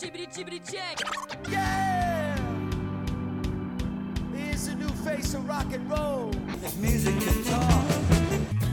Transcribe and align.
Jibbity 0.00 0.26
jibbity 0.34 0.60
check. 0.64 0.98
Yeah! 1.50 2.34
Here's 4.34 4.68
a 4.68 4.74
new 4.74 4.88
face 5.04 5.34
of 5.34 5.46
rock 5.46 5.66
and 5.74 5.90
roll. 5.90 6.30
If 6.64 6.74
music 6.78 7.14
can 7.20 7.44
talk. 7.44 7.84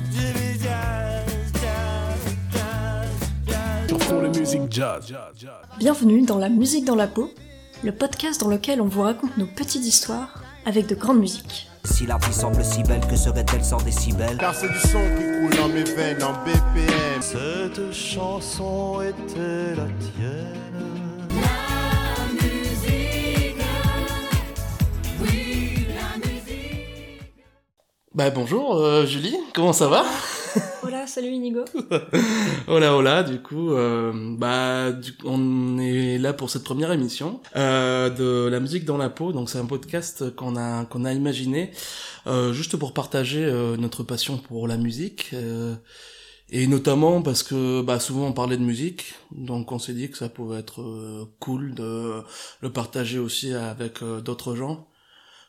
Jimmy 0.10 0.58
jazz, 0.58 1.52
jazz, 1.52 2.36
jazz, 2.54 3.10
jazz. 3.46 4.08
Pour 4.08 4.22
les 4.22 4.40
musiques 4.40 4.72
jazz. 4.72 5.14
Bienvenue 5.78 6.22
dans 6.22 6.38
La 6.38 6.48
musique 6.48 6.86
dans 6.86 6.96
la 6.96 7.08
peau, 7.08 7.30
le 7.84 7.92
podcast 7.92 8.40
dans 8.40 8.48
lequel 8.48 8.80
on 8.80 8.88
vous 8.88 9.02
raconte 9.02 9.36
nos 9.36 9.48
petites 9.48 9.86
histoires 9.86 10.42
avec 10.66 10.88
de 10.88 10.96
grandes 10.96 11.20
musiques. 11.20 11.68
Si 11.84 12.06
la 12.06 12.18
vie 12.20 12.34
semble 12.34 12.64
si 12.64 12.84
belle, 12.84 13.06
que 13.06 13.18
serait-elle 13.18 13.66
sans 13.66 13.82
décibels? 13.82 14.38
Car 14.38 14.56
c'est 14.56 14.70
du 14.70 14.80
son 14.80 15.02
qui 15.18 15.24
coule 15.42 15.58
dans 15.58 15.68
mes 15.68 15.84
veines 15.84 16.24
en 16.24 16.32
BPM. 16.46 17.22
Cette 17.22 17.92
chanson 17.92 19.02
était 19.02 19.76
la 19.76 19.88
tienne. 20.16 20.87
Bah 28.18 28.32
bonjour 28.32 28.78
euh, 28.78 29.06
Julie, 29.06 29.38
comment 29.54 29.74
ça 29.74 29.88
va? 29.90 30.04
Hola, 30.82 31.06
salut 31.06 31.28
Inigo. 31.28 31.66
Hola 32.68 32.96
hola, 32.96 33.22
du 33.22 33.44
coup, 33.44 33.74
euh, 33.74 34.12
bah 34.36 34.92
du 34.92 35.14
on 35.24 35.78
est 35.78 36.18
là 36.18 36.34
pour 36.34 36.50
cette 36.50 36.64
première 36.64 36.92
émission 36.92 37.42
euh, 37.56 38.10
de 38.10 38.50
la 38.50 38.60
musique 38.60 38.86
dans 38.86 38.98
la 38.98 39.12
peau. 39.12 39.34
Donc 39.34 39.52
c'est 39.52 39.60
un 39.60 39.68
podcast 39.68 40.36
qu'on 40.36 40.56
a 40.56 40.86
qu'on 40.86 41.06
a 41.06 41.14
imaginé 41.14 41.70
euh, 42.26 42.54
juste 42.54 42.76
pour 42.76 42.92
partager 42.92 43.46
euh, 43.46 43.78
notre 43.78 44.02
passion 44.02 44.40
pour 44.40 44.68
la 44.68 44.78
musique. 44.78 45.30
euh, 45.34 45.76
et 46.50 46.66
notamment 46.66 47.22
parce 47.22 47.44
que 47.44 47.84
bah, 47.84 48.00
souvent 48.00 48.26
on 48.26 48.34
parlait 48.34 48.58
de 48.58 48.64
musique, 48.64 49.14
donc 49.32 49.72
on 49.72 49.78
s'est 49.78 49.94
dit 49.94 50.10
que 50.10 50.18
ça 50.18 50.28
pouvait 50.28 50.58
être 50.58 50.82
cool 51.40 51.76
de 51.76 52.24
le 52.62 52.72
partager 52.72 53.20
aussi 53.20 53.54
avec 53.54 54.02
d'autres 54.24 54.56
gens. 54.56 54.88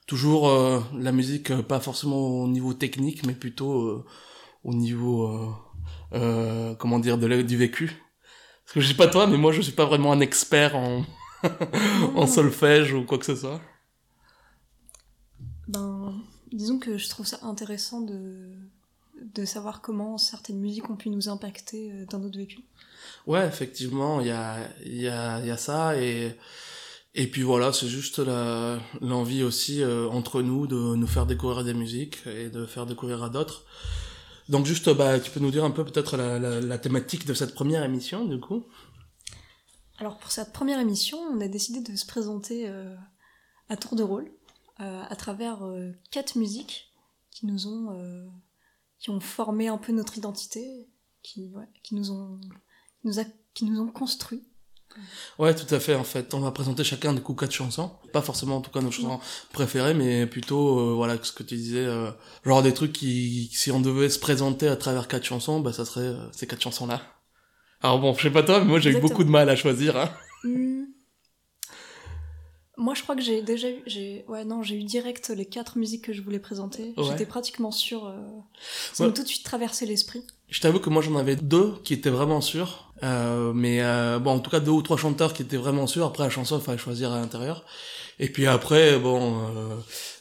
Toujours 0.09 0.48
euh, 0.48 0.81
la 0.98 1.12
musique, 1.12 1.51
euh, 1.53 1.62
pas 1.62 1.78
forcément 1.81 2.17
au 2.42 2.48
niveau 2.48 2.73
technique, 2.75 3.25
mais 3.27 3.34
plutôt 3.34 3.83
euh, 3.83 4.05
au 4.65 4.75
niveau, 4.75 5.28
euh, 5.28 5.53
euh, 6.15 6.75
comment 6.75 6.98
dire, 6.98 7.19
de 7.19 7.27
la- 7.27 7.42
du 7.45 7.56
vécu. 7.56 7.87
Parce 8.65 8.75
que 8.75 8.81
je 8.81 8.89
sais 8.89 8.95
pas 8.95 9.06
toi, 9.09 9.27
mais 9.27 9.37
moi 9.37 9.53
je 9.53 9.61
suis 9.62 9.73
pas 9.73 9.84
vraiment 9.87 10.11
un 10.12 10.20
expert 10.20 10.75
en, 10.77 11.05
en 12.17 12.27
solfège 12.27 12.92
ou 12.95 13.05
quoi 13.05 13.19
que 13.19 13.27
ce 13.27 13.37
soit. 13.37 13.61
Ben, 15.69 16.15
disons 16.53 16.78
que 16.78 16.97
je 16.98 17.09
trouve 17.09 17.27
ça 17.27 17.39
intéressant 17.43 18.00
de, 18.00 18.48
de 19.34 19.45
savoir 19.45 19.83
comment 19.83 20.17
certaines 20.19 20.59
musiques 20.59 20.89
ont 20.91 20.97
pu 20.97 21.11
nous 21.11 21.28
impacter 21.28 21.93
dans 22.11 22.19
notre 22.19 22.39
vécu. 22.39 22.61
Ouais, 23.27 23.47
effectivement, 23.47 24.20
il 24.20 24.28
y 24.28 24.31
a, 24.31 24.56
il 24.84 25.00
y, 25.03 25.09
a, 25.09 25.41
il 25.41 25.47
y 25.47 25.50
a 25.50 25.56
ça 25.59 25.97
et 26.00 26.34
et 27.14 27.31
puis 27.31 27.42
voilà, 27.42 27.73
c'est 27.73 27.89
juste 27.89 28.20
l'envie 29.01 29.42
aussi 29.42 29.83
euh, 29.83 30.09
entre 30.09 30.42
nous 30.42 30.67
de 30.67 30.95
nous 30.95 31.06
faire 31.06 31.27
découvrir 31.27 31.65
des 31.65 31.75
musiques 31.75 32.27
et 32.27 32.50
de 32.50 32.67
faire 32.67 32.87
découvrir 32.87 33.23
à 33.23 33.31
d'autres. 33.31 33.65
Donc 34.48 34.65
juste, 34.65 34.89
bah, 34.95 35.20
tu 35.20 35.31
peux 35.31 35.41
nous 35.41 35.50
dire 35.50 35.65
un 35.65 35.70
peu 35.70 35.84
peut-être 35.84 36.17
la, 36.17 36.39
la, 36.39 36.61
la 36.61 36.78
thématique 36.78 37.27
de 37.27 37.34
cette 37.34 37.55
première 37.55 37.84
émission, 37.84 38.25
du 38.25 38.41
coup? 38.41 38.65
Alors 39.98 40.17
pour 40.19 40.31
cette 40.31 40.53
première 40.53 40.81
émission, 40.81 41.19
on 41.19 41.41
a 41.41 41.48
décidé 41.48 41.81
de 41.81 41.97
se 41.97 42.06
présenter 42.06 42.69
euh, 42.69 42.95
à 43.69 43.77
tour 43.77 43.97
de 43.97 44.03
rôle 44.03 44.31
euh, 44.81 45.03
à 45.09 45.17
travers 45.17 45.67
euh, 45.67 45.93
quatre 46.11 46.39
musiques 46.39 46.95
qui 47.31 47.47
nous 47.47 47.67
ont 47.67 47.98
euh, 47.98 48.27
qui 49.00 49.11
ont 49.11 49.20
formé 49.20 49.69
un 49.69 49.77
peu 49.77 49.93
notre 49.93 50.17
identité, 50.17 50.89
qui 51.22 51.48
ouais, 51.48 51.69
qui 51.83 51.95
nous 51.95 52.11
ont 52.11 52.41
qui 53.00 53.06
nous 53.06 53.20
a 53.20 53.25
qui 53.55 53.65
nous 53.65 53.81
ont 53.81 53.89
construit. 53.89 54.47
Ouais, 55.38 55.54
tout 55.54 55.72
à 55.74 55.80
fait. 55.80 55.94
En 55.94 56.04
fait, 56.04 56.34
on 56.34 56.41
va 56.41 56.50
présenter 56.50 56.84
chacun 56.84 57.12
des 57.12 57.20
coups 57.20 57.41
quatre 57.41 57.52
chansons. 57.52 57.91
Pas 58.12 58.22
forcément, 58.22 58.56
en 58.56 58.60
tout 58.60 58.70
cas, 58.70 58.80
nos 58.80 58.91
chansons 58.91 59.20
préférées, 59.52 59.94
mais 59.94 60.27
plutôt, 60.27 60.78
euh, 60.80 60.94
voilà, 60.94 61.16
ce 61.22 61.32
que 61.32 61.42
tu 61.42 61.56
disais, 61.56 61.84
euh, 61.84 62.10
genre 62.44 62.62
des 62.62 62.74
trucs 62.74 62.92
qui, 62.92 63.48
si 63.53 63.70
on 63.70 63.81
devait 63.81 64.08
se 64.08 64.19
présenter 64.19 64.69
à 64.69 64.76
travers 64.76 65.08
quatre 65.08 65.25
chansons, 65.25 65.60
bah, 65.60 65.72
ça 65.72 65.84
serait 65.84 66.00
euh, 66.06 66.32
ces 66.32 66.47
quatre 66.47 66.62
chansons-là. 66.62 67.00
Alors 67.81 68.00
bon, 68.00 68.14
je 68.14 68.22
sais 68.22 68.31
pas 68.31 68.42
toi, 68.42 68.58
mais 68.58 68.66
moi 68.66 68.81
j'ai 68.81 68.91
eu 68.91 69.00
beaucoup 69.00 69.22
de 69.22 69.31
mal 69.31 69.48
à 69.48 69.54
choisir. 69.54 69.97
Hein. 69.97 70.10
Hmm. 70.42 70.84
Moi, 72.76 72.94
je 72.94 73.03
crois 73.03 73.16
que 73.16 73.22
j'ai 73.22 73.42
déjà 73.42 73.69
eu, 73.69 73.82
j'ai, 73.87 74.25
ouais, 74.28 74.44
non, 74.44 74.62
j'ai 74.62 74.76
eu 74.76 74.84
direct 74.84 75.31
les 75.31 75.47
quatre 75.47 75.78
musiques 75.78 76.04
que 76.04 76.12
je 76.12 76.22
voulais 76.22 76.38
présenter. 76.38 76.94
Ouais. 76.97 77.04
J'étais 77.04 77.26
pratiquement 77.26 77.72
sûre. 77.72 78.12
Ça 78.92 79.03
Ouais. 79.03 79.10
m'a 79.10 79.14
tout 79.16 79.22
de 79.25 79.28
suite 79.28 79.42
traversé 79.44 79.84
l'esprit. 79.84 80.22
Je 80.48 80.60
t'avoue 80.60 80.78
que 80.78 80.88
moi 80.88 81.03
j'en 81.03 81.16
avais 81.16 81.34
deux 81.37 81.75
qui 81.82 81.92
étaient 81.92 82.08
vraiment 82.08 82.41
sûrs, 82.41 82.88
euh, 83.03 83.53
mais 83.54 83.82
euh, 83.82 84.19
bon, 84.19 84.32
en 84.32 84.38
tout 84.41 84.50
cas 84.50 84.60
deux 84.60 84.70
ou 84.70 84.82
trois 84.82 84.97
chanteurs 84.97 85.32
qui 85.32 85.42
étaient 85.42 85.56
vraiment 85.56 85.86
sûrs. 85.86 86.06
Après 86.06 86.25
la 86.25 86.31
chanson, 86.31 86.59
il 86.59 86.64
fallait 86.64 86.78
choisir 86.78 87.12
à 87.12 87.19
l'intérieur. 87.20 87.64
Et 88.19 88.28
puis 88.28 88.47
après, 88.47 88.98
bon, 88.98 89.38
euh, 89.38 89.75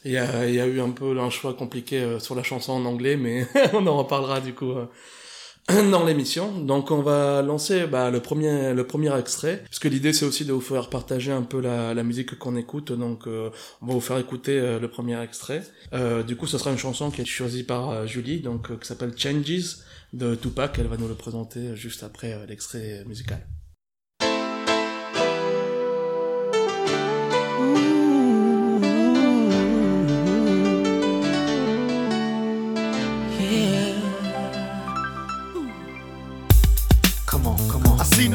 il 0.05 0.11
y, 0.11 0.17
a, 0.17 0.47
y 0.47 0.59
a 0.59 0.67
eu 0.67 0.79
un 0.81 0.91
peu 0.91 1.17
un 1.19 1.29
choix 1.29 1.53
compliqué 1.53 1.99
euh, 1.99 2.19
sur 2.19 2.35
la 2.35 2.43
chanson 2.43 2.73
en 2.73 2.85
anglais, 2.85 3.17
mais 3.17 3.47
on 3.73 3.85
en 3.87 3.97
reparlera 3.97 4.39
du 4.41 4.53
coup 4.53 4.73
dans 5.91 6.05
l'émission. 6.05 6.59
Donc 6.59 6.91
on 6.91 7.01
va 7.01 7.41
lancer 7.41 7.87
bah, 7.87 8.09
le 8.09 8.21
premier 8.21 8.73
le 8.73 8.87
premier 8.87 9.17
extrait, 9.17 9.63
parce 9.65 9.79
que 9.79 9.87
l'idée 9.89 10.13
c'est 10.13 10.25
aussi 10.25 10.45
de 10.45 10.53
vous 10.53 10.61
faire 10.61 10.89
partager 10.89 11.31
un 11.31 11.41
peu 11.41 11.59
la, 11.59 11.93
la 11.93 12.03
musique 12.03 12.37
qu'on 12.37 12.55
écoute. 12.55 12.93
Donc 12.93 13.27
euh, 13.27 13.49
on 13.81 13.87
va 13.87 13.93
vous 13.93 14.01
faire 14.01 14.17
écouter 14.17 14.57
euh, 14.59 14.79
le 14.79 14.87
premier 14.87 15.21
extrait. 15.21 15.63
Euh, 15.93 16.23
du 16.23 16.35
coup, 16.37 16.47
ce 16.47 16.57
sera 16.57 16.71
une 16.71 16.77
chanson 16.77 17.11
qui 17.11 17.21
est 17.21 17.25
choisie 17.25 17.63
par 17.63 17.89
euh, 17.89 18.05
Julie, 18.05 18.39
donc 18.39 18.71
euh, 18.71 18.77
qui 18.77 18.87
s'appelle 18.87 19.13
Changes 19.17 19.77
de 20.13 20.35
Tupac. 20.35 20.77
Elle 20.79 20.87
va 20.87 20.97
nous 20.97 21.07
le 21.07 21.15
présenter 21.15 21.75
juste 21.75 22.03
après 22.03 22.45
l'extrait 22.47 23.03
musical. 23.05 23.45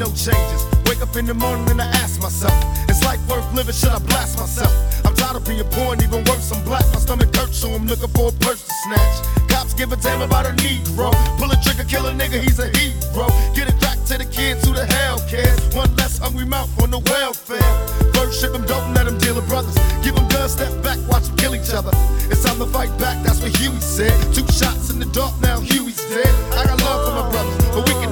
No 0.03 0.11
changes. 0.11 0.61
Wake 0.85 1.01
up 1.01 1.15
in 1.15 1.25
the 1.25 1.33
morning 1.33 1.63
and 1.71 1.81
I 1.81 1.87
ask 2.03 2.21
myself, 2.21 2.53
is 2.89 3.01
life 3.03 3.23
worth 3.29 3.47
living? 3.55 3.73
Should 3.73 3.95
I 3.95 3.99
blast 3.99 4.37
myself? 4.37 4.73
I'm 5.05 5.15
tired 5.15 5.37
of 5.37 5.47
being 5.47 5.63
poor 5.71 5.93
and 5.93 6.03
even 6.03 6.23
worse, 6.25 6.51
I'm 6.51 6.63
black. 6.65 6.83
My 6.91 6.99
stomach 6.99 7.33
hurts, 7.35 7.57
so 7.57 7.71
I'm 7.71 7.87
looking 7.87 8.11
for 8.11 8.27
a 8.27 8.35
purse 8.43 8.67
to 8.67 8.73
snatch. 8.83 9.15
Cops 9.47 9.73
give 9.73 9.91
a 9.93 9.95
damn 9.95 10.21
about 10.21 10.45
a 10.45 10.53
Negro. 10.59 11.07
Pull 11.39 11.51
a 11.51 11.57
trigger, 11.63 11.87
kill 11.87 12.05
a 12.07 12.11
nigga, 12.11 12.43
he's 12.43 12.59
a 12.59 12.67
hero. 12.75 13.31
Get 13.55 13.71
it 13.71 13.79
back 13.79 13.97
to 14.11 14.17
the 14.19 14.27
kids 14.27 14.67
who 14.67 14.73
the 14.73 14.85
hell 14.85 15.19
cares. 15.29 15.59
One 15.73 15.95
less 15.95 16.17
hungry 16.17 16.45
mouth 16.45 16.71
on 16.83 16.91
the 16.91 16.99
welfare. 16.99 17.71
First 18.13 18.41
ship 18.41 18.51
them, 18.51 18.65
don't 18.65 18.93
let 18.93 19.05
them 19.05 19.17
deal 19.19 19.35
with 19.35 19.47
brothers. 19.47 19.75
Give 20.03 20.15
them 20.15 20.27
guns, 20.27 20.51
step 20.51 20.73
back, 20.83 20.99
watch 21.07 21.23
them 21.23 21.37
kill 21.37 21.55
each 21.55 21.71
other. 21.71 21.91
It's 22.27 22.43
time 22.43 22.59
to 22.59 22.67
fight 22.67 22.91
back, 22.99 23.23
that's 23.23 23.39
what 23.39 23.55
Huey 23.55 23.79
said. 23.79 24.11
Two 24.35 24.45
shots 24.51 24.91
in 24.91 24.99
the 24.99 25.07
dark, 25.15 25.31
now 25.39 25.61
Huey's 25.61 26.03
dead. 26.11 26.33
I 26.59 26.67
got 26.67 26.79
love 26.83 26.99
for 27.07 27.13
my 27.15 27.25
brothers, 27.31 27.55
but 27.71 27.87
we 27.87 28.02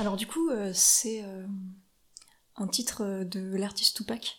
Alors 0.00 0.16
du 0.16 0.26
coup, 0.26 0.48
euh, 0.48 0.72
c'est 0.74 1.22
euh, 1.24 1.46
un 2.56 2.66
titre 2.66 3.24
de 3.24 3.54
l'artiste 3.54 3.96
Tupac. 3.96 4.38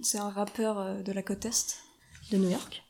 C'est 0.00 0.18
un 0.18 0.28
rappeur 0.28 0.78
euh, 0.78 1.02
de 1.02 1.10
la 1.10 1.22
côte 1.22 1.46
est 1.46 1.78
de 2.30 2.36
New 2.36 2.50
York, 2.50 2.82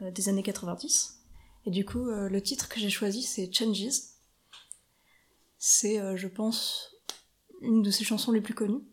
des 0.00 0.28
années 0.28 0.42
90. 0.42 1.19
Et 1.66 1.70
du 1.70 1.84
coup, 1.84 2.08
euh, 2.08 2.28
le 2.28 2.42
titre 2.42 2.68
que 2.68 2.80
j'ai 2.80 2.90
choisi, 2.90 3.22
c'est 3.22 3.52
Changes. 3.52 3.90
C'est, 5.58 6.00
euh, 6.00 6.16
je 6.16 6.28
pense, 6.28 6.96
une 7.60 7.82
de 7.82 7.90
ses 7.90 8.04
chansons 8.04 8.32
les 8.32 8.40
plus 8.40 8.54
connues. 8.54 8.84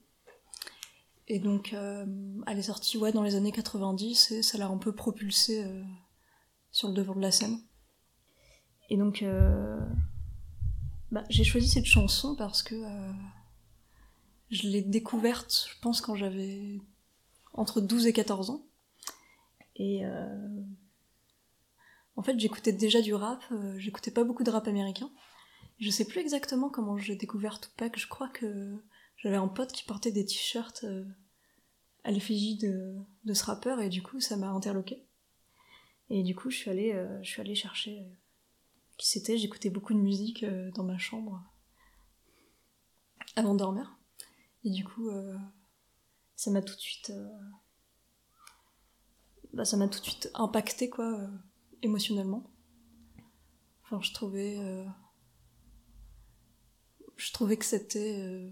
Et 1.29 1.39
donc, 1.39 1.73
euh, 1.73 2.05
elle 2.45 2.59
est 2.59 2.63
sortie 2.63 2.97
ouais, 2.97 3.11
dans 3.11 3.23
les 3.23 3.35
années 3.35 3.51
90 3.51 4.31
et 4.31 4.43
ça 4.43 4.57
l'a 4.57 4.67
un 4.67 4.77
peu 4.77 4.93
propulsée 4.93 5.65
sur 6.71 6.87
le 6.87 6.93
devant 6.93 7.15
de 7.15 7.21
la 7.21 7.31
scène. 7.31 7.59
Et 8.89 8.97
donc, 8.97 9.25
Bah, 11.11 11.23
j'ai 11.29 11.43
choisi 11.43 11.69
cette 11.69 11.85
chanson 11.85 12.35
parce 12.35 12.63
que 12.63 12.75
je 14.49 14.67
l'ai 14.67 14.81
découverte, 14.81 15.67
je 15.69 15.79
pense, 15.81 15.99
quand 15.99 16.15
j'avais 16.15 16.79
entre 17.53 17.81
12 17.81 18.07
et 18.07 18.13
14 18.13 18.49
ans. 18.49 18.65
Et 19.75 20.03
en 22.17 22.23
fait, 22.23 22.37
j'écoutais 22.39 22.73
déjà 22.73 23.01
du 23.01 23.13
rap, 23.13 23.43
euh, 23.51 23.77
j'écoutais 23.77 24.09
pas 24.09 24.23
beaucoup 24.23 24.43
de 24.43 24.49
rap 24.49 24.67
américain. 24.67 25.11
Je 25.79 25.91
sais 25.91 26.03
plus 26.03 26.19
exactement 26.19 26.69
comment 26.69 26.97
j'ai 26.97 27.15
découvert 27.15 27.61
Tupac, 27.61 27.97
je 27.97 28.07
crois 28.07 28.27
que 28.27 28.75
j'avais 29.17 29.35
un 29.35 29.47
pote 29.47 29.71
qui 29.71 29.83
portait 29.83 30.11
des 30.11 30.25
t-shirts 30.25 30.83
euh, 30.83 31.05
à 32.03 32.09
l'effigie 32.09 32.57
de, 32.57 32.95
ce 33.31 33.43
rappeur 33.43 33.79
et 33.81 33.89
du 33.89 34.01
coup 34.01 34.19
ça 34.19 34.35
m'a 34.35 34.49
interloqué. 34.49 35.05
Et 36.09 36.23
du 36.23 36.33
coup 36.35 36.49
je 36.49 36.57
suis 36.57 36.71
allée, 36.71 36.93
euh, 36.93 37.21
chercher 37.23 38.03
qui 38.97 39.07
c'était, 39.07 39.37
j'écoutais 39.37 39.69
beaucoup 39.69 39.93
de 39.93 39.99
musique 39.99 40.43
dans 40.73 40.83
ma 40.83 40.97
chambre 40.97 41.43
avant 43.35 43.53
de 43.53 43.59
dormir. 43.59 43.95
Et 44.63 44.71
du 44.71 44.83
coup 44.83 45.11
ça 46.35 46.49
m'a 46.49 46.63
tout 46.63 46.73
de 46.73 46.79
suite 46.79 47.11
bah, 49.53 49.65
ça 49.65 49.77
m'a 49.77 49.87
tout 49.87 49.99
de 49.99 50.05
suite 50.05 50.31
impacté 50.33 50.89
quoi 50.89 51.29
émotionnellement. 51.81 52.51
Enfin 53.83 53.99
je 54.01 54.11
trouvais 54.13 54.57
euh, 54.59 54.85
je 57.15 57.31
trouvais 57.31 57.57
que 57.57 57.65
c'était 57.65 58.17
euh, 58.19 58.49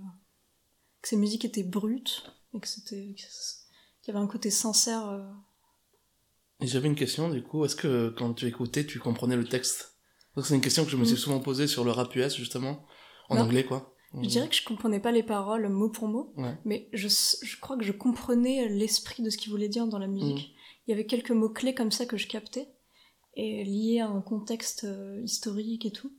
que 1.02 1.08
ces 1.10 1.18
musiques 1.18 1.46
étaient 1.46 1.64
brutes 1.64 2.24
et 2.54 2.60
que 2.60 2.68
c'était 2.68 3.16
qu'il 3.16 4.14
y 4.14 4.16
avait 4.16 4.24
un 4.24 4.28
côté 4.28 4.50
sincère 4.50 5.08
euh, 5.10 5.24
j'avais 6.62 6.88
une 6.88 6.96
question, 6.96 7.28
du 7.30 7.44
coup, 7.44 7.66
est-ce 7.66 7.76
que 7.76 8.10
quand 8.18 8.34
tu 8.34 8.48
écoutais, 8.48 8.86
tu 8.86 8.98
comprenais 8.98 9.36
le 9.36 9.44
texte? 9.44 10.00
C'est 10.42 10.56
une 10.56 10.62
question 10.62 10.86
que 10.86 10.90
je 10.90 10.96
me 10.96 11.04
suis 11.04 11.16
Mm. 11.16 11.18
souvent 11.18 11.40
posée 11.42 11.68
sur 11.68 11.84
le 11.84 11.92
rap 11.92 12.16
US, 12.16 12.34
justement, 12.34 12.86
en 13.30 13.36
Non. 13.36 13.42
anglais, 13.42 13.66
quoi. 13.66 13.94
je 14.24 14.30
dirais 14.30 14.48
que 14.48 14.56
je 14.56 14.64
comprenais 14.64 15.02
pas 15.02 15.12
les 15.12 15.22
paroles 15.22 15.68
mot 15.68 15.90
pour 15.90 16.08
mot 16.08 16.34
Ouais. 16.38 16.58
mais 16.64 16.90
je, 16.94 17.10
je 17.10 17.60
crois 17.60 17.78
que 17.78 17.84
je 17.84 17.92
comprenais 17.92 18.70
l'esprit 18.70 19.22
de 19.22 19.30
ce 19.30 19.38
qu'il 19.38 19.52
voulait 19.52 19.68
dire 19.68 19.86
dans 19.88 20.00
la 20.00 20.08
musique 20.08 20.48
Mm. 20.48 20.52
il 20.88 20.92
y 20.92 20.94
avait 20.94 21.06
quelques 21.06 21.32
mots 21.32 21.50
clés 21.50 21.76
comme 21.76 21.92
ça 21.92 22.06
que 22.06 22.16
je 22.16 22.28
captais 22.28 22.70
et 23.36 23.64
liés 23.64 24.00
à 24.00 24.08
un 24.08 24.22
contexte 24.22 24.84
euh, 24.86 25.22
historique 25.24 25.86
et 25.86 25.92
tout 25.92 26.12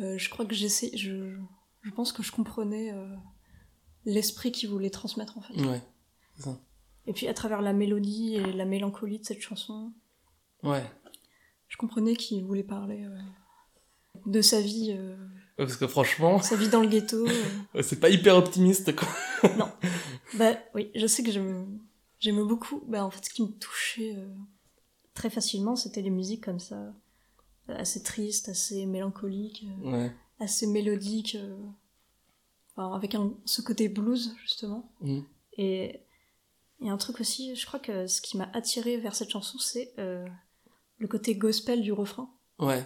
euh, 0.00 0.16
je 0.18 0.28
crois 0.30 0.44
que 0.46 0.54
j'essaie 0.54 0.90
je 0.96 1.36
je 1.82 1.90
pense 1.90 2.12
que 2.12 2.22
je 2.22 2.30
comprenais 2.32 2.92
euh, 2.92 3.08
l'esprit 4.04 4.52
qu'il 4.52 4.68
voulait 4.68 4.90
transmettre 4.90 5.38
en 5.38 5.42
fait 5.42 5.54
Ouais. 5.60 5.80
et 7.06 7.12
puis 7.12 7.26
à 7.28 7.34
travers 7.34 7.62
la 7.62 7.72
mélodie 7.72 8.34
et 8.36 8.52
la 8.52 8.64
mélancolie 8.64 9.18
de 9.18 9.24
cette 9.24 9.40
chanson 9.42 9.92
Ouais. 10.62 10.84
je 11.68 11.76
comprenais 11.76 12.14
qu'il 12.16 12.44
voulait 12.44 12.62
parler 12.62 13.04
euh, 13.04 13.18
de 14.26 14.40
sa 14.42 14.60
vie, 14.60 14.94
euh, 14.96 15.16
Parce 15.56 15.76
que 15.76 15.86
franchement, 15.88 16.40
sa 16.40 16.54
vie 16.54 16.68
dans 16.68 16.80
le 16.82 16.86
ghetto. 16.88 17.26
euh. 17.26 17.82
c'est 17.82 17.98
pas 17.98 18.10
hyper 18.10 18.36
optimiste, 18.36 18.94
quoi. 18.94 19.08
Bah 20.38 20.52
oui, 20.74 20.90
je 20.94 21.06
sais 21.06 21.22
que 21.24 21.32
j'aime 21.32 21.78
j'aime 22.20 22.46
beaucoup. 22.46 22.82
Bah 22.86 23.04
en 23.04 23.10
fait, 23.10 23.24
ce 23.24 23.30
qui 23.30 23.42
me 23.42 23.48
touchait 23.48 24.14
très 25.14 25.30
facilement, 25.30 25.76
c'était 25.76 26.02
les 26.02 26.10
musiques 26.10 26.44
comme 26.44 26.60
ça, 26.60 26.92
assez 27.68 28.02
tristes, 28.02 28.48
assez 28.48 28.86
mélancoliques, 28.86 29.64
euh, 29.84 29.90
Ouais. 29.90 30.12
assez 30.40 30.66
mélodiques, 30.66 31.36
euh, 31.36 31.56
enfin, 32.76 32.94
avec 32.94 33.14
un, 33.14 33.32
ce 33.44 33.62
côté 33.62 33.88
blues 33.88 34.34
justement. 34.42 34.90
Mm. 35.00 35.20
Et 35.58 36.00
il 36.80 36.86
y 36.86 36.90
a 36.90 36.92
un 36.92 36.96
truc 36.98 37.20
aussi, 37.20 37.54
je 37.54 37.66
crois 37.66 37.78
que 37.80 38.06
ce 38.06 38.20
qui 38.20 38.36
m'a 38.36 38.50
attiré 38.54 38.96
vers 38.96 39.14
cette 39.14 39.30
chanson, 39.30 39.58
c'est 39.58 39.92
euh, 39.98 40.26
le 40.98 41.08
côté 41.08 41.34
gospel 41.36 41.82
du 41.82 41.92
refrain. 41.92 42.30
Ouais. 42.58 42.84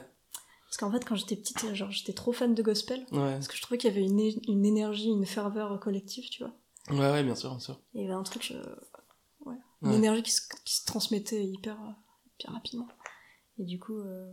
Parce 0.67 0.79
qu'en 0.79 0.91
fait, 0.91 1.05
quand 1.05 1.15
j'étais 1.15 1.37
petite, 1.37 1.75
genre, 1.75 1.91
j'étais 1.93 2.13
trop 2.13 2.33
fan 2.33 2.55
de 2.55 2.63
gospel. 2.63 3.01
Ouais. 3.13 3.35
Parce 3.35 3.49
que 3.49 3.57
je 3.57 3.63
trouvais 3.63 3.79
qu'il 3.79 3.89
y 3.89 3.93
avait 3.93 4.05
une, 4.05 4.19
une 4.49 4.67
énergie, 4.67 5.09
une 5.09 5.25
ferveur 5.25 5.79
collective, 5.81 6.29
tu 6.29 6.43
vois. 6.43 6.53
Ouais, 6.91 7.13
ouais, 7.13 7.25
bien 7.25 7.35
sûr, 7.35 7.51
bien 7.51 7.61
sûr. 7.61 7.81
Il 7.95 8.03
y 8.03 8.05
avait 8.05 8.13
un 8.13 8.23
truc, 8.25 8.53
ouais, 9.45 9.55
une 9.83 9.89
Ouais. 9.89 9.95
énergie 9.97 10.23
qui 10.23 10.33
se, 10.33 10.43
qui 10.65 10.75
se 10.77 10.85
transmettait 10.85 11.45
hyper, 11.45 11.79
hyper 12.39 12.53
rapidement. 12.53 12.89
Et 13.59 13.65
du 13.65 13.79
coup, 13.79 13.99
euh, 13.99 14.33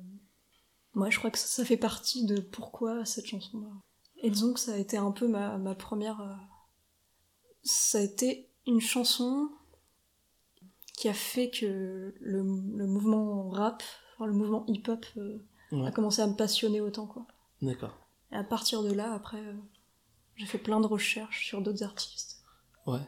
moi, 0.93 1.09
je 1.09 1.17
crois 1.17 1.31
que 1.31 1.37
ça, 1.37 1.47
ça 1.47 1.65
fait 1.65 1.77
partie 1.77 2.25
de 2.25 2.39
pourquoi 2.39 3.05
cette 3.05 3.25
chanson-là. 3.27 3.69
Et 4.17 4.29
disons 4.29 4.53
que 4.53 4.59
ça 4.59 4.73
a 4.73 4.77
été 4.77 4.97
un 4.97 5.11
peu 5.11 5.27
ma, 5.27 5.57
ma 5.57 5.75
première. 5.75 6.21
euh, 6.21 6.33
ça 7.63 7.97
a 7.99 8.01
été 8.01 8.49
une 8.67 8.81
chanson 8.81 9.49
qui 10.97 11.09
a 11.09 11.13
fait 11.13 11.49
que 11.49 12.13
le, 12.19 12.39
le 12.41 12.87
mouvement 12.87 13.49
rap, 13.49 13.83
enfin, 14.15 14.25
le 14.25 14.33
mouvement 14.33 14.65
hip-hop, 14.67 15.05
euh, 15.17 15.37
Ouais. 15.71 15.87
a 15.87 15.91
commencé 15.91 16.21
à 16.21 16.27
me 16.27 16.35
passionner 16.35 16.81
autant, 16.81 17.07
quoi. 17.07 17.25
D'accord. 17.63 17.97
Et 18.31 18.35
à 18.35 18.43
partir 18.43 18.83
de 18.83 18.91
là, 18.93 19.11
après, 19.13 19.39
euh, 19.43 19.55
j'ai 20.35 20.45
fait 20.45 20.59
plein 20.59 20.79
de 20.79 20.85
recherches 20.85 21.47
sur 21.47 21.63
d'autres 21.63 21.81
artistes. 21.83 22.43
Ouais. 22.85 22.99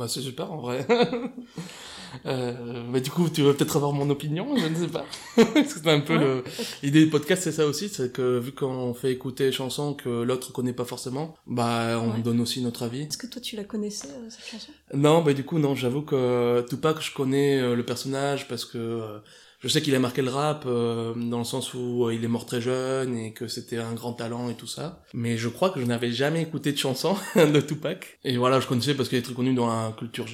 Bah, 0.00 0.08
c'est 0.08 0.22
super, 0.22 0.50
en 0.50 0.56
vrai. 0.62 0.86
euh, 2.26 2.84
bah, 2.90 3.00
du 3.00 3.10
coup, 3.10 3.28
tu 3.28 3.42
vas 3.42 3.52
peut-être 3.52 3.76
avoir 3.76 3.92
mon 3.92 4.08
opinion, 4.10 4.56
je 4.56 4.66
ne 4.66 4.74
sais 4.74 4.86
pas. 4.88 5.04
Que 5.36 5.64
c'est 5.68 5.86
un 5.88 6.00
peu 6.00 6.14
Ouais. 6.16 6.24
le... 6.24 6.44
L'idée 6.82 7.04
du 7.04 7.10
podcast, 7.10 7.42
c'est 7.42 7.52
ça 7.52 7.66
aussi, 7.66 7.88
c'est 7.90 8.12
que 8.12 8.38
vu 8.38 8.52
qu'on 8.52 8.94
fait 8.94 9.12
écouter 9.12 9.44
des 9.46 9.52
chansons 9.52 9.92
que 9.94 10.08
l'autre 10.22 10.52
connaît 10.52 10.72
pas 10.72 10.84
forcément, 10.86 11.34
bah, 11.46 12.00
on 12.02 12.14
Ouais. 12.14 12.22
donne 12.22 12.40
aussi 12.40 12.62
notre 12.62 12.82
avis. 12.82 13.02
Est-ce 13.02 13.18
que 13.18 13.26
toi, 13.26 13.42
tu 13.42 13.56
la 13.56 13.64
connaissais, 13.64 14.08
euh, 14.08 14.28
cette 14.30 14.46
chanson? 14.46 14.72
Non, 14.94 15.22
bah 15.22 15.34
du 15.34 15.44
coup 15.44 15.58
non, 15.58 15.74
j'avoue 15.74 16.02
que 16.02 16.64
Tupac, 16.68 17.00
je 17.00 17.12
connais 17.14 17.60
euh, 17.60 17.76
le 17.76 17.84
personnage 17.84 18.48
parce 18.48 18.64
que 18.64 18.78
euh, 18.78 19.18
je 19.60 19.68
sais 19.68 19.80
qu'il 19.80 19.94
a 19.94 19.98
marqué 19.98 20.22
le 20.22 20.30
rap 20.30 20.64
euh, 20.66 21.14
dans 21.14 21.38
le 21.38 21.44
sens 21.44 21.74
où 21.74 22.06
euh, 22.06 22.14
il 22.14 22.24
est 22.24 22.28
mort 22.28 22.46
très 22.46 22.60
jeune 22.60 23.16
et 23.16 23.32
que 23.32 23.46
c'était 23.46 23.78
un 23.78 23.92
grand 23.92 24.12
talent 24.12 24.50
et 24.50 24.54
tout 24.54 24.66
ça. 24.66 25.02
Mais 25.14 25.36
je 25.36 25.48
crois 25.48 25.70
que 25.70 25.80
je 25.80 25.86
n'avais 25.86 26.10
jamais 26.10 26.42
écouté 26.42 26.72
de 26.72 26.78
chanson 26.78 27.16
de 27.36 27.60
Tupac. 27.60 28.18
Et 28.24 28.36
voilà, 28.36 28.60
je 28.60 28.66
connaissais 28.66 28.94
parce 28.94 29.08
qu'il 29.08 29.18
est 29.18 29.22
très 29.22 29.34
connu 29.34 29.54
dans 29.54 29.68
la 29.68 29.94
culture 29.96 30.26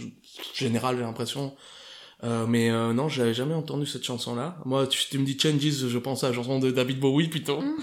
générale, 0.55 0.97
j'ai 0.97 1.03
l'impression. 1.03 1.55
Euh, 2.25 2.47
mais 2.47 2.71
euh, 2.71 2.93
non, 2.95 3.09
j'avais 3.09 3.35
jamais 3.35 3.55
entendu 3.55 3.87
cette 3.87 4.05
chanson-là. 4.05 4.59
Moi, 4.65 4.87
tu, 4.87 5.01
tu 5.09 5.19
me 5.19 5.25
dis 5.25 5.39
Changes, 5.39 5.89
je 5.89 5.99
pense 5.99 6.25
à 6.25 6.29
la 6.29 6.35
chanson 6.35 6.59
de 6.59 6.71
David 6.71 6.99
Bowie 6.99 7.29
plutôt. 7.29 7.61
Mmh, 7.61 7.77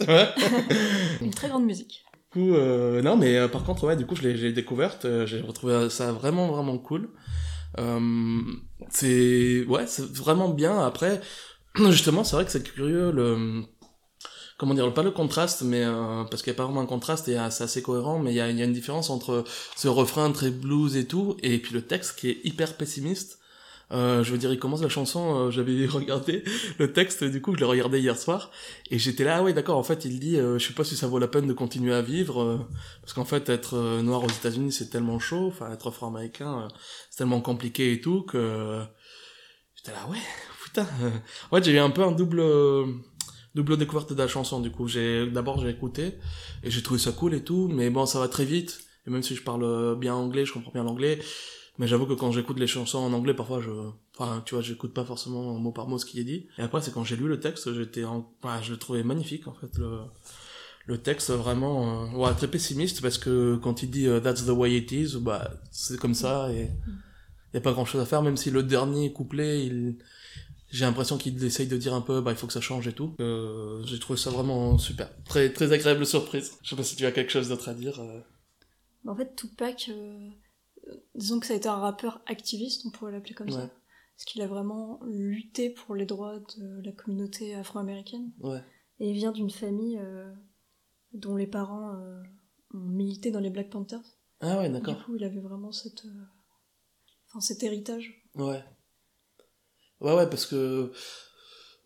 ouais. 0.00 0.34
Une 1.22 1.30
très 1.30 1.48
grande 1.48 1.64
musique. 1.64 2.04
Du 2.12 2.40
coup, 2.40 2.54
euh, 2.54 3.02
non, 3.02 3.16
mais 3.16 3.36
euh, 3.36 3.48
par 3.48 3.64
contre, 3.64 3.84
ouais, 3.84 3.96
du 3.96 4.04
coup, 4.04 4.16
je 4.16 4.28
l'ai, 4.28 4.52
découverte, 4.52 5.06
j'ai 5.26 5.40
retrouvé 5.40 5.88
ça 5.90 6.12
vraiment, 6.12 6.48
vraiment 6.48 6.76
cool. 6.76 7.08
Euh, 7.78 8.40
c'est, 8.90 9.64
ouais, 9.66 9.86
c'est 9.86 10.10
vraiment 10.12 10.48
bien. 10.48 10.78
Après, 10.84 11.20
justement, 11.90 12.24
c'est 12.24 12.36
vrai 12.36 12.44
que 12.44 12.50
c'est 12.50 12.62
curieux 12.62 13.10
le, 13.12 13.62
comment 14.58 14.74
dire, 14.74 14.92
pas 14.94 15.02
le 15.02 15.10
contraste, 15.10 15.62
mais 15.62 15.84
euh, 15.84 16.24
parce 16.24 16.42
qu'il 16.42 16.52
y 16.52 16.56
a 16.56 16.56
pas 16.56 16.64
vraiment 16.64 16.80
un 16.80 16.86
contraste 16.86 17.28
et 17.28 17.36
c'est 17.50 17.64
assez 17.64 17.82
cohérent, 17.82 18.18
mais 18.18 18.32
il 18.32 18.36
y 18.36 18.40
a, 18.40 18.50
y 18.50 18.62
a 18.62 18.64
une 18.64 18.72
différence 18.72 19.10
entre 19.10 19.44
ce 19.76 19.88
refrain 19.88 20.30
très 20.32 20.50
blues 20.50 20.96
et 20.96 21.06
tout, 21.06 21.36
et 21.42 21.58
puis 21.58 21.74
le 21.74 21.82
texte 21.82 22.18
qui 22.18 22.30
est 22.30 22.40
hyper 22.44 22.76
pessimiste. 22.76 23.38
Euh, 23.92 24.24
je 24.24 24.32
veux 24.32 24.38
dire, 24.38 24.52
il 24.52 24.58
commence 24.58 24.82
la 24.82 24.88
chanson, 24.88 25.36
euh, 25.36 25.50
j'avais 25.50 25.86
regardé 25.86 26.42
le 26.78 26.92
texte, 26.92 27.22
du 27.22 27.40
coup, 27.40 27.54
je 27.54 27.60
l'ai 27.60 27.66
regardé 27.66 28.00
hier 28.00 28.18
soir, 28.18 28.50
et 28.90 28.98
j'étais 28.98 29.22
là, 29.22 29.36
ah 29.38 29.42
ouais, 29.44 29.52
d'accord, 29.52 29.78
en 29.78 29.84
fait, 29.84 30.04
il 30.04 30.18
dit, 30.18 30.36
euh, 30.36 30.58
je 30.58 30.66
sais 30.66 30.74
pas 30.74 30.82
si 30.82 30.96
ça 30.96 31.06
vaut 31.06 31.20
la 31.20 31.28
peine 31.28 31.46
de 31.46 31.52
continuer 31.52 31.94
à 31.94 32.02
vivre, 32.02 32.42
euh, 32.42 32.58
parce 33.00 33.12
qu'en 33.12 33.24
fait, 33.24 33.48
être 33.48 33.74
euh, 33.74 34.02
noir 34.02 34.24
aux 34.24 34.28
États-Unis, 34.28 34.72
c'est 34.72 34.90
tellement 34.90 35.20
chaud, 35.20 35.46
enfin, 35.46 35.70
être 35.72 35.88
afro-américain, 35.88 36.66
c'est 37.10 37.18
tellement 37.18 37.40
compliqué 37.40 37.92
et 37.92 38.00
tout, 38.00 38.22
que 38.22 38.82
j'étais 39.76 39.92
là, 39.92 40.08
ouais, 40.10 40.18
putain. 40.64 40.86
fait, 41.52 41.62
j'ai 41.62 41.72
eu 41.72 41.78
un 41.78 41.90
peu 41.90 42.02
un 42.02 42.12
double, 42.12 42.42
double 43.54 43.76
découverte 43.76 44.12
de 44.12 44.18
la 44.18 44.26
chanson, 44.26 44.60
du 44.60 44.72
coup. 44.72 44.88
J'ai, 44.88 45.30
d'abord, 45.30 45.60
j'ai 45.60 45.70
écouté, 45.70 46.14
et 46.64 46.70
j'ai 46.72 46.82
trouvé 46.82 46.98
ça 46.98 47.12
cool 47.12 47.34
et 47.34 47.44
tout, 47.44 47.68
mais 47.68 47.88
bon, 47.90 48.04
ça 48.04 48.18
va 48.18 48.26
très 48.26 48.44
vite, 48.44 48.80
et 49.06 49.10
même 49.10 49.22
si 49.22 49.36
je 49.36 49.44
parle 49.44 49.96
bien 49.96 50.14
anglais, 50.14 50.44
je 50.44 50.52
comprends 50.52 50.72
bien 50.72 50.82
l'anglais, 50.82 51.20
mais 51.78 51.86
j'avoue 51.86 52.06
que 52.06 52.14
quand 52.14 52.32
j'écoute 52.32 52.58
les 52.58 52.66
chansons 52.66 52.98
en 52.98 53.12
anglais, 53.12 53.34
parfois 53.34 53.60
je, 53.60 53.70
enfin, 54.18 54.42
tu 54.46 54.54
vois, 54.54 54.62
j'écoute 54.62 54.94
pas 54.94 55.04
forcément 55.04 55.54
mot 55.58 55.72
par 55.72 55.88
mot 55.88 55.98
ce 55.98 56.06
qui 56.06 56.20
est 56.20 56.24
dit. 56.24 56.46
Et 56.58 56.62
après, 56.62 56.80
c'est 56.80 56.92
quand 56.92 57.04
j'ai 57.04 57.16
lu 57.16 57.28
le 57.28 57.40
texte, 57.40 57.72
j'étais 57.74 58.04
en, 58.04 58.32
enfin, 58.42 58.60
je 58.62 58.72
le 58.72 58.78
trouvais 58.78 59.02
magnifique, 59.02 59.46
en 59.48 59.54
fait, 59.54 59.76
le, 59.78 60.00
le 60.86 60.98
texte 60.98 61.30
vraiment, 61.30 62.04
euh, 62.04 62.16
ouais, 62.16 62.34
très 62.34 62.48
pessimiste, 62.48 63.02
parce 63.02 63.18
que 63.18 63.56
quand 63.56 63.82
il 63.82 63.90
dit 63.90 64.06
euh, 64.06 64.20
that's 64.20 64.44
the 64.46 64.50
way 64.50 64.76
it 64.76 64.90
is, 64.92 65.16
bah, 65.20 65.50
c'est 65.70 65.98
comme 65.98 66.14
ça, 66.14 66.52
et 66.52 66.70
y 67.54 67.56
a 67.56 67.60
pas 67.60 67.72
grand 67.72 67.84
chose 67.84 68.00
à 68.00 68.06
faire, 68.06 68.22
même 68.22 68.36
si 68.36 68.50
le 68.50 68.62
dernier 68.62 69.12
couplet, 69.12 69.64
il, 69.66 69.96
j'ai 70.70 70.84
l'impression 70.84 71.16
qu'il 71.16 71.42
essaye 71.44 71.68
de 71.68 71.76
dire 71.76 71.94
un 71.94 72.00
peu, 72.00 72.20
bah, 72.20 72.32
il 72.32 72.36
faut 72.36 72.46
que 72.46 72.52
ça 72.52 72.60
change 72.60 72.86
et 72.88 72.92
tout. 72.92 73.14
Euh, 73.20 73.82
j'ai 73.84 73.98
trouvé 73.98 74.18
ça 74.18 74.30
vraiment 74.30 74.78
super. 74.78 75.08
Très, 75.24 75.52
très 75.52 75.72
agréable 75.72 76.04
surprise. 76.04 76.52
Je 76.62 76.70
sais 76.70 76.76
pas 76.76 76.82
si 76.82 76.96
tu 76.96 77.06
as 77.06 77.12
quelque 77.12 77.30
chose 77.30 77.48
d'autre 77.48 77.68
à 77.68 77.74
dire. 77.74 77.98
euh. 78.00 78.20
En 79.06 79.14
fait, 79.14 79.34
Tupac, 79.36 79.90
disons 81.14 81.40
que 81.40 81.46
ça 81.46 81.54
a 81.54 81.56
été 81.56 81.68
un 81.68 81.76
rappeur 81.76 82.22
activiste, 82.26 82.84
on 82.86 82.90
pourrait 82.90 83.12
l'appeler 83.12 83.34
comme 83.34 83.48
Ouais. 83.48 83.52
ça. 83.54 83.70
Parce 84.16 84.24
qu'il 84.24 84.40
a 84.42 84.46
vraiment 84.46 84.98
lutté 85.04 85.68
pour 85.70 85.94
les 85.94 86.06
droits 86.06 86.38
de 86.56 86.80
la 86.82 86.92
communauté 86.92 87.54
afro-américaine. 87.54 88.32
Ouais. 88.40 88.62
Et 88.98 89.10
il 89.10 89.14
vient 89.14 89.32
d'une 89.32 89.50
famille 89.50 89.98
euh, 89.98 90.32
dont 91.12 91.36
les 91.36 91.46
parents 91.46 91.94
euh, 91.96 92.22
ont 92.72 92.78
milité 92.78 93.30
dans 93.30 93.40
les 93.40 93.50
Black 93.50 93.68
Panthers. 93.68 94.00
Ah 94.40 94.58
ouais, 94.58 94.68
Du 94.68 94.74
d'accord. 94.74 95.04
coup, 95.04 95.16
il 95.16 95.24
avait 95.24 95.40
vraiment 95.40 95.70
cette, 95.72 96.06
euh, 96.06 96.24
enfin, 97.28 97.40
cet 97.40 97.62
héritage. 97.62 98.22
Ouais. 98.34 98.64
Ouais, 100.00 100.14
ouais, 100.14 100.28
parce 100.28 100.46
que 100.46 100.92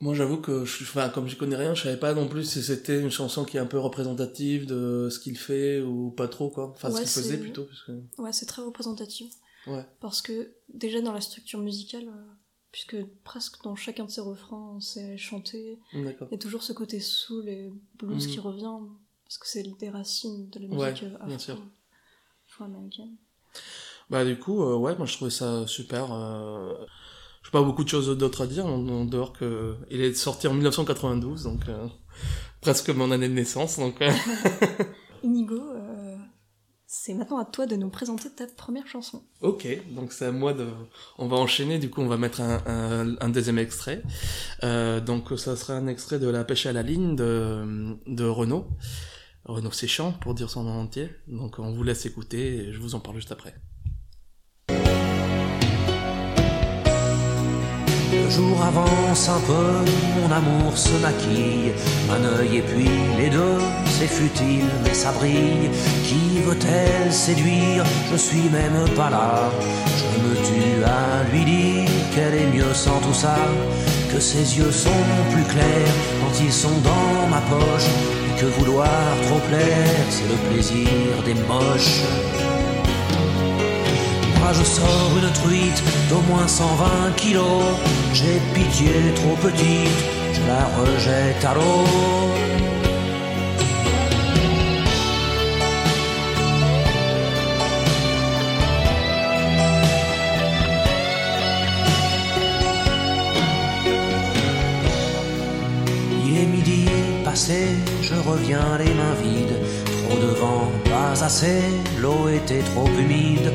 Moi, 0.01 0.15
j'avoue 0.15 0.41
que, 0.41 0.65
je, 0.65 0.83
enfin, 0.85 1.11
comme 1.11 1.29
je 1.29 1.37
connais 1.37 1.57
rien, 1.57 1.75
je 1.75 1.83
savais 1.83 1.99
pas 1.99 2.15
non 2.15 2.27
plus 2.27 2.45
si 2.45 2.63
c'était 2.63 2.99
une 2.99 3.11
chanson 3.11 3.45
qui 3.45 3.59
est 3.59 3.61
un 3.61 3.67
peu 3.67 3.79
représentative 3.79 4.67
de 4.67 5.09
ce 5.11 5.19
qu'il 5.19 5.37
fait 5.37 5.83
ou 5.83 6.11
pas 6.11 6.27
trop, 6.27 6.49
quoi. 6.49 6.71
Enfin, 6.71 6.91
Ouais, 6.91 7.05
ce 7.05 7.15
qu'il 7.15 7.23
faisait 7.23 7.39
plutôt. 7.39 7.65
Parce 7.65 7.83
que... 7.83 7.93
Ouais, 8.17 8.33
c'est 8.33 8.47
très 8.47 8.63
représentatif. 8.63 9.31
Ouais. 9.67 9.85
Parce 10.01 10.23
que 10.23 10.55
déjà 10.73 11.03
dans 11.03 11.13
la 11.13 11.21
structure 11.21 11.61
musicale, 11.61 12.09
euh, 12.09 12.33
puisque 12.73 12.97
presque 13.25 13.63
dans 13.63 13.77
chacun 13.77 14.07
de 14.07 14.11
ses 14.11 14.23
refrains, 14.23 14.79
c'est 14.81 15.19
chanté, 15.19 15.79
D'accord. 15.93 16.29
il 16.31 16.33
y 16.33 16.37
a 16.37 16.39
toujours 16.39 16.63
ce 16.63 16.73
côté 16.73 16.99
soul 16.99 17.47
et 17.47 17.71
blues 17.99 18.27
qui 18.27 18.39
revient, 18.39 18.79
parce 19.27 19.37
que 19.37 19.47
c'est 19.47 19.65
des 19.79 19.91
racines 19.91 20.49
de 20.49 20.61
la 20.61 20.67
musique 20.67 21.03
euh, 21.03 21.37
afro-américaine. 22.49 23.17
Bah, 24.09 24.25
du 24.25 24.39
coup, 24.39 24.63
euh, 24.63 24.77
ouais, 24.77 24.97
moi, 24.97 25.05
je 25.05 25.15
trouvais 25.15 25.31
ça 25.31 25.67
super. 25.67 26.11
Euh... 26.13 26.73
J'ai 27.43 27.51
pas 27.51 27.63
beaucoup 27.63 27.85
de 27.85 27.89
choses 27.89 28.17
d'autres 28.19 28.43
à 28.43 28.47
dire, 28.47 28.67
en, 28.67 28.87
en 28.89 29.05
dehors 29.05 29.33
que 29.33 29.75
il 29.91 30.01
est 30.03 30.15
sorti 30.15 30.47
en 30.47 30.53
1992, 30.55 31.45
donc 31.45 31.61
euh, 31.69 31.87
presque 32.61 32.91
mon 32.91 33.11
année 33.11 33.29
de 33.29 33.35
naissance, 33.35 33.79
donc. 33.79 34.01
euh, 34.03 34.11
Inigo, 35.23 35.55
euh, 35.57 36.17
c'est 36.87 37.15
maintenant 37.15 37.39
à 37.39 37.45
toi 37.47 37.67
de 37.67 37.77
nous 37.77 37.89
présenter 37.89 38.29
ta 38.31 38.47
première 38.47 38.87
chanson. 38.87 39.23
Ok, 39.43 39.67
donc 39.95 40.13
c'est 40.13 40.27
à 40.27 40.33
moi 40.33 40.53
de. 40.53 40.67
On 41.19 41.29
va 41.29 41.37
enchaîner, 41.37 41.79
du 41.79 41.89
coup, 41.89 42.01
on 42.03 42.09
va 42.09 42.17
mettre 42.19 42.41
un, 42.43 42.63
un, 42.67 43.17
un 43.21 43.29
deuxième 43.29 43.59
extrait. 43.59 44.03
Euh, 44.65 45.01
donc, 45.01 45.29
ça 45.39 45.57
sera 45.57 45.75
un 45.75 45.87
extrait 45.87 46.19
de 46.19 46.29
La 46.29 46.45
pêche 46.45 46.67
à 46.67 46.73
la 46.73 46.83
ligne 46.83 47.17
de, 47.17 47.97
de 48.07 48.25
Renaud. 48.25 48.67
Renaud 49.45 49.71
Séchant, 49.73 50.13
pour 50.21 50.35
dire 50.35 50.51
son 50.51 50.65
nom 50.65 50.81
entier. 50.81 51.11
Donc, 51.27 51.59
on 51.59 51.73
vous 51.73 51.83
laisse 51.83 52.05
écouter 52.07 52.57
et 52.57 52.73
je 52.73 52.79
vous 52.81 52.95
en 52.95 53.01
parle 53.01 53.17
juste 53.17 53.33
après. 53.33 53.55
Le 58.13 58.29
jour 58.29 58.61
avance 58.63 59.29
un 59.29 59.41
peu, 59.41 59.85
mon 60.21 60.31
amour 60.35 60.77
se 60.77 60.93
maquille, 61.01 61.73
un 62.11 62.39
œil 62.39 62.57
et 62.57 62.63
puis 62.63 62.91
les 63.17 63.31
deux, 63.31 63.59
c'est 63.87 64.09
futile 64.09 64.67
mais 64.83 64.95
ça 64.95 65.13
brille. 65.13 65.71
Qui 66.05 66.41
veut-elle 66.45 67.13
séduire? 67.13 67.85
Je 68.11 68.17
suis 68.17 68.49
même 68.51 68.89
pas 68.97 69.11
là. 69.11 69.51
Je 69.97 70.23
me 70.23 70.35
tue 70.35 70.85
à 70.85 71.23
lui 71.33 71.45
dire 71.45 71.89
qu'elle 72.13 72.35
est 72.35 72.53
mieux 72.53 72.75
sans 72.75 72.99
tout 73.01 73.15
ça, 73.15 73.37
que 74.13 74.19
ses 74.19 74.59
yeux 74.59 74.73
sont 74.73 75.05
plus 75.33 75.45
clairs 75.45 75.95
quand 76.21 76.41
ils 76.43 76.53
sont 76.53 76.79
dans 76.83 77.29
ma 77.29 77.41
poche, 77.43 77.91
que 78.41 78.47
vouloir 78.59 78.89
trop 79.29 79.39
plaire, 79.49 80.07
c'est 80.09 80.29
le 80.29 80.37
plaisir 80.51 80.89
des 81.25 81.35
moches. 81.35 82.03
Je 84.53 84.65
sors 84.65 85.13
une 85.17 85.33
truite 85.33 85.83
d'au 86.11 86.21
moins 86.29 86.49
120 86.49 87.15
kilos. 87.17 87.63
J'ai 88.13 88.41
pitié 88.53 88.91
trop 89.15 89.37
petite, 89.37 89.89
je 90.35 90.41
la 90.47 90.65
rejette 90.77 91.45
à 91.45 91.55
l'eau. 91.55 91.87
Il 106.27 106.37
est 106.37 106.47
midi 106.47 106.87
passé, 107.25 107.69
je 108.03 108.15
reviens 108.29 108.79
les 108.79 108.93
mains 108.93 109.15
vides. 109.23 109.59
Trop 110.03 110.19
de 110.19 110.33
vent, 110.41 110.73
pas 110.85 111.25
assez, 111.25 111.63
l'eau 112.01 112.29
était 112.29 112.65
trop 112.75 112.89
humide. 112.99 113.53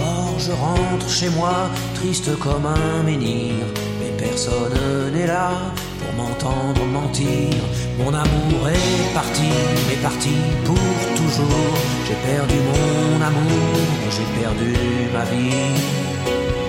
Alors 0.00 0.38
je 0.38 0.52
rentre 0.52 1.08
chez 1.08 1.28
moi, 1.30 1.68
triste 1.94 2.38
comme 2.38 2.66
un 2.66 3.02
menhir. 3.02 3.64
Mais 4.00 4.10
personne 4.16 5.12
n'est 5.12 5.26
là 5.26 5.50
pour 5.98 6.12
m'entendre 6.24 6.84
mentir. 6.86 7.54
Mon 7.98 8.08
amour 8.08 8.68
est 8.68 9.14
parti, 9.14 9.50
mais 9.88 9.96
parti 10.02 10.34
pour 10.64 10.76
toujours. 11.16 11.76
J'ai 12.06 12.32
perdu 12.32 12.54
mon 12.70 13.24
amour, 13.24 13.80
j'ai 14.10 14.40
perdu 14.40 14.74
ma 15.12 15.24
vie. 15.24 16.59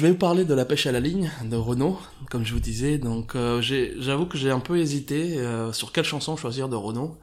Je 0.00 0.06
vais 0.06 0.12
vous 0.12 0.18
parler 0.18 0.46
de 0.46 0.54
La 0.54 0.64
pêche 0.64 0.86
à 0.86 0.92
la 0.92 1.00
ligne 1.00 1.30
de 1.44 1.56
Renaud, 1.56 1.98
comme 2.30 2.42
je 2.42 2.54
vous 2.54 2.58
disais. 2.58 2.96
Donc, 2.96 3.34
euh, 3.34 3.60
j'avoue 3.60 4.24
que 4.24 4.38
j'ai 4.38 4.50
un 4.50 4.58
peu 4.58 4.78
hésité 4.78 5.36
euh, 5.36 5.74
sur 5.74 5.92
quelle 5.92 6.06
chanson 6.06 6.38
choisir 6.38 6.70
de 6.70 6.74
Renaud. 6.74 7.18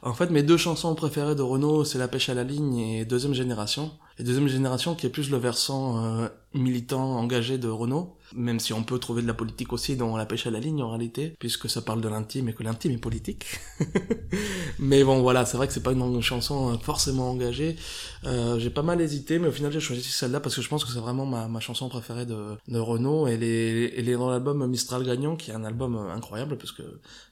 En 0.00 0.14
fait, 0.14 0.30
mes 0.30 0.42
deux 0.42 0.56
chansons 0.56 0.94
préférées 0.94 1.34
de 1.34 1.42
Renaud, 1.42 1.84
c'est 1.84 1.98
La 1.98 2.08
pêche 2.08 2.30
à 2.30 2.34
la 2.34 2.42
ligne 2.42 2.78
et 2.78 3.04
Deuxième 3.04 3.34
Génération. 3.34 3.90
Et 4.18 4.22
Deuxième 4.22 4.48
Génération 4.48 4.94
qui 4.94 5.04
est 5.04 5.10
plus 5.10 5.30
le 5.30 5.36
versant 5.36 6.02
euh, 6.02 6.28
militant 6.54 7.18
engagé 7.18 7.58
de 7.58 7.68
Renaud, 7.68 8.16
même 8.34 8.60
si 8.60 8.72
on 8.72 8.82
peut 8.82 8.98
trouver 8.98 9.22
de 9.22 9.26
la 9.26 9.34
politique 9.34 9.72
aussi 9.72 9.96
dans 9.96 10.16
La 10.16 10.26
pêche 10.26 10.46
à 10.46 10.50
la 10.50 10.60
ligne 10.60 10.82
en 10.82 10.90
réalité, 10.90 11.34
puisque 11.38 11.70
ça 11.70 11.82
parle 11.82 12.00
de 12.00 12.08
l'intime 12.08 12.48
et 12.48 12.52
que 12.52 12.62
l'intime 12.62 12.92
est 12.92 12.98
politique. 12.98 13.46
mais 14.78 15.04
bon, 15.04 15.22
voilà, 15.22 15.46
c'est 15.46 15.56
vrai 15.56 15.66
que 15.66 15.72
c'est 15.72 15.82
pas 15.82 15.92
une 15.92 16.20
chanson 16.20 16.72
euh, 16.72 16.78
forcément 16.78 17.30
engagée. 17.30 17.76
Euh, 18.24 18.58
j'ai 18.58 18.70
pas 18.70 18.82
mal 18.82 19.00
hésité, 19.00 19.38
mais 19.38 19.48
au 19.48 19.52
final 19.52 19.72
j'ai 19.72 19.80
choisi 19.80 20.02
celle-là 20.02 20.40
parce 20.40 20.56
que 20.56 20.62
je 20.62 20.68
pense 20.68 20.84
que 20.84 20.90
c'est 20.90 20.98
vraiment 20.98 21.26
ma, 21.26 21.60
chanson 21.60 21.88
préférée 21.88 22.26
de, 22.26 22.56
de 22.68 22.78
Renaud. 22.78 23.26
Elle 23.26 23.42
est, 23.42 23.98
elle 23.98 24.08
est 24.08 24.14
dans 24.14 24.30
l'album 24.30 24.66
Mistral 24.66 25.04
Gagnant, 25.04 25.36
qui 25.36 25.50
est 25.50 25.54
un 25.54 25.64
album 25.64 25.96
euh, 25.96 26.12
incroyable 26.12 26.56
parce 26.56 26.72
que 26.72 26.82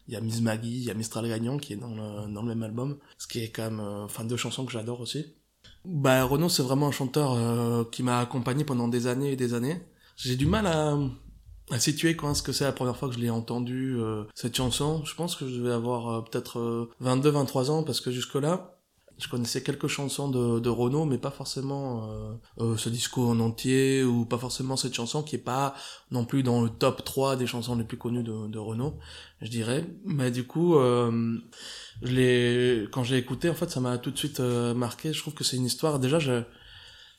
il 0.08 0.14
y 0.14 0.16
a 0.16 0.20
Miss 0.20 0.40
Maggie, 0.40 0.78
il 0.78 0.84
y 0.84 0.90
a 0.90 0.94
Mistral 0.94 1.28
Gagnant 1.28 1.58
qui 1.58 1.72
est 1.72 1.76
dans 1.76 1.94
le, 1.94 2.32
dans 2.32 2.42
le 2.42 2.48
même 2.48 2.62
album, 2.62 2.98
ce 3.18 3.26
qui 3.26 3.42
est 3.42 3.48
quand 3.48 3.64
même, 3.64 3.80
euh, 3.80 4.04
enfin 4.04 4.24
deux 4.24 4.36
chansons 4.36 4.64
que 4.64 4.72
j'adore 4.72 5.00
aussi. 5.00 5.26
Bah 5.84 6.24
Renaud 6.24 6.48
c'est 6.48 6.62
vraiment 6.62 6.88
un 6.88 6.92
chanteur 6.92 7.90
qui 7.90 8.02
m'a 8.02 8.20
accompagné 8.20 8.64
pendant 8.64 8.88
des 8.88 9.06
années 9.08 9.32
et 9.32 9.36
des 9.36 9.54
années. 9.54 9.80
J'ai 10.16 10.36
du 10.36 10.46
mal 10.46 10.66
à, 10.66 10.96
à 11.70 11.78
situer 11.78 12.16
quand 12.16 12.30
est-ce 12.32 12.42
que 12.42 12.52
c'est 12.52 12.64
la 12.64 12.72
première 12.72 12.96
fois 12.96 13.08
que 13.08 13.14
je 13.14 13.20
l'ai 13.20 13.30
entendu 13.30 13.96
euh, 13.98 14.24
cette 14.34 14.56
chanson. 14.56 15.04
Je 15.04 15.14
pense 15.14 15.36
que 15.36 15.48
je 15.48 15.56
devais 15.56 15.72
avoir 15.72 16.08
euh, 16.08 16.20
peut-être 16.22 16.88
22-23 17.02 17.70
ans 17.70 17.82
parce 17.82 18.00
que 18.00 18.10
jusque 18.10 18.34
là 18.34 18.78
je 19.22 19.28
connaissais 19.28 19.62
quelques 19.62 19.86
chansons 19.86 20.28
de, 20.28 20.58
de 20.58 20.68
Renaud, 20.68 21.04
mais 21.04 21.18
pas 21.18 21.30
forcément 21.30 22.10
euh, 22.10 22.34
euh, 22.60 22.76
ce 22.76 22.88
disco 22.88 23.28
en 23.28 23.40
entier, 23.40 24.02
ou 24.02 24.24
pas 24.24 24.38
forcément 24.38 24.76
cette 24.76 24.94
chanson 24.94 25.22
qui 25.22 25.36
est 25.36 25.38
pas 25.38 25.74
non 26.10 26.24
plus 26.24 26.42
dans 26.42 26.62
le 26.62 26.68
top 26.68 27.04
3 27.04 27.36
des 27.36 27.46
chansons 27.46 27.76
les 27.76 27.84
plus 27.84 27.96
connues 27.96 28.22
de, 28.22 28.48
de 28.48 28.58
Renaud, 28.58 28.98
je 29.40 29.48
dirais. 29.48 29.86
Mais 30.04 30.30
du 30.30 30.44
coup, 30.44 30.76
euh, 30.76 31.38
je 32.02 32.86
quand 32.86 33.04
j'ai 33.04 33.16
écouté, 33.16 33.48
en 33.48 33.54
fait, 33.54 33.70
ça 33.70 33.80
m'a 33.80 33.98
tout 33.98 34.10
de 34.10 34.18
suite 34.18 34.40
euh, 34.40 34.74
marqué. 34.74 35.12
Je 35.12 35.20
trouve 35.20 35.34
que 35.34 35.44
c'est 35.44 35.56
une 35.56 35.66
histoire. 35.66 35.98
Déjà, 35.98 36.18
je, 36.18 36.42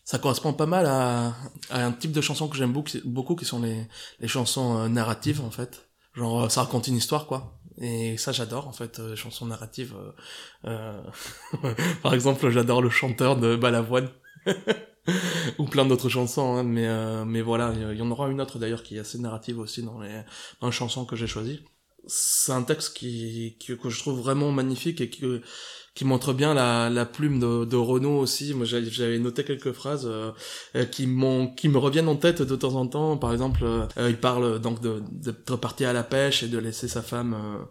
ça 0.04 0.20
correspond 0.20 0.54
pas 0.54 0.66
mal 0.66 0.86
à, 0.86 1.36
à 1.70 1.86
un 1.86 1.92
type 1.92 2.12
de 2.12 2.22
chanson 2.22 2.48
que 2.48 2.58
j'aime 2.58 2.74
beaucoup, 2.74 3.36
qui 3.36 3.46
sont 3.46 3.62
les, 3.62 3.88
les 4.20 4.28
chansons 4.28 4.78
euh, 4.78 4.88
narratives, 4.90 5.42
en 5.42 5.52
fait. 5.52 5.88
Genre, 6.14 6.52
ça 6.52 6.64
raconte 6.64 6.88
une 6.88 6.98
histoire, 6.98 7.26
quoi. 7.26 7.60
Et 7.78 8.18
ça, 8.18 8.32
j'adore, 8.32 8.68
en 8.68 8.74
fait, 8.74 9.00
euh, 9.00 9.12
les 9.12 9.16
chansons 9.16 9.46
narratives. 9.46 9.96
Euh, 10.66 11.02
euh, 11.64 11.74
Par 12.04 12.14
exemple, 12.14 12.50
j'adore 12.50 12.82
le 12.82 12.90
chanteur 12.90 13.38
de 13.38 13.56
Balavoine. 13.56 14.10
ou 15.58 15.66
plein 15.66 15.86
d'autres 15.86 16.10
chansons, 16.10 16.56
hein, 16.56 16.64
mais, 16.64 16.88
euh, 16.88 17.26
mais 17.26 17.42
voilà, 17.42 17.74
il 17.92 17.98
y 17.98 18.02
en 18.02 18.12
aura 18.12 18.30
une 18.30 18.40
autre 18.40 18.58
d'ailleurs 18.58 18.84
qui 18.84 18.96
est 18.96 19.00
assez 19.00 19.20
narrative 19.20 19.60
aussi 19.60 19.84
dans 19.84 20.00
les, 20.00 20.22
dans 20.62 20.68
les 20.68 20.74
chansons 20.74 21.06
que 21.06 21.16
j'ai 21.16 21.28
choisies. 21.28 21.62
C'est 22.08 22.52
un 22.52 22.64
texte 22.64 22.96
qui, 22.96 23.58
que 23.60 23.90
je 23.90 24.00
trouve 24.00 24.20
vraiment 24.20 24.52
magnifique 24.52 25.02
et 25.02 25.10
qui, 25.10 25.24
qui 25.96 26.06
montre 26.06 26.34
bien 26.34 26.54
la, 26.54 26.90
la 26.90 27.06
plume 27.06 27.40
de, 27.40 27.66
de 27.66 27.76
Renaud 27.78 28.18
aussi. 28.20 28.54
Moi, 28.54 28.66
j'avais 28.66 29.20
noté 29.20 29.44
quelques 29.44 29.74
phrases 29.74 30.08
euh, 30.08 30.32
euh, 30.76 30.86
qui 30.86 31.06
m'ont, 31.08 31.48
qui 31.48 31.70
me 31.70 31.78
reviennent 31.78 32.08
en 32.10 32.16
tête 32.16 32.42
de 32.42 32.56
temps 32.56 32.76
en 32.76 32.88
temps. 32.88 33.18
Par 33.18 33.32
exemple, 33.32 33.64
euh, 33.64 33.88
il 34.10 34.18
parle 34.18 34.60
donc 34.60 34.82
de 34.82 35.04
d'être 35.12 35.56
parti 35.58 35.86
à 35.86 35.94
la 35.94 36.04
pêche 36.04 36.44
et 36.44 36.48
de 36.48 36.58
laisser 36.58 36.88
sa 36.88 37.02
femme 37.04 37.34
euh, 37.36 37.64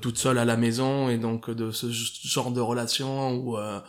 toute 0.00 0.18
seule 0.18 0.38
à 0.38 0.44
la 0.44 0.56
maison 0.56 1.08
et 1.08 1.18
donc 1.18 1.50
de 1.50 1.70
ce 1.70 1.90
genre 1.90 2.50
de 2.52 2.60
relation 2.60 3.34
où 3.34 3.56
euh, 3.58 3.80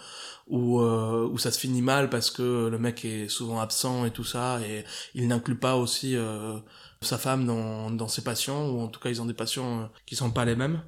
où, 0.48 0.82
euh, 0.82 1.28
où 1.32 1.38
ça 1.38 1.52
se 1.52 1.60
finit 1.60 1.82
mal 1.82 2.10
parce 2.10 2.30
que 2.32 2.68
le 2.68 2.78
mec 2.78 3.06
est 3.06 3.30
souvent 3.30 3.60
absent 3.62 4.06
et 4.06 4.12
tout 4.12 4.24
ça 4.26 4.60
et 4.62 4.84
il 5.16 5.28
n'inclut 5.28 5.58
pas 5.58 5.76
aussi 5.78 6.16
euh, 6.16 6.58
sa 7.02 7.18
femme 7.18 7.46
dans, 7.46 7.92
dans 7.92 8.08
ses 8.08 8.24
passions 8.24 8.70
ou 8.72 8.82
en 8.82 8.88
tout 8.88 9.00
cas 9.00 9.10
ils 9.10 9.22
ont 9.22 9.26
des 9.26 9.34
passions 9.34 9.82
euh, 9.82 9.86
qui 10.06 10.16
sont 10.16 10.32
pas 10.32 10.44
les 10.46 10.56
mêmes 10.56 10.84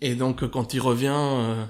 et 0.00 0.14
donc 0.14 0.48
quand 0.50 0.74
il 0.74 0.80
revient 0.80 1.08
euh, 1.14 1.64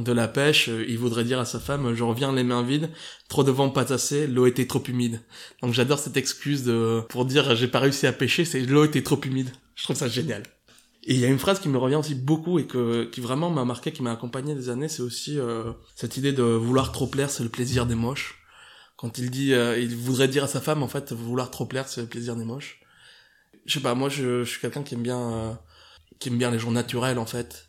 de 0.00 0.12
la 0.12 0.28
pêche, 0.28 0.68
euh, 0.68 0.84
il 0.88 0.98
voudrait 0.98 1.24
dire 1.24 1.38
à 1.38 1.44
sa 1.44 1.60
femme 1.60 1.94
je 1.94 2.02
reviens 2.02 2.32
les 2.32 2.44
mains 2.44 2.62
vides, 2.62 2.90
trop 3.28 3.44
de 3.44 3.50
vent 3.50 3.68
pas 3.68 3.92
assez, 3.92 4.26
l'eau 4.26 4.46
était 4.46 4.66
trop 4.66 4.82
humide. 4.88 5.20
Donc 5.60 5.74
j'adore 5.74 5.98
cette 5.98 6.16
excuse 6.16 6.64
de 6.64 7.02
pour 7.08 7.24
dire 7.24 7.54
j'ai 7.54 7.68
pas 7.68 7.80
réussi 7.80 8.06
à 8.06 8.12
pêcher, 8.12 8.44
c'est 8.44 8.60
l'eau 8.60 8.84
était 8.84 9.02
trop 9.02 9.20
humide. 9.22 9.50
Je 9.74 9.84
trouve 9.84 9.96
ça 9.96 10.08
génial. 10.08 10.42
Et 11.04 11.14
il 11.14 11.20
y 11.20 11.24
a 11.24 11.28
une 11.28 11.38
phrase 11.38 11.58
qui 11.58 11.68
me 11.68 11.78
revient 11.78 11.96
aussi 11.96 12.14
beaucoup 12.14 12.58
et 12.58 12.66
que 12.66 13.04
qui 13.04 13.20
vraiment 13.20 13.50
m'a 13.50 13.64
marqué, 13.64 13.92
qui 13.92 14.02
m'a 14.02 14.12
accompagné 14.12 14.54
des 14.54 14.68
années, 14.68 14.88
c'est 14.88 15.02
aussi 15.02 15.38
euh, 15.38 15.72
cette 15.96 16.16
idée 16.16 16.32
de 16.32 16.42
vouloir 16.42 16.92
trop 16.92 17.08
plaire, 17.08 17.28
c'est 17.28 17.42
le 17.42 17.48
plaisir 17.48 17.86
des 17.86 17.96
moches. 17.96 18.38
Quand 18.96 19.18
il 19.18 19.30
dit, 19.30 19.52
euh, 19.52 19.78
il 19.78 19.96
voudrait 19.96 20.28
dire 20.28 20.44
à 20.44 20.46
sa 20.46 20.60
femme 20.60 20.82
en 20.82 20.88
fait, 20.88 21.12
vouloir 21.12 21.50
trop 21.50 21.66
plaire, 21.66 21.88
c'est 21.88 22.02
le 22.02 22.06
plaisir 22.06 22.36
des 22.36 22.44
moches. 22.44 22.80
Je 23.66 23.74
sais 23.74 23.80
pas, 23.80 23.94
moi 23.96 24.08
je, 24.08 24.44
je 24.44 24.50
suis 24.50 24.60
quelqu'un 24.60 24.84
qui 24.84 24.94
aime 24.94 25.02
bien, 25.02 25.20
euh, 25.20 25.52
qui 26.20 26.28
aime 26.28 26.38
bien 26.38 26.52
les 26.52 26.60
gens 26.60 26.70
naturels 26.70 27.18
en 27.18 27.26
fait, 27.26 27.68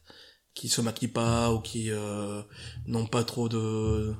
qui 0.53 0.69
se 0.69 0.81
maquillent 0.81 1.07
pas 1.07 1.51
ou 1.51 1.59
qui 1.59 1.91
euh, 1.91 2.41
n'ont 2.85 3.05
pas 3.07 3.23
trop 3.23 3.49
de 3.49 4.13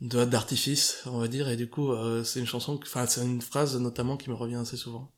d'artifice, 0.00 1.02
on 1.06 1.18
va 1.18 1.26
dire, 1.26 1.48
et 1.48 1.56
du 1.56 1.68
coup, 1.68 1.90
euh, 1.90 2.22
c'est 2.22 2.38
une 2.38 2.46
chanson, 2.46 2.78
enfin, 2.80 3.06
c'est 3.06 3.24
une 3.24 3.42
phrase 3.42 3.76
notamment 3.80 4.16
qui 4.16 4.30
me 4.30 4.34
revient 4.36 4.54
assez 4.54 4.76
souvent. 4.76 5.12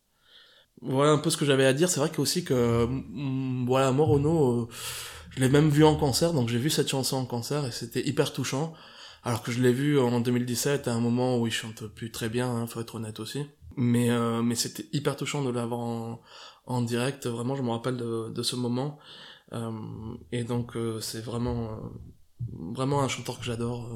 Voilà 0.81 1.12
un 1.12 1.19
peu 1.19 1.29
ce 1.29 1.37
que 1.37 1.45
j'avais 1.45 1.67
à 1.67 1.75
dire. 1.75 1.91
C'est 1.91 2.00
vrai 2.00 2.11
que 2.11 2.21
aussi 2.21 2.45
que, 2.45 2.87
mm, 2.87 3.67
voilà, 3.67 3.91
Renaud, 3.91 4.62
euh, 4.62 4.69
je 5.31 5.41
l'ai 5.41 5.50
même 5.50 5.69
vu 5.69 5.85
en 5.85 5.97
concert, 5.97 6.33
donc 6.33 6.49
j'ai 6.49 6.59
vu 6.59 6.71
cette 6.71 6.89
chanson 6.89 7.17
en 7.17 7.27
concert 7.27 7.67
et 7.67 7.73
c'était 7.73 8.07
hyper 8.07 8.33
touchant. 8.33 8.73
Alors 9.23 9.43
que 9.43 9.53
je 9.53 9.61
l'ai 9.61 9.73
vu 9.73 9.99
en 10.00 10.21
2017 10.21 10.89
à 10.89 10.95
un 10.95 11.00
moment 11.00 11.39
où 11.39 11.47
il 11.47 11.53
chante 11.53 11.87
plus 11.87 12.11
très 12.11 12.31
bien, 12.31 12.49
hein, 12.49 12.67
faut 12.67 12.81
être 12.81 12.95
honnête 12.95 13.21
aussi. 13.21 13.45
Mais 13.77 14.11
euh, 14.11 14.43
mais 14.43 14.55
c'était 14.55 14.87
hyper 14.93 15.17
touchant 15.17 15.45
de 15.45 15.50
l'avoir 15.50 15.81
en, 15.81 16.23
en 16.65 16.81
direct. 16.81 17.27
Vraiment, 17.27 17.55
je 17.55 17.62
me 17.62 17.71
rappelle 17.71 17.99
de 17.99 18.43
ce 18.43 18.57
moment. 18.57 18.99
Euh, 19.52 19.71
et 20.33 20.45
donc 20.45 20.76
euh, 20.76 21.00
c'est 21.00 21.21
vraiment 21.21 21.73
euh, 21.73 21.76
vraiment 22.73 23.02
un 23.02 23.09
chanteur 23.09 23.38
que 23.38 23.45
j'adore 23.45 23.88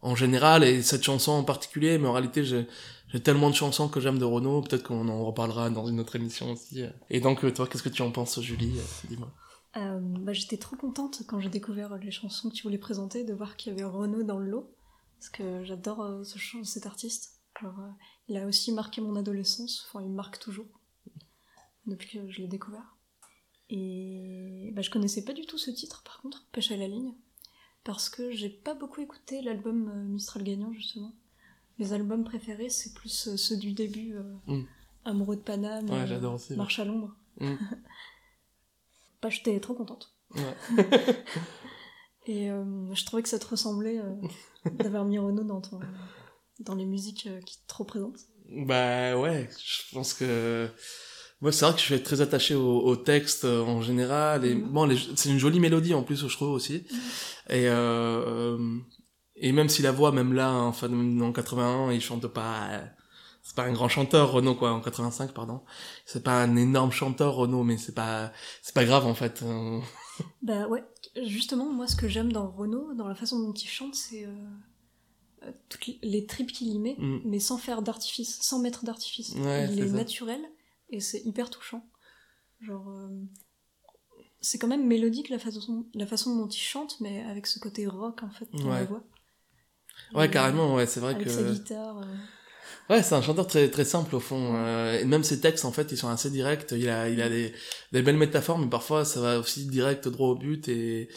en 0.00 0.14
général 0.14 0.62
et 0.62 0.82
cette 0.82 1.02
chanson 1.02 1.32
en 1.32 1.44
particulier. 1.44 1.98
Mais 1.98 2.08
en 2.08 2.12
réalité, 2.12 2.44
j'ai 2.44 3.22
tellement 3.22 3.50
de 3.50 3.54
chansons 3.54 3.88
que 3.88 4.00
j'aime 4.00 4.18
de 4.18 4.24
Renaud. 4.24 4.62
Peut-être 4.62 4.84
qu'on 4.84 5.08
en 5.08 5.24
reparlera 5.24 5.70
dans 5.70 5.86
une 5.86 6.00
autre 6.00 6.16
émission 6.16 6.52
aussi. 6.52 6.84
Et 7.10 7.20
donc 7.20 7.52
toi, 7.54 7.66
qu'est-ce 7.66 7.82
que 7.82 7.88
tu 7.88 8.02
en 8.02 8.10
penses, 8.10 8.40
Julie 8.40 8.78
Dis-moi. 9.08 9.32
Euh, 9.76 9.98
bah, 10.00 10.32
J'étais 10.32 10.56
trop 10.56 10.76
contente 10.76 11.22
quand 11.26 11.40
j'ai 11.40 11.50
découvert 11.50 11.96
les 11.98 12.10
chansons 12.10 12.48
que 12.48 12.54
tu 12.54 12.62
voulais 12.62 12.78
présenter 12.78 13.24
de 13.24 13.34
voir 13.34 13.56
qu'il 13.56 13.72
y 13.72 13.76
avait 13.76 13.84
Renaud 13.84 14.22
dans 14.22 14.38
le 14.38 14.50
lot. 14.50 14.74
Parce 15.18 15.30
que 15.30 15.64
j'adore 15.64 16.02
euh, 16.02 16.24
ce 16.24 16.38
cet 16.64 16.86
artiste. 16.86 17.40
Euh, 17.62 17.68
il 18.28 18.36
a 18.36 18.46
aussi 18.46 18.72
marqué 18.72 19.00
mon 19.00 19.16
adolescence. 19.16 19.86
Enfin, 19.88 20.04
il 20.04 20.10
marque 20.10 20.38
toujours. 20.38 20.66
Depuis 21.86 22.18
que 22.18 22.30
je 22.30 22.40
l'ai 22.40 22.48
découvert. 22.48 22.95
Et 23.70 24.70
bah, 24.74 24.82
je 24.82 24.90
connaissais 24.90 25.24
pas 25.24 25.32
du 25.32 25.44
tout 25.46 25.58
ce 25.58 25.70
titre, 25.70 26.02
par 26.04 26.20
contre, 26.22 26.46
Pêche 26.52 26.70
à 26.72 26.76
la 26.76 26.86
ligne. 26.88 27.14
Parce 27.84 28.08
que 28.08 28.30
j'ai 28.32 28.48
pas 28.50 28.74
beaucoup 28.74 29.00
écouté 29.00 29.42
l'album 29.42 29.88
euh, 29.88 30.04
Mistral 30.08 30.42
Gagnant, 30.44 30.72
justement. 30.72 31.14
Mes 31.78 31.92
albums 31.92 32.24
préférés, 32.24 32.68
c'est 32.68 32.94
plus 32.94 33.28
euh, 33.28 33.36
ceux 33.36 33.56
du 33.56 33.72
début. 33.72 34.14
euh, 34.14 34.34
Mm. 34.46 34.64
Amoureux 35.04 35.36
de 35.36 35.42
Paname. 35.42 35.88
Ouais, 35.88 36.24
aussi. 36.26 36.54
Marche 36.56 36.78
à 36.80 36.84
l'ombre. 36.84 37.14
Mm. 37.40 37.54
bah, 39.22 39.28
j'étais 39.30 39.58
trop 39.60 39.74
contente. 39.74 40.12
Ouais. 40.34 40.56
Et 42.28 42.48
je 42.48 43.04
trouvais 43.04 43.22
que 43.22 43.28
ça 43.28 43.38
te 43.38 43.46
ressemblait 43.46 44.00
d'avoir 44.72 45.04
mis 45.04 45.16
Renaud 45.16 45.44
dans, 45.44 45.60
ton, 45.60 45.78
dans 46.58 46.74
les 46.74 46.84
musiques 46.86 47.28
qui 47.44 47.58
te 47.68 47.74
représentent. 47.74 48.18
Bah 48.48 49.16
ouais, 49.16 49.48
je 49.64 49.94
pense 49.94 50.12
que 50.12 50.68
moi 51.40 51.52
c'est 51.52 51.64
vrai 51.64 51.74
que 51.74 51.80
je 51.80 51.84
suis 51.84 52.02
très 52.02 52.20
attaché 52.20 52.54
au, 52.54 52.80
au 52.80 52.96
texte 52.96 53.44
euh, 53.44 53.62
en 53.62 53.82
général 53.82 54.44
et 54.44 54.54
Mhm. 54.54 54.68
bon 54.72 54.96
c'est 55.16 55.28
une 55.28 55.38
jolie 55.38 55.60
mélodie 55.60 55.94
en 55.94 56.02
plus 56.02 56.26
je 56.26 56.34
trouve 56.36 56.50
aussi 56.50 56.76
et 57.50 57.68
euh, 57.68 58.56
euh, 58.56 58.78
et 59.36 59.52
même 59.52 59.68
si 59.68 59.82
la 59.82 59.92
voix 59.92 60.12
même 60.12 60.32
là 60.32 60.48
hein, 60.48 60.66
enfin 60.66 60.88
en 61.20 61.32
81 61.32 61.92
il 61.92 62.00
chante 62.00 62.26
pas 62.28 62.68
euh, 62.70 62.84
c'est 63.42 63.54
pas 63.54 63.64
un 63.64 63.72
grand 63.72 63.88
chanteur 63.88 64.32
Renaud 64.32 64.54
quoi 64.54 64.72
en 64.72 64.80
85 64.80 65.32
pardon 65.32 65.60
c'est 66.06 66.22
pas 66.24 66.42
un 66.42 66.56
énorme 66.56 66.90
chanteur 66.92 67.34
Renaud 67.34 67.62
mais 67.64 67.76
c'est 67.76 67.94
pas 67.94 68.32
c'est 68.62 68.74
pas 68.74 68.84
grave 68.84 69.06
en 69.06 69.14
fait 69.14 69.44
Bah 70.42 70.66
ouais, 70.68 70.82
justement, 71.26 71.70
moi 71.70 71.86
ce 71.86 71.94
que 71.96 72.08
j'aime 72.08 72.32
dans 72.32 72.50
Renaud, 72.50 72.94
dans 72.94 73.06
la 73.06 73.14
façon 73.14 73.38
dont 73.38 73.52
il 73.52 73.68
chante, 73.68 73.94
c'est 73.94 74.24
euh, 74.24 74.30
euh, 75.44 75.50
toutes 75.68 75.88
les- 76.02 76.24
tripes 76.24 76.50
qu'il 76.52 76.68
y 76.68 76.78
met, 76.78 76.96
Mm. 76.98 77.18
mais 77.26 77.38
sans 77.38 77.58
faire 77.58 77.82
d'artifice, 77.82 78.38
sans 78.40 78.58
mettre 78.58 78.84
d'artifice. 78.84 79.34
Ouais, 79.34 79.68
il 79.70 79.78
est 79.80 79.90
naturel 79.90 80.40
et 80.90 81.00
c'est 81.00 81.20
hyper 81.24 81.50
touchant. 81.50 81.88
Genre, 82.60 82.88
euh, 82.90 83.08
c'est 84.40 84.58
quand 84.58 84.68
même 84.68 84.86
mélodique 84.86 85.28
la 85.28 85.38
façon, 85.38 85.86
la 85.94 86.06
façon 86.06 86.36
dont 86.36 86.48
il 86.48 86.58
chante, 86.60 87.00
mais 87.00 87.22
avec 87.24 87.46
ce 87.46 87.58
côté 87.58 87.86
rock 87.86 88.22
en 88.22 88.30
fait 88.30 88.48
dans 88.52 88.68
Ouais. 88.70 88.78
la 88.80 88.84
voix. 88.84 89.04
ouais 90.14 90.26
Et, 90.26 90.30
carrément 90.30 90.74
ouais 90.74 90.86
c'est 90.86 91.00
vrai 91.00 91.14
Avec 91.14 91.26
que 91.26 91.32
sa 91.32 91.42
guitare. 91.42 91.98
euh, 91.98 92.04
Ouais, 92.90 93.02
c'est 93.02 93.14
un 93.14 93.22
chanteur 93.22 93.46
très 93.46 93.68
très 93.70 93.84
simple 93.84 94.14
au 94.16 94.20
fond. 94.20 94.54
Euh, 94.54 94.98
et 95.00 95.04
même 95.04 95.24
ses 95.24 95.40
textes 95.40 95.64
en 95.64 95.72
fait, 95.72 95.90
ils 95.92 95.96
sont 95.96 96.08
assez 96.08 96.30
directs. 96.30 96.66
Il 96.72 96.88
a 96.88 97.08
il 97.08 97.20
a 97.20 97.28
des, 97.28 97.52
des 97.92 98.02
belles 98.02 98.16
métaphores, 98.16 98.58
mais 98.58 98.68
parfois 98.68 99.04
ça 99.04 99.20
va 99.20 99.38
aussi 99.38 99.66
direct 99.66 100.06
droit 100.08 100.28
au 100.28 100.34
but 100.36 100.68
et 100.68 101.08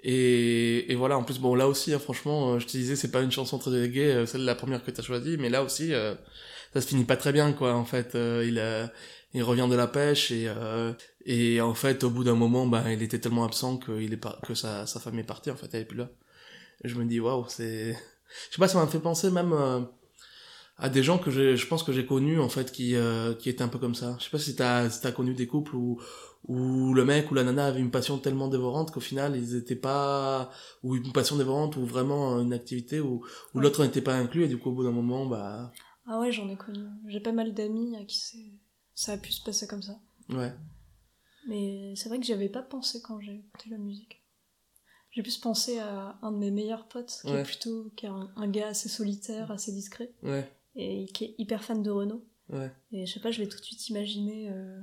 et, 0.00 0.92
et 0.92 0.94
voilà. 0.94 1.16
En 1.18 1.24
plus, 1.24 1.38
bon 1.38 1.54
là 1.54 1.68
aussi, 1.68 1.92
hein, 1.94 1.98
franchement, 1.98 2.54
euh, 2.54 2.58
je 2.58 2.66
te 2.66 2.72
disais, 2.72 2.96
c'est 2.96 3.10
pas 3.10 3.22
une 3.22 3.32
chanson 3.32 3.58
très 3.58 3.88
gaie, 3.88 4.14
euh, 4.14 4.26
celle 4.26 4.44
la 4.44 4.54
première 4.54 4.84
que 4.84 4.90
t'as 4.90 5.02
choisie, 5.02 5.36
mais 5.38 5.48
là 5.50 5.62
aussi, 5.62 5.92
euh, 5.94 6.14
ça 6.74 6.80
se 6.80 6.86
finit 6.88 7.04
pas 7.04 7.16
très 7.16 7.32
bien 7.32 7.52
quoi. 7.52 7.74
En 7.74 7.84
fait, 7.84 8.14
Euh, 8.14 8.44
il 8.46 8.58
a 8.58 8.92
il 9.34 9.42
revient 9.42 9.66
de 9.70 9.76
la 9.76 9.86
pêche 9.86 10.30
et 10.30 10.46
euh, 10.48 10.92
et 11.26 11.60
en 11.60 11.74
fait 11.74 12.04
au 12.04 12.10
bout 12.10 12.24
d'un 12.24 12.34
moment, 12.34 12.66
bah 12.66 12.84
il 12.92 13.02
était 13.02 13.18
tellement 13.18 13.44
absent 13.44 13.76
que 13.78 13.92
est 14.00 14.20
que 14.46 14.54
sa 14.54 14.86
sa 14.86 15.00
femme 15.00 15.18
est 15.18 15.24
partie 15.24 15.50
en 15.50 15.56
fait, 15.56 15.68
elle 15.74 15.82
est 15.82 15.84
plus 15.84 15.98
là. 15.98 16.08
Je 16.84 16.94
me 16.96 17.04
dis 17.04 17.20
waouh, 17.20 17.44
c'est 17.48 17.92
je 17.92 18.54
sais 18.54 18.58
pas, 18.60 18.68
ça 18.68 18.78
m'a 18.78 18.86
fait 18.86 19.00
penser 19.00 19.30
même 19.30 19.52
euh, 19.52 19.80
à 20.78 20.88
des 20.88 21.02
gens 21.02 21.18
que 21.18 21.30
je 21.30 21.66
pense 21.66 21.82
que 21.82 21.92
j'ai 21.92 22.06
connus 22.06 22.38
en 22.40 22.48
fait 22.48 22.72
qui 22.72 22.94
euh, 22.96 23.34
qui 23.34 23.48
étaient 23.48 23.62
un 23.62 23.68
peu 23.68 23.78
comme 23.78 23.94
ça. 23.94 24.16
Je 24.18 24.24
sais 24.24 24.30
pas 24.30 24.38
si 24.38 24.54
t'as 24.56 24.90
si 24.90 25.12
connu 25.12 25.34
des 25.34 25.46
couples 25.46 25.74
où 25.76 26.00
où 26.48 26.94
le 26.94 27.04
mec 27.04 27.30
ou 27.30 27.34
la 27.34 27.42
nana 27.44 27.66
avait 27.66 27.80
une 27.80 27.90
passion 27.90 28.18
tellement 28.18 28.48
dévorante 28.48 28.90
qu'au 28.92 29.00
final 29.00 29.36
ils 29.36 29.56
étaient 29.56 29.74
pas 29.76 30.50
ou 30.82 30.94
une 30.96 31.12
passion 31.12 31.36
dévorante 31.36 31.76
ou 31.76 31.84
vraiment 31.84 32.38
une 32.40 32.52
activité 32.52 33.00
où 33.00 33.24
où 33.54 33.58
Ouais. 33.58 33.62
l'autre 33.62 33.84
n'était 33.84 34.00
pas 34.02 34.14
inclus 34.16 34.44
et 34.44 34.48
du 34.48 34.56
coup 34.58 34.70
au 34.70 34.72
bout 34.74 34.84
d'un 34.84 34.92
moment 34.92 35.26
bah 35.26 35.72
Ah 36.06 36.20
ouais, 36.20 36.30
j'en 36.32 36.48
ai 36.48 36.56
connu. 36.56 36.86
J'ai 37.08 37.20
pas 37.20 37.32
mal 37.32 37.52
d'amis 37.52 37.96
à 37.96 38.04
qui 38.04 38.60
ça 38.94 39.12
a 39.12 39.18
pu 39.18 39.32
se 39.32 39.42
passer 39.42 39.66
comme 39.66 39.82
ça. 39.82 39.98
ouais 40.30 40.52
Mais 41.48 41.94
c'est 41.96 42.08
vrai 42.08 42.18
que 42.18 42.24
j'y 42.26 42.32
avais 42.32 42.48
pas 42.48 42.62
pensé 42.62 43.00
quand 43.02 43.20
j'ai 43.20 43.34
écouté 43.36 43.70
la 43.70 43.78
musique. 43.78 44.22
J'ai 45.10 45.22
plus 45.22 45.38
pensé 45.38 45.78
à 45.78 46.18
un 46.22 46.32
de 46.32 46.36
mes 46.36 46.50
meilleurs 46.50 46.88
potes, 46.88 47.20
qui 47.24 47.32
Ouais. 47.32 47.40
est 47.40 47.44
plutôt 47.44 47.90
qui 47.96 48.06
est 48.06 48.08
un, 48.10 48.30
un 48.36 48.48
gars 48.48 48.68
assez 48.68 48.88
solitaire, 48.88 49.50
assez 49.50 49.72
discret, 49.72 50.12
ouais 50.22 50.50
et 50.78 51.06
qui 51.14 51.24
est 51.24 51.34
hyper 51.38 51.64
fan 51.64 51.82
de 51.82 51.90
Renault. 51.90 52.22
ouais 52.50 52.70
Et 52.92 53.06
je 53.06 53.12
sais 53.14 53.20
pas, 53.20 53.30
je 53.30 53.40
l'ai 53.40 53.48
tout 53.48 53.58
de 53.58 53.64
suite 53.64 53.88
imaginé. 53.88 54.50
euh, 54.50 54.78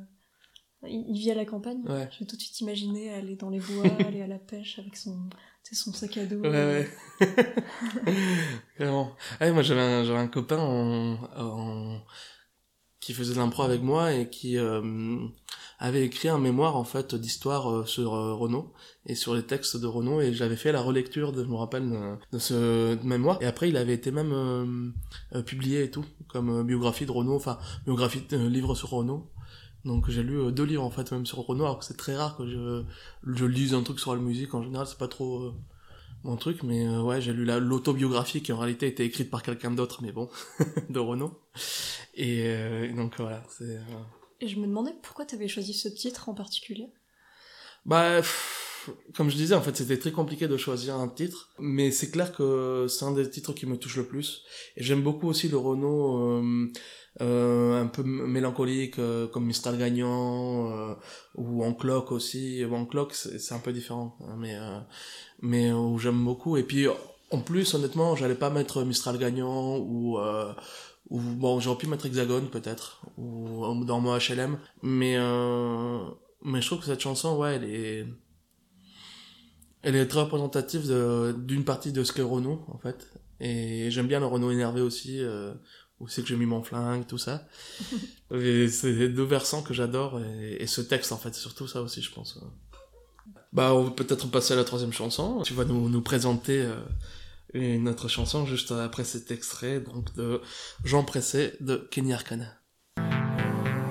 Il, 0.87 1.17
vit 1.17 1.31
à 1.31 1.35
la 1.35 1.45
campagne. 1.45 1.81
Ouais. 1.87 2.09
Je 2.11 2.19
l'ai 2.19 2.25
tout 2.25 2.35
de 2.35 2.41
suite 2.41 2.59
imaginé 2.61 3.13
aller 3.13 3.35
dans 3.35 3.49
les 3.49 3.59
bois, 3.59 3.85
aller 4.07 4.21
à 4.21 4.27
la 4.27 4.39
pêche 4.39 4.79
avec 4.79 4.95
son, 4.95 5.29
son 5.71 5.93
sac 5.93 6.17
à 6.17 6.25
dos. 6.25 6.41
Ouais, 6.41 6.49
ouais. 6.49 6.89
Vraiment. 8.77 9.15
Ah, 9.39 9.51
moi, 9.51 9.61
j'avais 9.63 9.81
un, 9.81 10.03
j'avais 10.03 10.19
un 10.19 10.27
copain 10.27 10.57
en, 10.59 11.17
en- 11.37 12.01
qui 12.99 13.13
faisait 13.13 13.33
de 13.33 13.39
l'impro 13.39 13.63
avec 13.63 13.81
moi 13.81 14.13
et 14.13 14.29
qui 14.29 14.57
euh, 14.57 15.17
avait 15.77 16.05
écrit 16.05 16.29
un 16.29 16.37
mémoire, 16.39 16.77
en 16.77 16.85
fait, 16.85 17.15
d'histoire 17.15 17.69
euh, 17.69 17.85
sur 17.85 18.13
euh, 18.13 18.33
Renaud 18.33 18.71
et 19.05 19.15
sur 19.15 19.35
les 19.35 19.43
textes 19.43 19.75
de 19.75 19.87
Renaud 19.87 20.21
et 20.21 20.33
j'avais 20.33 20.55
fait 20.55 20.71
la 20.71 20.81
relecture, 20.81 21.33
de, 21.33 21.43
je 21.43 21.49
me 21.49 21.55
rappelle, 21.55 21.89
de, 21.89 22.15
de 22.31 22.39
ce 22.39 22.95
mémoire. 23.05 23.41
Et 23.41 23.45
après, 23.45 23.67
il 23.67 23.75
avait 23.75 23.93
été 23.93 24.11
même 24.11 24.31
euh, 24.31 24.91
euh, 25.37 25.43
publié 25.43 25.83
et 25.83 25.91
tout, 25.91 26.05
comme 26.29 26.49
euh, 26.61 26.63
biographie 26.63 27.05
de 27.05 27.11
Renaud, 27.11 27.35
enfin, 27.35 27.57
biographie, 27.85 28.23
euh, 28.33 28.49
livre 28.49 28.73
sur 28.75 28.89
Renaud. 28.89 29.29
Donc 29.85 30.09
j'ai 30.09 30.23
lu 30.23 30.39
euh, 30.39 30.51
deux 30.51 30.63
livres 30.63 30.83
en 30.83 30.91
fait 30.91 31.11
même 31.11 31.25
sur 31.25 31.45
que 31.45 31.85
c'est 31.85 31.97
très 31.97 32.15
rare 32.15 32.37
que 32.37 32.47
je, 32.47 32.83
je 33.27 33.45
lise 33.45 33.73
un 33.73 33.83
truc 33.83 33.99
sur 33.99 34.15
la 34.15 34.21
musique 34.21 34.53
en 34.53 34.63
général 34.63 34.87
c'est 34.87 34.97
pas 34.97 35.07
trop 35.09 35.39
euh, 35.39 35.53
mon 36.23 36.37
truc, 36.37 36.63
mais 36.63 36.87
euh, 36.87 37.01
ouais, 37.01 37.21
j'ai 37.21 37.33
lu 37.33 37.43
la- 37.45 37.59
l'autobiographie 37.59 38.41
qui 38.41 38.53
en 38.53 38.57
réalité 38.57 38.87
était 38.87 39.05
écrite 39.05 39.29
par 39.29 39.43
quelqu'un 39.43 39.71
d'autre, 39.71 40.01
mais 40.01 40.11
bon, 40.11 40.29
de 40.89 40.99
Renaud. 40.99 41.37
Et 42.15 42.43
euh, 42.45 42.93
donc 42.95 43.15
voilà, 43.19 43.43
c'est. 43.49 43.77
Et 44.39 44.47
je 44.47 44.59
me 44.59 44.65
demandais 44.67 44.93
pourquoi 45.01 45.25
t'avais 45.25 45.47
choisi 45.47 45.73
ce 45.73 45.89
titre 45.89 46.29
en 46.29 46.33
particulier? 46.33 46.89
Bah, 47.85 48.17
pff, 48.17 48.89
comme 49.15 49.29
je 49.29 49.35
disais, 49.35 49.55
en 49.55 49.61
fait, 49.61 49.75
c'était 49.75 49.99
très 49.99 50.11
compliqué 50.11 50.47
de 50.47 50.57
choisir 50.57 50.95
un 50.95 51.07
titre, 51.09 51.49
mais 51.59 51.91
c'est 51.91 52.11
clair 52.11 52.31
que 52.33 52.87
c'est 52.89 53.05
un 53.05 53.11
des 53.11 53.29
titres 53.29 53.53
qui 53.53 53.65
me 53.65 53.77
touche 53.77 53.97
le 53.97 54.05
plus. 54.05 54.43
Et 54.77 54.83
j'aime 54.83 55.01
beaucoup 55.01 55.27
aussi 55.27 55.49
le 55.49 55.57
Renault 55.57 56.17
euh, 56.41 56.71
un 57.19 57.87
peu 57.87 58.03
mélancolique, 58.03 58.99
euh, 58.99 59.27
comme 59.27 59.45
Mistral 59.45 59.77
Gagnant, 59.77 60.71
euh, 60.71 60.95
ou 61.35 61.63
En 61.63 61.73
Clock 61.73 62.11
aussi. 62.11 62.63
En 62.65 62.85
Clock, 62.85 63.13
c'est 63.13 63.53
un 63.53 63.59
peu 63.59 63.73
différent, 63.73 64.17
hein, 64.21 64.35
mais 64.37 64.55
euh, 64.55 64.79
mais 65.41 65.69
euh, 65.69 65.75
où 65.75 65.99
j'aime 65.99 66.23
beaucoup. 66.23 66.57
Et 66.57 66.63
puis, 66.63 66.87
en 67.31 67.39
plus, 67.39 67.73
honnêtement, 67.73 68.15
j'allais 68.15 68.35
pas 68.35 68.49
mettre 68.49 68.83
Mistral 68.83 69.17
Gagnant 69.17 69.77
ou 69.77 70.17
euh, 70.17 70.53
ou 71.09 71.19
bon, 71.19 71.59
j'aurais 71.59 71.77
pu 71.77 71.87
mettre 71.87 72.05
Hexagone 72.05 72.49
peut-être 72.49 73.01
ou 73.17 73.83
dans 73.85 73.99
mon 73.99 74.17
HLM, 74.17 74.57
mais 74.81 75.15
euh, 75.17 75.99
mais 76.43 76.61
je 76.61 76.67
trouve 76.67 76.79
que 76.79 76.85
cette 76.85 77.01
chanson, 77.01 77.37
ouais, 77.37 77.55
elle 77.55 77.63
est 77.65 78.05
elle 79.83 79.95
est 79.95 80.07
très 80.07 80.21
représentative 80.21 80.83
d'une 81.45 81.65
partie 81.65 81.91
de 81.91 82.03
ce 82.03 82.13
qu'est 82.13 82.21
Renault 82.21 82.65
en 82.69 82.77
fait. 82.77 83.09
Et 83.39 83.91
j'aime 83.91 84.07
bien 84.07 84.21
le 84.21 84.25
Renault 84.25 84.51
énervé 84.51 84.79
aussi, 84.79 85.19
euh, 85.21 85.53
où 86.03 86.07
c'est 86.09 86.21
que 86.21 86.27
j'ai 86.27 86.35
mis 86.35 86.45
mon 86.45 86.61
flingue, 86.61 87.07
tout 87.07 87.17
ça. 87.17 87.47
et 88.31 88.67
c'est 88.67 89.09
deux 89.09 89.23
versants 89.23 89.61
que 89.61 89.73
j'adore 89.73 90.19
et, 90.19 90.57
et 90.59 90.67
ce 90.67 90.81
texte 90.81 91.13
en 91.13 91.17
fait, 91.17 91.33
surtout 91.33 91.67
ça 91.67 91.81
aussi, 91.81 92.01
je 92.01 92.11
pense. 92.11 92.39
Bah, 93.53 93.73
on 93.73 93.91
peut 93.91 94.03
peut-être 94.03 94.29
passer 94.29 94.53
à 94.53 94.55
la 94.57 94.63
troisième 94.63 94.91
chanson. 94.91 95.41
Tu 95.43 95.53
vas 95.53 95.63
nous, 95.63 95.87
nous 95.87 96.01
présenter 96.01 96.61
euh, 96.61 96.75
une 97.53 97.87
autre 97.87 98.07
chanson 98.07 98.45
juste 98.45 98.71
après 98.71 99.03
cet 99.03 99.31
extrait 99.31 99.79
donc 99.79 100.13
de 100.15 100.41
Jean 100.83 101.03
Pressé 101.03 101.53
de 101.61 101.87
Kenny 101.91 102.13
Arcana. 102.13 102.47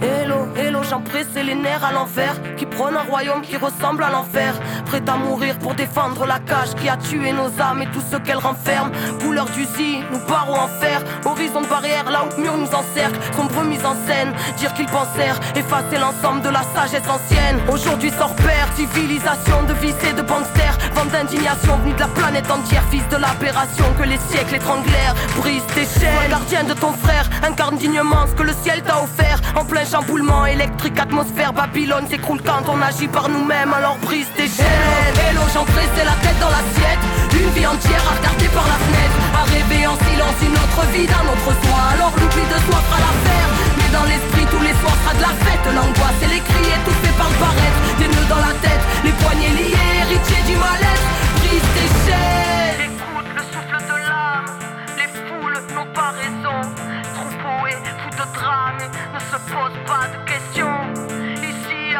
Hello, 0.00 0.52
hello, 0.56 0.71
j'en 0.92 1.00
pressé 1.00 1.42
les 1.42 1.54
nerfs 1.54 1.84
à 1.84 1.92
l'envers. 1.92 2.36
Qui 2.58 2.66
prône 2.66 2.96
un 2.96 3.08
royaume 3.10 3.40
qui 3.40 3.56
ressemble 3.56 4.02
à 4.04 4.10
l'enfer. 4.10 4.52
Prêt 4.84 5.02
à 5.08 5.16
mourir 5.16 5.58
pour 5.58 5.74
défendre 5.74 6.26
la 6.26 6.38
cage 6.38 6.74
qui 6.78 6.88
a 6.88 6.98
tué 6.98 7.32
nos 7.32 7.50
âmes 7.60 7.80
et 7.82 7.86
tout 7.86 8.02
ce 8.10 8.16
qu'elle 8.18 8.36
renferme. 8.36 8.92
Couleur 9.20 9.46
d'usine, 9.46 10.04
nous 10.12 10.20
barreaux 10.28 10.60
en 10.66 10.68
fer. 10.68 11.02
Horizon 11.24 11.62
de 11.62 11.66
barrière, 11.66 12.10
là 12.10 12.24
où 12.24 12.36
le 12.36 12.42
mur 12.42 12.58
nous 12.58 12.74
encercle. 12.80 13.18
Sombre 13.34 13.62
mise 13.64 13.86
en 13.86 13.96
scène, 14.06 14.32
dire 14.58 14.72
qu'ils 14.74 14.92
pensèrent 14.98 15.40
effacer 15.56 15.96
l'ensemble 15.98 16.42
de 16.42 16.50
la 16.50 16.62
sagesse 16.74 17.08
ancienne. 17.08 17.58
Aujourd'hui 17.72 18.10
sort 18.10 18.36
père, 18.36 18.68
civilisation 18.76 19.62
de 19.66 19.72
vices 19.74 20.04
et 20.10 20.12
de 20.12 20.22
banksters. 20.22 20.76
Vente 20.94 21.10
d'indignation 21.10 21.76
venue 21.78 21.94
de 21.94 22.00
la 22.00 22.08
planète 22.08 22.50
entière. 22.50 22.84
Fils 22.90 23.08
de 23.08 23.16
l'aberration 23.16 23.86
que 23.98 24.04
les 24.04 24.18
siècles 24.28 24.56
étranglèrent. 24.56 25.14
Brise 25.38 25.64
tes 25.74 25.88
chaînes, 26.00 26.28
gardien 26.28 26.64
de 26.64 26.74
ton 26.74 26.92
frère. 26.92 27.30
Incarne 27.42 27.76
dignement 27.76 28.26
ce 28.26 28.34
que 28.34 28.42
le 28.42 28.52
ciel 28.62 28.82
t'a 28.82 29.02
offert. 29.02 29.40
En 29.56 29.64
plein 29.64 29.84
chamboulement 29.84 30.44
électrique, 30.44 30.81
atmosphère. 30.90 31.52
Babylone 31.52 32.06
s'écroule 32.08 32.42
quand 32.44 32.66
on 32.66 32.80
agit 32.82 33.06
par 33.06 33.28
nous-mêmes. 33.28 33.72
Alors 33.72 33.96
brise 34.02 34.26
tes 34.36 34.48
chaînes. 34.48 35.16
Hello, 35.30 35.42
j'en 35.54 35.64
c'est 35.66 36.04
la 36.04 36.16
tête 36.22 36.38
dans 36.40 36.50
l'assiette. 36.50 37.02
Une 37.38 37.50
vie 37.54 37.66
entière 37.66 38.02
à 38.10 38.18
par 38.50 38.66
la 38.66 38.78
fenêtre. 38.82 39.16
À 39.38 39.42
rêver 39.46 39.86
en 39.86 39.96
silence 40.10 40.38
une 40.42 40.56
autre 40.58 40.82
vie 40.92 41.06
d'un 41.06 41.26
autre 41.30 41.50
soi. 41.62 41.78
Alors 41.94 42.12
l'oubli 42.18 42.42
de 42.42 42.58
soi 42.66 42.78
fera 42.82 42.98
l'affaire. 42.98 43.48
Mais 43.78 43.90
dans 43.94 44.06
l'esprit, 44.10 44.46
tous 44.50 44.62
les 44.62 44.74
soirs 44.82 44.98
sera 45.06 45.14
de 45.14 45.22
la 45.22 45.34
fête. 45.44 45.64
L'angoisse 45.70 46.20
et 46.26 46.30
les 46.34 46.42
cris 46.42 46.68
étouffés 46.74 47.14
par 47.16 47.30
le 47.30 47.38
paraître. 47.38 47.78
Des 47.98 48.08
nœuds 48.10 48.28
dans 48.28 48.42
la 48.42 48.54
tête, 48.58 48.82
les 49.06 49.14
poignets 49.22 49.54
liés, 49.54 49.86
héritiers 50.02 50.44
du 50.50 50.56
mal-être. 50.58 51.06
Brise 51.38 51.68
tes 51.78 51.90
chaînes. 52.02 52.90
Écoute 52.90 53.30
le 53.38 53.44
souffle 53.54 53.78
de 53.86 53.96
l'âme. 54.02 54.50
Les 54.98 55.08
foules 55.14 55.58
n'ont 55.74 55.90
pas 55.94 56.10
raison. 56.18 56.58
Et 57.68 57.74
de 57.74 58.26
drame 58.34 58.78
ne 59.14 59.18
se 59.18 59.36
pose 59.50 59.76
pas 59.86 60.06
de 60.08 60.18
questions. 60.30 60.61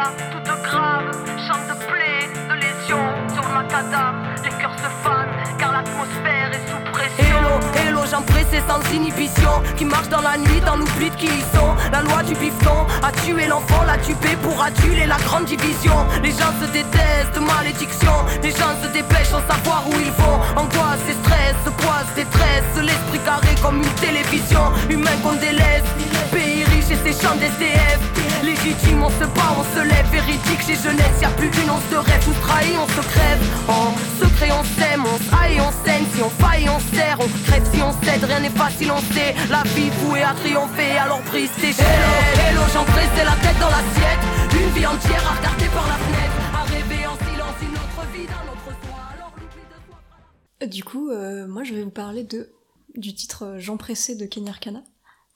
Ici, 0.03 0.09
à 0.09 0.31
toute 0.31 0.63
grave, 0.63 1.11
chante 1.47 1.67
de 1.67 1.75
plaie, 1.85 2.27
de 2.49 2.55
lésions 2.55 3.07
sur 3.33 3.47
macadam. 3.49 4.15
Les 4.43 4.49
cœurs 4.49 4.75
se 4.75 4.89
fanent 5.01 5.57
car 5.57 5.71
l'atmosphère 5.71 6.51
est 6.51 6.67
sous 6.67 6.91
pression. 6.91 7.37
Hello, 7.37 7.59
hello, 7.75 8.01
j'en 8.09 8.21
pressé 8.21 8.61
sans 8.67 8.81
inhibition. 8.93 9.61
Qui 9.77 9.85
marche 9.85 10.09
dans 10.09 10.21
la 10.21 10.37
nuit, 10.37 10.59
dans 10.65 10.75
l'oubli 10.75 11.09
de 11.09 11.15
qui 11.15 11.27
ils 11.27 11.57
sont. 11.57 11.75
La 11.91 12.01
loi 12.01 12.21
du 12.23 12.35
bifton 12.35 12.85
a 13.01 13.11
tué 13.11 13.47
l'enfant, 13.47 13.83
l'a 13.85 13.97
tué 13.97 14.35
pour 14.41 14.61
aduler 14.61 15.05
la 15.05 15.17
grande 15.17 15.45
division. 15.45 15.95
Les 16.21 16.31
gens 16.31 16.53
se 16.59 16.65
détestent, 16.71 17.39
malédiction. 17.39 18.13
Les 18.41 18.51
gens 18.51 18.75
se 18.83 18.87
dépêchent 18.87 19.31
sans 19.31 19.45
savoir 19.47 19.83
où 19.87 19.93
ils 19.93 20.11
vont. 20.11 20.39
Angoisse 20.57 21.07
et 21.09 21.17
stress, 21.23 21.55
poisse, 21.77 22.11
détresse. 22.15 22.75
L'esprit 22.81 23.19
carré 23.19 23.55
comme 23.61 23.77
une 23.77 23.95
télévision. 24.01 24.63
Humain 24.89 25.15
qu'on 25.23 25.33
délaisse. 25.33 25.87
Pays 26.31 26.65
riche 26.65 26.82
et 26.93 27.11
ses 27.11 27.21
champs 27.21 27.35
d'SDF. 27.35 27.99
Légitime, 28.43 29.03
on 29.03 29.09
se 29.09 29.25
bat, 29.35 29.51
on 29.57 29.65
se 29.75 29.81
lève. 29.83 30.07
Véridique, 30.11 30.61
chez 30.65 30.75
jeunesse, 30.75 31.21
y 31.21 31.25
a 31.25 31.29
plus 31.29 31.49
d'une 31.49 31.69
once 31.69 31.87
de 31.89 31.97
rêve. 31.97 32.23
Nous 32.27 32.39
trahit, 32.45 32.75
on 32.77 32.87
se 32.87 33.01
crève. 33.07 33.41
En 33.67 33.93
secret, 34.19 34.51
on 34.51 34.63
s'aime, 34.63 35.03
on 35.05 35.17
s'aille, 35.29 35.59
on 35.59 35.71
saigne. 35.85 36.05
Si 36.13 36.21
on 36.21 36.29
faille, 36.29 36.69
on 36.69 36.79
serre. 36.95 37.17
On 37.19 37.29
crève 37.45 37.65
si 37.73 37.81
on 37.81 37.91
cède, 38.03 38.23
rien 38.23 38.41
n'est 38.41 38.57
facile, 38.63 38.91
on 38.91 39.01
sait. 39.13 39.33
La 39.49 39.63
vie 39.73 39.89
vouée 40.01 40.23
à 40.23 40.33
triompher, 40.33 40.97
alors 40.97 41.21
brise 41.23 41.51
tes 41.55 41.73
chaînes. 41.73 41.85
Hello, 41.85 42.49
hello, 42.49 42.61
j'en 42.73 42.85
pressé 42.85 43.21
la 43.23 43.37
tête 43.43 43.59
dans 43.59 43.71
l'assiette. 43.73 44.23
Une 44.53 44.69
vie 44.75 44.85
entière 44.85 45.23
à 45.27 45.37
regarder 45.39 45.67
par 45.73 45.87
la 45.87 45.97
fenêtre. 46.05 46.37
À 46.53 46.63
rêver 46.63 47.07
en 47.07 47.17
silence 47.17 47.57
une 47.61 47.75
autre 47.83 48.01
vie 48.13 48.27
d'un 48.27 48.45
autre 48.51 48.69
soi. 48.83 48.99
Alors 49.15 49.33
l'oubli 49.37 49.63
de 49.71 49.77
soi. 49.87 50.67
Du 50.67 50.83
coup, 50.83 51.09
euh, 51.09 51.47
moi 51.47 51.63
je 51.63 51.73
vais 51.73 51.83
vous 51.83 51.91
parler 51.91 52.23
de 52.23 52.49
du 52.95 53.13
titre 53.15 53.43
euh, 53.43 53.59
Jean 53.59 53.77
Pressé 53.77 54.15
de 54.15 54.25
Kenny 54.25 54.49
Arcana, 54.49 54.83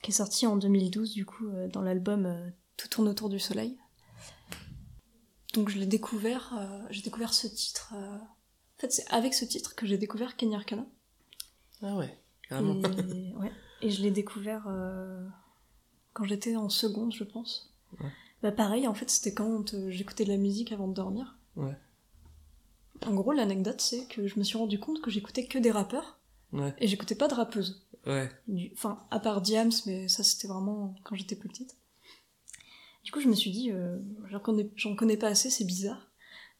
qui 0.01 0.11
est 0.11 0.13
sorti 0.13 0.45
en 0.47 0.55
2012 0.57 1.13
du 1.13 1.25
coup 1.25 1.47
euh, 1.49 1.67
dans 1.67 1.81
l'album 1.81 2.25
euh, 2.25 2.49
Tout 2.77 2.87
tourne 2.87 3.07
autour 3.07 3.29
du 3.29 3.39
soleil. 3.39 3.77
Donc 5.53 5.69
je 5.69 5.77
l'ai 5.79 5.85
découvert, 5.87 6.53
euh, 6.57 6.79
j'ai 6.91 7.01
découvert 7.01 7.33
ce 7.33 7.47
titre. 7.47 7.93
euh, 7.95 8.17
En 8.17 8.79
fait, 8.79 8.91
c'est 8.91 9.07
avec 9.11 9.33
ce 9.33 9.45
titre 9.45 9.75
que 9.75 9.85
j'ai 9.87 9.97
découvert 9.97 10.35
Kenny 10.35 10.55
Arcana. 10.55 10.85
Ah 11.81 11.95
ouais, 11.95 12.15
carrément. 12.47 12.75
Et, 12.81 13.33
ouais. 13.39 13.51
Et 13.81 13.89
je 13.89 14.01
l'ai 14.01 14.11
découvert 14.11 14.65
euh, 14.67 15.27
quand 16.13 16.25
j'étais 16.25 16.55
en 16.55 16.69
seconde, 16.69 17.13
je 17.13 17.23
pense. 17.23 17.73
Ouais. 17.99 18.11
Bah 18.43 18.51
pareil, 18.51 18.87
en 18.87 18.93
fait, 18.93 19.09
c'était 19.09 19.33
quand 19.33 19.73
j'écoutais 19.89 20.23
de 20.25 20.29
la 20.29 20.37
musique 20.37 20.71
avant 20.71 20.87
de 20.87 20.93
dormir. 20.93 21.37
Ouais. 21.55 21.75
En 23.05 23.13
gros, 23.13 23.31
l'anecdote, 23.31 23.81
c'est 23.81 24.05
que 24.07 24.27
je 24.27 24.37
me 24.37 24.43
suis 24.43 24.57
rendu 24.57 24.79
compte 24.79 25.01
que 25.01 25.09
j'écoutais 25.09 25.45
que 25.47 25.57
des 25.57 25.71
rappeurs 25.71 26.16
Ouais, 26.53 26.73
et 26.79 26.87
j'écoutais 26.87 27.15
pas 27.15 27.27
de 27.27 27.33
rappeuses. 27.33 27.85
ouais. 28.05 28.29
Du- 28.47 28.71
Enfin, 28.73 29.05
à 29.11 29.19
part 29.19 29.41
Diams, 29.41 29.71
mais 29.85 30.07
ça, 30.07 30.23
c'était 30.23 30.47
vraiment 30.47 30.95
quand 31.03 31.15
j'étais 31.15 31.35
plus 31.35 31.49
petite. 31.49 31.75
Du 33.03 33.11
coup, 33.11 33.19
je 33.21 33.27
me 33.29 33.35
suis 33.35 33.51
dit, 33.51 33.71
euh, 33.71 33.97
j'en 34.29 34.39
connais, 34.39 34.69
connais 34.97 35.17
pas 35.17 35.27
assez, 35.27 35.49
c'est 35.49 35.65
bizarre. 35.65 36.09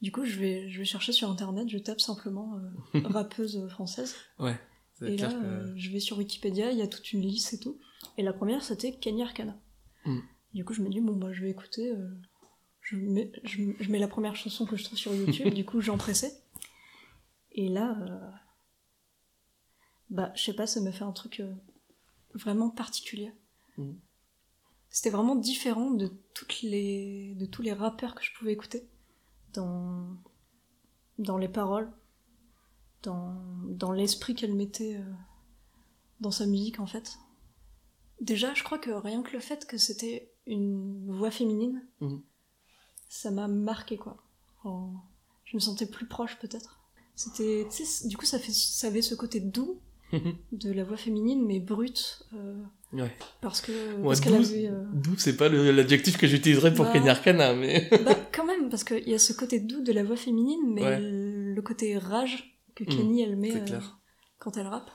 Du 0.01 0.11
coup, 0.11 0.25
je 0.25 0.37
vais, 0.39 0.69
je 0.69 0.79
vais 0.79 0.85
chercher 0.85 1.11
sur 1.11 1.29
internet, 1.29 1.67
je 1.69 1.77
tape 1.77 1.99
simplement 2.01 2.59
euh, 2.95 2.99
rappeuse 3.05 3.67
française. 3.69 4.15
Ouais. 4.39 4.57
Et 5.01 5.17
là, 5.17 5.29
que- 5.29 5.35
euh, 5.43 5.73
je 5.75 5.89
vais 5.91 5.99
sur 5.99 6.17
Wikipédia, 6.17 6.71
il 6.71 6.77
y 6.77 6.81
a 6.81 6.87
toute 6.87 7.11
une 7.13 7.21
liste 7.21 7.53
et 7.53 7.59
tout. 7.59 7.79
Et 8.17 8.23
la 8.23 8.33
première, 8.33 8.63
c'était 8.63 8.91
Kenny 8.93 9.23
Arcana. 9.23 9.57
Mm. 10.05 10.19
Du 10.53 10.65
coup, 10.65 10.73
je 10.73 10.81
me 10.81 10.89
dis, 10.89 11.01
bon, 11.01 11.15
bah, 11.15 11.33
je 11.33 11.41
vais 11.43 11.49
écouter. 11.49 11.91
euh, 11.91 12.09
je, 12.81 12.95
mets, 12.95 13.31
je, 13.43 13.63
je 13.79 13.91
mets 13.91 13.99
la 13.99 14.07
première 14.07 14.35
chanson 14.35 14.65
que 14.65 14.75
je 14.77 14.83
trouve 14.83 14.97
sur 14.97 15.13
YouTube, 15.13 15.53
du 15.53 15.65
coup, 15.65 15.81
j'en 15.81 15.97
pressais. 15.97 16.33
Et 17.51 17.67
là, 17.69 17.97
bah, 20.09 20.31
je 20.35 20.43
sais 20.43 20.53
pas, 20.53 20.67
ça 20.67 20.81
me 20.81 20.91
fait 20.91 21.03
un 21.03 21.11
truc 21.11 21.39
euh, 21.39 21.53
vraiment 22.33 22.69
particulier. 22.69 23.31
Mm. 23.77 23.93
C'était 24.89 25.09
vraiment 25.09 25.35
différent 25.35 25.91
de, 25.91 26.11
toutes 26.33 26.61
les, 26.61 27.35
de 27.35 27.45
tous 27.45 27.61
les 27.61 27.73
rappeurs 27.73 28.15
que 28.15 28.23
je 28.23 28.33
pouvais 28.33 28.53
écouter 28.53 28.87
dans, 29.53 30.07
dans 31.19 31.37
les 31.37 31.49
paroles, 31.49 31.91
dans, 33.03 33.35
dans 33.67 33.91
l'esprit 33.91 34.33
qu'elle 34.33 34.55
mettait 34.55 34.95
euh, 34.95 35.13
dans 36.19 36.31
sa 36.31 36.45
musique 36.45 36.79
en 36.79 36.87
fait. 36.87 37.17
Déjà, 38.21 38.53
je 38.53 38.63
crois 38.63 38.79
que 38.79 38.89
rien 38.89 39.21
que 39.21 39.33
le 39.33 39.39
fait 39.39 39.67
que 39.67 39.77
c'était 39.77 40.31
une 40.47 41.11
voix 41.11 41.31
féminine, 41.31 41.85
Mhm. 41.99 42.23
ça 43.09 43.29
m'a 43.29 43.47
marqué 43.47 43.97
quoi. 43.97 44.23
Je 45.45 45.55
me 45.55 45.59
sentais 45.59 45.85
plus 45.85 46.07
proche 46.07 46.37
peut-être. 46.39 46.79
C'était, 47.15 47.67
tu 47.71 47.85
sais, 47.85 48.07
du 48.07 48.17
coup, 48.17 48.25
ça, 48.25 48.37
fait, 48.39 48.51
ça 48.51 48.87
avait 48.87 49.01
ce 49.01 49.15
côté 49.15 49.39
doux 49.39 49.79
de 50.51 50.71
la 50.71 50.83
voix 50.83 50.97
féminine, 50.97 51.45
mais 51.45 51.59
brute, 51.59 52.23
euh, 52.33 52.61
Ouais. 52.93 53.11
parce 53.41 53.59
que 53.61 53.71
Ouais, 53.97 54.03
parce 54.03 54.21
qu'elle 54.21 54.35
avait. 54.35 54.67
euh, 54.69 54.83
doux, 54.93 55.17
c'est 55.17 55.35
pas 55.35 55.49
l'adjectif 55.49 56.17
que 56.17 56.25
j'utiliserais 56.27 56.73
pour 56.73 56.85
Bah. 56.85 56.93
Kenny 56.93 57.09
Arcana, 57.09 57.53
mais. 57.53 57.89
bah, 58.05 58.15
quand 58.33 58.45
même, 58.45 58.69
parce 58.69 58.83
qu'il 58.85 59.07
y 59.07 59.13
a 59.13 59.19
ce 59.19 59.33
côté 59.33 59.59
doux 59.59 59.81
de 59.81 59.91
la 59.91 60.03
voix 60.03 60.15
féminine, 60.15 60.61
mais 60.73 60.83
Ouais. 60.83 60.99
le 61.01 61.61
côté 61.61 61.97
rage 61.97 62.57
que 62.75 62.83
Mm, 62.83 62.87
Kenny 62.87 63.21
elle 63.21 63.35
met 63.35 63.55
euh, 63.71 63.79
quand 64.39 64.55
elle 64.57 64.67
rappe. 64.67 64.89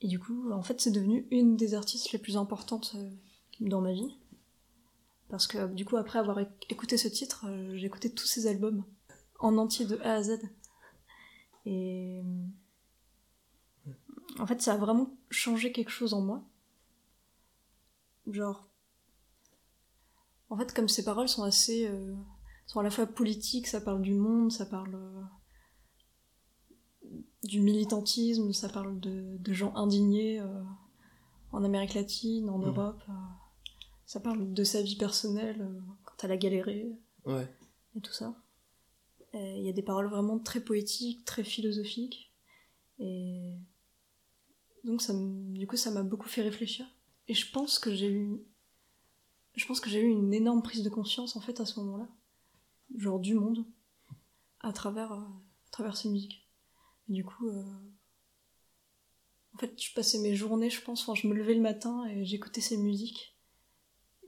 Et 0.00 0.08
du 0.08 0.18
coup, 0.18 0.50
en 0.50 0.62
fait, 0.62 0.80
c'est 0.80 0.90
devenu 0.90 1.26
une 1.30 1.56
des 1.56 1.74
artistes 1.74 2.10
les 2.12 2.18
plus 2.18 2.36
importantes 2.36 2.96
dans 3.60 3.80
ma 3.80 3.92
vie. 3.92 4.16
Parce 5.28 5.46
que 5.46 5.72
du 5.72 5.84
coup, 5.84 5.96
après 5.96 6.18
avoir 6.18 6.38
éc- 6.40 6.48
écouté 6.68 6.96
ce 6.96 7.08
titre, 7.08 7.46
j'ai 7.74 7.86
écouté 7.86 8.10
tous 8.12 8.26
ses 8.26 8.46
albums 8.48 8.84
en 9.38 9.56
entier 9.56 9.86
de 9.86 9.96
A 10.02 10.14
à 10.14 10.22
Z. 10.22 10.40
Et 11.64 12.20
en 14.38 14.46
fait, 14.46 14.60
ça 14.62 14.74
a 14.74 14.76
vraiment 14.76 15.14
changé 15.30 15.72
quelque 15.72 15.90
chose 15.90 16.14
en 16.14 16.20
moi. 16.22 16.42
Genre, 18.30 18.68
en 20.50 20.56
fait, 20.56 20.72
comme 20.72 20.88
ses 20.88 21.04
paroles 21.04 21.28
sont 21.28 21.42
assez, 21.42 21.88
euh, 21.88 22.14
sont 22.66 22.80
à 22.80 22.82
la 22.82 22.90
fois 22.90 23.06
politiques, 23.06 23.66
ça 23.66 23.80
parle 23.80 24.02
du 24.02 24.14
monde, 24.14 24.52
ça 24.52 24.64
parle 24.66 24.94
euh, 24.94 25.22
du 27.44 27.60
militantisme, 27.60 28.52
ça 28.52 28.68
parle 28.68 29.00
de, 29.00 29.36
de 29.38 29.52
gens 29.52 29.74
indignés 29.74 30.40
euh, 30.40 30.62
en 31.50 31.64
Amérique 31.64 31.94
latine, 31.94 32.48
en 32.48 32.58
Mhm. 32.58 32.66
Europe. 32.68 33.02
euh, 33.08 33.12
ça 34.06 34.20
parle 34.20 34.52
de 34.52 34.64
sa 34.64 34.82
vie 34.82 34.96
personnelle 34.96 35.82
quand 36.04 36.24
elle 36.24 36.32
a 36.32 36.36
galéré 36.36 36.92
Ouais. 37.24 37.48
et 37.96 38.00
tout 38.00 38.12
ça. 38.12 38.34
Il 39.34 39.62
y 39.62 39.68
a 39.70 39.72
des 39.72 39.82
paroles 39.82 40.08
vraiment 40.10 40.38
très 40.38 40.60
poétiques, 40.60 41.24
très 41.24 41.42
philosophiques. 41.44 42.30
Et 42.98 43.54
donc, 44.84 45.02
ça 45.02 45.12
du 45.16 45.66
coup, 45.66 45.76
ça 45.76 45.90
m'a 45.90 46.02
beaucoup 46.02 46.28
fait 46.28 46.42
réfléchir. 46.42 46.86
Et 47.28 47.34
je 47.34 47.50
pense 47.52 47.78
que 47.78 47.94
j'ai 47.94 48.10
eu. 48.10 48.42
Je 49.54 49.66
pense 49.66 49.80
que 49.80 49.88
j'ai 49.90 50.00
eu 50.00 50.08
une 50.08 50.34
énorme 50.34 50.62
prise 50.62 50.82
de 50.82 50.90
conscience, 50.90 51.36
en 51.36 51.40
fait, 51.40 51.60
à 51.60 51.66
ce 51.66 51.78
moment-là. 51.80 52.08
Genre 52.96 53.20
du 53.20 53.34
monde. 53.34 53.66
À 54.60 54.72
travers, 54.72 55.12
euh, 55.12 55.16
à 55.20 55.70
travers 55.72 55.96
ces 55.96 56.08
musiques. 56.10 56.48
Et 57.08 57.14
du 57.14 57.24
coup. 57.24 57.48
euh, 57.48 57.64
En 59.54 59.58
fait, 59.58 59.80
je 59.82 59.94
passais 59.94 60.18
mes 60.18 60.34
journées, 60.34 60.68
je 60.68 60.82
pense. 60.82 61.02
Enfin, 61.08 61.14
je 61.14 61.26
me 61.26 61.34
levais 61.34 61.54
le 61.54 61.60
matin 61.62 62.04
et 62.06 62.24
j'écoutais 62.26 62.60
ces 62.60 62.76
musiques. 62.76 63.34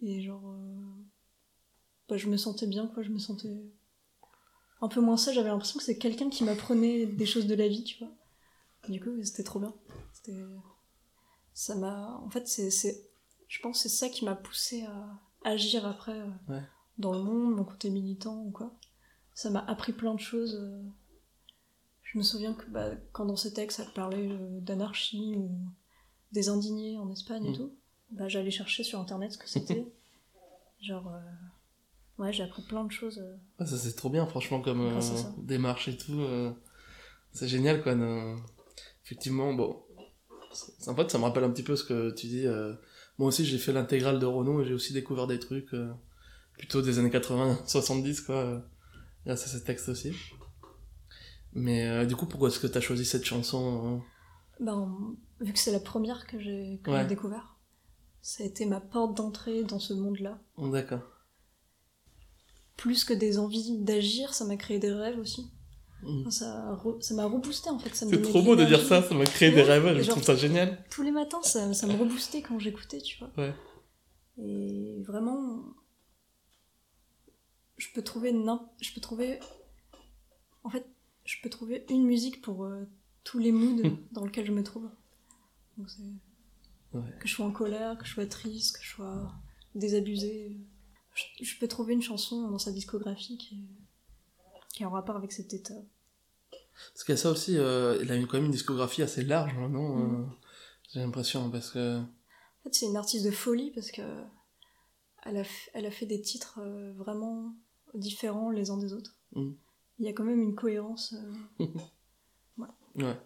Et 0.03 0.23
genre. 0.23 0.49
euh, 0.51 1.05
bah, 2.09 2.17
je 2.17 2.29
me 2.29 2.37
sentais 2.39 2.67
bien, 2.67 2.87
quoi. 2.87 3.03
Je 3.03 3.11
me 3.11 3.19
sentais 3.19 3.55
un 4.81 4.89
peu 4.89 5.01
moins 5.01 5.17
seule. 5.17 5.35
J'avais 5.35 5.49
l'impression 5.49 5.79
que 5.79 5.85
c'est 5.85 5.99
quelqu'un 5.99 6.31
qui 6.31 6.45
m'apprenait 6.45 7.07
des 7.07 7.27
choses 7.27 7.47
de 7.47 7.55
la 7.55 7.69
vie, 7.69 7.85
tu 7.85 7.99
vois. 7.99 8.13
Du 8.89 9.01
coup, 9.01 9.11
c'était 9.25 9.45
trop 9.45 9.61
bien. 9.61 9.75
C'était... 10.25 10.39
Ça 11.53 11.75
m'a... 11.77 12.21
En 12.25 12.31
fait, 12.31 12.49
c'est, 12.49 12.71
je 13.49 13.61
pense 13.61 13.83
que 13.83 13.89
c'est 13.89 13.95
ça 13.97 14.09
qui 14.09 14.25
m'a 14.25 14.35
poussé 14.35 14.83
à 14.85 15.21
agir 15.45 15.87
après 15.87 16.19
euh, 16.19 16.27
Ouais. 16.49 16.63
dans 16.99 17.13
le 17.13 17.23
monde, 17.23 17.55
mon 17.55 17.65
côté 17.65 17.91
militant 17.91 18.37
ou 18.43 18.51
quoi. 18.51 18.73
Ça 19.35 19.51
m'a 19.51 19.61
appris 19.61 19.93
plein 19.93 20.15
de 20.15 20.21
choses. 20.21 20.57
euh. 20.61 20.83
Je 22.03 22.19
me 22.19 22.23
souviens 22.23 22.55
que 22.55 22.67
bah, 22.71 22.91
quand 23.13 23.27
dans 23.27 23.37
ces 23.37 23.53
textes, 23.53 23.79
ça 23.79 23.85
parlait 23.95 24.29
euh, 24.31 24.61
d'anarchie 24.61 25.35
ou 25.37 25.51
des 26.33 26.49
indignés 26.49 26.99
en 26.99 27.11
Espagne 27.11 27.45
Mm. 27.49 27.53
et 27.53 27.57
tout, 27.57 27.73
bah, 28.11 28.29
j'allais 28.29 28.51
chercher 28.51 28.83
sur 28.85 29.01
internet 29.01 29.33
ce 29.33 29.39
que 29.39 29.49
c'était. 29.49 29.87
Genre, 30.81 31.07
euh, 31.09 32.23
ouais, 32.23 32.33
j'ai 32.33 32.43
appris 32.43 32.63
plein 32.63 32.85
de 32.85 32.91
choses. 32.93 33.19
euh. 33.19 33.37
Ouais, 33.61 33.67
ça 33.67 33.77
c'est 33.79 33.95
trop 33.95 34.11
bien, 34.11 34.27
franchement, 34.27 34.61
comme 34.61 34.81
euh, 34.81 35.01
démarche 35.39 35.89
et 35.89 35.97
tout. 35.97 36.21
euh, 36.21 36.53
c'est 37.33 37.49
génial, 37.49 37.83
quoi. 37.83 37.95
de- 37.95 38.35
Effectivement, 39.05 39.53
bon. 39.55 39.84
C'est- 40.55 40.89
En 40.89 40.95
fait, 40.97 41.11
ça 41.11 41.19
me 41.19 41.25
rappelle 41.25 41.45
un 41.45 41.51
petit 41.51 41.63
peu 41.63 41.77
ce 41.77 41.85
que 41.85 42.11
tu 42.13 42.27
dis. 42.27 42.47
euh, 42.47 42.75
Moi 43.19 43.29
aussi, 43.29 43.45
j'ai 43.45 43.59
fait 43.59 43.73
l'intégrale 43.73 44.19
de 44.19 44.27
Renault 44.27 44.63
et 44.63 44.65
j'ai 44.67 44.75
aussi 44.75 44.93
découvert 44.93 45.27
des 45.29 45.39
trucs 45.39 45.73
euh, 45.75 45.93
plutôt 46.59 46.83
des 46.83 46.99
années 46.99 47.11
80, 47.11 47.59
70, 47.67 48.21
quoi. 48.27 48.35
euh, 48.37 48.59
grâce 49.27 49.45
à 49.45 49.49
ces 49.49 49.63
textes 49.65 49.89
aussi. 49.89 50.13
Mais 51.53 52.05
du 52.07 52.17
coup, 52.17 52.27
pourquoi 52.27 52.49
est-ce 52.49 52.59
que 52.59 52.67
t'as 52.67 52.81
choisi 52.81 53.05
cette 53.05 53.25
chanson 53.25 54.01
hein? 54.01 54.03
Ben, 54.61 55.15
vu 55.41 55.53
que 55.53 55.59
c'est 55.59 55.73
la 55.73 55.81
première 55.81 56.27
que 56.27 56.39
j'ai 56.41 56.81
Ouais. 56.87 57.07
découvert, 57.07 57.57
ça 58.23 58.43
a 58.43 58.47
été 58.47 58.67
ma 58.67 58.81
porte 58.81 59.17
d'entrée 59.17 59.63
dans 59.65 59.79
ce 59.79 59.95
monde-là. 59.95 60.41
D'accord. 60.59 61.03
Plus 62.77 63.05
que 63.05 63.15
des 63.15 63.39
envies 63.39 63.79
d'agir, 63.79 64.35
ça 64.35 64.45
m'a 64.45 64.57
créé 64.57 64.79
des 64.81 64.93
rêves 64.93 65.19
aussi. 65.19 65.47
Enfin, 66.21 66.31
ça 66.31 66.69
a 66.71 66.75
re- 66.75 67.01
ça 67.01 67.15
m'a 67.15 67.25
reboosté 67.27 67.71
en 67.71 67.79
fait. 67.79 67.95
C'est 67.95 68.23
trop 68.23 68.43
beau 68.43 68.57
de 68.57 68.65
dire 68.65 68.81
ça, 68.85 69.03
ça 69.03 69.15
m'a 69.15 69.25
créé 69.25 69.51
des 69.53 69.63
rêves, 69.63 69.87
je 69.99 70.03
genre, 70.03 70.15
trouve 70.17 70.23
ça 70.25 70.37
génial. 70.37 70.85
Tous 70.91 71.03
les 71.03 71.11
matins, 71.11 71.43
ça, 71.43 71.73
ça 71.75 71.87
me 71.87 71.95
reboostait 71.95 72.43
quand 72.43 72.59
j'écoutais, 72.59 73.01
tu 73.01 73.19
vois. 73.19 73.31
Ouais. 73.37 73.55
Et 74.39 75.03
vraiment, 75.03 75.63
je 77.77 77.89
peux 77.95 78.03
trouver 78.03 78.33
n'im- 78.33 78.69
je 78.81 78.93
peux 78.93 79.01
trouver, 79.01 79.39
en 80.63 80.71
fait, 80.71 80.87
je 81.25 81.37
peux 81.43 81.51
trouver 81.51 81.85
une 81.91 82.05
musique 82.05 82.41
pour 82.43 82.65
euh, 82.65 82.85
tous 83.25 83.39
les 83.39 83.53
moods 83.53 83.83
dans 84.13 84.25
lesquels 84.25 84.47
je 84.47 84.53
me 84.53 84.63
trouve. 84.63 84.89
Donc 85.79 85.91
c'est- 85.91 86.03
Ouais. 86.93 87.01
Que 87.19 87.27
je 87.27 87.35
sois 87.35 87.45
en 87.47 87.51
colère, 87.51 87.99
que 87.99 88.05
je 88.07 88.13
sois 88.13 88.27
triste, 88.27 88.77
que 88.79 88.85
je 88.85 88.89
sois 88.91 89.33
désabusée. 89.75 90.57
Je, 91.13 91.45
je 91.45 91.59
peux 91.59 91.67
trouver 91.67 91.93
une 91.95 92.03
chanson 92.03 92.49
dans 92.49 92.59
sa 92.59 92.71
discographie 92.71 93.37
qui 93.37 93.67
qui 94.73 94.83
est 94.85 94.87
en 94.87 94.91
rapport 94.91 95.17
avec 95.17 95.33
cet 95.33 95.53
état. 95.55 95.75
Parce 96.93 97.05
qu'il 97.05 97.15
y 97.15 97.19
a 97.19 97.21
ça 97.21 97.31
aussi, 97.31 97.57
euh, 97.59 97.99
il 98.03 98.11
a 98.11 98.17
une, 98.17 98.27
quand 98.27 98.37
même 98.37 98.47
une 98.47 98.51
discographie 98.51 99.03
assez 99.03 99.23
large, 99.25 99.53
hein, 99.59 99.69
non 99.69 99.97
Mm. 99.97 100.23
euh, 100.23 100.27
J'ai 100.93 101.01
l'impression, 101.01 101.51
parce 101.51 101.71
que... 101.71 101.99
En 102.01 102.05
fait, 102.65 102.75
c'est 102.75 102.87
une 102.87 102.97
artiste 102.97 103.25
de 103.27 103.31
folie 103.31 103.71
parce 103.75 103.91
que 103.91 104.03
elle 105.27 105.37
a, 105.39 105.43
f- 105.43 105.69
elle 105.75 105.87
a 105.87 105.91
fait 105.91 106.07
des 106.07 106.21
titres 106.21 106.61
euh, 106.63 106.93
vraiment 106.97 107.55
différents 107.95 108.51
les 108.51 108.71
uns 108.71 108.77
des 108.79 108.93
autres. 108.93 109.15
Mm. 109.35 109.53
Il 110.01 110.07
y 110.07 110.09
a 110.09 110.13
quand 110.13 110.25
même 110.25 110.41
une 110.43 110.55
cohérence. 110.55 111.15
euh, 111.61 111.67
Ouais. 112.97 113.17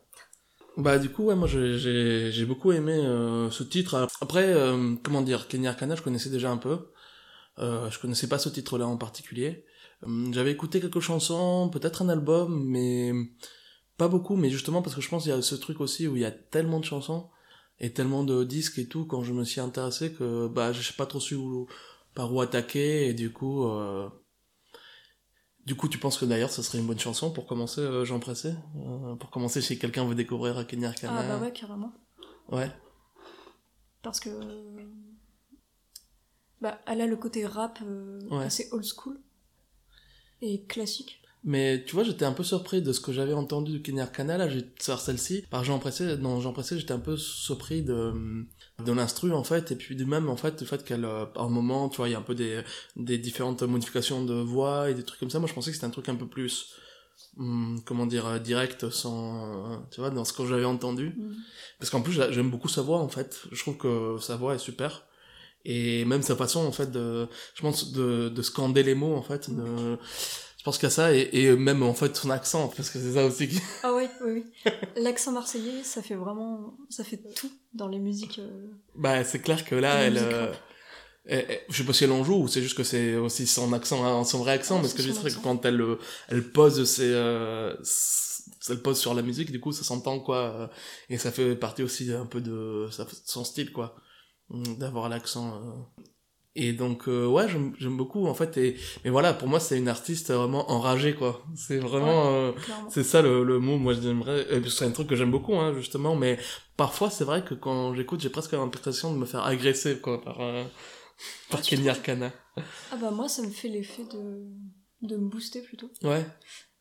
Bah 0.79 0.99
du 0.99 1.11
coup 1.11 1.25
ouais 1.25 1.35
moi 1.37 1.47
j'ai- 1.49 1.77
j'ai 2.31 2.45
beaucoup 2.47 2.73
aimé 2.73 2.93
euh, 2.95 3.51
ce 3.51 3.63
titre. 3.65 4.09
Après 4.23 4.45
euh, 4.53 4.95
comment 5.03 5.21
dire 5.23 5.47
Kenny 5.49 5.67
Arcana 5.67 5.95
je 5.95 6.03
connaissais 6.03 6.31
déjà 6.31 6.51
un 6.51 6.57
peu. 6.57 6.91
Euh, 7.59 7.91
je 7.91 7.99
connaissais 7.99 8.29
pas 8.29 8.39
ce 8.39 8.49
titre-là 8.49 8.87
en 8.87 8.97
particulier. 8.97 9.67
Euh, 10.07 10.33
J'avais 10.33 10.53
écouté 10.53 10.81
quelques 10.81 11.01
chansons, 11.01 11.71
peut-être 11.73 12.03
un 12.03 12.09
album, 12.09 12.65
mais 12.67 13.13
pas 13.97 14.09
beaucoup. 14.09 14.37
Mais 14.37 14.51
justement 14.51 14.83
parce 14.83 14.95
que 14.95 15.01
je 15.01 15.09
pense 15.09 15.25
qu'il 15.25 15.33
y 15.33 15.35
a 15.35 15.43
ce 15.43 15.55
truc 15.55 15.81
aussi 15.81 16.07
où 16.07 16.17
il 16.17 16.23
y 16.23 16.27
a 16.27 16.31
tellement 16.31 16.81
de 16.81 16.85
chansons 16.85 17.29
et 17.81 17.93
tellement 17.93 18.25
de 18.25 18.45
disques 18.45 18.79
et 18.79 18.87
tout 18.89 19.05
quand 19.07 19.23
je 19.23 19.33
me 19.33 19.45
suis 19.45 19.61
intéressé 19.61 20.13
que 20.13 20.49
bah 20.49 20.73
je 20.73 20.83
sais 20.83 20.95
pas 20.95 21.07
trop 21.07 21.21
su 21.21 21.35
où, 21.37 21.69
par 22.15 22.33
où 22.35 22.41
attaquer 22.41 23.07
et 23.09 23.15
du 23.15 23.33
coup 23.33 23.65
euh, 23.69 24.09
du 25.67 25.75
coup, 25.75 25.87
tu 25.87 25.99
penses 25.99 26.17
que 26.17 26.25
d'ailleurs, 26.25 26.51
ce 26.51 26.63
serait 26.63 26.79
une 26.79 26.87
bonne 26.87 26.99
chanson 26.99 27.31
pour 27.31 27.47
commencer, 27.47 27.83
euh, 27.83 28.03
Jean 28.07 28.19
Pressé 28.21 28.55
Euh, 28.77 29.17
Pour 29.17 29.29
commencer, 29.31 29.61
si 29.61 29.79
quelqu'un 29.79 30.07
veut 30.07 30.15
découvrir 30.15 30.67
Kenny 30.67 30.87
Arcana? 30.87 31.19
Ah 31.21 31.29
bah 31.29 31.39
ouais, 31.45 31.53
carrément. 31.53 31.93
Ouais. 32.49 32.71
Parce 34.01 34.19
que. 34.19 34.31
Bah, 36.63 36.81
elle 36.87 37.03
a 37.03 37.07
le 37.07 37.17
côté 37.17 37.45
rap 37.45 37.81
euh, 37.83 38.19
Ouais. 38.31 38.45
assez 38.47 38.69
old 38.73 38.83
school 38.85 39.21
et 40.43 40.63
classique. 40.63 41.21
Mais 41.45 41.85
tu 41.87 41.95
vois, 41.95 42.03
j'étais 42.05 42.25
un 42.25 42.33
peu 42.33 42.43
surpris 42.43 42.83
de 42.83 42.93
ce 42.93 43.01
que 43.01 43.13
j'avais 43.13 43.33
entendu 43.33 43.73
de 43.73 43.79
Kenny 43.79 44.01
Arcana, 44.01 44.37
là, 44.37 44.49
j'ai 44.49 44.67
sur 44.81 44.99
celle-ci. 45.01 45.45
Par 45.51 45.63
Jean 45.65 45.79
Pressé, 45.79 46.17
dans 46.17 46.41
Jean 46.41 46.53
Pressé, 46.53 46.79
j'étais 46.79 46.93
un 46.93 46.99
peu 46.99 47.17
surpris 47.17 47.83
de, 47.83 48.13
de 48.85 48.93
l'instru, 48.93 49.33
en 49.33 49.45
fait, 49.45 49.71
et 49.71 49.77
puis 49.77 49.95
du 49.95 50.05
même, 50.05 50.29
en 50.29 50.37
fait, 50.37 50.61
le 50.61 50.67
fait 50.67 50.85
qu'elle, 50.85 51.05
euh, 51.05 51.27
par 51.27 51.45
un 51.45 51.49
moment, 51.49 51.89
tu 51.89 51.99
vois, 51.99 52.09
il 52.09 52.13
y 52.13 52.15
a 52.15 52.19
un 52.19 52.23
peu 52.23 52.35
des, 52.35 52.63
des 52.97 53.19
différentes 53.19 53.63
modifications 53.63 54.25
de 54.25 54.35
voix 54.35 54.91
et 54.91 54.95
des 54.95 55.05
trucs 55.05 55.21
comme 55.21 55.31
ça. 55.31 55.39
Moi, 55.39 55.49
je 55.49 55.55
pensais 55.55 55.71
que 55.71 55.75
c'était 55.77 55.87
un 55.87 55.91
truc 55.91 56.09
un 56.09 56.17
peu 56.17 56.27
plus, 56.27 56.75
hum, 57.39 57.81
comment 57.87 58.07
dire, 58.07 58.27
euh, 58.27 58.39
direct, 58.41 58.91
sans, 58.91 59.73
euh, 59.73 59.77
tu 59.93 60.01
vois, 60.01 60.11
dans 60.11 60.25
ce 60.25 60.33
que 60.33 60.45
j'avais 60.45 60.65
entendu. 60.65 61.15
Mm. 61.17 61.35
Parce 61.79 61.91
qu'en 61.91 62.03
plus, 62.03 62.13
j'a- 62.13 62.33
j'aime 62.33 62.51
beaucoup 62.51 62.69
sa 62.69 62.83
voix, 62.83 62.99
en 62.99 63.09
fait. 63.09 63.43
Je 63.53 63.61
trouve 63.61 63.77
que 63.77 64.17
sa 64.21 64.37
voix 64.37 64.55
est 64.57 64.59
super. 64.59 65.05
Et 65.65 66.05
même 66.05 66.23
sa 66.23 66.37
façon, 66.37 66.61
en 66.67 66.73
fait, 66.73 66.91
de, 66.91 67.29
je 67.55 67.63
pense, 67.63 67.93
de, 67.93 68.29
de 68.29 68.43
scander 68.43 68.83
les 68.83 68.95
mots, 68.95 69.15
en 69.15 69.23
fait. 69.23 69.51
de- 69.51 69.99
je 70.59 70.65
pense 70.65 70.77
qu'il 70.79 70.87
y 70.87 70.87
a 70.87 70.91
ça, 70.91 71.15
et, 71.15 71.29
et 71.33 71.57
même, 71.57 71.83
en 71.83 71.95
fait, 71.95 72.17
son 72.17 72.31
accent, 72.31 72.69
parce 72.77 72.91
que 72.91 72.99
c'est 72.99 73.13
ça 73.15 73.25
aussi 73.27 73.49
qui... 73.49 73.61
Ah 73.83 73.93
oui, 73.95 74.05
oui, 74.25 74.45
oui. 74.65 74.73
L'accent 74.97 75.33
marseillais, 75.33 75.83
ça 75.85 76.03
fait 76.03 76.15
vraiment. 76.17 76.77
Ça 76.91 77.05
fait 77.05 77.21
tout 77.37 77.51
dans 77.75 77.89
les 77.89 77.99
musiques. 77.99 78.39
euh, 78.39 78.67
Bah, 78.95 79.23
c'est 79.25 79.41
clair 79.41 79.65
que 79.65 79.75
là, 79.75 80.03
elle, 80.03 80.19
euh, 80.19 80.47
rap. 80.47 80.57
elle- 81.27 81.47
elle- 81.49 81.61
je 81.69 81.77
sais 81.77 81.85
pas 81.85 81.93
si 81.93 82.05
elle 82.05 82.13
en 82.13 82.25
joue, 82.25 82.43
ou 82.43 82.49
c'est 82.49 82.61
juste 82.63 82.77
que 82.77 82.83
c'est 82.85 83.17
aussi 83.17 83.47
son 83.47 83.73
accent, 83.73 84.05
hein, 84.05 84.25
son 84.25 84.39
vrai 84.41 84.53
accent, 84.53 84.77
Ah, 84.79 84.83
mais 84.83 84.89
ce 84.89 84.97
c'est 84.97 85.03
que 85.03 85.03
je 85.09 85.13
c'est 85.13 85.37
que 85.37 85.43
quand 85.43 85.65
elle, 85.65 85.81
euh, 85.81 85.97
elle 86.29 86.43
pose 86.51 86.85
ses, 86.85 87.11
euh, 87.13 87.75
elle 88.69 88.83
pose 88.83 88.99
sur 88.99 89.15
la 89.15 89.23
musique, 89.23 89.51
du 89.53 89.61
coup, 89.61 89.73
ça 89.73 89.85
s'entend, 89.85 90.21
quoi, 90.21 90.39
euh, 90.39 90.67
et 91.09 91.19
ça 91.19 91.31
fait 91.33 91.55
partie 91.57 91.83
aussi 91.83 92.13
un 92.13 92.27
peu 92.27 92.41
de 92.41 92.89
son 93.25 93.45
style, 93.45 93.73
quoi, 93.73 93.97
d'avoir 94.51 95.09
l'accent, 95.09 95.55
euh. 95.57 96.03
Et 96.61 96.73
donc, 96.73 97.07
euh, 97.09 97.25
ouais, 97.27 97.47
j'aime 97.79 97.97
beaucoup, 97.97 98.27
en 98.27 98.35
fait, 98.35 98.57
et, 98.57 98.77
mais 99.05 99.11
voilà, 99.11 99.33
pour 99.33 99.47
moi, 99.47 99.61
c'est 99.61 99.79
une 99.79 99.87
artiste 99.89 100.33
vraiment 100.33 100.69
enragée, 100.73 101.15
quoi. 101.15 101.45
C'est 101.55 101.79
vraiment, 101.79 102.33
euh, 102.33 102.53
clairement. 102.53 102.91
c'est 102.91 103.05
ça 103.05 103.23
le, 103.23 103.45
le 103.45 103.61
mot, 103.61 103.79
moi 103.79 103.93
j'aimerais, 103.95 104.45
c'est 104.69 104.85
un 104.85 104.91
truc 104.91 105.07
que 105.09 105.15
j'aime 105.15 105.31
beaucoup, 105.31 105.55
hein, 105.55 105.73
justement, 105.75 106.17
mais 106.17 106.37
parfois 106.77 107.11
c'est 107.11 107.23
vrai 107.23 107.45
que 107.45 107.55
quand 107.55 107.95
j'écoute, 107.95 108.21
j'ai 108.21 108.31
presque 108.31 108.53
l'impression 108.53 109.13
de 109.13 109.19
me 109.19 109.27
faire 109.27 109.45
agresser, 109.45 110.01
quoi, 110.01 110.21
par, 110.21 110.41
euh, 110.41 110.65
par 111.49 111.61
Ah, 111.61 111.63
Kenny 111.63 111.89
Arcana. 111.89 112.33
Ah 112.91 112.97
bah 113.01 113.13
moi, 113.13 113.29
ça 113.29 113.43
me 113.43 113.51
fait 113.51 113.69
l'effet 113.69 114.05
de, 114.13 114.43
de 115.03 115.17
me 115.17 115.29
booster 115.29 115.63
plutôt. 115.63 115.91
Ouais, 116.03 116.27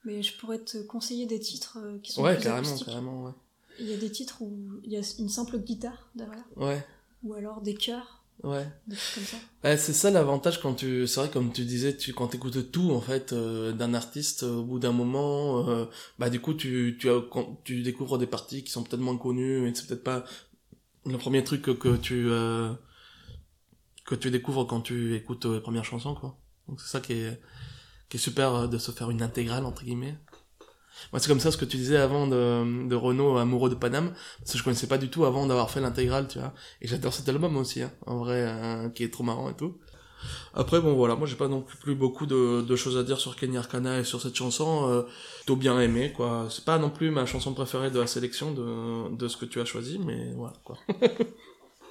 Mais 0.05 0.23
je 0.23 0.35
pourrais 0.39 0.59
te 0.59 0.79
conseiller 0.87 1.27
des 1.27 1.39
titres 1.39 1.77
euh, 1.83 1.99
qui 1.99 2.13
sont 2.13 2.23
ouais, 2.23 2.33
plus 2.35 2.45
carrément, 2.45 2.65
acoustiques. 2.67 2.87
carrément, 2.87 3.25
ouais. 3.25 3.31
Il 3.79 3.87
y 3.87 3.93
a 3.93 3.97
des 3.97 4.09
titres 4.09 4.41
où 4.41 4.57
il 4.83 4.91
y 4.91 4.97
a 4.97 5.01
une 5.19 5.29
simple 5.29 5.59
guitare 5.59 6.09
derrière, 6.15 6.45
Ouais, 6.55 6.83
ou 7.23 7.33
alors 7.33 7.61
des 7.61 7.73
chœurs, 7.73 8.23
ouais. 8.43 8.67
des 8.87 8.95
comme 9.15 9.23
ça. 9.23 9.37
Ouais, 9.63 9.77
c'est 9.77 9.93
ça 9.93 10.11
l'avantage 10.11 10.61
quand 10.61 10.73
tu, 10.75 11.07
c'est 11.07 11.19
vrai 11.19 11.29
comme 11.29 11.51
tu 11.51 11.65
disais, 11.65 11.95
tu 11.97 12.13
quand 12.13 12.27
t'écoutes 12.27 12.71
tout 12.71 12.91
en 12.91 13.01
fait 13.01 13.33
euh, 13.33 13.71
d'un 13.73 13.93
artiste, 13.93 14.43
au 14.43 14.63
bout 14.63 14.79
d'un 14.79 14.91
moment, 14.91 15.67
euh, 15.67 15.85
bah 16.19 16.29
du 16.29 16.39
coup 16.39 16.53
tu 16.53 16.97
tu 16.99 17.09
quand 17.31 17.61
tu 17.63 17.81
découvres 17.81 18.17
des 18.17 18.27
parties 18.27 18.63
qui 18.63 18.71
sont 18.71 18.83
peut-être 18.83 19.01
moins 19.01 19.17
connues 19.17 19.67
et 19.67 19.73
c'est 19.75 19.87
peut-être 19.87 20.03
pas 20.03 20.23
le 21.05 21.17
premier 21.17 21.43
truc 21.43 21.61
que, 21.61 21.71
que 21.71 21.95
tu 21.95 22.27
euh, 22.29 22.73
que 24.05 24.15
tu 24.15 24.31
découvres 24.31 24.65
quand 24.67 24.81
tu 24.81 25.15
écoutes 25.15 25.45
euh, 25.45 25.55
les 25.55 25.61
premières 25.61 25.85
chansons 25.85 26.15
quoi. 26.15 26.37
Donc 26.67 26.81
c'est 26.81 26.89
ça 26.89 27.01
qui 27.01 27.13
est 27.13 27.41
qui 28.09 28.17
est 28.17 28.19
super 28.19 28.53
euh, 28.55 28.67
de 28.67 28.77
se 28.77 28.91
faire 28.91 29.09
une 29.09 29.21
intégrale 29.21 29.65
entre 29.65 29.83
guillemets. 29.83 30.17
Moi 31.11 31.19
c'est 31.19 31.27
comme 31.27 31.39
ça 31.39 31.51
ce 31.51 31.57
que 31.57 31.65
tu 31.65 31.77
disais 31.77 31.97
avant 31.97 32.27
de 32.27 32.87
de 32.87 32.95
Renault 32.95 33.37
amoureux 33.37 33.69
de 33.69 33.75
Paname 33.75 34.13
parce 34.39 34.53
que 34.53 34.57
je 34.57 34.63
connaissais 34.63 34.87
pas 34.87 34.97
du 34.97 35.09
tout 35.09 35.25
avant 35.25 35.45
d'avoir 35.45 35.69
fait 35.69 35.81
l'intégrale 35.81 36.27
tu 36.27 36.39
vois 36.39 36.53
et 36.81 36.87
j'adore 36.87 37.13
cet 37.13 37.29
album 37.29 37.57
aussi 37.57 37.81
hein, 37.81 37.91
en 38.05 38.17
vrai 38.17 38.45
euh, 38.47 38.89
qui 38.89 39.03
est 39.03 39.13
trop 39.13 39.23
marrant 39.23 39.49
et 39.49 39.55
tout. 39.55 39.77
Après 40.53 40.81
bon 40.81 40.95
voilà, 40.95 41.15
moi 41.15 41.27
j'ai 41.27 41.35
pas 41.35 41.47
non 41.47 41.61
plus, 41.61 41.95
beaucoup 41.95 42.25
de, 42.25 42.61
de 42.61 42.75
choses 42.75 42.97
à 42.97 43.03
dire 43.03 43.19
sur 43.19 43.35
Kenny 43.35 43.57
Arcana 43.57 43.99
et 43.99 44.03
sur 44.03 44.21
cette 44.21 44.35
chanson, 44.35 44.89
euh, 44.89 45.03
plutôt 45.37 45.55
bien 45.55 45.79
aimé 45.79 46.11
quoi. 46.11 46.47
C'est 46.49 46.65
pas 46.65 46.79
non 46.79 46.89
plus 46.89 47.11
ma 47.11 47.25
chanson 47.25 47.53
préférée 47.53 47.91
de 47.91 47.99
la 47.99 48.07
sélection 48.07 48.51
de, 48.51 49.15
de 49.15 49.27
ce 49.27 49.37
que 49.37 49.45
tu 49.45 49.61
as 49.61 49.65
choisi, 49.65 49.99
mais 49.99 50.33
voilà 50.33 50.55
quoi. 50.63 50.77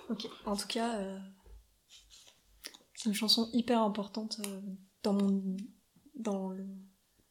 Ok. 0.09 0.29
En 0.45 0.57
tout 0.57 0.69
cas, 0.69 0.99
euh, 1.01 1.19
c'est 2.95 3.09
une 3.09 3.14
chanson 3.14 3.49
hyper 3.53 3.81
importante 3.83 4.40
euh, 4.47 4.61
dans 5.03 5.14
mon 5.14 5.57
dans 6.14 6.53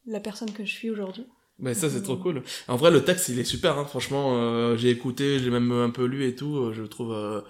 la 0.05 0.19
personne 0.19 0.51
que 0.51 0.65
je 0.65 0.71
suis 0.71 0.89
aujourd'hui. 0.89 1.25
Mais 1.57 1.73
ça 1.73 1.89
c'est 1.89 2.01
trop 2.03 2.17
cool. 2.17 2.43
En 2.67 2.75
vrai 2.75 2.91
le 2.91 3.03
texte 3.03 3.29
il 3.29 3.39
est 3.39 3.45
super, 3.45 3.77
hein, 3.77 3.85
franchement 3.85 4.35
euh, 4.37 4.75
j'ai 4.75 4.89
écouté, 4.89 5.39
j'ai 5.39 5.49
même 5.49 5.71
un 5.71 5.89
peu 5.89 6.05
lu 6.05 6.27
et 6.27 6.35
tout, 6.35 6.57
euh, 6.57 6.73
je 6.73 6.83
trouve 6.83 7.13
euh, 7.13 7.41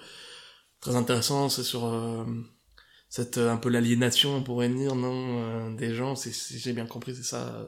très 0.80 0.96
intéressant, 0.96 1.50
c'est 1.50 1.64
sur 1.64 1.86
euh, 1.86 2.24
cette 3.10 3.40
un 3.40 3.58
peu 3.58 3.70
l'aliénation 3.70 4.36
on 4.36 4.44
pourrait 4.44 4.70
dire 4.70 4.96
non 4.96 5.72
des 5.72 5.96
gens, 5.96 6.16
si 6.16 6.32
j'ai 6.60 6.74
bien 6.74 6.86
compris 6.86 7.16
c'est 7.16 7.24
ça, 7.24 7.68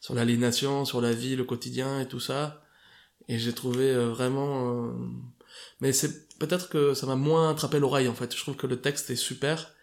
sur 0.00 0.14
l'aliénation, 0.14 0.84
sur 0.86 1.00
la 1.02 1.12
vie, 1.12 1.36
le 1.36 1.44
quotidien 1.44 2.00
et 2.00 2.08
tout 2.08 2.20
ça. 2.20 2.64
Et 3.28 3.38
j'ai 3.38 3.52
trouvé 3.52 3.94
vraiment, 3.94 4.92
mais 5.80 5.92
c'est 5.92 6.28
peut-être 6.38 6.68
que 6.68 6.94
ça 6.94 7.06
m'a 7.06 7.14
moins 7.14 7.50
attrapé 7.50 7.78
l'oreille 7.78 8.08
en 8.08 8.14
fait. 8.14 8.34
Je 8.34 8.40
trouve 8.40 8.56
que 8.56 8.66
le 8.66 8.80
texte 8.80 9.10
est 9.10 9.16
super, 9.16 9.74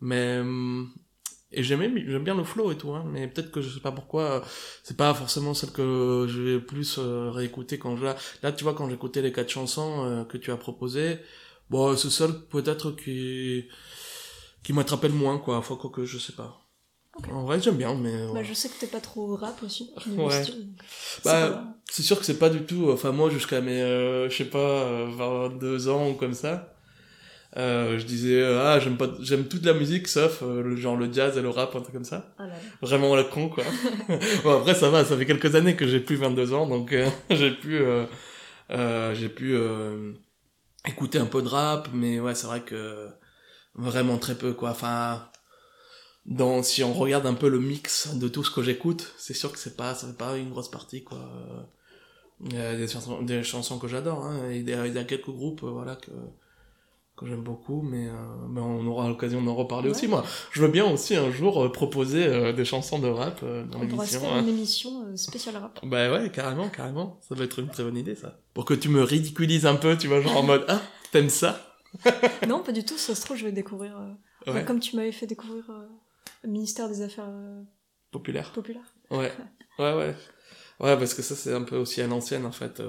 mais 0.00 0.38
hum, 0.40 0.92
et 1.56 1.62
j'aimais 1.64 1.90
j'aime 2.06 2.22
bien 2.24 2.34
le 2.34 2.44
flow 2.44 2.70
et 2.70 2.76
tout, 2.76 2.92
hein, 2.92 3.04
mais 3.06 3.26
peut-être 3.26 3.50
que 3.50 3.60
je 3.60 3.68
sais 3.68 3.80
pas 3.80 3.92
pourquoi, 3.92 4.22
euh, 4.22 4.40
c'est 4.84 4.96
pas 4.96 5.12
forcément 5.14 5.54
celle 5.54 5.70
que 5.72 6.26
je 6.28 6.40
vais 6.42 6.60
plus 6.60 6.98
euh, 6.98 7.30
réécouter 7.30 7.78
quand 7.78 7.96
je 7.96 8.04
là. 8.04 8.16
Là, 8.42 8.52
tu 8.52 8.64
vois, 8.64 8.74
quand 8.74 8.88
j'écoutais 8.88 9.22
les 9.22 9.32
quatre 9.32 9.48
chansons 9.50 10.04
euh, 10.04 10.24
que 10.24 10.36
tu 10.38 10.52
as 10.52 10.56
proposées, 10.56 11.18
bon, 11.70 11.96
c'est 11.96 12.10
celle 12.10 12.34
peut-être 12.50 12.92
qui 12.92 13.66
qui 14.62 14.72
m'attrapait 14.72 15.08
le 15.08 15.14
moins 15.14 15.38
quoi. 15.38 15.62
Faut 15.62 15.76
que 15.76 16.04
je 16.04 16.18
sais 16.18 16.34
pas. 16.34 16.66
En 17.32 17.44
vrai, 17.44 17.60
j'aime 17.60 17.76
bien, 17.76 17.94
mais 17.94 18.26
Bah, 18.32 18.42
je 18.42 18.52
sais 18.52 18.68
que 18.68 18.74
t'es 18.78 18.86
pas 18.86 19.00
trop 19.00 19.36
rap 19.36 19.62
aussi. 19.62 19.90
Ouais. 20.16 20.44
Bah, 21.24 21.74
c'est 21.90 22.02
sûr 22.02 22.18
que 22.18 22.24
c'est 22.24 22.38
pas 22.38 22.50
du 22.50 22.64
tout. 22.64 22.90
Enfin, 22.90 23.12
moi, 23.12 23.30
jusqu'à 23.30 23.60
mes, 23.60 23.80
euh, 23.80 24.28
je 24.28 24.36
sais 24.36 24.44
pas, 24.44 24.58
euh, 24.58 25.06
22 25.16 25.88
ans 25.88 26.10
ou 26.10 26.14
comme 26.14 26.34
ça, 26.34 26.75
euh, 27.56 27.98
je 27.98 28.04
disais 28.04 28.40
euh, 28.40 28.62
ah 28.64 28.78
j'aime 28.80 28.96
pas, 28.98 29.08
j'aime 29.20 29.46
toute 29.48 29.64
la 29.64 29.72
musique 29.72 30.08
sauf 30.08 30.42
euh, 30.42 30.62
le 30.62 30.76
genre 30.76 30.96
le 30.96 31.10
jazz 31.12 31.36
et 31.38 31.42
le 31.42 31.48
rap, 31.48 31.74
un 31.74 31.80
truc 31.80 31.94
comme 31.94 32.04
ça. 32.04 32.34
Ah 32.38 32.42
là 32.42 32.48
là. 32.50 32.58
Vraiment 32.82 33.16
le 33.16 33.24
con 33.24 33.48
quoi. 33.48 33.64
bon 34.44 34.60
après 34.60 34.74
ça 34.74 34.90
va, 34.90 35.04
ça 35.04 35.16
fait 35.16 35.26
quelques 35.26 35.54
années 35.54 35.74
que 35.76 35.86
j'ai 35.86 36.00
plus 36.00 36.16
22 36.16 36.52
ans 36.52 36.66
donc 36.66 36.92
euh, 36.92 37.08
j'ai 37.30 37.50
pu, 37.52 37.76
euh, 37.78 38.04
euh, 38.70 39.14
j'ai 39.14 39.28
pu 39.30 39.54
euh, 39.54 40.12
écouter 40.86 41.18
un 41.18 41.26
peu 41.26 41.40
de 41.42 41.48
rap, 41.48 41.88
mais 41.94 42.20
ouais 42.20 42.34
c'est 42.34 42.46
vrai 42.46 42.60
que 42.60 43.08
vraiment 43.74 44.18
très 44.18 44.34
peu 44.36 44.52
quoi. 44.52 44.70
Enfin 44.70 45.28
dans 46.26 46.62
si 46.62 46.82
on 46.82 46.92
regarde 46.92 47.24
un 47.26 47.34
peu 47.34 47.48
le 47.48 47.60
mix 47.60 48.14
de 48.16 48.26
tout 48.28 48.42
ce 48.44 48.50
que 48.50 48.62
j'écoute, 48.62 49.14
c'est 49.16 49.32
sûr 49.34 49.52
que 49.52 49.58
c'est 49.58 49.76
pas 49.76 49.94
ça 49.94 50.08
fait 50.08 50.16
pas 50.18 50.36
une 50.36 50.50
grosse 50.50 50.70
partie 50.70 51.04
quoi. 51.04 51.18
Il 52.44 52.54
y 52.54 52.58
a 52.60 52.76
des 52.76 52.86
chansons, 52.86 53.22
des 53.22 53.42
chansons 53.42 53.78
que 53.78 53.88
j'adore, 53.88 54.24
hein, 54.26 54.50
il 54.52 54.68
y 54.68 54.74
a- 54.74 55.04
quelques 55.04 55.30
groupes 55.30 55.62
voilà 55.62 55.96
que 55.96 56.10
que 57.16 57.26
j'aime 57.26 57.42
beaucoup, 57.42 57.80
mais, 57.82 58.08
euh, 58.08 58.12
mais 58.48 58.60
on 58.60 58.86
aura 58.86 59.08
l'occasion 59.08 59.42
d'en 59.42 59.54
reparler 59.54 59.88
aussi. 59.88 60.06
Moi, 60.06 60.22
je 60.52 60.60
veux 60.60 60.68
bien 60.68 60.84
aussi 60.84 61.16
un 61.16 61.30
jour 61.30 61.64
euh, 61.64 61.72
proposer 61.72 62.26
euh, 62.26 62.52
des 62.52 62.64
chansons 62.66 62.98
de 62.98 63.08
rap 63.08 63.42
dans 63.42 63.48
On 63.48 63.64
pourrait 63.70 63.86
l'émission. 63.86 64.20
faire 64.20 64.32
hein. 64.34 64.40
une 64.42 64.48
émission 64.48 65.06
euh, 65.06 65.16
spéciale 65.16 65.56
rap. 65.56 65.80
Bah 65.84 66.12
ouais, 66.12 66.30
carrément, 66.30 66.68
carrément. 66.68 67.18
Ça 67.26 67.34
va 67.34 67.44
être 67.44 67.58
une 67.58 67.68
très 67.68 67.82
bonne 67.84 67.96
idée, 67.96 68.14
ça. 68.14 68.38
Pour 68.52 68.64
que 68.66 68.74
tu 68.74 68.88
me 68.90 69.02
ridiculises 69.02 69.64
un 69.66 69.76
peu, 69.76 69.96
tu 69.96 70.08
vois, 70.08 70.20
genre 70.20 70.36
en 70.36 70.42
mode 70.42 70.64
Ah, 70.68 70.80
t'aimes 71.10 71.30
ça? 71.30 71.60
Non, 72.46 72.62
pas 72.62 72.72
du 72.72 72.84
tout, 72.84 72.98
ça 72.98 73.14
se 73.14 73.22
trouve, 73.24 73.38
je 73.38 73.44
vais 73.46 73.52
découvrir. 73.52 73.98
bah, 74.46 74.62
comme 74.62 74.80
tu 74.80 74.96
m'avais 74.96 75.12
fait 75.12 75.26
découvrir 75.26 75.64
le 76.44 76.50
ministère 76.50 76.88
des 76.90 77.00
Affaires 77.00 77.28
euh, 77.28 77.62
populaire. 78.10 78.52
populaires. 78.52 78.94
Ouais, 79.10 79.32
ouais, 79.78 79.94
ouais. 79.94 80.14
Ouais, 80.80 80.96
parce 80.98 81.14
que 81.14 81.22
ça, 81.22 81.34
c'est 81.34 81.54
un 81.54 81.62
peu 81.62 81.76
aussi 81.78 82.02
à 82.02 82.06
l'ancienne, 82.06 82.44
en 82.44 82.52
fait. 82.52 82.82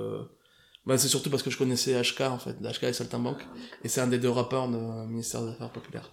Bah, 0.88 0.98
c'est 0.98 1.10
surtout 1.10 1.30
parce 1.30 1.44
que 1.44 1.50
je 1.50 1.58
connaissais 1.58 2.02
HK, 2.02 2.22
en 2.22 2.40
fait, 2.40 2.56
HK 2.62 2.84
et 2.84 2.94
Saltimbanque. 2.94 3.46
Et 3.84 3.90
c'est 3.90 4.00
un 4.00 4.08
des 4.08 4.20
deux 4.20 4.30
rappeurs 4.30 4.70
du 4.70 4.78
ministère 4.78 5.42
des 5.44 5.52
Affaires 5.52 5.72
populaires. 5.72 6.12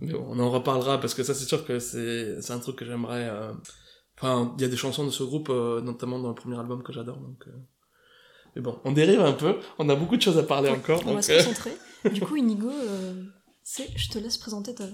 Mais 0.00 0.12
bon, 0.12 0.26
on 0.28 0.38
en 0.40 0.50
reparlera, 0.50 0.98
parce 1.00 1.14
que 1.14 1.22
ça, 1.22 1.32
c'est 1.32 1.44
sûr 1.44 1.64
que 1.64 1.78
c'est 1.78 2.50
un 2.50 2.58
truc 2.58 2.76
que 2.76 2.84
j'aimerais... 2.84 3.28
euh, 3.30 3.52
Enfin, 4.20 4.52
il 4.58 4.62
y 4.62 4.64
a 4.64 4.68
des 4.68 4.76
chansons 4.76 5.04
de 5.06 5.10
ce 5.10 5.22
groupe, 5.22 5.48
euh, 5.48 5.80
notamment 5.80 6.18
dans 6.18 6.28
le 6.30 6.34
premier 6.34 6.58
album 6.58 6.82
que 6.82 6.92
j'adore, 6.92 7.18
donc... 7.18 7.44
euh. 7.46 7.52
Mais 8.56 8.62
bon, 8.62 8.80
on 8.84 8.90
dérive 8.90 9.20
un 9.20 9.32
peu, 9.32 9.60
on 9.78 9.88
a 9.88 9.94
beaucoup 9.94 10.16
de 10.16 10.22
choses 10.22 10.38
à 10.38 10.42
parler 10.42 10.70
encore, 10.70 11.00
On 11.06 11.14
va 11.14 11.22
se 11.22 11.34
concentrer. 11.36 11.76
du 12.12 12.20
coup, 12.22 12.34
Inigo, 12.34 12.72
c'est, 13.62 13.88
je 13.96 14.08
te 14.10 14.18
laisse 14.18 14.38
présenter 14.38 14.74
ta, 14.74 14.86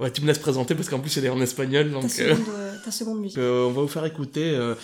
Ouais, 0.00 0.10
tu 0.10 0.22
me 0.22 0.26
laisses 0.26 0.38
présenter, 0.38 0.74
parce 0.74 0.88
qu'en 0.88 0.98
plus, 0.98 1.14
elle 1.18 1.26
est 1.26 1.28
en 1.28 1.42
espagnol, 1.42 1.88
ta, 1.88 1.92
donc... 1.92 2.04
euh, 2.04 2.08
seconde, 2.08 2.54
euh, 2.54 2.74
ta 2.82 2.90
seconde 2.90 3.20
musique. 3.20 3.36
Euh, 3.36 3.66
on 3.66 3.72
va 3.72 3.82
vous 3.82 3.88
faire 3.88 4.06
écouter 4.06 4.54
euh, 4.54 4.74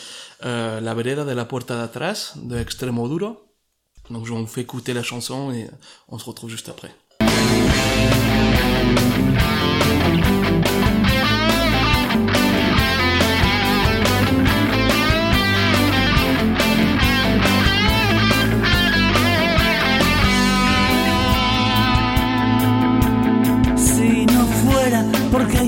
euh, 0.44 0.79
La 0.83 0.92
vereda 0.92 1.24
de 1.24 1.31
la 1.33 1.46
puerta 1.46 1.74
de 1.74 1.81
atrás 1.85 2.35
de 2.37 2.59
Extremoduro. 2.59 3.42
Donc 4.11 4.26
je 4.26 4.33
vous 4.33 4.46
fais 4.46 4.61
écouter 4.61 4.92
la 4.92 5.02
chanson 5.02 5.50
et 5.52 5.68
on 6.09 6.18
se 6.18 6.24
retrouve 6.26 6.50
juste 6.50 6.68
après. 6.68 6.90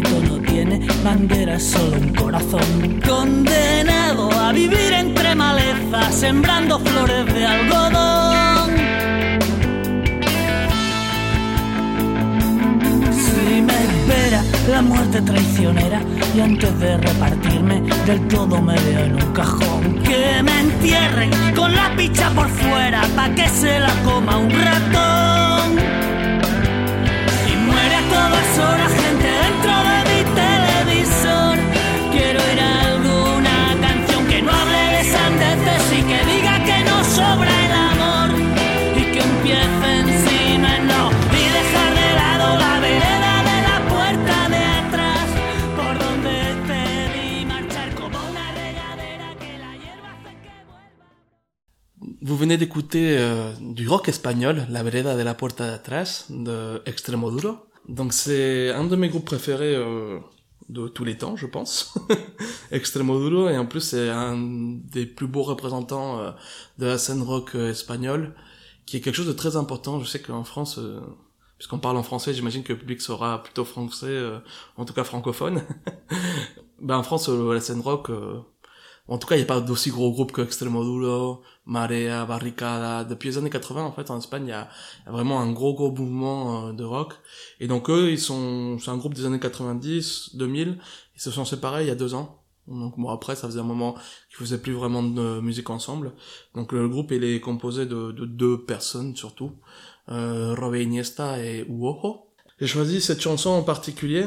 no 0.00 0.38
tiene 0.40 0.80
bandera, 1.04 1.58
solo 1.58 1.96
un 1.96 2.14
corazón. 2.14 3.00
Condenado 3.06 4.30
a 4.32 4.52
vivir 4.52 4.92
entre 4.92 5.34
malezas, 5.34 6.14
sembrando 6.14 6.78
flores 6.80 7.26
de 7.34 7.46
algodón. 7.46 8.70
Si 13.12 13.62
me 13.62 13.74
espera 13.74 14.42
la 14.70 14.82
muerte 14.82 15.20
traicionera 15.22 16.00
y 16.34 16.40
antes 16.40 16.78
de 16.78 16.96
repartirme 16.98 17.82
del 18.06 18.28
todo 18.28 18.60
me 18.60 18.74
veo 18.80 19.04
en 19.04 19.14
un 19.14 19.32
cajón. 19.32 20.00
Que 20.02 20.42
me 20.42 20.60
entierren 20.60 21.30
con 21.54 21.74
la 21.74 21.94
picha 21.96 22.30
por 22.30 22.48
fuera 22.48 23.02
pa' 23.16 23.30
que 23.30 23.48
se 23.48 23.80
la 23.80 23.92
coma 24.04 24.36
un 24.36 24.50
ratón. 24.50 25.78
Y 27.50 27.56
muere 27.66 27.94
a 27.96 28.08
todas 28.08 28.58
horas 28.58 29.07
Vous 52.28 52.36
venez 52.36 52.58
d'écouter 52.58 53.16
euh, 53.16 53.52
du 53.58 53.88
rock 53.88 54.08
espagnol, 54.08 54.66
La 54.68 54.82
vereda 54.82 55.16
de 55.16 55.22
la 55.22 55.34
puerta 55.34 55.66
de 55.66 55.70
atrás 55.70 56.26
de 56.28 56.82
Extremoduro. 56.84 57.67
Donc 57.88 58.12
c'est 58.12 58.70
un 58.70 58.84
de 58.84 58.96
mes 58.96 59.08
groupes 59.08 59.24
préférés 59.24 59.74
euh, 59.74 60.18
de 60.68 60.88
tous 60.88 61.04
les 61.04 61.16
temps, 61.16 61.36
je 61.36 61.46
pense. 61.46 61.94
Extremoduro 62.70 63.48
et 63.48 63.56
en 63.56 63.66
plus 63.66 63.80
c'est 63.80 64.10
un 64.10 64.36
des 64.36 65.06
plus 65.06 65.26
beaux 65.26 65.42
représentants 65.42 66.18
euh, 66.18 66.30
de 66.78 66.86
la 66.86 66.98
scène 66.98 67.22
rock 67.22 67.54
euh, 67.54 67.70
espagnole, 67.70 68.34
qui 68.86 68.98
est 68.98 69.00
quelque 69.00 69.14
chose 69.14 69.26
de 69.26 69.32
très 69.32 69.56
important. 69.56 70.00
Je 70.00 70.06
sais 70.06 70.20
qu'en 70.20 70.44
France, 70.44 70.78
euh, 70.78 71.00
puisqu'on 71.56 71.78
parle 71.78 71.96
en 71.96 72.02
français, 72.02 72.34
j'imagine 72.34 72.62
que 72.62 72.72
le 72.72 72.78
public 72.78 73.00
sera 73.00 73.42
plutôt 73.42 73.64
français, 73.64 74.16
en 74.76 74.84
tout 74.84 74.92
cas 74.92 75.04
francophone. 75.04 75.62
ben 76.80 76.98
en 76.98 77.02
France, 77.02 77.28
la 77.28 77.60
scène 77.60 77.80
rock, 77.80 78.10
en 79.08 79.18
tout 79.18 79.26
cas, 79.26 79.36
il 79.36 79.38
n'y 79.38 79.44
a 79.44 79.46
pas 79.46 79.60
d'aussi 79.60 79.90
gros 79.90 80.12
groupes 80.12 80.32
que 80.32 80.42
Extremoduro, 80.42 81.42
Marea, 81.64 82.26
Barricada. 82.26 83.04
Depuis 83.04 83.30
les 83.30 83.38
années 83.38 83.50
80, 83.50 83.82
en 83.84 83.92
fait, 83.92 84.10
en 84.10 84.18
Espagne, 84.18 84.44
il 84.46 84.50
y 84.50 84.52
a, 84.52 84.68
vraiment 85.06 85.40
un 85.40 85.50
gros, 85.52 85.74
gros 85.74 85.90
mouvement 85.90 86.68
euh, 86.68 86.72
de 86.72 86.84
rock. 86.84 87.14
Et 87.58 87.68
donc, 87.68 87.88
eux, 87.88 88.10
ils 88.10 88.20
sont, 88.20 88.78
c'est 88.78 88.90
un 88.90 88.98
groupe 88.98 89.14
des 89.14 89.24
années 89.24 89.40
90, 89.40 90.36
2000. 90.36 90.78
Ils 91.14 91.20
se 91.20 91.30
sont 91.30 91.46
séparés 91.46 91.84
il 91.84 91.88
y 91.88 91.90
a 91.90 91.94
deux 91.94 92.14
ans. 92.14 92.42
Donc, 92.66 92.98
bon, 92.98 93.08
après, 93.08 93.34
ça 93.34 93.48
faisait 93.48 93.60
un 93.60 93.64
moment 93.64 93.94
qu'ils 94.28 94.38
faisaient 94.38 94.60
plus 94.60 94.74
vraiment 94.74 95.02
de 95.02 95.40
musique 95.40 95.70
ensemble. 95.70 96.12
Donc, 96.54 96.72
le 96.72 96.86
groupe, 96.86 97.10
il 97.10 97.24
est 97.24 97.40
composé 97.40 97.86
de, 97.86 98.12
de 98.12 98.26
deux 98.26 98.62
personnes, 98.64 99.16
surtout. 99.16 99.52
Euh, 100.10 100.54
Robe 100.54 100.76
Iniesta 100.76 101.42
et 101.42 101.66
Uoho. 101.66 102.26
J'ai 102.60 102.66
choisi 102.66 103.00
cette 103.00 103.20
chanson 103.20 103.50
en 103.50 103.62
particulier 103.62 104.26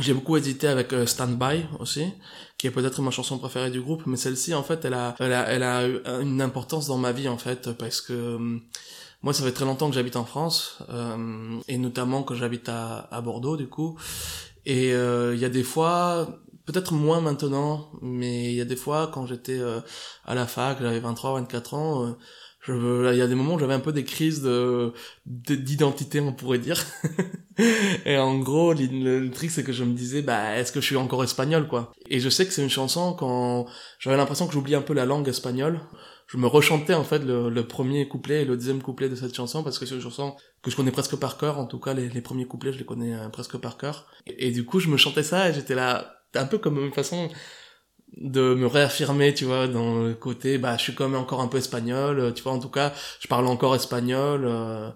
j'ai 0.00 0.12
beaucoup 0.12 0.36
hésité 0.36 0.66
avec 0.66 0.92
euh, 0.92 1.06
Stand 1.06 1.38
By 1.38 1.66
aussi, 1.78 2.12
qui 2.58 2.66
est 2.66 2.70
peut-être 2.70 3.00
ma 3.00 3.10
chanson 3.10 3.38
préférée 3.38 3.70
du 3.70 3.80
groupe, 3.80 4.02
mais 4.06 4.16
celle-ci 4.16 4.54
en 4.54 4.62
fait, 4.62 4.84
elle 4.84 4.94
a, 4.94 5.14
elle 5.20 5.32
a, 5.32 5.42
elle 5.52 5.62
a 5.62 5.88
eu 5.88 6.00
une 6.20 6.40
importance 6.40 6.86
dans 6.86 6.98
ma 6.98 7.12
vie 7.12 7.28
en 7.28 7.38
fait, 7.38 7.72
parce 7.72 8.00
que 8.00 8.12
euh, 8.12 8.58
moi, 9.22 9.32
ça 9.32 9.44
fait 9.44 9.52
très 9.52 9.64
longtemps 9.64 9.88
que 9.88 9.94
j'habite 9.94 10.16
en 10.16 10.24
France, 10.24 10.78
euh, 10.90 11.60
et 11.68 11.78
notamment 11.78 12.22
que 12.22 12.34
j'habite 12.34 12.68
à, 12.68 13.08
à 13.10 13.20
Bordeaux 13.20 13.56
du 13.56 13.68
coup, 13.68 13.96
et 14.66 14.92
euh, 14.94 15.34
il 15.34 15.40
y 15.40 15.44
a 15.44 15.48
des 15.48 15.62
fois, 15.62 16.40
peut-être 16.66 16.92
moins 16.92 17.20
maintenant, 17.20 17.90
mais 18.02 18.50
il 18.50 18.56
y 18.56 18.60
a 18.60 18.64
des 18.64 18.76
fois 18.76 19.10
quand 19.12 19.26
j'étais 19.26 19.60
à 20.24 20.34
la 20.34 20.46
fac, 20.46 20.78
j'avais 20.80 21.00
23, 21.00 21.34
24 21.40 21.74
ans. 21.74 22.16
Je, 22.64 23.12
il 23.12 23.18
y 23.18 23.22
a 23.22 23.26
des 23.26 23.34
moments 23.34 23.54
où 23.54 23.58
j'avais 23.58 23.74
un 23.74 23.80
peu 23.80 23.92
des 23.92 24.04
crises 24.04 24.40
de 24.42 24.94
de- 25.26 25.54
d'identité, 25.54 26.20
on 26.20 26.32
pourrait 26.32 26.58
dire. 26.58 26.82
et 28.06 28.16
en 28.16 28.38
gros, 28.38 28.72
le, 28.72 29.28
truc 29.28 29.50
c'est 29.50 29.62
que 29.64 29.72
je 29.72 29.84
me 29.84 29.92
disais, 29.92 30.22
bah, 30.22 30.56
est-ce 30.56 30.72
que 30.72 30.80
je 30.80 30.86
suis 30.86 30.96
encore 30.96 31.22
espagnol, 31.22 31.68
quoi? 31.68 31.92
Et 32.08 32.20
je 32.20 32.28
sais 32.30 32.46
que 32.46 32.52
c'est 32.52 32.62
une 32.62 32.70
chanson 32.70 33.12
quand 33.12 33.66
j'avais 33.98 34.16
l'impression 34.16 34.46
que 34.46 34.54
j'oubliais 34.54 34.76
un 34.76 34.82
peu 34.82 34.94
la 34.94 35.04
langue 35.04 35.28
espagnole. 35.28 35.80
Je 36.26 36.38
me 36.38 36.46
rechantais 36.46 36.94
en 36.94 37.04
fait 37.04 37.18
le, 37.18 37.66
premier 37.66 38.08
couplet 38.08 38.42
et 38.42 38.44
le 38.46 38.56
deuxième 38.56 38.80
couplet 38.80 39.10
de 39.10 39.14
cette 39.14 39.36
chanson 39.36 39.62
parce 39.62 39.78
que 39.78 39.84
c'est 39.84 39.94
une 39.94 40.00
chanson 40.00 40.34
que 40.62 40.70
je 40.70 40.76
connais 40.76 40.90
presque 40.90 41.16
par 41.16 41.36
cœur. 41.36 41.58
En 41.58 41.66
tout 41.66 41.78
cas, 41.78 41.92
les, 41.92 42.08
les 42.08 42.22
premiers 42.22 42.46
couplets, 42.46 42.72
je 42.72 42.78
les 42.78 42.86
connais 42.86 43.14
euh, 43.14 43.28
presque 43.28 43.58
par 43.58 43.76
cœur. 43.76 44.06
Et, 44.26 44.48
et 44.48 44.50
du 44.52 44.64
coup, 44.64 44.80
je 44.80 44.88
me 44.88 44.96
chantais 44.96 45.22
ça 45.22 45.50
et 45.50 45.52
j'étais 45.52 45.74
là, 45.74 46.22
un 46.34 46.46
peu 46.46 46.56
comme 46.56 46.78
une 46.82 46.92
façon 46.94 47.28
de 48.16 48.54
me 48.54 48.66
réaffirmer, 48.66 49.34
tu 49.34 49.44
vois, 49.44 49.66
dans 49.68 50.02
le 50.04 50.14
côté, 50.14 50.58
bah, 50.58 50.76
je 50.76 50.82
suis 50.82 50.94
quand 50.94 51.08
même 51.08 51.20
encore 51.20 51.40
un 51.40 51.48
peu 51.48 51.58
espagnol, 51.58 52.18
euh, 52.20 52.32
tu 52.32 52.42
vois, 52.42 52.52
en 52.52 52.58
tout 52.60 52.68
cas, 52.70 52.92
je 53.20 53.28
parle 53.28 53.46
encore 53.46 53.74
espagnol, 53.74 54.44
euh, 54.46 54.90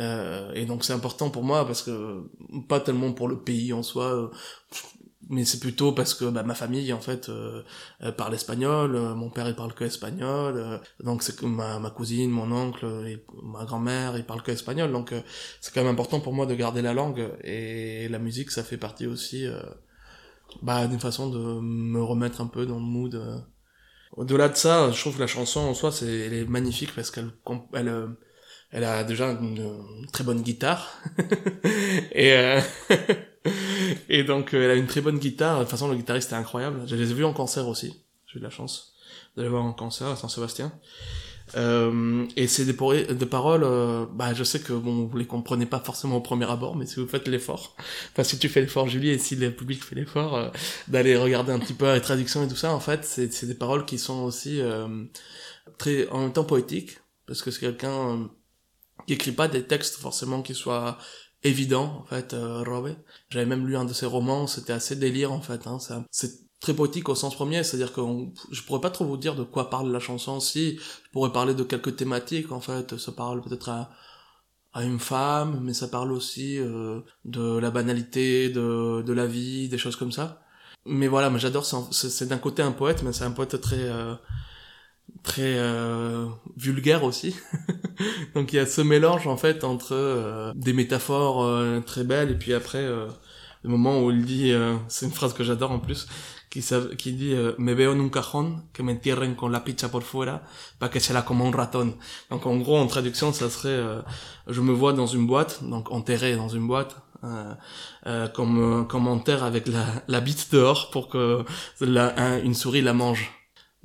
euh, 0.00 0.52
et 0.54 0.66
donc 0.66 0.84
c'est 0.84 0.92
important 0.92 1.30
pour 1.30 1.44
moi 1.44 1.66
parce 1.66 1.82
que, 1.82 2.22
pas 2.68 2.80
tellement 2.80 3.12
pour 3.12 3.28
le 3.28 3.38
pays 3.38 3.72
en 3.72 3.82
soi, 3.82 4.04
euh, 4.14 4.28
mais 5.30 5.44
c'est 5.44 5.60
plutôt 5.60 5.92
parce 5.92 6.14
que 6.14 6.24
bah, 6.26 6.42
ma 6.42 6.54
famille, 6.54 6.92
en 6.92 7.00
fait, 7.00 7.28
euh, 7.28 7.62
euh, 8.02 8.12
parle 8.12 8.34
espagnol, 8.34 8.92
mon 9.14 9.30
père, 9.30 9.48
il 9.48 9.54
parle 9.56 9.74
que 9.74 9.84
espagnol, 9.84 10.80
donc 11.02 11.22
c'est 11.22 11.42
ma, 11.42 11.78
ma 11.78 11.90
cousine, 11.90 12.30
mon 12.30 12.50
oncle, 12.52 12.86
et 13.06 13.24
ma 13.42 13.64
grand-mère, 13.64 14.16
ils 14.16 14.24
parlent 14.24 14.42
que 14.42 14.52
espagnol, 14.52 14.92
donc 14.92 15.12
c'est 15.60 15.72
quand 15.74 15.82
même 15.82 15.92
important 15.92 16.20
pour 16.20 16.32
moi 16.34 16.46
de 16.46 16.54
garder 16.54 16.82
la 16.82 16.94
langue, 16.94 17.28
et 17.44 18.08
la 18.08 18.18
musique, 18.18 18.50
ça 18.50 18.62
fait 18.62 18.78
partie 18.78 19.06
aussi... 19.06 19.46
bah 20.62 20.86
d'une 20.86 21.00
façon 21.00 21.30
de 21.30 21.38
me 21.38 22.02
remettre 22.02 22.40
un 22.40 22.46
peu 22.46 22.66
dans 22.66 22.76
le 22.76 22.84
mood 22.84 23.14
euh. 23.14 23.38
au-delà 24.12 24.48
de 24.48 24.56
ça 24.56 24.90
je 24.90 25.00
trouve 25.00 25.14
que 25.14 25.20
la 25.20 25.26
chanson 25.26 25.60
en 25.60 25.74
soi 25.74 25.92
c'est 25.92 26.06
elle 26.06 26.34
est 26.34 26.44
magnifique 26.44 26.94
parce 26.94 27.10
qu'elle 27.10 27.30
elle 27.74 27.88
euh, 27.88 28.08
elle 28.70 28.84
a 28.84 29.02
déjà 29.04 29.30
une, 29.30 29.58
une 30.00 30.10
très 30.12 30.24
bonne 30.24 30.42
guitare. 30.42 31.00
Et 32.12 32.32
euh, 32.32 32.60
et 34.08 34.24
donc 34.24 34.52
euh, 34.52 34.64
elle 34.64 34.70
a 34.70 34.74
une 34.74 34.86
très 34.86 35.00
bonne 35.00 35.18
guitare. 35.18 35.58
De 35.58 35.62
toute 35.64 35.70
façon 35.70 35.88
le 35.88 35.96
guitariste 35.96 36.32
est 36.32 36.36
incroyable. 36.36 36.82
Je 36.86 36.96
les 36.96 37.10
ai 37.10 37.14
vus 37.14 37.24
en 37.24 37.32
concert 37.32 37.66
aussi. 37.66 38.04
J'ai 38.26 38.36
eu 38.36 38.40
de 38.40 38.44
la 38.44 38.50
chance 38.50 38.94
d'aller 39.36 39.48
voir 39.48 39.64
en 39.64 39.72
concert 39.72 40.08
à 40.08 40.16
Saint-Sébastien 40.16 40.72
euh, 41.56 42.26
et 42.36 42.46
c'est 42.46 42.64
des, 42.64 43.14
des 43.14 43.26
paroles, 43.26 43.64
euh, 43.64 44.06
bah 44.12 44.34
je 44.34 44.44
sais 44.44 44.60
que 44.60 44.72
bon 44.72 45.06
vous 45.06 45.16
les 45.16 45.26
comprenez 45.26 45.66
pas 45.66 45.80
forcément 45.80 46.16
au 46.16 46.20
premier 46.20 46.50
abord, 46.50 46.76
mais 46.76 46.86
si 46.86 47.00
vous 47.00 47.06
faites 47.06 47.28
l'effort, 47.28 47.76
enfin 48.12 48.24
si 48.24 48.38
tu 48.38 48.48
fais 48.48 48.60
l'effort 48.60 48.88
Julie 48.88 49.10
et 49.10 49.18
si 49.18 49.36
le 49.36 49.54
public 49.54 49.82
fait 49.82 49.94
l'effort 49.94 50.36
euh, 50.36 50.48
d'aller 50.88 51.16
regarder 51.16 51.52
un 51.52 51.58
petit 51.58 51.74
peu 51.74 51.92
les 51.92 52.00
traductions 52.00 52.44
et 52.44 52.48
tout 52.48 52.56
ça, 52.56 52.72
en 52.74 52.80
fait 52.80 53.04
c'est 53.04 53.46
des 53.46 53.54
paroles 53.54 53.84
qui 53.84 53.98
sont 53.98 54.22
aussi 54.22 54.60
très 55.78 56.08
en 56.08 56.20
même 56.20 56.32
temps 56.32 56.44
poétiques 56.44 56.98
parce 57.26 57.42
que 57.42 57.50
c'est 57.50 57.60
quelqu'un 57.60 58.28
qui 59.06 59.14
écrit 59.14 59.32
pas 59.32 59.48
des 59.48 59.64
textes 59.64 59.96
forcément 59.96 60.42
qui 60.42 60.54
soient 60.54 60.98
évidents 61.42 62.02
en 62.02 62.04
fait. 62.04 62.34
J'avais 63.30 63.46
même 63.46 63.66
lu 63.66 63.76
un 63.76 63.84
de 63.84 63.92
ses 63.92 64.06
romans, 64.06 64.46
c'était 64.46 64.72
assez 64.72 64.96
délire 64.96 65.32
en 65.32 65.40
fait. 65.40 65.66
Hein, 65.66 65.78
c'est 66.10 66.47
très 66.60 66.74
poétique 66.74 67.08
au 67.08 67.14
sens 67.14 67.34
premier, 67.34 67.62
c'est-à-dire 67.62 67.92
que 67.92 68.00
on- 68.00 68.32
je 68.50 68.62
pourrais 68.62 68.80
pas 68.80 68.90
trop 68.90 69.04
vous 69.04 69.16
dire 69.16 69.34
de 69.36 69.44
quoi 69.44 69.70
parle 69.70 69.92
la 69.92 70.00
chanson. 70.00 70.40
Si, 70.40 70.76
je 70.78 71.10
pourrais 71.12 71.32
parler 71.32 71.54
de 71.54 71.62
quelques 71.64 71.96
thématiques, 71.96 72.52
en 72.52 72.60
fait. 72.60 72.96
Ça 72.98 73.12
parle 73.12 73.42
peut-être 73.42 73.68
à, 73.68 73.90
à 74.72 74.84
une 74.84 74.98
femme, 75.00 75.60
mais 75.62 75.74
ça 75.74 75.88
parle 75.88 76.12
aussi 76.12 76.58
euh, 76.58 77.00
de 77.24 77.58
la 77.58 77.70
banalité, 77.70 78.50
de, 78.50 79.02
de 79.02 79.12
la 79.12 79.26
vie, 79.26 79.68
des 79.68 79.78
choses 79.78 79.96
comme 79.96 80.12
ça. 80.12 80.42
Mais 80.86 81.08
voilà, 81.08 81.30
mais 81.30 81.38
j'adore, 81.38 81.66
c'est- 81.66 82.26
d'un 82.26 82.38
côté 82.38 82.62
un 82.62 82.72
poète, 82.72 83.02
mais 83.02 83.12
c'est 83.12 83.24
un 83.24 83.30
poète 83.32 83.60
très... 83.60 83.76
euh, 83.80 84.14
très 85.22 85.56
euh, 85.58 86.26
vulgaire 86.56 87.04
aussi. 87.04 87.34
Donc 88.34 88.52
il 88.52 88.56
y 88.56 88.58
a 88.58 88.66
ce 88.66 88.80
mélange 88.80 89.26
en 89.26 89.36
fait 89.36 89.64
entre 89.64 89.92
euh, 89.94 90.52
des 90.54 90.72
métaphores 90.72 91.42
euh, 91.44 91.80
très 91.80 92.04
belles 92.04 92.30
et 92.30 92.34
puis 92.38 92.54
après 92.54 92.78
euh, 92.78 93.06
le 93.62 93.70
moment 93.70 94.00
où 94.02 94.10
il 94.10 94.24
dit, 94.24 94.52
c'est 94.86 95.06
une 95.06 95.12
phrase 95.12 95.34
que 95.34 95.42
j'adore 95.42 95.72
en 95.72 95.80
plus, 95.80 96.06
qui, 96.96 97.12
dit 97.12 97.34
euh, 97.34 97.52
Me 97.58 97.74
veo 97.74 97.92
en 97.92 98.00
un 98.00 98.08
cajón, 98.10 98.64
que 98.72 98.82
me 98.82 98.92
entierren 98.92 99.34
con 99.34 99.50
la 99.52 99.64
picha 99.64 99.90
por 99.90 100.02
fuera, 100.02 100.42
pa 100.78 100.88
que 100.90 101.00
sea 101.00 101.24
como 101.24 101.44
un 101.44 101.52
ratón. 101.52 101.96
Donc 102.30 102.46
en 102.46 102.58
gros 102.58 102.78
en 102.78 102.86
traduction 102.88 103.32
ça 103.32 103.48
serait 103.50 103.68
euh, 103.70 104.02
je 104.46 104.60
me 104.60 104.72
vois 104.72 104.92
dans 104.92 105.06
une 105.06 105.26
boîte, 105.26 105.62
donc 105.62 105.90
enterré 105.90 106.36
dans 106.36 106.48
une 106.48 106.66
boîte. 106.66 106.96
Euh, 107.24 107.52
euh, 108.06 108.28
comme 108.28 108.86
comme 108.86 109.08
on 109.08 109.18
avec 109.18 109.66
la, 109.66 109.84
la 110.06 110.20
bite 110.20 110.52
dehors 110.52 110.90
pour 110.90 111.08
que 111.08 111.44
la, 111.80 112.14
un- 112.16 112.40
une 112.42 112.54
souris 112.54 112.80
la 112.82 112.92
mange. 112.92 113.32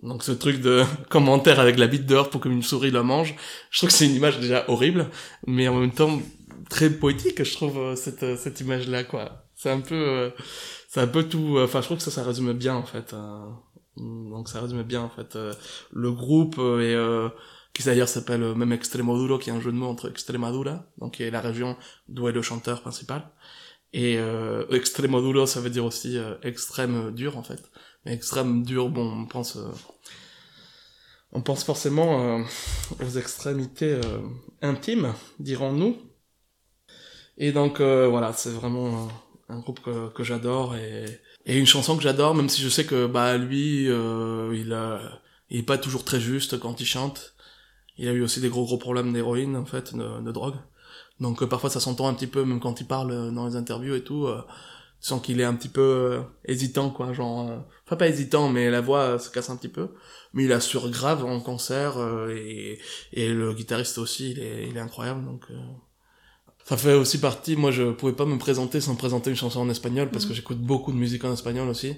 Donc 0.04 0.24
ce 0.24 0.32
truc 0.32 0.62
de 0.62 0.84
commentaire 1.10 1.60
avec 1.60 1.80
la 1.80 1.88
bite 1.88 2.06
dehors 2.06 2.30
pour 2.30 2.42
qu'une 2.42 2.62
souris 2.62 2.92
la 2.92 3.02
mange, 3.04 3.36
je 3.72 3.78
trouve 3.80 3.90
que 3.90 3.96
c'est 3.96 4.06
une 4.06 4.16
image 4.16 4.40
déjà 4.40 4.66
horrible, 4.70 5.10
mais 5.48 5.68
en 5.68 5.76
même 5.80 5.92
temps 5.94 6.22
très 6.70 6.90
poétique, 6.92 7.44
je 7.44 7.54
trouve 7.54 7.78
euh, 7.80 7.96
cette 7.96 8.24
euh, 8.24 8.38
cette 8.38 8.60
image 8.62 8.88
là 8.88 9.04
quoi. 9.04 9.43
C'est 9.64 9.72
un 9.72 9.80
peu 9.80 9.96
euh, 9.96 10.30
c'est 10.90 11.00
un 11.00 11.08
peu 11.08 11.24
tout. 11.24 11.58
euh, 11.58 11.64
Enfin, 11.64 11.80
je 11.80 11.86
trouve 11.86 11.98
que 11.98 12.04
ça 12.04 12.12
ça 12.12 12.24
résume 12.24 12.52
bien 12.52 12.76
en 12.76 12.84
fait. 12.84 13.14
euh, 13.14 13.46
donc 13.96 14.50
ça 14.50 14.60
résume 14.60 14.84
bien 14.84 15.02
en 15.02 15.10
fait 15.10 15.38
le 15.92 16.12
groupe 16.12 16.58
et 16.60 16.96
qui 17.74 17.84
d'ailleurs 17.84 18.10
s'appelle 18.10 18.44
même 18.56 18.74
Extremoduro, 18.74 19.38
qui 19.38 19.50
est 19.52 19.54
un 19.54 19.62
jeu 19.62 19.72
de 19.72 19.78
mots 19.78 19.88
entre 19.88 20.10
Extremadura, 20.10 20.86
donc 20.98 21.14
qui 21.16 21.24
est 21.24 21.32
la 21.32 21.40
région 21.42 21.78
d'où 22.10 22.28
est 22.28 22.34
le 22.34 22.42
chanteur 22.42 22.82
principal. 22.82 23.32
Et 23.94 24.18
euh, 24.18 24.66
Extremoduro, 24.70 25.46
ça 25.46 25.62
veut 25.62 25.70
dire 25.70 25.86
aussi 25.86 26.18
euh, 26.18 26.36
extrême 26.44 27.12
dur 27.14 27.38
en 27.38 27.44
fait. 27.44 27.62
Mais 28.06 28.14
extrême 28.14 28.64
dur, 28.64 28.90
bon, 28.90 29.08
on 29.22 29.26
pense, 29.28 29.56
euh, 29.56 29.72
on 31.32 31.42
pense 31.42 31.64
forcément 31.64 32.40
euh, 32.40 32.44
aux 33.06 33.18
extrémités 33.18 34.02
intimes, 34.62 35.14
dirons-nous. 35.40 35.96
Et 37.38 37.52
donc 37.52 37.80
voilà, 37.80 38.34
c'est 38.34 38.52
vraiment 38.52 39.08
un 39.54 39.60
groupe 39.60 39.82
que, 39.82 40.10
que 40.10 40.24
j'adore 40.24 40.76
et, 40.76 41.06
et 41.46 41.58
une 41.58 41.66
chanson 41.66 41.96
que 41.98 42.04
j'adore, 42.04 42.36
même 42.36 42.50
si 42.50 42.62
je 42.62 42.70
sais 42.70 42.86
que 42.86 43.06
bah 43.08 43.38
lui, 43.38 43.88
euh, 43.90 44.54
il 44.56 44.74
a, 44.74 45.00
il 45.50 45.60
est 45.60 45.64
pas 45.64 45.78
toujours 45.78 46.04
très 46.04 46.20
juste 46.20 46.60
quand 46.60 46.80
il 46.82 46.86
chante. 46.86 47.36
Il 47.98 48.08
a 48.08 48.12
eu 48.14 48.22
aussi 48.22 48.42
des 48.42 48.50
gros 48.50 48.66
gros 48.66 48.78
problèmes 48.80 49.14
d'héroïne 49.14 49.56
en 49.56 49.66
fait, 49.66 49.96
de, 49.96 50.22
de 50.22 50.32
drogue. 50.32 50.56
Donc 51.20 51.42
euh, 51.44 51.48
parfois 51.48 51.70
ça 51.70 51.80
s'entend 51.80 52.08
un 52.08 52.14
petit 52.16 52.28
peu, 52.28 52.44
même 52.46 52.60
quand 52.60 52.82
il 52.82 52.88
parle 52.88 53.12
euh, 53.12 53.32
dans 53.32 53.48
les 53.48 53.56
interviews 53.56 53.96
et 53.96 54.04
tout. 54.04 54.26
euh, 54.28 54.42
qu'il 55.24 55.42
est 55.42 55.44
un 55.44 55.54
petit 55.56 55.70
peu 55.70 55.82
euh, 55.82 56.22
hésitant 56.46 56.90
quoi 56.90 57.12
genre 57.14 57.50
enfin 57.86 57.98
pas 57.98 58.08
hésitant 58.08 58.48
mais 58.50 58.70
la 58.72 58.80
voix 58.82 59.20
se 59.20 59.30
casse 59.30 59.50
un 59.50 59.58
petit 59.58 59.68
peu 59.68 59.90
mais 60.34 60.46
il 60.46 60.54
assure 60.54 60.90
grave 60.90 61.26
en 61.26 61.42
concert 61.42 61.96
et 62.32 62.80
et 63.12 63.28
le 63.34 63.54
guitariste 63.54 63.98
aussi 63.98 64.32
il 64.32 64.40
est 64.40 64.70
il 64.70 64.78
est 64.78 64.80
incroyable 64.80 65.26
donc 65.26 65.44
ça 66.66 66.78
fait 66.78 66.94
aussi 66.94 67.20
partie 67.20 67.56
moi 67.56 67.72
je 67.72 67.92
pouvais 67.92 68.14
pas 68.14 68.26
me 68.26 68.38
présenter 68.38 68.80
sans 68.82 68.96
présenter 68.96 69.30
une 69.30 69.36
chanson 69.36 69.60
en 69.62 69.70
espagnol 69.70 70.10
parce 70.12 70.26
que 70.26 70.34
j'écoute 70.34 70.60
beaucoup 70.60 70.92
de 70.92 70.98
musique 70.98 71.24
en 71.26 71.34
espagnol 71.34 71.68
aussi. 71.70 71.98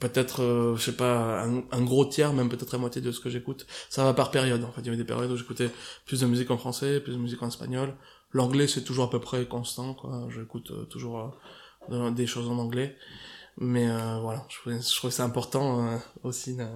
Peut-être 0.00 0.42
euh, 0.42 0.74
je 0.76 0.82
sais 0.82 0.96
pas 0.96 1.42
un, 1.44 1.62
un 1.70 1.82
gros 1.82 2.04
tiers 2.04 2.32
même 2.32 2.48
peut-être 2.48 2.72
la 2.72 2.78
moitié 2.78 3.00
de 3.00 3.12
ce 3.12 3.20
que 3.20 3.30
j'écoute. 3.30 3.66
Ça 3.88 4.02
va 4.04 4.12
par 4.12 4.32
période 4.32 4.64
en 4.64 4.72
fait. 4.72 4.80
Il 4.80 4.86
y 4.86 4.88
avait 4.88 4.96
des 4.96 5.04
périodes 5.04 5.30
où 5.30 5.36
j'écoutais 5.36 5.70
plus 6.06 6.20
de 6.20 6.26
musique 6.26 6.50
en 6.50 6.58
français 6.58 6.98
plus 7.00 7.12
de 7.12 7.18
musique 7.18 7.40
en 7.42 7.48
espagnol. 7.48 7.94
L'anglais 8.32 8.66
c'est 8.66 8.82
toujours 8.82 9.04
à 9.04 9.10
peu 9.10 9.20
près 9.20 9.46
constant 9.46 9.94
quoi. 9.94 10.26
J'écoute 10.34 10.72
euh, 10.72 10.84
toujours 10.86 11.36
euh, 11.90 12.10
de- 12.10 12.14
des 12.14 12.26
choses 12.26 12.48
en 12.48 12.58
anglais. 12.58 12.96
Mais 13.58 13.88
euh, 13.88 14.18
voilà, 14.20 14.44
je 14.48 14.56
trouvais, 14.58 14.80
je 14.82 14.96
trouvais 14.96 15.12
ça 15.12 15.22
important 15.22 16.00
aussi 16.24 16.56
de 16.56 16.66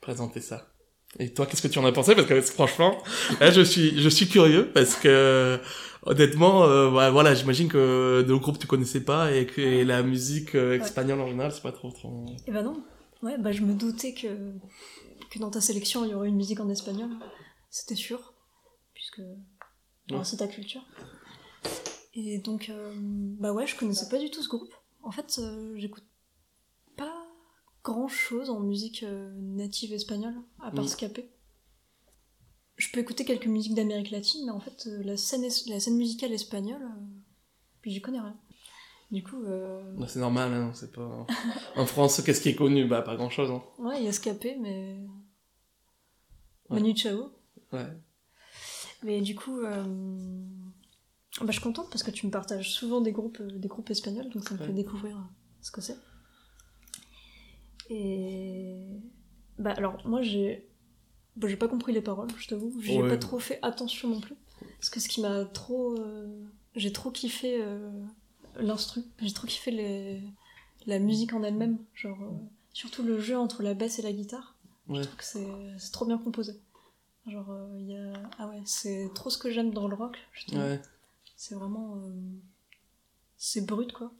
présenter 0.00 0.40
ça. 0.40 0.68
Et 1.18 1.32
toi, 1.32 1.46
qu'est-ce 1.46 1.62
que 1.62 1.68
tu 1.68 1.78
en 1.78 1.84
as 1.84 1.92
pensé? 1.92 2.14
Parce 2.14 2.26
que 2.26 2.40
franchement, 2.42 2.96
là, 3.40 3.50
je 3.50 3.60
suis, 3.62 4.00
je 4.00 4.08
suis 4.08 4.28
curieux 4.28 4.70
parce 4.74 4.94
que 4.96 5.58
honnêtement, 6.06 6.64
euh, 6.64 6.90
ouais, 6.90 7.10
voilà, 7.10 7.34
j'imagine 7.34 7.68
que 7.68 8.22
de 8.22 8.34
groupe 8.34 8.58
tu 8.58 8.66
connaissais 8.66 9.00
pas 9.04 9.32
et 9.32 9.46
que 9.46 9.60
et 9.60 9.84
la 9.84 10.02
musique 10.02 10.54
euh, 10.54 10.80
espagnole 10.80 11.20
en 11.20 11.26
général, 11.28 11.52
c'est 11.52 11.62
pas 11.62 11.72
trop 11.72 11.90
trop. 11.90 12.26
Eh 12.46 12.50
ben 12.50 12.62
non. 12.62 12.82
Ouais, 13.22 13.38
bah 13.38 13.52
je 13.52 13.62
me 13.62 13.74
doutais 13.74 14.14
que, 14.14 14.28
que 15.30 15.38
dans 15.38 15.50
ta 15.50 15.60
sélection 15.60 16.04
il 16.04 16.10
y 16.10 16.14
aurait 16.14 16.28
une 16.28 16.36
musique 16.36 16.60
en 16.60 16.68
espagnol. 16.68 17.10
C'était 17.70 17.94
sûr. 17.94 18.32
Puisque. 18.94 19.22
C'est 20.22 20.36
ta 20.36 20.46
culture. 20.46 20.82
Et 22.14 22.38
donc, 22.38 22.68
euh, 22.70 22.94
bah 22.96 23.52
ouais, 23.52 23.66
je 23.66 23.76
connaissais 23.76 24.08
pas 24.08 24.18
du 24.18 24.30
tout 24.30 24.42
ce 24.42 24.48
groupe. 24.48 24.72
En 25.02 25.10
fait, 25.10 25.38
euh, 25.38 25.74
j'écoute 25.76 26.04
pas 26.96 27.12
grand 27.84 28.08
chose 28.08 28.48
en 28.48 28.60
musique 28.60 29.02
euh, 29.02 29.32
native 29.36 29.92
espagnole, 29.92 30.34
à 30.62 30.70
part 30.70 30.84
Mm. 30.84 30.88
Scapé. 30.88 31.30
Je 32.76 32.90
peux 32.90 33.00
écouter 33.00 33.24
quelques 33.24 33.46
musiques 33.46 33.74
d'Amérique 33.74 34.10
latine, 34.10 34.44
mais 34.46 34.52
en 34.52 34.60
fait, 34.60 34.86
euh, 34.86 35.02
la, 35.02 35.16
scène 35.16 35.44
es- 35.44 35.68
la 35.70 35.80
scène 35.80 35.96
musicale 35.96 36.32
espagnole, 36.32 36.82
euh, 36.82 37.02
puis 37.80 37.90
j'y 37.90 38.00
connais 38.02 38.20
rien. 38.20 38.36
Du 39.10 39.22
coup, 39.22 39.42
euh, 39.44 39.94
Bah, 39.96 40.06
c'est 40.08 40.18
normal, 40.18 40.52
hein, 40.52 40.72
c'est 40.74 40.92
pas... 40.92 41.26
En 41.76 41.86
France, 41.86 42.20
qu'est-ce 42.22 42.40
qui 42.40 42.50
est 42.50 42.54
connu? 42.56 42.86
Bah, 42.86 43.02
pas 43.02 43.16
grand-chose, 43.16 43.50
hein. 43.50 43.62
ouais, 43.78 43.98
il 44.00 44.04
y 44.04 44.08
a 44.08 44.12
Scapé, 44.12 44.56
mais. 44.60 44.98
Ouais. 46.68 46.80
Manu 46.80 46.94
Chao. 46.96 47.30
Ouais. 47.72 47.86
Mais 49.04 49.20
du 49.20 49.34
coup, 49.36 49.58
euh, 49.60 49.84
bah, 51.40 51.46
je 51.46 51.52
suis 51.52 51.60
contente 51.62 51.88
parce 51.90 52.02
que 52.02 52.10
tu 52.10 52.26
me 52.26 52.30
partages 52.32 52.70
souvent 52.72 53.00
des 53.00 53.12
groupes, 53.12 53.40
des 53.40 53.68
groupes 53.68 53.88
espagnols, 53.90 54.28
donc 54.30 54.44
ça 54.48 54.54
me 54.54 54.60
Ouais. 54.60 54.66
fait 54.66 54.72
découvrir 54.72 55.16
ce 55.62 55.70
que 55.70 55.80
c'est. 55.80 55.96
Et 57.88 59.00
bah 59.58 59.72
alors 59.76 59.96
moi 60.06 60.20
j'ai, 60.22 60.68
bah, 61.36 61.48
j'ai 61.48 61.56
pas 61.56 61.68
compris 61.68 61.92
les 61.92 62.00
paroles, 62.02 62.28
je 62.38 62.48
t'avoue, 62.48 62.74
j'ai 62.80 63.00
Ouais. 63.00 63.08
pas 63.08 63.18
trop 63.18 63.38
fait 63.38 63.58
attention 63.62 64.08
non 64.08 64.20
plus, 64.20 64.36
parce 64.78 64.90
que 64.90 65.00
ce 65.00 65.08
qui 65.08 65.20
m'a 65.20 65.44
trop, 65.44 65.96
euh, 65.98 66.26
j'ai 66.74 66.92
trop 66.92 67.10
kiffé 67.10 67.58
euh, 67.60 67.90
l'instru, 68.58 69.02
j'ai 69.20 69.32
trop 69.32 69.46
kiffé 69.46 69.70
les... 69.70 70.22
la 70.86 70.98
musique 70.98 71.32
en 71.34 71.42
elle-même, 71.42 71.78
genre 71.94 72.18
euh, 72.22 72.30
surtout 72.72 73.02
le 73.02 73.18
jeu 73.20 73.36
entre 73.38 73.62
la 73.62 73.74
basse 73.74 73.98
et 73.98 74.02
la 74.02 74.12
guitare. 74.12 74.54
Ouais. 74.88 74.98
Je 74.98 75.02
trouve 75.02 75.16
que 75.16 75.24
c'est, 75.78 75.90
trop 75.92 76.04
bien 76.06 76.18
composé. 76.18 76.54
Genre, 77.26 77.50
euh, 77.50 77.76
il 77.80 77.86
y 77.90 77.96
a... 77.96 78.12
Ah 78.38 78.46
ouais, 78.46 78.62
c'est 78.64 79.10
trop 79.14 79.30
ce 79.30 79.36
que 79.38 79.50
j'aime 79.50 79.72
dans 79.72 79.88
le 79.88 79.96
rock, 79.96 80.16
justement. 80.32 80.60
Ouais. 80.62 80.80
C'est 81.36 81.56
vraiment... 81.56 81.96
euh, 81.96 82.10
C'est 83.36 83.66
brut, 83.66 83.90
quoi. 83.92 84.12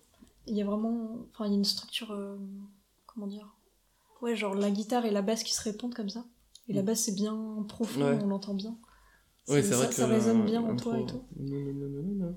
Il 0.49 0.57
y 0.57 0.61
a 0.62 0.64
vraiment... 0.64 1.17
Enfin, 1.33 1.47
il 1.47 1.53
y 1.53 1.55
a 1.55 1.57
une 1.57 1.64
structure... 1.64 2.11
euh, 2.11 2.37
Comment 3.07 3.29
dire 3.29 3.55
Ouais, 4.23 4.35
genre 4.35 4.57
la 4.57 4.73
guitare 4.73 5.07
et 5.07 5.12
la 5.12 5.23
basse 5.23 5.45
qui 5.45 5.55
se 5.55 5.62
répondent 5.62 5.95
comme 5.95 6.09
ça. 6.11 6.25
Et 6.69 6.73
la 6.73 6.83
basse, 6.83 7.01
c'est 7.05 7.14
bien 7.14 7.64
profond, 7.69 8.01
Ouais. 8.03 8.19
on 8.23 8.27
l'entend 8.29 8.55
bien. 8.55 8.77
Oui, 9.49 9.62
c'est 9.62 9.71
ça, 9.71 9.77
vrai 9.77 9.89
que... 9.89 9.95
ça 9.95 10.07
résonne 10.07 10.45
bien 10.45 10.62
euh, 10.64 10.73
en 10.73 10.77
toi 10.77 10.99
et 10.99 11.07
tout. 11.07 11.23
Non, 11.39 11.57
non, 11.61 11.73
non, 11.73 12.03
non, 12.03 12.27
non. 12.27 12.35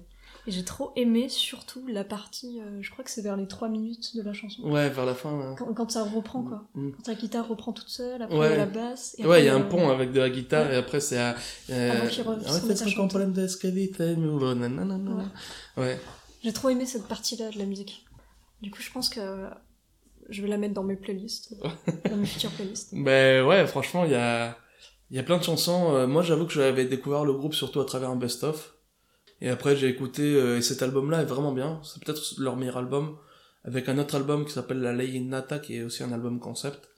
Et 0.48 0.52
j'ai 0.52 0.64
trop 0.64 0.92
aimé, 0.96 1.28
surtout, 1.28 1.86
la 1.88 2.04
partie... 2.04 2.62
euh, 2.62 2.78
je 2.82 2.92
crois 2.92 3.04
que 3.04 3.10
c'est 3.10 3.22
vers 3.24 3.36
les 3.36 3.48
3 3.48 3.68
minutes 3.70 4.16
de 4.16 4.22
la 4.22 4.32
chanson. 4.34 4.62
Ouais, 4.70 4.90
vers 4.90 5.06
la 5.06 5.16
fin, 5.16 5.38
là. 5.38 5.56
Quand, 5.58 5.74
quand 5.74 5.90
ça 5.92 6.04
reprend, 6.04 6.44
quoi. 6.44 6.68
Mm. 6.76 6.92
Quand 6.92 7.08
la 7.08 7.16
guitare 7.16 7.48
reprend 7.48 7.74
toute 7.74 7.90
seule, 7.90 8.22
après 8.22 8.38
Ouais. 8.38 8.56
la 8.58 8.68
basse... 8.68 9.16
et 9.18 9.26
Ouais, 9.26 9.42
il 9.42 9.46
y 9.46 9.50
a 9.50 9.56
un 9.56 9.62
euh, 9.62 9.70
pont 9.70 9.90
avec 9.90 10.12
de 10.12 10.20
la 10.20 10.30
guitare 10.30 10.68
ouais. 10.68 10.76
et 10.76 10.78
après 10.78 11.00
c'est 11.00 11.18
à... 11.18 11.36
Ouais. 11.68 11.92
Ouais. 15.78 16.00
J'ai 16.44 16.54
trop 16.54 16.70
aimé 16.70 16.86
cette 16.86 17.08
partie-là 17.08 17.50
de 17.50 17.58
la 17.58 17.66
musique. 17.66 18.06
Du 18.62 18.72
coup, 18.72 18.82
je 18.82 18.92
pense 18.92 19.10
que 19.10 19.48
je 20.30 20.42
vais 20.42 20.48
la 20.48 20.58
mettre 20.58 20.74
dans 20.74 20.84
mes 20.84 20.96
playlists, 20.96 21.56
dans 22.10 22.18
mes 22.18 22.26
futures 22.26 22.52
playlists. 22.52 22.94
Ben 22.94 23.46
ouais, 23.46 23.66
franchement, 23.68 24.06
il 24.06 24.12
y 24.12 24.16
a, 24.16 24.58
y 25.12 25.20
a 25.20 25.24
plein 25.24 25.38
de 25.38 25.44
chansons. 25.44 25.96
Euh, 25.96 26.08
moi, 26.08 26.24
j'avoue 26.24 26.46
que 26.46 26.54
j'avais 26.54 26.86
découvert 26.86 27.26
le 27.26 27.34
groupe 27.34 27.54
surtout 27.54 27.80
à 27.80 27.86
travers 27.86 28.10
un 28.10 28.16
best-of. 28.16 28.76
Et 29.42 29.50
après, 29.50 29.76
j'ai 29.76 29.88
écouté, 29.88 30.24
euh, 30.24 30.58
et 30.58 30.62
cet 30.62 30.82
album-là 30.82 31.22
est 31.22 31.26
vraiment 31.26 31.52
bien. 31.52 31.82
C'est 31.84 32.04
peut-être 32.04 32.22
leur 32.40 32.56
meilleur 32.56 32.78
album. 32.78 33.18
Avec 33.64 33.90
un 33.90 33.98
autre 33.98 34.16
album 34.16 34.46
qui 34.46 34.52
s'appelle 34.52 34.80
La 34.80 34.94
Ley 34.94 35.20
Nata, 35.20 35.60
qui 35.60 35.76
est 35.76 35.84
aussi 35.84 36.04
un 36.04 36.12
album 36.12 36.40
concept. 36.40 36.90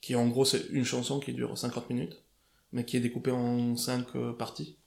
Qui 0.00 0.16
en 0.16 0.28
gros, 0.28 0.44
c'est 0.44 0.66
une 0.70 0.84
chanson 0.84 1.20
qui 1.20 1.32
dure 1.32 1.56
50 1.56 1.90
minutes. 1.90 2.22
Mais 2.72 2.84
qui 2.84 2.96
est 2.96 3.00
découpée 3.00 3.32
en 3.32 3.76
5 3.76 4.32
parties. 4.38 4.78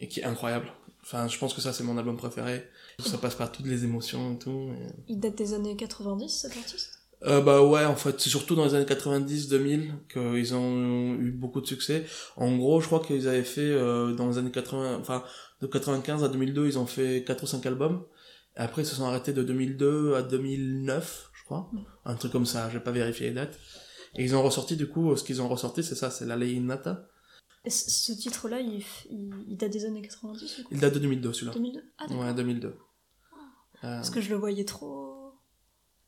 Et 0.00 0.08
qui 0.08 0.20
est 0.20 0.24
incroyable. 0.24 0.72
Enfin, 1.04 1.26
je 1.28 1.36
pense 1.38 1.52
que 1.54 1.60
ça, 1.60 1.72
c'est 1.72 1.82
mon 1.84 1.98
album 1.98 2.16
préféré. 2.16 2.68
Ça 3.04 3.18
passe 3.18 3.34
par 3.34 3.50
toutes 3.50 3.66
les 3.66 3.84
émotions 3.84 4.34
et 4.34 4.38
tout. 4.38 4.70
et- 4.72 4.92
Il 5.08 5.18
date 5.20 5.36
des 5.36 5.54
années 5.54 5.76
90, 5.76 6.28
cet 6.28 6.56
artiste? 6.56 6.98
Euh, 7.24 7.40
bah 7.40 7.62
ouais, 7.62 7.84
en 7.84 7.94
fait, 7.96 8.20
c'est 8.20 8.30
surtout 8.30 8.54
dans 8.56 8.64
les 8.64 8.74
années 8.74 8.84
90-2000 8.86 9.92
qu'ils 10.12 10.54
ont 10.54 11.14
eu 11.14 11.30
beaucoup 11.30 11.60
de 11.60 11.66
succès. 11.66 12.04
En 12.36 12.56
gros, 12.56 12.80
je 12.80 12.86
crois 12.86 13.00
qu'ils 13.00 13.28
avaient 13.28 13.44
fait 13.44 13.60
euh, 13.60 14.12
dans 14.12 14.28
les 14.28 14.38
années 14.38 14.50
80, 14.50 14.98
enfin 15.00 15.22
de 15.60 15.66
95 15.68 16.24
à 16.24 16.28
2002, 16.28 16.66
ils 16.66 16.78
ont 16.78 16.86
fait 16.86 17.22
4 17.24 17.44
ou 17.44 17.46
5 17.46 17.64
albums. 17.66 18.04
Après, 18.56 18.82
ils 18.82 18.86
se 18.86 18.94
sont 18.96 19.04
arrêtés 19.04 19.32
de 19.32 19.42
2002 19.42 20.14
à 20.14 20.22
2009, 20.22 21.30
je 21.32 21.44
crois. 21.44 21.70
Un 22.04 22.14
truc 22.16 22.32
comme 22.32 22.46
ça, 22.46 22.68
j'ai 22.70 22.80
pas 22.80 22.90
vérifié 22.90 23.28
les 23.28 23.34
dates. 23.34 23.58
Et 24.16 24.24
ils 24.24 24.34
ont 24.36 24.42
ressorti, 24.42 24.76
du 24.76 24.88
coup, 24.88 25.14
ce 25.16 25.24
qu'ils 25.24 25.40
ont 25.40 25.48
ressorti, 25.48 25.82
c'est 25.82 25.94
ça, 25.94 26.10
c'est 26.10 26.26
la 26.26 26.36
Lei 26.36 26.58
Nata. 26.60 26.90
Et 26.90 27.11
ce 27.70 28.12
titre-là, 28.12 28.60
il, 28.60 28.80
f- 28.80 29.06
il, 29.10 29.30
il 29.48 29.56
date 29.56 29.70
des 29.72 29.84
années 29.84 30.02
90 30.02 30.56
du 30.56 30.64
coup 30.64 30.68
Il 30.72 30.80
date 30.80 30.94
de 30.94 30.98
2002, 30.98 31.32
celui-là. 31.32 31.52
2002 31.52 31.84
Ah. 31.98 32.06
Ouais, 32.12 32.34
2002. 32.34 32.68
Euh, 32.68 32.74
Parce 33.80 34.10
que 34.10 34.20
je 34.20 34.30
le 34.30 34.36
voyais 34.36 34.64
trop. 34.64 35.32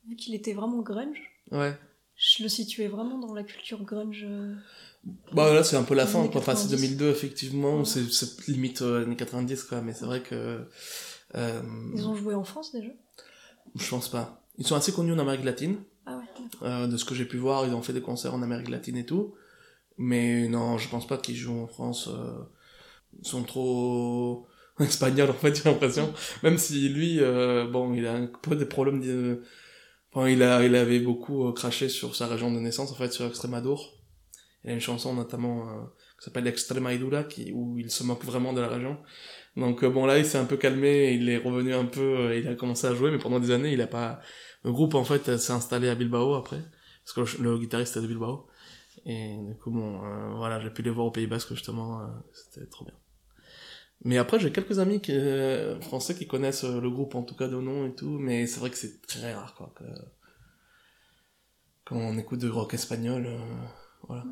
Vu 0.07 0.15
qu'il 0.15 0.35
était 0.35 0.53
vraiment 0.53 0.81
grunge, 0.81 1.17
ouais. 1.51 1.77
je 2.15 2.43
le 2.43 2.49
situais 2.49 2.87
vraiment 2.87 3.17
dans 3.17 3.33
la 3.33 3.43
culture 3.43 3.83
grunge. 3.83 4.23
euh, 4.27 4.53
Bah 5.33 5.51
là 5.53 5.63
c'est 5.63 5.75
un 5.77 5.83
peu 5.83 5.95
la 5.95 6.05
fin 6.05 6.27
quoi. 6.27 6.41
Enfin 6.41 6.55
c'est 6.55 6.69
90. 6.69 6.97
2002 6.97 7.09
effectivement, 7.09 7.79
Ouais. 7.79 7.85
c'est 7.85 8.47
limite 8.47 8.81
euh, 8.83 9.03
années 9.03 9.15
90 9.15 9.63
quoi, 9.63 9.81
mais 9.81 9.93
c'est 9.93 10.05
vrai 10.05 10.21
que 10.21 10.67
euh, 11.35 11.61
Ils 11.95 12.07
ont 12.07 12.15
joué 12.15 12.35
en 12.35 12.43
France 12.43 12.71
déjà? 12.71 12.89
Je 13.75 13.89
pense 13.89 14.09
pas. 14.09 14.43
Ils 14.57 14.65
sont 14.67 14.75
assez 14.75 14.91
connus 14.93 15.11
en 15.13 15.19
Amérique 15.19 15.43
latine. 15.43 15.77
Ah 16.05 16.17
ouais. 16.17 16.23
Euh, 16.61 16.87
de 16.87 16.95
ce 16.97 17.03
que 17.03 17.15
j'ai 17.15 17.25
pu 17.25 17.37
voir, 17.37 17.65
ils 17.67 17.73
ont 17.73 17.81
fait 17.81 17.93
des 17.93 18.01
concerts 18.01 18.33
en 18.35 18.41
Amérique 18.43 18.69
latine 18.69 18.95
et 18.97 19.05
tout. 19.05 19.33
Mais 19.97 20.47
non, 20.47 20.77
je 20.77 20.89
pense 20.89 21.07
pas 21.07 21.17
qu'ils 21.17 21.35
jouent 21.35 21.61
en 21.63 21.67
France. 21.67 22.09
euh, 22.09 22.43
Ils 23.21 23.27
sont 23.27 23.43
trop 23.43 24.47
espagnols 24.79 25.29
en 25.31 25.33
fait, 25.33 25.55
j'ai 25.55 25.69
l'impression. 25.69 26.13
Même 26.43 26.57
si 26.57 26.89
lui, 26.89 27.19
euh, 27.21 27.67
bon, 27.67 27.93
il 27.93 28.05
a 28.07 28.13
un 28.15 28.27
peu 28.27 28.55
des 28.55 28.65
problèmes. 28.65 29.01
De... 29.01 29.43
Enfin, 30.13 30.29
il 30.29 30.43
a, 30.43 30.63
il 30.65 30.75
avait 30.75 30.99
beaucoup 30.99 31.47
euh, 31.47 31.53
craché 31.53 31.89
sur 31.89 32.15
sa 32.15 32.27
région 32.27 32.51
de 32.53 32.59
naissance 32.59 32.91
en 32.91 32.95
fait, 32.95 33.11
sur 33.13 33.25
Extremadure. 33.27 33.93
Il 34.63 34.71
a 34.71 34.73
une 34.73 34.79
chanson 34.81 35.13
notamment 35.13 35.69
euh, 35.69 35.81
qui 36.19 36.25
s'appelle 36.25 36.47
Extremadura, 36.47 37.23
qui 37.23 37.51
où 37.53 37.77
il 37.77 37.91
se 37.91 38.03
moque 38.03 38.23
vraiment 38.23 38.53
de 38.53 38.61
la 38.61 38.67
région. 38.67 38.97
Donc 39.57 39.83
euh, 39.83 39.89
bon 39.89 40.05
là, 40.05 40.17
il 40.19 40.25
s'est 40.25 40.37
un 40.37 40.45
peu 40.45 40.57
calmé, 40.57 41.13
il 41.13 41.29
est 41.29 41.37
revenu 41.37 41.73
un 41.73 41.85
peu, 41.85 42.01
euh, 42.01 42.37
il 42.39 42.47
a 42.47 42.55
commencé 42.55 42.87
à 42.87 42.93
jouer, 42.95 43.11
mais 43.11 43.19
pendant 43.19 43.39
des 43.39 43.51
années, 43.51 43.73
il 43.73 43.81
a 43.81 43.87
pas. 43.87 44.19
Le 44.63 44.71
groupe 44.73 44.95
en 44.95 45.03
fait 45.05 45.37
s'est 45.37 45.53
installé 45.53 45.89
à 45.89 45.95
Bilbao 45.95 46.35
après, 46.35 46.61
parce 47.05 47.35
que 47.37 47.41
le 47.43 47.57
guitariste 47.59 47.97
est 47.97 48.01
de 48.01 48.07
Bilbao. 48.07 48.47
Et 49.05 49.37
du 49.37 49.55
coup 49.55 49.71
bon, 49.71 50.03
euh, 50.03 50.33
voilà, 50.35 50.59
j'ai 50.59 50.69
pu 50.71 50.81
les 50.81 50.89
voir 50.89 51.07
au 51.07 51.11
Pays 51.11 51.27
Basque 51.27 51.49
justement, 51.49 52.01
euh, 52.01 52.05
c'était 52.33 52.65
trop 52.67 52.85
bien. 52.85 52.95
Mais 54.03 54.17
après, 54.17 54.39
j'ai 54.39 54.51
quelques 54.51 54.79
amis 54.79 55.01
qui, 55.01 55.13
euh, 55.13 55.79
français 55.81 56.15
qui 56.15 56.27
connaissent 56.27 56.65
euh, 56.65 56.81
le 56.81 56.89
groupe 56.89 57.15
en 57.15 57.23
tout 57.23 57.35
cas 57.35 57.47
de 57.47 57.55
nom 57.55 57.87
et 57.87 57.95
tout, 57.95 58.17
mais 58.19 58.45
c'est 58.47 58.59
vrai 58.59 58.69
que 58.69 58.77
c'est 58.77 59.01
très 59.07 59.33
rare 59.33 59.55
quoi. 59.55 59.73
Que... 59.75 59.83
Quand 61.85 61.97
on 61.97 62.17
écoute 62.17 62.39
du 62.39 62.49
rock 62.49 62.73
espagnol, 62.73 63.27
euh, 63.27 63.37
voilà. 64.07 64.23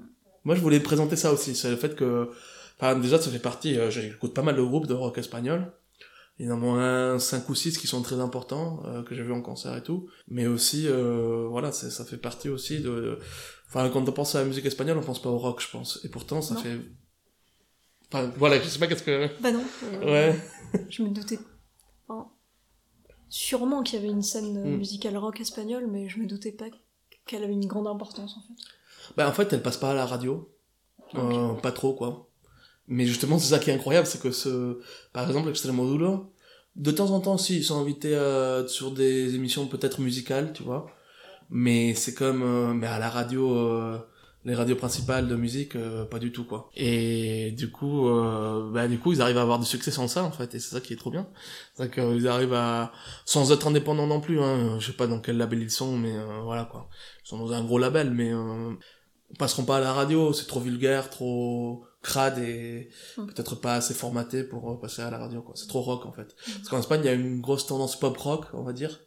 Moi, 0.44 0.56
je 0.56 0.62
voulais 0.62 0.80
présenter 0.80 1.16
ça 1.16 1.32
aussi, 1.32 1.56
c'est 1.56 1.70
le 1.70 1.78
fait 1.78 1.96
que, 1.96 2.32
enfin, 2.78 2.98
déjà, 3.00 3.18
ça 3.20 3.32
fait 3.32 3.40
partie, 3.40 3.78
euh, 3.78 3.90
j'écoute 3.92 4.34
pas 4.34 4.42
mal 4.42 4.56
de 4.56 4.62
groupes 4.62 4.88
de 4.88 4.94
rock 4.94 5.18
espagnol. 5.18 5.72
Il 6.40 6.48
y 6.48 6.50
en 6.52 6.56
a 6.56 6.58
moins 6.58 7.20
5 7.20 7.48
ou 7.50 7.56
6 7.56 7.78
qui 7.78 7.86
sont 7.88 8.02
très 8.02 8.20
importants, 8.20 8.82
euh, 8.86 9.04
que 9.04 9.14
j'ai 9.14 9.22
vu 9.24 9.32
en 9.32 9.42
concert 9.42 9.76
et 9.78 9.84
tout. 9.84 10.10
Mais 10.28 10.48
aussi, 10.48 10.88
euh, 10.88 11.48
voilà, 11.50 11.72
ça 11.72 12.04
fait 12.06 12.18
partie 12.18 12.50
aussi 12.50 12.80
de... 12.82 13.20
Enfin, 13.68 13.90
quand 13.90 14.08
on 14.08 14.12
pense 14.12 14.34
à 14.36 14.40
la 14.42 14.46
musique 14.46 14.66
espagnole, 14.66 14.98
on 14.98 15.04
pense 15.04 15.22
pas 15.22 15.30
au 15.30 15.38
rock, 15.38 15.62
je 15.62 15.70
pense. 15.70 16.00
Et 16.04 16.10
pourtant, 16.10 16.42
ça 16.42 16.56
Non. 16.56 16.62
fait... 16.62 16.80
Enfin, 18.12 18.32
voilà, 18.38 18.60
je 18.60 18.68
sais 18.68 18.80
pas 18.80 18.88
qu'est-ce 18.88 19.04
que... 19.04 19.30
Bah 19.42 19.52
non. 19.52 19.64
euh, 19.84 20.06
Ouais. 20.06 20.40
Je 20.90 21.04
me 21.04 21.10
doutais. 21.10 21.40
Enfin, 22.08 22.30
sûrement 23.30 23.84
qu'il 23.84 24.00
y 24.00 24.04
avait 24.04 24.12
une 24.12 24.22
scène 24.24 24.54
Mm. 24.74 24.78
musicale 24.78 25.18
rock 25.18 25.40
espagnole, 25.40 25.86
mais 25.88 26.10
je 26.10 26.18
me 26.20 26.26
doutais 26.26 26.52
pas 26.52 26.66
qu'elle 27.26 27.44
avait 27.44 27.54
une 27.54 27.68
grande 27.68 27.88
importance 27.88 28.36
en 28.38 28.42
fait. 28.42 29.14
Bah, 29.18 29.28
en 29.30 29.34
fait, 29.34 29.52
elle 29.54 29.62
passe 29.62 29.78
pas 29.78 29.92
à 29.92 29.94
la 29.96 30.06
radio. 30.08 30.50
Pas 31.62 31.72
trop, 31.72 31.94
quoi. 31.94 32.28
Mais 32.88 33.06
justement, 33.06 33.40
c'est 33.40 33.50
ça 33.50 33.60
qui 33.60 33.70
est 33.70 33.74
incroyable, 33.74 34.08
c'est 34.08 34.22
que 34.22 34.32
ce... 34.32 34.80
Par 35.14 35.28
exemple, 35.28 35.50
Extremoduro, 35.50 36.32
de 36.76 36.92
temps 36.92 37.12
en 37.12 37.20
temps, 37.20 37.38
si, 37.38 37.58
ils 37.58 37.64
sont 37.64 37.80
invités 37.80 38.16
euh, 38.16 38.68
sur 38.68 38.92
des 38.92 39.36
émissions 39.36 39.68
peut-être 39.68 40.02
musicales, 40.02 40.54
tu 40.54 40.64
vois. 40.64 40.88
Mais 41.50 41.94
c'est 41.96 42.14
comme... 42.14 42.44
euh, 42.44 42.74
mais 42.74 42.88
à 42.88 43.00
la 43.00 43.10
radio... 43.10 43.56
euh, 43.56 43.98
les 44.46 44.56
radios 44.56 44.76
principales 44.76 45.30
de 45.30 45.38
musique, 45.38 45.78
euh, 45.78 46.04
pas 46.04 46.20
du 46.20 46.34
tout 46.34 46.44
quoi. 46.44 46.70
Et 46.76 47.52
du 47.52 47.72
coup, 47.72 48.10
euh, 48.10 48.70
bah 48.74 48.90
du 48.90 49.00
coup, 49.00 49.14
ils 49.14 49.22
arrivent 49.22 49.38
à 49.38 49.42
avoir 49.42 49.58
du 49.58 49.66
succès 49.66 49.90
sans 49.90 50.10
ça 50.10 50.26
en 50.26 50.32
fait, 50.32 50.54
et 50.54 50.60
c'est 50.60 50.76
ça 50.76 50.82
qui 50.82 50.92
est 50.92 50.98
trop 50.98 51.12
bien. 51.12 51.30
C'est 51.76 51.90
qu'ils 51.90 52.28
arrivent 52.28 52.54
à, 52.54 52.92
sans 53.24 53.54
être 53.54 53.68
indépendants 53.68 54.06
non 54.06 54.20
plus. 54.20 54.42
Hein, 54.42 54.80
je 54.80 54.88
sais 54.88 54.98
pas 54.98 55.08
dans 55.08 55.22
quel 55.22 55.38
label 55.38 55.62
ils 55.62 55.72
sont, 55.72 55.98
mais 55.98 56.12
euh, 56.14 56.42
voilà 56.44 56.66
quoi. 56.66 56.90
Ils 57.24 57.30
sont 57.30 57.38
dans 57.38 57.54
un 57.54 57.64
gros 57.64 57.78
label, 57.78 58.12
mais 58.12 58.32
ils 58.32 59.38
passeront 59.38 59.64
pas 59.64 59.78
à 59.78 59.80
la 59.80 59.94
radio. 59.94 60.34
C'est 60.34 60.48
trop 60.48 60.60
vulgaire, 60.60 61.10
trop 61.10 61.86
crade 62.04 62.38
et 62.38 62.90
Mm. 63.18 63.26
peut-être 63.28 63.56
pas 63.56 63.76
assez 63.76 63.94
formaté 63.96 64.44
pour 64.44 64.72
euh, 64.72 64.80
passer 64.80 65.02
à 65.02 65.10
la 65.10 65.18
radio 65.18 65.42
quoi. 65.42 65.56
C'est 65.56 65.68
trop 65.68 65.82
rock 65.82 66.06
en 66.06 66.12
fait. 66.12 66.36
Parce 66.58 66.70
qu'en 66.70 66.80
Espagne, 66.80 67.02
il 67.04 67.08
y 67.08 67.10
a 67.10 67.14
une 67.14 67.42
grosse 67.42 67.66
tendance 67.66 68.00
pop 68.00 68.16
rock, 68.18 68.46
on 68.54 68.62
va 68.64 68.74
dire, 68.74 69.00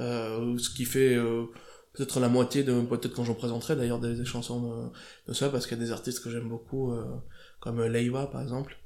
euh, 0.00 0.58
ce 0.58 0.70
qui 0.70 0.84
fait 0.84 1.14
euh, 1.14 1.44
peut-être 1.92 2.18
la 2.20 2.28
moitié 2.28 2.64
de 2.64 2.80
peut-être 2.82 3.14
quand 3.14 3.24
j'en 3.24 3.34
présenterai 3.34 3.76
d'ailleurs 3.76 4.00
des, 4.00 4.14
des 4.14 4.24
chansons 4.24 4.60
de, 4.62 5.28
de 5.28 5.32
ça 5.34 5.48
parce 5.48 5.66
qu'il 5.66 5.78
y 5.78 5.80
a 5.80 5.84
des 5.84 5.92
artistes 5.92 6.22
que 6.24 6.30
j'aime 6.30 6.48
beaucoup 6.48 6.92
euh, 6.92 7.04
comme 7.60 7.78
euh, 7.80 7.88
Leiva 7.88 8.26
par 8.26 8.42
exemple. 8.42 8.76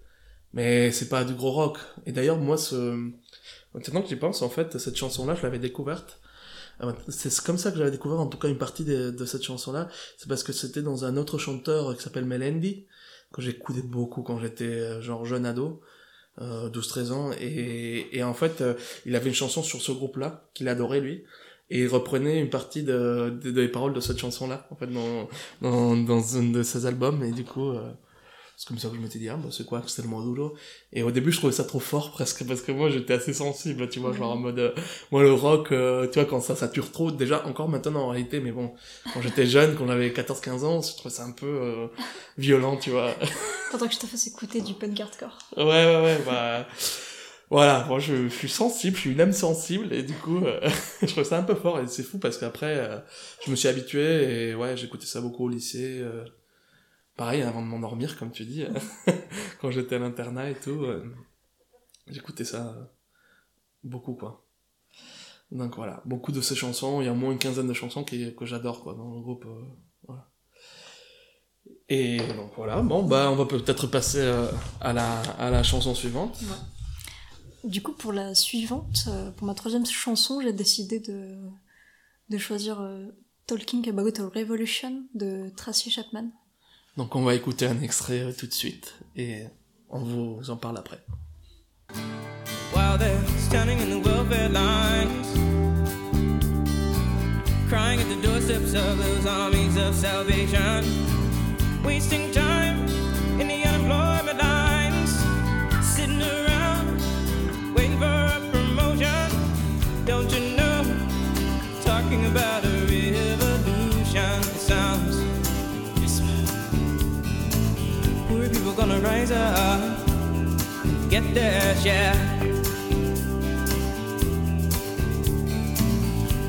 Mais 0.52 0.92
c'est 0.92 1.08
pas 1.08 1.24
du 1.24 1.34
gros 1.34 1.52
rock. 1.52 1.78
Et 2.06 2.12
d'ailleurs 2.12 2.36
moi 2.38 2.56
ce 2.58 2.76
maintenant 3.74 4.02
que 4.02 4.08
j'y 4.08 4.16
pense 4.16 4.42
en 4.42 4.48
fait 4.50 4.78
cette 4.78 4.96
chanson 4.96 5.26
là 5.26 5.34
je 5.34 5.42
l'avais 5.42 5.58
découverte. 5.58 6.20
Euh, 6.82 6.92
c'est 7.08 7.34
comme 7.40 7.58
ça 7.58 7.70
que 7.72 7.78
j'avais 7.78 7.90
découvert 7.90 8.20
en 8.20 8.26
tout 8.28 8.38
cas 8.38 8.48
une 8.48 8.58
partie 8.58 8.84
de, 8.84 9.10
de 9.10 9.24
cette 9.24 9.42
chanson 9.42 9.72
là 9.72 9.88
c'est 10.16 10.28
parce 10.28 10.44
que 10.44 10.52
c'était 10.52 10.82
dans 10.82 11.04
un 11.04 11.16
autre 11.16 11.36
chanteur 11.36 11.96
qui 11.96 12.02
s'appelle 12.02 12.24
Melendi 12.24 12.86
que 13.32 13.42
j'écoutais 13.42 13.82
beaucoup 13.82 14.22
quand 14.22 14.38
j'étais 14.38 14.64
euh, 14.64 15.00
genre 15.02 15.24
jeune 15.24 15.46
ado 15.46 15.80
euh, 16.40 16.70
12-13 16.70 17.12
ans, 17.12 17.30
et, 17.40 18.08
et 18.16 18.22
en 18.22 18.34
fait, 18.34 18.60
euh, 18.60 18.74
il 19.06 19.16
avait 19.16 19.28
une 19.28 19.34
chanson 19.34 19.62
sur 19.62 19.80
ce 19.82 19.92
groupe-là, 19.92 20.48
qu'il 20.54 20.68
adorait 20.68 21.00
lui, 21.00 21.24
et 21.70 21.80
il 21.82 21.88
reprenait 21.88 22.40
une 22.40 22.48
partie 22.50 22.82
de, 22.84 23.30
de- 23.42 23.50
des 23.50 23.68
paroles 23.68 23.92
de 23.92 24.00
cette 24.00 24.18
chanson-là, 24.18 24.66
en 24.70 24.76
fait, 24.76 24.86
dans, 24.86 25.28
dans, 25.62 25.96
dans 25.96 26.36
un 26.36 26.44
de 26.50 26.62
ses 26.62 26.86
albums, 26.86 27.22
et 27.24 27.32
du 27.32 27.44
coup, 27.44 27.70
euh, 27.70 27.90
c'est 28.58 28.66
comme 28.66 28.78
ça 28.78 28.88
que 28.88 28.96
je 28.96 29.00
m'étais 29.00 29.20
dit, 29.20 29.28
ah, 29.28 29.36
bah, 29.36 29.50
c'est 29.52 29.64
quoi, 29.64 29.80
c'est 29.86 30.02
le 30.02 30.08
modulo 30.08 30.56
Et 30.92 31.04
au 31.04 31.12
début, 31.12 31.30
je 31.30 31.38
trouvais 31.38 31.52
ça 31.52 31.62
trop 31.62 31.78
fort, 31.78 32.10
presque, 32.10 32.44
parce 32.44 32.60
que 32.60 32.72
moi, 32.72 32.90
j'étais 32.90 33.14
assez 33.14 33.32
sensible, 33.32 33.88
tu 33.88 34.00
vois, 34.00 34.12
genre 34.12 34.32
en 34.32 34.36
mode, 34.36 34.58
euh, 34.58 34.72
moi, 35.12 35.22
le 35.22 35.32
rock, 35.32 35.70
euh, 35.70 36.08
tu 36.08 36.14
vois, 36.18 36.24
quand 36.24 36.40
ça 36.40 36.56
sature 36.56 36.90
trop, 36.90 37.12
déjà, 37.12 37.46
encore 37.46 37.68
maintenant 37.68 38.02
en 38.02 38.08
réalité, 38.08 38.40
mais 38.40 38.50
bon, 38.50 38.72
quand 39.14 39.22
j'étais 39.22 39.46
jeune, 39.46 39.76
quand 39.76 39.86
j'avais 39.86 40.10
14-15 40.10 40.64
ans, 40.64 40.82
je 40.82 40.92
trouvais 40.96 41.14
ça 41.14 41.24
un 41.24 41.30
peu 41.30 41.46
euh, 41.46 41.86
violent, 42.36 42.76
tu 42.76 42.90
vois. 42.90 43.14
Faudrait 43.70 43.86
que 43.88 43.94
je 43.94 44.00
te 44.00 44.06
fasse 44.06 44.26
écouter 44.26 44.60
du 44.60 44.74
punk 44.74 44.98
hardcore. 44.98 45.38
Ouais, 45.56 45.64
ouais, 45.64 46.02
ouais, 46.02 46.18
bah. 46.26 46.66
Voilà, 47.50 47.86
moi 47.88 47.98
je, 47.98 48.28
je 48.28 48.34
suis 48.34 48.48
sensible, 48.48 48.96
je 48.96 49.00
suis 49.02 49.10
une 49.12 49.20
âme 49.22 49.32
sensible, 49.32 49.90
et 49.94 50.02
du 50.02 50.12
coup, 50.14 50.44
euh, 50.44 50.68
je 51.00 51.06
trouve 51.06 51.24
ça 51.24 51.38
un 51.38 51.42
peu 51.44 51.54
fort, 51.54 51.80
et 51.80 51.86
c'est 51.86 52.02
fou 52.02 52.18
parce 52.18 52.36
qu'après, 52.36 52.76
euh, 52.76 52.98
je 53.46 53.50
me 53.50 53.56
suis 53.56 53.68
habitué, 53.68 54.48
et 54.50 54.54
ouais, 54.54 54.76
j'écoutais 54.76 55.06
ça 55.06 55.20
beaucoup 55.22 55.44
au 55.46 55.48
lycée. 55.48 56.00
euh, 56.02 56.24
pareil, 57.18 57.42
avant 57.42 57.60
de 57.60 57.66
m'endormir, 57.66 58.16
comme 58.18 58.30
tu 58.30 58.46
dis, 58.46 58.64
quand 59.60 59.70
j'étais 59.70 59.96
à 59.96 59.98
l'internat 59.98 60.48
et 60.50 60.54
tout, 60.54 60.84
euh, 60.84 61.04
j'écoutais 62.06 62.44
ça 62.46 62.68
euh, 62.68 62.84
beaucoup, 63.84 64.14
quoi. 64.14 64.46
Donc 65.50 65.76
voilà, 65.76 66.02
beaucoup 66.06 66.32
de 66.32 66.40
ces 66.40 66.54
chansons, 66.54 67.02
il 67.02 67.06
y 67.06 67.08
a 67.08 67.12
au 67.12 67.16
moins 67.16 67.32
une 67.32 67.38
quinzaine 67.38 67.68
de 67.68 67.74
chansons 67.74 68.04
que 68.04 68.46
j'adore, 68.46 68.82
quoi, 68.82 68.94
dans 68.94 69.14
le 69.14 69.20
groupe. 69.20 69.44
euh. 69.46 70.14
Et 71.90 72.18
donc 72.18 72.52
voilà, 72.56 72.80
bon, 72.82 73.02
bah, 73.02 73.30
on 73.30 73.34
va 73.34 73.46
peut-être 73.46 73.86
passer 73.86 74.20
euh, 74.20 74.46
à, 74.80 74.92
la, 74.92 75.20
à 75.38 75.50
la 75.50 75.62
chanson 75.62 75.94
suivante. 75.94 76.38
Du 77.64 77.82
coup, 77.82 77.92
pour 77.92 78.12
la 78.12 78.34
suivante, 78.34 79.04
euh, 79.08 79.30
pour 79.32 79.46
ma 79.46 79.54
troisième 79.54 79.86
chanson, 79.86 80.40
j'ai 80.42 80.52
décidé 80.52 81.00
de, 81.00 81.38
de 82.28 82.38
choisir 82.38 82.80
euh, 82.80 83.06
Talking 83.46 83.88
About 83.88 84.20
a 84.20 84.28
Revolution 84.28 85.04
de 85.14 85.50
Tracy 85.56 85.90
Chapman. 85.90 86.30
Donc 86.98 87.14
on 87.14 87.22
va 87.22 87.36
écouter 87.36 87.64
un 87.64 87.80
extrait 87.80 88.18
euh, 88.22 88.32
tout 88.36 88.48
de 88.48 88.52
suite 88.52 88.96
et 89.14 89.44
on 89.88 90.00
vous 90.00 90.50
en 90.50 90.56
parle 90.56 90.78
après. 90.78 90.98
While 92.74 92.98
they're 92.98 93.16
standing 93.38 93.78
in 93.78 93.88
the 93.88 94.04
welfare 94.04 94.48
lines, 94.48 95.28
crying 97.68 98.00
at 98.00 98.08
the 98.08 98.20
doorsteps 98.20 98.74
of 98.74 98.98
those 98.98 99.26
armies 99.26 99.76
of 99.78 99.94
salvation, 99.94 100.82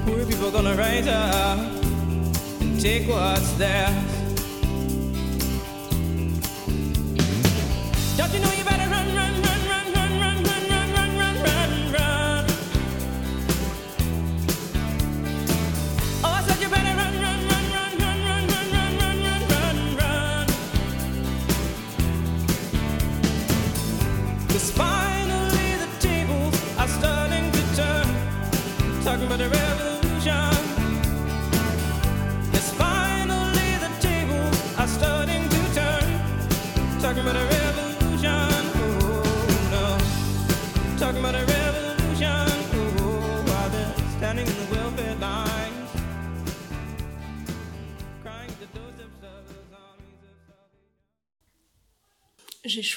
Poor 0.05 0.25
people 0.25 0.51
gonna 0.51 0.75
rise 0.75 1.07
up 1.07 1.59
and 2.59 2.79
take 2.81 3.07
what's 3.07 3.53
theirs. 3.53 4.08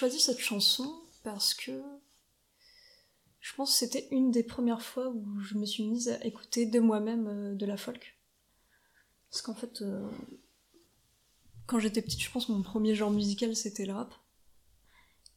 Choisi 0.03 0.19
cette 0.19 0.41
chanson 0.41 1.01
parce 1.23 1.55
que 1.55 1.81
je 3.39 3.55
pense 3.55 3.71
que 3.71 3.79
c'était 3.79 4.09
une 4.11 4.33
des 4.33 4.43
premières 4.43 4.83
fois 4.83 5.09
où 5.11 5.39
je 5.39 5.57
me 5.57 5.65
suis 5.65 5.85
mise 5.85 6.09
à 6.09 6.25
écouter 6.25 6.67
de 6.67 6.81
moi-même 6.81 7.29
euh, 7.29 7.55
de 7.55 7.65
la 7.67 7.77
folk. 7.77 8.19
Parce 9.31 9.43
qu'en 9.43 9.55
fait, 9.55 9.81
euh, 9.83 10.11
quand 11.67 11.79
j'étais 11.79 12.03
petite, 12.03 12.21
je 12.21 12.33
pense 12.33 12.47
que 12.47 12.53
mon 12.53 12.63
premier 12.63 12.97
genre 12.97 13.13
musical 13.13 13.55
c'était 13.55 13.87
le 13.87 13.93
rap. 13.93 14.13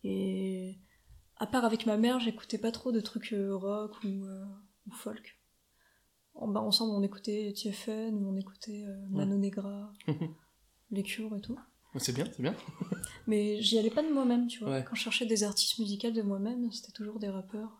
Et 0.03 0.79
à 1.37 1.45
part 1.45 1.63
avec 1.65 1.85
ma 1.85 1.97
mère, 1.97 2.19
j'écoutais 2.19 2.57
pas 2.57 2.71
trop 2.71 2.91
de 2.91 3.01
trucs 3.01 3.33
euh, 3.33 3.55
rock 3.55 4.03
ou, 4.03 4.25
euh, 4.25 4.45
ou 4.87 4.91
folk. 4.93 5.39
En, 6.33 6.47
bah, 6.47 6.61
ensemble, 6.61 6.95
on 6.95 7.03
écoutait 7.03 7.53
TFN 7.55 8.17
on 8.25 8.35
écoutait 8.35 8.83
euh, 8.83 9.07
Mano 9.11 9.37
Negra, 9.37 9.93
Les 10.89 11.03
Cures 11.03 11.35
et 11.35 11.41
tout. 11.41 11.59
C'est 11.97 12.13
bien, 12.13 12.25
c'est 12.35 12.41
bien. 12.41 12.55
Mais 13.27 13.61
j'y 13.61 13.77
allais 13.79 13.89
pas 13.89 14.03
de 14.03 14.11
moi-même, 14.11 14.47
tu 14.47 14.59
vois. 14.59 14.69
Ouais. 14.71 14.85
Quand 14.87 14.95
je 14.95 15.01
cherchais 15.01 15.25
des 15.25 15.43
artistes 15.43 15.79
musicaux 15.79 16.11
de 16.11 16.21
moi-même, 16.21 16.71
c'était 16.71 16.91
toujours 16.91 17.19
des 17.19 17.29
rappeurs, 17.29 17.71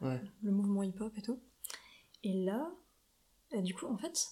Ouais. 0.00 0.20
le 0.42 0.50
mouvement 0.52 0.82
hip-hop 0.82 1.12
et 1.16 1.22
tout. 1.22 1.40
Et 2.22 2.44
là, 2.44 2.70
euh, 3.54 3.62
du 3.62 3.74
coup, 3.74 3.86
en 3.86 3.96
fait, 3.96 4.26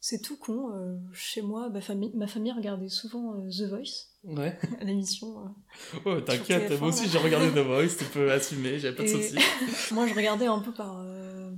c'est 0.00 0.20
tout 0.22 0.36
con. 0.36 0.70
euh, 0.72 0.96
chez 1.12 1.42
moi, 1.42 1.68
ma 1.70 1.80
famille, 1.80 2.12
ma 2.14 2.26
famille 2.28 2.52
regardait 2.52 2.88
souvent 2.88 3.34
euh, 3.34 3.48
The 3.50 3.68
Voice, 3.68 4.10
Ouais. 4.26 4.58
l'émission. 4.82 5.38
euh. 5.44 5.98
Oh, 6.04 6.20
t'inquiète, 6.20 6.70
TF1, 6.70 6.78
moi 6.80 6.88
aussi 6.88 7.08
j'ai 7.08 7.18
regardé 7.18 7.50
The 7.54 7.64
Voice, 7.64 7.96
tu 7.98 8.04
peux 8.06 8.30
assumer, 8.32 8.78
j'avais 8.78 8.96
pas 8.96 9.04
de 9.04 9.08
soucis. 9.08 9.36
moi, 9.94 10.06
je 10.06 10.14
regardais 10.14 10.46
un 10.46 10.58
peu 10.58 10.72
par, 10.72 10.98
euh, 11.00 11.52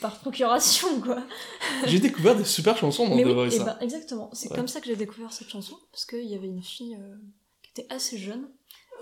par 0.00 0.18
procuration, 0.20 1.00
quoi. 1.00 1.24
J'ai 1.86 1.98
découvert 1.98 2.36
des 2.36 2.44
super 2.44 2.76
chansons 2.76 3.08
dans 3.08 3.16
Mais 3.16 3.24
The 3.24 3.26
oui, 3.26 3.32
Voice. 3.34 3.56
et 3.56 3.60
hein. 3.60 3.64
ben, 3.64 3.78
exactement. 3.80 4.30
C'est 4.32 4.50
Ouais. 4.50 4.56
comme 4.56 4.68
ça 4.68 4.80
que 4.80 4.86
j'ai 4.86 4.96
découvert 4.96 5.32
cette 5.32 5.48
chanson, 5.48 5.76
parce 5.90 6.04
qu'il 6.06 6.24
y 6.26 6.34
avait 6.34 6.46
une 6.46 6.62
fille 6.62 6.94
euh, 6.94 7.16
qui 7.62 7.70
était 7.80 7.92
assez 7.92 8.16
jeune, 8.16 8.48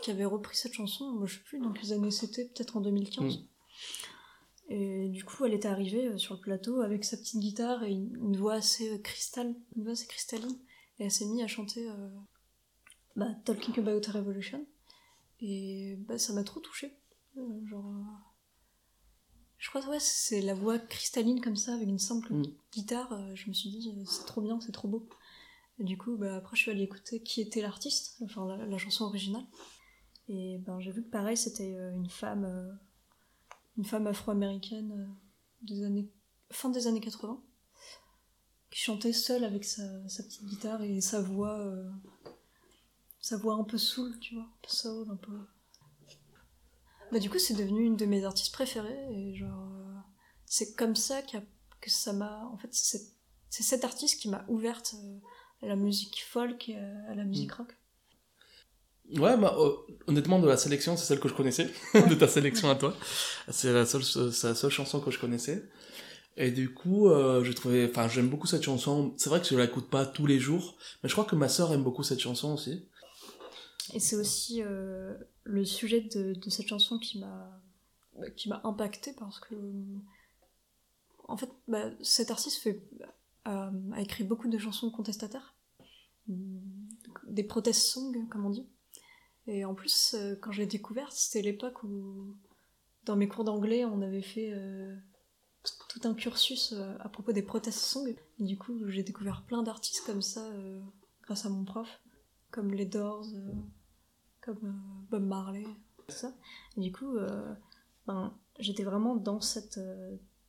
qui 0.03 0.11
avait 0.11 0.25
repris 0.25 0.57
cette 0.57 0.73
chanson, 0.75 1.11
moi, 1.13 1.27
je 1.27 1.35
sais 1.35 1.41
plus 1.45 1.59
dans 1.61 1.73
quelles 1.73 1.93
années 1.93 2.11
c'était, 2.11 2.45
peut-être 2.47 2.77
en 2.77 2.81
2015. 2.81 3.37
Mm. 3.37 3.43
Et 4.69 5.09
du 5.11 5.23
coup, 5.25 5.45
elle 5.45 5.55
était 5.55 5.69
arrivée 5.69 6.17
sur 6.19 6.35
le 6.35 6.41
plateau 6.41 6.81
avec 6.81 7.05
sa 7.05 7.17
petite 7.17 7.41
guitare 7.41 7.85
et 7.85 7.93
une, 7.93 8.37
voix 8.37 8.55
assez 8.55 9.01
cristal, 9.03 9.55
une 9.77 9.85
voix 9.85 9.93
assez 9.93 10.07
cristalline, 10.07 10.59
et 10.99 11.05
elle 11.05 11.11
s'est 11.11 11.27
mise 11.27 11.43
à 11.43 11.47
chanter 11.47 11.89
euh, 11.89 12.09
bah, 13.17 13.29
Talking 13.45 13.79
About 13.81 14.09
a 14.09 14.13
Revolution. 14.13 14.65
Et 15.41 15.97
bah, 16.07 16.19
ça 16.19 16.33
m'a 16.33 16.45
trop 16.45 16.61
touchée. 16.61 16.97
Euh, 17.37 17.67
genre. 17.67 17.87
euh, 17.87 18.03
Je 19.59 19.69
crois 19.69 19.83
que 19.83 19.89
ouais, 19.89 20.01
c'est 20.01 20.41
la 20.43 20.55
voix 20.55 20.79
cristalline 20.79 21.41
comme 21.41 21.57
ça, 21.57 21.75
avec 21.75 21.89
une 21.89 21.99
simple 21.99 22.33
Mm. 22.33 22.43
guitare. 22.73 23.13
euh, 23.13 23.35
je 23.35 23.49
me 23.49 23.55
suis 23.55 23.71
dit, 23.71 23.93
c'est 24.07 24.25
trop 24.27 24.41
bien, 24.41 24.61
c'est 24.61 24.73
trop 24.73 24.89
beau. 24.89 25.09
Et 25.79 25.85
du 25.85 25.99
coup, 25.99 26.17
bah, 26.17 26.37
après, 26.37 26.57
je 26.57 26.63
suis 26.63 26.71
allée 26.71 26.85
écouter 26.85 27.23
qui 27.23 27.41
était 27.43 27.61
l'artiste, 27.61 28.17
enfin 28.23 28.47
la, 28.47 28.65
la 28.67 28.79
chanson 28.79 29.05
originale. 29.05 29.45
Et 30.29 30.59
ben, 30.59 30.81
j'ai 30.81 30.91
vu 30.91 31.03
que 31.05 31.11
pareil, 31.11 31.37
c'était 31.37 31.73
une 31.95 32.09
femme, 32.11 32.79
une 33.77 33.85
femme 33.85 34.07
afro-américaine 34.07 35.15
des 35.63 35.85
années, 35.85 36.11
fin 36.51 36.71
des 36.71 36.87
années 36.87 37.01
80, 37.01 37.41
qui 38.71 38.81
chantait 38.81 39.13
seule 39.13 39.45
avec 39.45 39.65
sa, 39.65 40.09
sa 40.09 40.23
petite 40.25 40.45
guitare 40.47 40.83
et 40.83 41.01
sa 41.01 41.21
voix, 41.21 41.59
euh, 41.61 41.89
sa 43.27 43.37
voix 43.37 43.55
un 43.55 43.65
peu 43.65 43.77
soul, 43.77 44.17
tu 44.21 44.35
vois, 44.35 44.45
un 44.45 44.59
peu 44.63 44.69
soul, 44.69 45.07
un 45.11 45.17
peu. 45.17 45.33
Bah, 47.11 47.19
du 47.19 47.29
coup, 47.29 47.41
c'est 47.41 47.55
devenu 47.55 47.85
une 47.85 47.97
de 47.97 48.07
mes 48.07 48.25
artistes 48.25 48.53
préférées 48.53 49.09
et 49.11 49.35
genre, 49.35 49.69
euh, 49.73 49.95
c'est 50.45 50.77
comme 50.77 50.95
ça 50.95 51.23
que 51.23 51.91
ça 51.91 52.13
m'a. 52.13 52.49
En 52.53 52.57
fait, 52.57 52.69
c'est 52.71 53.03
c'est 53.51 53.65
cet 53.65 53.85
artiste 53.85 54.21
qui 54.21 54.29
m'a 54.29 54.45
ouverte 54.49 54.95
euh, 54.95 55.19
à 55.63 55.67
la 55.67 55.77
musique 55.77 56.23
folk 56.25 56.69
et 56.69 56.77
à, 56.77 57.11
à 57.11 57.15
la 57.17 57.25
musique 57.25 57.53
rock. 57.53 57.77
Ouais, 59.17 59.37
bah, 59.37 59.57
euh, 59.59 59.73
honnêtement, 60.07 60.39
de 60.39 60.47
la 60.47 60.57
sélection, 60.57 60.97
c'est 60.97 61.07
celle 61.07 61.21
que 61.21 61.29
je 61.29 61.35
connaissais, 61.35 61.69
de 61.95 62.15
ta 62.15 62.29
sélection 62.29 62.71
à 62.71 62.77
toi. 62.77 62.95
C'est 63.49 63.73
la 63.73 63.87
seule, 63.87 64.03
la 64.03 64.55
seule 64.55 64.71
chanson 64.71 65.01
que 65.01 65.11
je 65.11 65.19
connaissais. 65.19 65.69
Et 66.37 66.51
du 66.51 66.73
coup, 66.73 67.09
euh, 67.09 67.43
j'ai 67.43 67.55
trouvé, 67.55 67.89
enfin, 67.91 68.09
j'aime 68.09 68.29
beaucoup 68.29 68.47
cette 68.47 68.63
chanson. 68.63 69.15
C'est 69.17 69.31
vrai 69.31 69.41
que 69.41 69.47
je 69.47 69.57
l'écoute 69.57 69.89
pas 69.89 70.05
tous 70.05 70.27
les 70.27 70.39
jours, 70.39 70.77
mais 71.03 71.09
je 71.09 71.15
crois 71.15 71.25
que 71.25 71.35
ma 71.35 71.49
sœur 71.49 71.73
aime 71.73 71.83
beaucoup 71.83 72.03
cette 72.03 72.21
chanson 72.21 72.53
aussi. 72.55 72.87
Et 73.95 74.01
c'est 74.01 74.17
aussi 74.17 74.63
euh, 74.63 75.15
le 75.45 75.65
sujet 75.65 76.01
de, 76.01 76.35
cette 76.49 76.69
chanson 76.69 76.99
qui 76.99 77.19
m'a 77.19 77.61
qui 78.35 78.49
m'a 78.49 78.63
impacté 78.65 79.13
parce 79.13 79.39
que 79.41 79.55
en 81.29 81.37
fait 81.37 81.51
bah, 81.69 81.91
cet 82.03 82.31
artiste 82.31 82.63
fait 82.63 82.83
a, 83.45 83.71
écrit 83.99 84.25
beaucoup 84.25 84.49
de 84.49 84.59
chansons 84.59 84.91
contestataires. 84.91 85.55
Des 87.29 87.45
protest 87.45 87.83
songs 87.83 88.27
comme 88.31 88.47
on 88.47 88.51
dit. 88.51 88.67
Et 89.47 89.65
en 89.65 89.75
plus 89.75 90.15
euh, 90.15 90.35
quand 90.41 90.51
je 90.51 90.63
l'ai 90.63 90.67
découverte 90.67 91.13
c'était 91.13 91.43
l'époque 91.43 91.83
où 91.85 92.37
dans 93.05 93.17
mes 93.17 93.29
cours 93.29 93.45
d'anglais 93.45 93.85
on 93.85 94.03
avait 94.03 94.23
fait 94.23 94.51
euh, 94.53 94.95
tout 95.89 96.01
un 96.05 96.15
cursus 96.15 96.73
euh, 96.73 96.97
à 97.01 97.09
propos 97.09 97.33
des 97.33 97.43
protest 97.43 97.79
songs. 97.79 98.15
Du 98.39 98.59
coup 98.59 98.89
j'ai 98.89 99.03
découvert 99.03 99.45
plein 99.47 99.63
d'artistes 99.63 100.05
comme 100.05 100.23
ça 100.23 100.45
euh, 100.45 100.81
grâce 101.23 101.47
à 101.47 101.49
mon 101.49 101.65
prof 101.65 102.01
comme 102.57 102.73
les 102.73 102.87
Doors 102.87 103.27
euh, 103.35 103.53
comme 104.41 104.59
euh, 104.65 105.11
Bob 105.11 105.25
Marley 105.25 105.67
tout 105.99 106.17
ça. 106.17 106.33
Et 106.79 106.81
du 106.81 106.91
coup 106.91 107.19
euh, 107.19 107.55
ben, 108.07 108.35
j'étais 108.59 108.83
vraiment 108.83 109.15
dans 109.15 109.43
cette 109.43 109.79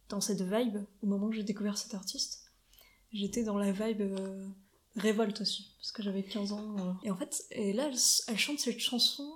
dans 0.08 0.22
cette 0.22 0.42
vibe 0.42 0.78
au 1.04 1.08
moment 1.08 1.28
où 1.28 1.34
j'ai 1.34 1.44
découvert 1.44 1.78
cet 1.78 1.94
artiste. 1.94 2.54
J'étais 3.12 3.44
dans 3.44 3.58
la 3.58 3.74
vibe 3.74 4.04
révolte 4.96 5.42
aussi 5.42 5.76
parce 5.80 5.92
que 5.92 6.02
j'avais 6.02 6.24
15 6.24 6.54
ans 6.54 6.98
et 7.04 7.12
en 7.12 7.18
fait 7.18 7.44
et 7.52 7.74
là 7.74 7.90
elle, 8.28 8.38
chante 8.40 8.60
cette 8.60 8.80
chanson 8.80 9.30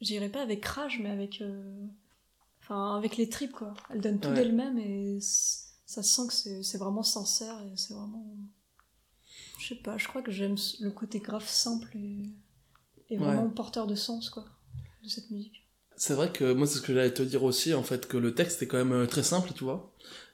j'irais 0.00 0.30
pas 0.30 0.40
avec 0.40 0.64
rage 0.64 1.00
mais 1.02 1.10
avec 1.10 1.42
enfin 2.60 2.96
avec 2.96 3.16
les 3.16 3.28
tripes 3.28 3.52
quoi. 3.52 3.74
Elle 3.90 4.00
donne 4.00 4.20
tout 4.20 4.28
Ouais. 4.28 4.34
d'elle-même 4.36 4.78
et 4.78 5.18
ça 5.20 6.04
sent 6.04 6.28
que 6.28 6.32
c'est 6.32 6.62
c'est 6.62 6.78
vraiment 6.78 7.02
sincère 7.02 7.60
et 7.62 7.76
c'est 7.76 7.94
vraiment 7.94 8.36
je 9.62 9.68
sais 9.68 9.74
pas 9.76 9.96
je 9.98 10.08
crois 10.08 10.22
que 10.22 10.32
j'aime 10.32 10.56
le 10.80 10.90
côté 10.90 11.20
grave 11.20 11.46
simple 11.46 11.96
et, 11.96 12.30
et 13.10 13.16
vraiment 13.18 13.46
Ouais. 13.46 13.54
porteur 13.54 13.86
de 13.86 13.94
sens 13.94 14.30
quoi 14.30 14.44
de 15.04 15.08
cette 15.08 15.30
musique 15.30 15.68
C'est 15.96 16.14
vrai 16.14 16.30
que 16.32 16.52
moi, 16.52 16.66
c'est 16.66 16.78
ce 16.78 16.82
que 16.82 16.94
j'allais 16.94 17.12
te 17.14 17.22
dire 17.22 17.42
aussi, 17.44 17.74
en 17.74 17.82
fait, 17.82 18.08
que 18.08 18.16
le 18.16 18.34
texte 18.34 18.62
est 18.62 18.66
quand 18.66 18.78
même 18.78 18.92
euh, 18.92 19.06
très 19.06 19.22
simple, 19.22 19.50
tu 19.54 19.64
vois. 19.64 19.92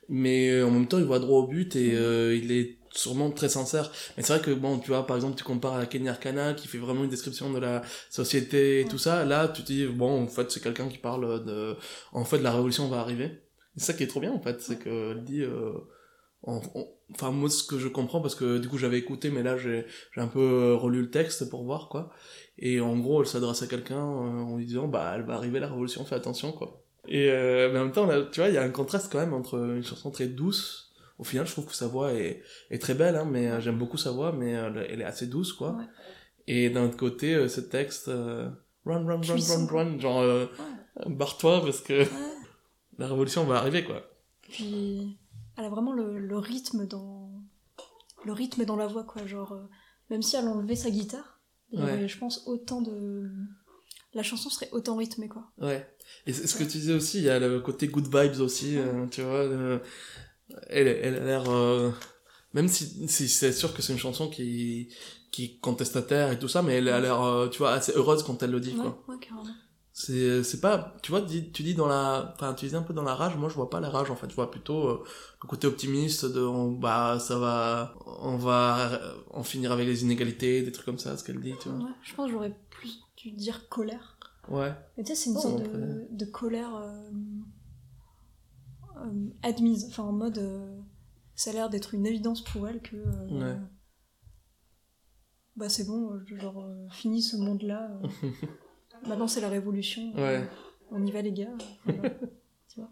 Mais 0.08 0.50
euh, 0.50 0.66
en 0.66 0.70
même 0.70 0.86
temps, 0.88 0.98
il 0.98 1.04
va 1.04 1.18
droit 1.18 1.40
au 1.40 1.46
but 1.46 1.76
et 1.76 1.94
euh, 1.96 2.34
il 2.36 2.52
est 2.52 2.78
sûrement 2.92 3.30
très 3.30 3.48
sincère. 3.48 3.90
Mais 4.16 4.22
c'est 4.22 4.32
vrai 4.34 4.42
que, 4.42 4.52
bon, 4.52 4.78
tu 4.78 4.88
vois, 4.88 5.06
par 5.06 5.16
exemple, 5.16 5.36
tu 5.36 5.44
compares 5.44 5.74
à 5.76 5.86
Kenny 5.86 6.08
Arcana, 6.08 6.54
qui 6.54 6.68
fait 6.68 6.78
vraiment 6.78 7.04
une 7.04 7.10
description 7.10 7.52
de 7.52 7.58
la 7.58 7.82
société 8.10 8.80
et 8.82 8.84
tout 8.86 8.98
ça. 8.98 9.24
Là, 9.24 9.48
tu 9.48 9.62
te 9.62 9.66
dis, 9.72 9.86
bon, 9.86 10.22
en 10.24 10.28
fait, 10.28 10.50
c'est 10.50 10.62
quelqu'un 10.62 10.88
qui 10.88 10.98
parle 10.98 11.44
de... 11.44 11.76
En 12.12 12.24
fait, 12.24 12.38
la 12.38 12.52
révolution 12.52 12.88
va 12.88 13.00
arriver. 13.00 13.42
C'est 13.76 13.84
ça 13.86 13.92
qui 13.94 14.04
est 14.04 14.06
trop 14.08 14.20
bien, 14.20 14.32
en 14.32 14.40
fait, 14.40 14.60
c'est 14.62 14.78
qu'elle 14.78 15.24
dit... 15.24 15.42
euh, 15.42 15.72
en- 16.42 16.62
en- 16.74 16.88
Enfin, 17.14 17.30
moi, 17.30 17.48
ce 17.48 17.62
que 17.62 17.78
je 17.78 17.88
comprends, 17.88 18.20
parce 18.20 18.34
que 18.34 18.58
du 18.58 18.68
coup, 18.68 18.76
j'avais 18.78 18.98
écouté, 18.98 19.30
mais 19.30 19.42
là, 19.42 19.56
j'ai 19.56 19.86
j'ai 20.14 20.20
un 20.20 20.28
peu 20.28 20.40
euh, 20.40 20.74
relu 20.76 21.02
le 21.02 21.10
texte 21.10 21.48
pour 21.48 21.64
voir, 21.64 21.88
quoi. 21.88 22.10
Et 22.58 22.80
en 22.80 22.98
gros, 22.98 23.22
elle 23.22 23.28
s'adresse 23.28 23.62
à 23.62 23.66
quelqu'un 23.66 23.96
euh, 23.96 24.40
en 24.42 24.56
lui 24.56 24.66
disant, 24.66 24.88
bah, 24.88 25.12
elle 25.14 25.22
va 25.22 25.34
arriver 25.34 25.58
la 25.60 25.68
révolution, 25.68 26.04
fais 26.04 26.16
attention, 26.16 26.52
quoi. 26.52 26.82
Et 27.06 27.30
euh, 27.30 27.70
mais 27.72 27.78
en 27.78 27.84
même 27.84 27.92
temps, 27.92 28.06
là, 28.06 28.22
tu 28.30 28.40
vois, 28.40 28.48
il 28.50 28.54
y 28.54 28.58
a 28.58 28.62
un 28.62 28.68
contraste 28.70 29.10
quand 29.10 29.18
même 29.18 29.32
entre 29.32 29.58
une 29.58 29.84
chanson 29.84 30.10
très 30.10 30.26
douce. 30.26 30.92
Au 31.18 31.24
final, 31.24 31.46
je 31.46 31.52
trouve 31.52 31.66
que 31.66 31.74
sa 31.74 31.88
voix 31.88 32.12
est, 32.12 32.42
est 32.70 32.78
très 32.78 32.94
belle, 32.94 33.16
hein, 33.16 33.26
mais 33.28 33.48
euh, 33.48 33.60
j'aime 33.60 33.78
beaucoup 33.78 33.96
sa 33.96 34.10
voix, 34.12 34.32
mais 34.32 34.50
elle 34.50 35.00
est 35.00 35.04
assez 35.04 35.26
douce, 35.26 35.52
quoi. 35.52 35.72
Ouais. 35.72 35.84
Et 36.46 36.70
d'un 36.70 36.84
autre 36.86 36.96
côté, 36.96 37.34
euh, 37.34 37.46
ce 37.48 37.60
texte, 37.60 38.08
euh, 38.08 38.48
run, 38.86 39.04
run, 39.06 39.20
run, 39.20 39.36
run, 39.36 39.66
run, 39.66 39.98
genre, 40.00 40.20
euh, 40.20 40.46
barre-toi 41.06 41.60
parce 41.62 41.80
que 41.80 42.00
Ouais. 42.00 42.08
la 42.98 43.06
révolution 43.06 43.44
va 43.44 43.56
arriver, 43.56 43.84
quoi. 43.84 44.02
Puis 44.50 45.18
elle 45.58 45.64
a 45.66 45.68
vraiment 45.68 45.92
le, 45.92 46.18
le 46.18 46.38
rythme 46.38 46.86
dans 46.86 47.30
le 48.24 48.32
rythme 48.32 48.64
dans 48.64 48.76
la 48.76 48.86
voix 48.86 49.04
quoi, 49.04 49.26
genre 49.26 49.52
euh, 49.52 49.64
même 50.10 50.22
si 50.22 50.36
elle 50.36 50.48
enlevait 50.48 50.76
sa 50.76 50.90
guitare, 50.90 51.40
il 51.70 51.80
y 51.80 51.82
Ouais. 51.82 51.92
aurait, 51.92 52.08
je 52.08 52.18
pense 52.18 52.46
autant 52.46 52.80
de 52.80 53.28
la 54.14 54.22
chanson 54.22 54.48
serait 54.50 54.70
autant 54.72 54.96
rythmée 54.96 55.28
quoi. 55.28 55.50
Ouais. 55.58 55.86
Et 56.26 56.32
ce 56.32 56.56
que 56.56 56.64
tu 56.64 56.78
disais 56.78 56.94
aussi, 56.94 57.18
il 57.18 57.24
y 57.24 57.30
a 57.30 57.38
le 57.38 57.60
côté 57.60 57.88
good 57.88 58.06
vibes 58.06 58.40
aussi, 58.40 58.78
euh, 58.78 59.06
tu 59.08 59.20
vois. 59.22 59.34
euh, 59.44 59.78
elle, 60.68 60.88
elle 60.88 61.16
a 61.16 61.24
l'air... 61.24 61.44
même 62.54 62.68
si, 62.68 63.06
si 63.08 63.28
c'est 63.28 63.52
sûr 63.52 63.74
que 63.74 63.82
c'est 63.82 63.92
une 63.92 63.98
chanson 63.98 64.30
qui, 64.30 64.88
qui 65.30 65.44
est 65.44 65.58
contestataire 65.60 66.32
et 66.32 66.38
tout 66.38 66.48
ça, 66.48 66.62
mais 66.62 66.74
elle 66.76 66.88
a 66.88 67.00
l'air, 67.00 67.48
tu 67.50 67.58
vois, 67.58 67.72
assez 67.72 67.92
heureuse 67.92 68.22
quand 68.22 68.42
elle 68.42 68.50
le 68.50 68.60
dit, 68.60 68.74
Ouais, 68.74 68.90
quoi. 69.06 69.18
carrément. 69.20 69.44
C'est, 70.00 70.44
c'est 70.44 70.60
pas, 70.60 70.94
tu 71.02 71.10
vois, 71.10 71.20
tu 71.22 71.26
dis, 71.26 71.50
tu 71.50 71.64
dis 71.64 71.74
dans 71.74 71.88
la, 71.88 72.32
enfin, 72.36 72.54
tu 72.54 72.66
disais 72.66 72.76
un 72.76 72.82
peu 72.82 72.94
dans 72.94 73.02
la 73.02 73.16
rage, 73.16 73.36
moi 73.36 73.48
je 73.48 73.54
vois 73.56 73.68
pas 73.68 73.80
la 73.80 73.90
rage 73.90 74.12
en 74.12 74.14
fait, 74.16 74.30
je 74.30 74.34
vois 74.36 74.48
plutôt 74.48 74.86
euh, 74.88 75.04
le 75.42 75.48
côté 75.48 75.66
optimiste 75.66 76.24
de, 76.24 76.40
on- 76.40 76.70
bah, 76.70 77.18
ça 77.18 77.36
va, 77.36 77.94
on 78.22 78.36
va 78.36 78.92
euh, 78.92 79.14
en 79.30 79.42
finir 79.42 79.72
avec 79.72 79.88
les 79.88 80.04
inégalités, 80.04 80.62
des 80.62 80.70
trucs 80.70 80.84
comme 80.86 81.00
ça, 81.00 81.16
ce 81.16 81.24
qu'elle 81.24 81.40
dit, 81.40 81.54
tu 81.60 81.68
vois. 81.68 81.78
Ouais, 81.86 81.92
je 82.04 82.14
pense 82.14 82.26
que 82.26 82.32
j'aurais 82.32 82.56
plus 82.70 83.00
dû 83.16 83.32
dire 83.32 83.68
colère. 83.68 84.16
Ouais. 84.48 84.72
Mais 84.96 85.02
tu 85.02 85.08
sais, 85.08 85.14
c'est 85.16 85.30
une 85.30 85.36
Oh, 85.36 85.40
sorte 85.40 85.62
après. 85.62 85.78
de, 85.78 86.06
de 86.12 86.24
colère 86.26 86.76
euh, 86.76 87.10
euh, 88.98 89.30
admise, 89.42 89.86
enfin 89.88 90.04
en 90.04 90.12
mode 90.12 90.38
euh, 90.38 90.80
ça 91.34 91.50
a 91.50 91.54
l'air 91.54 91.70
d'être 91.70 91.92
une 91.94 92.06
évidence 92.06 92.42
pour 92.44 92.68
elle 92.68 92.80
que 92.82 92.94
euh, 92.96 93.28
Ouais. 93.30 93.58
bah 95.56 95.68
c'est 95.68 95.84
bon, 95.88 96.12
euh, 96.12 96.24
genre 96.36 96.62
euh, 96.62 96.88
fini 96.90 97.20
ce 97.20 97.36
monde-là. 97.36 97.90
euh, 98.04 98.28
maintenant 99.06 99.28
c'est 99.28 99.40
la 99.40 99.48
révolution. 99.48 100.12
euh, 100.16 100.40
Ouais. 100.40 100.48
on 100.90 101.04
y 101.04 101.10
va 101.10 101.22
les 101.22 101.32
gars. 101.32 101.48
euh, 101.48 101.92
voilà. 101.92 102.10
tu 102.72 102.80
vois. 102.80 102.90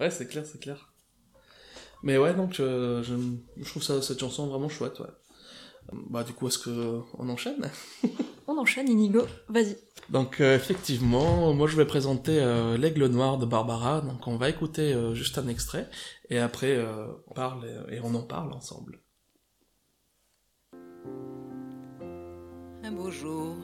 Ouais, 0.00 0.10
c'est 0.10 0.26
clair, 0.26 0.44
c'est 0.46 0.60
clair. 0.60 0.92
Mais 2.02 2.18
ouais, 2.18 2.34
donc 2.34 2.60
euh, 2.60 3.02
je, 3.02 3.14
je 3.56 3.68
trouve 3.68 3.82
ça, 3.82 4.00
cette 4.02 4.20
chanson 4.20 4.46
vraiment 4.46 4.68
chouette, 4.68 5.00
ouais. 5.00 5.08
Bah 6.10 6.24
du 6.24 6.32
coup, 6.32 6.48
est-ce 6.48 6.58
que 6.58 7.00
on 7.18 7.28
enchaîne? 7.28 7.70
On 8.48 8.58
enchaîne 8.58 8.88
Inigo, 8.88 9.22
vas-y. 9.48 9.76
Donc 10.08 10.40
euh, 10.40 10.54
effectivement, 10.54 11.52
moi 11.52 11.66
je 11.66 11.76
vais 11.76 11.84
présenter 11.84 12.38
euh, 12.40 12.76
L'Aigle 12.76 13.06
Noir 13.06 13.38
de 13.38 13.44
Barbara, 13.44 14.02
donc 14.02 14.24
on 14.28 14.36
va 14.36 14.48
écouter 14.48 14.92
euh, 14.92 15.14
juste 15.14 15.36
un 15.38 15.48
extrait, 15.48 15.90
et 16.30 16.38
après 16.38 16.76
euh, 16.76 17.08
on 17.26 17.34
parle 17.34 17.66
et, 17.90 17.96
et 17.96 18.00
on 18.04 18.14
en 18.14 18.22
parle 18.22 18.52
ensemble. 18.52 19.00
un 22.84 22.92
beau 22.92 23.10
jour, 23.10 23.56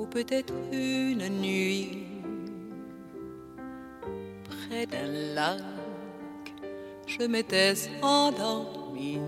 ou 0.00 0.06
peut-être 0.06 0.54
une 0.72 1.28
nuit, 1.28 2.06
près 4.48 4.86
d'un 4.86 5.34
lac, 5.34 5.60
je 7.06 7.26
m'étais 7.26 7.74
endormi. 8.00 9.18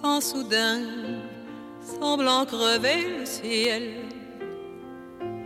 Quand 0.00 0.22
soudain, 0.22 0.80
semblant 1.82 2.46
crever 2.46 3.18
le 3.18 3.26
ciel, 3.26 3.82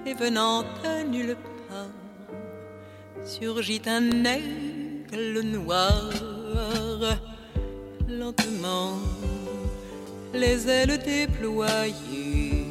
et 0.07 0.15
venant 0.15 0.63
de 0.63 1.03
nulle 1.09 1.37
part, 1.69 3.25
surgit 3.25 3.83
un 3.87 4.25
aigle 4.25 5.41
noir, 5.41 6.11
lentement 8.09 8.99
les 10.33 10.69
ailes 10.69 10.99
déployées. 10.99 12.62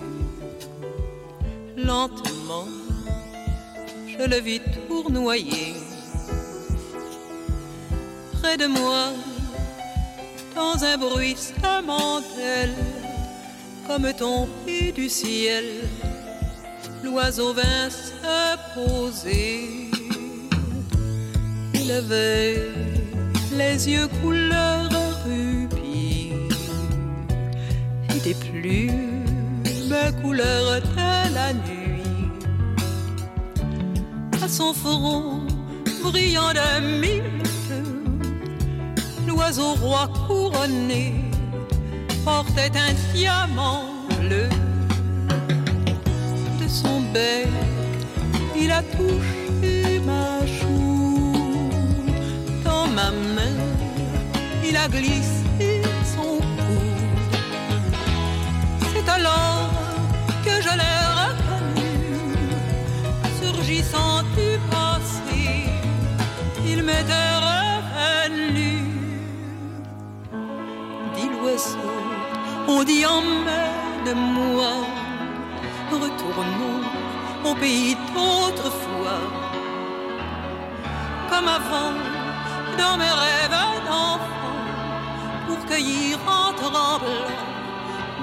Lentement, 1.78 2.68
je 4.08 4.28
le 4.28 4.38
vis 4.38 4.62
tournoyer. 4.88 5.76
Près 8.42 8.58
de 8.58 8.68
moi, 8.68 9.14
dans 10.56 10.84
un 10.84 10.98
bruissement 10.98 12.20
d'ailes, 12.36 12.76
comme 13.88 14.12
tombé 14.14 14.92
du 14.92 15.08
ciel, 15.08 15.66
l'oiseau 17.04 17.54
vint 17.54 17.90
se 17.90 18.58
poser. 18.76 19.90
Il 21.74 21.92
avait 21.92 22.70
les 23.54 23.90
yeux 23.90 24.08
couleur 24.22 24.90
rubis 25.26 26.34
et 28.10 28.20
des 28.20 28.34
plumes 28.34 29.12
couleur 30.22 30.82
de 30.82 31.11
la 31.34 31.54
nuit. 31.54 32.30
À 34.44 34.48
son 34.48 34.74
front 34.74 35.42
brillant 36.04 36.52
de 36.54 37.00
mille 37.02 37.44
feux, 37.68 38.04
l'oiseau 39.28 39.74
roi 39.76 40.10
couronné 40.28 41.14
portait 42.26 42.72
un 42.76 42.94
diamant 43.14 43.84
bleu. 44.20 44.50
De 46.60 46.68
son 46.68 47.02
bec, 47.14 47.48
il 48.56 48.72
a 48.72 48.82
touché 48.84 50.02
ma 50.06 50.46
joue. 50.46 51.70
Dans 52.64 52.88
ma 52.88 53.12
main, 53.12 53.58
il 54.68 54.76
a 54.76 54.88
glissé 54.88 55.82
son 56.16 56.38
coude. 56.58 57.96
C'est 58.94 59.10
alors 59.10 59.70
que 60.46 60.62
je 60.62 60.74
l'ai 60.80 61.01
surgissant 63.72 64.24
du 64.36 64.60
passé, 64.70 65.70
il 66.66 66.84
m'était 66.84 67.36
revenu. 67.48 68.80
Dit 71.16 71.30
l'oiseau, 71.30 71.78
on 72.68 72.84
dit 72.84 73.06
emmène 73.06 74.04
de 74.06 74.14
moi. 74.14 74.74
Retournons 75.92 76.82
au 77.46 77.56
pays 77.56 77.96
d'autrefois. 78.14 79.22
Comme 81.30 81.48
avant, 81.48 81.94
dans 82.78 82.98
mes 82.98 83.14
rêves 83.24 83.58
d'enfant, 83.88 84.20
pour 85.48 85.66
cueillir 85.66 86.18
en 86.28 86.54
tremblant 86.54 87.28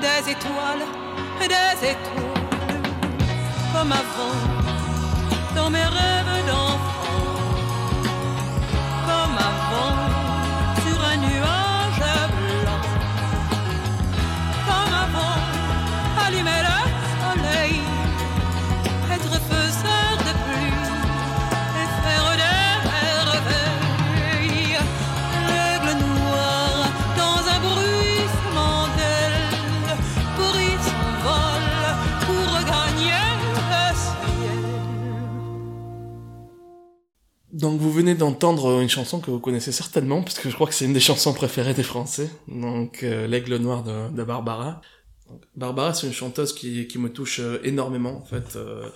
des 0.00 0.30
étoiles, 0.30 0.84
des 1.40 1.88
étoiles. 1.88 2.38
Comme 3.72 3.92
avant, 3.92 4.67
dans 5.58 5.70
mes 5.70 5.82
rêves. 5.82 6.08
Donc 37.58 37.80
vous 37.80 37.90
venez 37.90 38.14
d'entendre 38.14 38.80
une 38.80 38.88
chanson 38.88 39.18
que 39.18 39.32
vous 39.32 39.40
connaissez 39.40 39.72
certainement, 39.72 40.22
parce 40.22 40.38
que 40.38 40.48
je 40.48 40.54
crois 40.54 40.68
que 40.68 40.74
c'est 40.74 40.84
une 40.84 40.92
des 40.92 41.00
chansons 41.00 41.34
préférées 41.34 41.74
des 41.74 41.82
Français, 41.82 42.30
donc 42.46 43.02
euh, 43.02 43.26
L'Aigle 43.26 43.56
Noir 43.56 43.82
de, 43.82 44.22
Barbara. 44.22 44.80
Barbara, 45.56 45.92
c'est 45.92 46.06
une 46.06 46.12
chanteuse 46.12 46.52
qui, 46.52 46.86
qui 46.86 46.98
me 46.98 47.12
touche 47.12 47.40
euh, 47.40 47.58
énormément, 47.64 48.16
en 48.16 48.24
fait. 48.24 48.54
euh, 48.54 48.88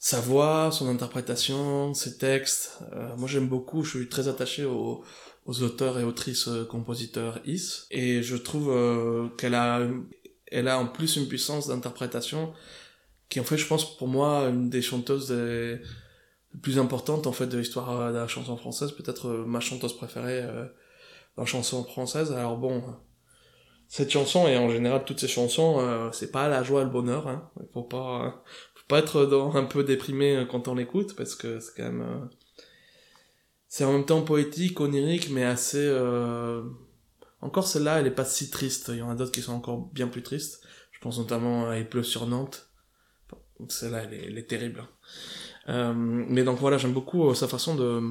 sa 0.00 0.20
voix, 0.20 0.70
son 0.72 0.88
interprétation, 0.88 1.94
ses 1.94 2.18
textes. 2.18 2.78
Moi 3.16 3.28
j'aime 3.28 3.48
beaucoup, 3.48 3.82
je 3.82 3.98
suis 3.98 4.08
très 4.08 4.28
attaché 4.28 4.64
aux, 4.64 5.02
auteurs 5.46 5.98
et 5.98 6.04
autrices 6.04 6.48
compositeurs 6.68 7.40
is, 7.46 7.86
et 7.90 8.22
je 8.22 8.36
trouve 8.36 8.70
qu'elle 9.38 9.54
a, 9.54 9.80
elle 10.52 10.68
a 10.68 10.78
en 10.78 10.86
plus 10.86 11.16
une 11.16 11.26
puissance 11.26 11.68
d'interprétation 11.68 12.52
qui 13.28 13.40
en 13.40 13.44
fait 13.44 13.56
je 13.56 13.66
pense 13.66 13.96
pour 13.96 14.06
moi 14.06 14.48
une 14.48 14.68
des 14.68 14.82
chanteuses 14.82 15.32
plus 16.62 16.78
importantes 16.78 17.26
en 17.26 17.32
fait 17.32 17.46
de 17.46 17.58
l'histoire 17.58 17.90
euh, 18.00 18.12
de 18.12 18.16
la 18.16 18.28
chanson 18.28 18.56
française, 18.56 18.92
peut-être 18.92 19.28
euh, 19.28 19.44
ma 19.46 19.60
chanteuse 19.60 19.96
préférée 19.96 20.42
euh, 20.42 20.66
la 21.36 21.44
chanson 21.44 21.84
française. 21.84 22.32
Alors 22.32 22.56
bon, 22.56 22.82
cette 23.88 24.10
chanson 24.10 24.48
et 24.48 24.56
en 24.56 24.68
général 24.70 25.04
toutes 25.04 25.20
ces 25.20 25.28
chansons, 25.28 25.80
euh, 25.80 26.10
c'est 26.12 26.32
pas 26.32 26.48
la 26.48 26.62
joie 26.62 26.82
et 26.82 26.84
le 26.84 26.90
bonheur. 26.90 27.28
Hein. 27.28 27.50
Faut 27.72 27.82
pas, 27.82 28.26
euh, 28.26 28.30
faut 28.74 28.86
pas 28.88 28.98
être 29.00 29.26
dans, 29.26 29.54
un 29.54 29.64
peu 29.64 29.84
déprimé 29.84 30.36
euh, 30.36 30.44
quand 30.46 30.68
on 30.68 30.74
l'écoute 30.74 31.14
parce 31.16 31.34
que 31.34 31.60
c'est 31.60 31.74
quand 31.76 31.84
même, 31.84 32.02
euh, 32.02 32.26
c'est 33.68 33.84
en 33.84 33.92
même 33.92 34.06
temps 34.06 34.22
poétique, 34.22 34.80
onirique, 34.80 35.30
mais 35.30 35.44
assez. 35.44 35.84
euh, 35.84 36.62
Encore 37.42 37.66
celle-là, 37.66 38.00
elle 38.00 38.06
est 38.06 38.10
pas 38.14 38.24
si 38.24 38.48
triste. 38.50 38.88
Il 38.88 38.98
y 38.98 39.02
en 39.02 39.10
a 39.10 39.14
d'autres 39.14 39.32
qui 39.32 39.42
sont 39.42 39.52
encore 39.52 39.90
bien 39.92 40.08
plus 40.08 40.22
tristes. 40.22 40.62
Je 40.92 41.00
pense 41.00 41.18
notamment 41.18 41.68
à 41.68 41.78
Il 41.78 41.86
pleut 41.86 42.02
sur 42.02 42.26
Nantes. 42.26 42.70
Bon, 43.28 43.68
Celle-là, 43.68 44.04
elle 44.04 44.14
est, 44.14 44.24
elle 44.28 44.38
est 44.38 44.46
terrible. 44.48 44.82
Euh, 45.68 45.92
mais 45.94 46.44
donc 46.44 46.58
voilà, 46.58 46.78
j'aime 46.78 46.92
beaucoup 46.92 47.28
euh, 47.28 47.34
sa 47.34 47.48
façon 47.48 47.74
de, 47.74 48.02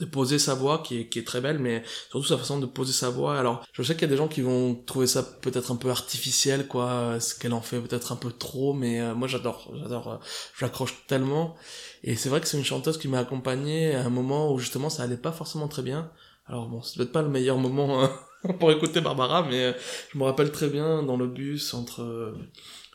de 0.00 0.04
poser 0.04 0.38
sa 0.38 0.54
voix 0.54 0.82
qui 0.82 1.00
est, 1.00 1.08
qui 1.08 1.18
est 1.18 1.26
très 1.26 1.40
belle, 1.40 1.58
mais 1.58 1.82
surtout 2.10 2.26
sa 2.26 2.36
façon 2.38 2.58
de 2.58 2.66
poser 2.66 2.92
sa 2.92 3.08
voix. 3.10 3.38
Alors, 3.38 3.64
je 3.72 3.82
sais 3.82 3.94
qu'il 3.94 4.02
y 4.02 4.06
a 4.06 4.08
des 4.08 4.16
gens 4.16 4.28
qui 4.28 4.42
vont 4.42 4.74
trouver 4.74 5.06
ça 5.06 5.22
peut-être 5.22 5.70
un 5.72 5.76
peu 5.76 5.90
artificiel, 5.90 6.66
quoi, 6.66 6.90
euh, 6.90 7.20
ce 7.20 7.34
qu'elle 7.34 7.52
en 7.54 7.62
fait 7.62 7.80
peut-être 7.80 8.12
un 8.12 8.16
peu 8.16 8.30
trop, 8.32 8.74
mais 8.74 9.00
euh, 9.00 9.14
moi 9.14 9.28
j'adore, 9.28 9.72
j'adore, 9.74 10.08
euh, 10.08 10.16
je 10.54 10.64
l'accroche 10.64 11.06
tellement. 11.06 11.56
Et 12.02 12.16
c'est 12.16 12.28
vrai 12.28 12.40
que 12.40 12.46
c'est 12.46 12.58
une 12.58 12.64
chanteuse 12.64 12.98
qui 12.98 13.08
m'a 13.08 13.18
accompagné 13.20 13.94
à 13.94 14.04
un 14.04 14.10
moment 14.10 14.52
où 14.52 14.58
justement 14.58 14.90
ça 14.90 15.02
allait 15.02 15.16
pas 15.16 15.32
forcément 15.32 15.68
très 15.68 15.82
bien. 15.82 16.10
Alors 16.46 16.68
bon, 16.68 16.82
c'est 16.82 16.96
peut-être 16.96 17.12
pas 17.12 17.22
le 17.22 17.28
meilleur 17.28 17.58
moment 17.58 18.02
hein, 18.02 18.10
pour 18.60 18.70
écouter 18.70 19.00
Barbara, 19.00 19.42
mais 19.48 19.64
euh, 19.66 19.72
je 20.12 20.18
me 20.18 20.24
rappelle 20.24 20.52
très 20.52 20.68
bien 20.68 21.02
dans 21.02 21.16
le 21.16 21.26
bus 21.26 21.74
entre 21.74 22.02
euh, 22.02 22.32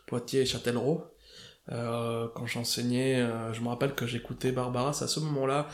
Poitiers 0.07 0.41
et 0.41 0.45
Châtellerault. 0.45 1.05
Euh, 1.71 2.27
quand 2.35 2.45
j'enseignais, 2.47 3.21
euh, 3.21 3.53
je 3.53 3.61
me 3.61 3.69
rappelle 3.69 3.95
que 3.95 4.05
j'écoutais 4.05 4.51
Barbara, 4.51 4.93
c'est 4.93 5.05
à 5.05 5.07
ce 5.07 5.19
moment-là 5.21 5.67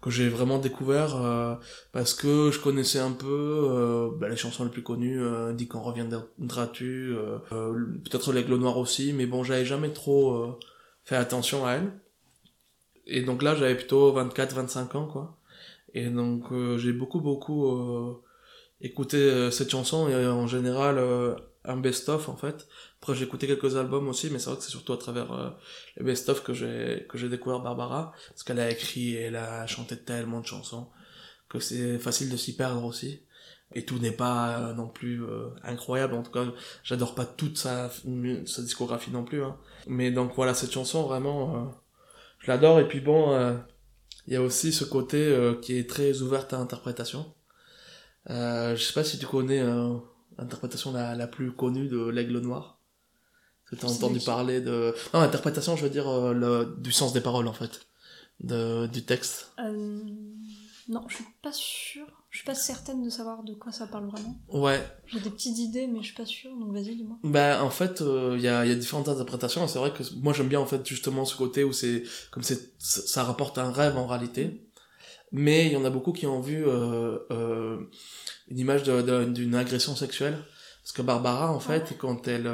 que 0.00 0.10
j'ai 0.10 0.28
vraiment 0.28 0.58
découvert 0.58 1.16
euh, 1.16 1.54
parce 1.92 2.14
que 2.14 2.50
je 2.50 2.58
connaissais 2.58 3.00
un 3.00 3.12
peu 3.12 3.26
euh, 3.70 4.10
bah, 4.18 4.28
les 4.28 4.36
chansons 4.36 4.64
les 4.64 4.70
plus 4.70 4.82
connues, 4.82 5.20
euh, 5.20 5.52
Dis 5.52 5.68
qu'on 5.68 5.82
reviendra-tu, 5.82 7.14
euh, 7.14 7.38
peut-être 7.50 8.32
l'aigle 8.32 8.56
noir 8.56 8.78
aussi, 8.78 9.12
mais 9.12 9.26
bon, 9.26 9.44
j'avais 9.44 9.64
jamais 9.64 9.92
trop 9.92 10.58
fait 11.04 11.16
attention 11.16 11.66
à 11.66 11.72
elle. 11.72 11.92
Et 13.06 13.22
donc 13.22 13.42
là, 13.42 13.54
j'avais 13.54 13.74
plutôt 13.74 14.12
24-25 14.12 14.96
ans, 14.96 15.06
quoi. 15.06 15.36
Et 15.94 16.06
donc 16.08 16.44
j'ai 16.76 16.92
beaucoup, 16.92 17.20
beaucoup 17.20 18.22
écouté 18.80 19.50
cette 19.50 19.70
chanson 19.70 20.08
et 20.08 20.26
en 20.26 20.46
général 20.46 20.98
un 21.64 21.76
best-of 21.76 22.28
en 22.28 22.36
fait. 22.36 22.68
Après 23.02 23.14
j'ai 23.14 23.24
écouté 23.24 23.46
quelques 23.46 23.76
albums 23.76 24.08
aussi, 24.08 24.28
mais 24.30 24.38
c'est 24.38 24.50
vrai 24.50 24.58
que 24.58 24.62
c'est 24.62 24.70
surtout 24.70 24.92
à 24.92 24.98
travers 24.98 25.32
euh, 25.32 25.50
les 25.96 26.04
best-of 26.04 26.42
que 26.42 26.52
j'ai 26.52 27.06
que 27.08 27.16
j'ai 27.16 27.30
découvert 27.30 27.60
Barbara, 27.60 28.12
parce 28.28 28.42
qu'elle 28.42 28.60
a 28.60 28.70
écrit 28.70 29.14
et 29.14 29.22
elle 29.22 29.36
a 29.36 29.66
chanté 29.66 29.96
tellement 29.96 30.40
de 30.40 30.46
chansons 30.46 30.88
que 31.48 31.58
c'est 31.60 31.98
facile 31.98 32.30
de 32.30 32.36
s'y 32.36 32.56
perdre 32.56 32.84
aussi. 32.84 33.22
Et 33.72 33.84
tout 33.84 33.98
n'est 33.98 34.12
pas 34.12 34.58
euh, 34.58 34.74
non 34.74 34.88
plus 34.88 35.22
euh, 35.24 35.48
incroyable. 35.62 36.14
En 36.14 36.22
tout 36.22 36.32
cas, 36.32 36.44
j'adore 36.82 37.14
pas 37.14 37.24
toute 37.24 37.56
sa, 37.56 37.88
sa 37.88 38.62
discographie 38.62 39.12
non 39.12 39.24
plus. 39.24 39.42
Hein. 39.44 39.56
Mais 39.86 40.10
donc 40.10 40.32
voilà, 40.34 40.54
cette 40.54 40.72
chanson 40.72 41.04
vraiment, 41.04 41.72
je 42.40 42.50
l'adore. 42.50 42.80
Et 42.80 42.88
puis 42.88 43.00
bon, 43.00 43.32
il 44.26 44.34
y 44.34 44.36
a 44.36 44.42
aussi 44.42 44.72
ce 44.72 44.84
côté 44.84 45.36
qui 45.62 45.78
est 45.78 45.88
très 45.88 46.20
ouverte 46.22 46.52
à 46.52 46.58
l'interprétation. 46.58 47.32
Euh, 48.28 48.76
je 48.76 48.82
sais 48.82 48.92
pas 48.92 49.04
si 49.04 49.18
tu 49.18 49.26
connais 49.26 49.62
l'interprétation 50.38 50.92
la, 50.92 51.14
la 51.14 51.26
plus 51.26 51.52
connue 51.52 51.88
de 51.88 52.08
l'aigle 52.08 52.40
noir. 52.40 52.79
Est-ce 53.72 53.76
que 53.76 53.80
tu 53.80 53.86
as 53.86 53.88
C'est 53.88 54.04
entendu 54.04 54.20
parler 54.20 54.60
de... 54.60 54.94
Non, 55.14 55.20
l'interprétation, 55.20 55.76
je 55.76 55.84
veux 55.84 55.90
dire, 55.90 56.08
euh, 56.08 56.32
le, 56.32 56.76
du 56.78 56.92
sens 56.92 57.12
des 57.12 57.20
paroles, 57.20 57.48
en 57.48 57.52
fait. 57.52 57.86
De, 58.40 58.86
du 58.86 59.04
texte. 59.04 59.52
Euh, 59.58 60.00
non, 60.88 61.04
je 61.08 61.16
suis 61.16 61.26
pas 61.42 61.52
sûre. 61.52 62.06
Je 62.30 62.38
suis 62.38 62.46
pas 62.46 62.54
certaine 62.54 63.02
de 63.02 63.10
savoir 63.10 63.42
de 63.42 63.54
quoi 63.54 63.72
ça 63.72 63.86
parle 63.88 64.08
vraiment. 64.08 64.36
Ouais. 64.48 64.80
J'ai 65.06 65.18
des 65.20 65.30
petites 65.30 65.58
idées, 65.58 65.88
mais 65.88 65.98
je 66.00 66.06
suis 66.06 66.14
pas 66.14 66.24
sûre, 66.26 66.56
donc 66.56 66.72
vas-y, 66.72 66.94
dis-moi. 66.94 67.18
Ben, 67.24 67.60
en 67.60 67.70
fait, 67.70 68.00
euh, 68.02 68.34
il 68.36 68.42
y, 68.42 68.48
a, 68.48 68.64
y 68.64 68.70
a 68.70 68.74
différentes 68.76 69.08
interprétations, 69.08 69.64
et 69.64 69.68
c'est 69.68 69.80
vrai 69.80 69.92
que 69.92 70.04
moi 70.22 70.32
j'aime 70.32 70.48
bien, 70.48 70.60
en 70.60 70.66
fait, 70.66 70.86
justement, 70.86 71.24
ce 71.24 71.36
côté 71.36 71.64
où 71.64 71.72
c'est, 71.72 72.04
comme 72.30 72.44
c'est, 72.44 72.72
ça 72.78 73.24
rapporte 73.24 73.58
un 73.58 73.72
rêve 73.72 73.98
en 73.98 74.06
réalité. 74.06 74.70
Mais 75.32 75.66
il 75.66 75.72
y 75.72 75.76
en 75.76 75.84
a 75.84 75.90
beaucoup 75.90 76.12
qui 76.12 76.26
ont 76.26 76.40
vu 76.40 76.66
euh, 76.66 77.18
euh, 77.30 77.78
une 78.48 78.58
image 78.58 78.84
d'une 78.84 79.54
agression 79.54 79.94
sexuelle. 79.96 80.38
Parce 80.82 80.92
que 80.92 81.02
Barbara, 81.02 81.52
en 81.52 81.60
fait, 81.60 81.96
quand 81.98 82.26
elle... 82.26 82.48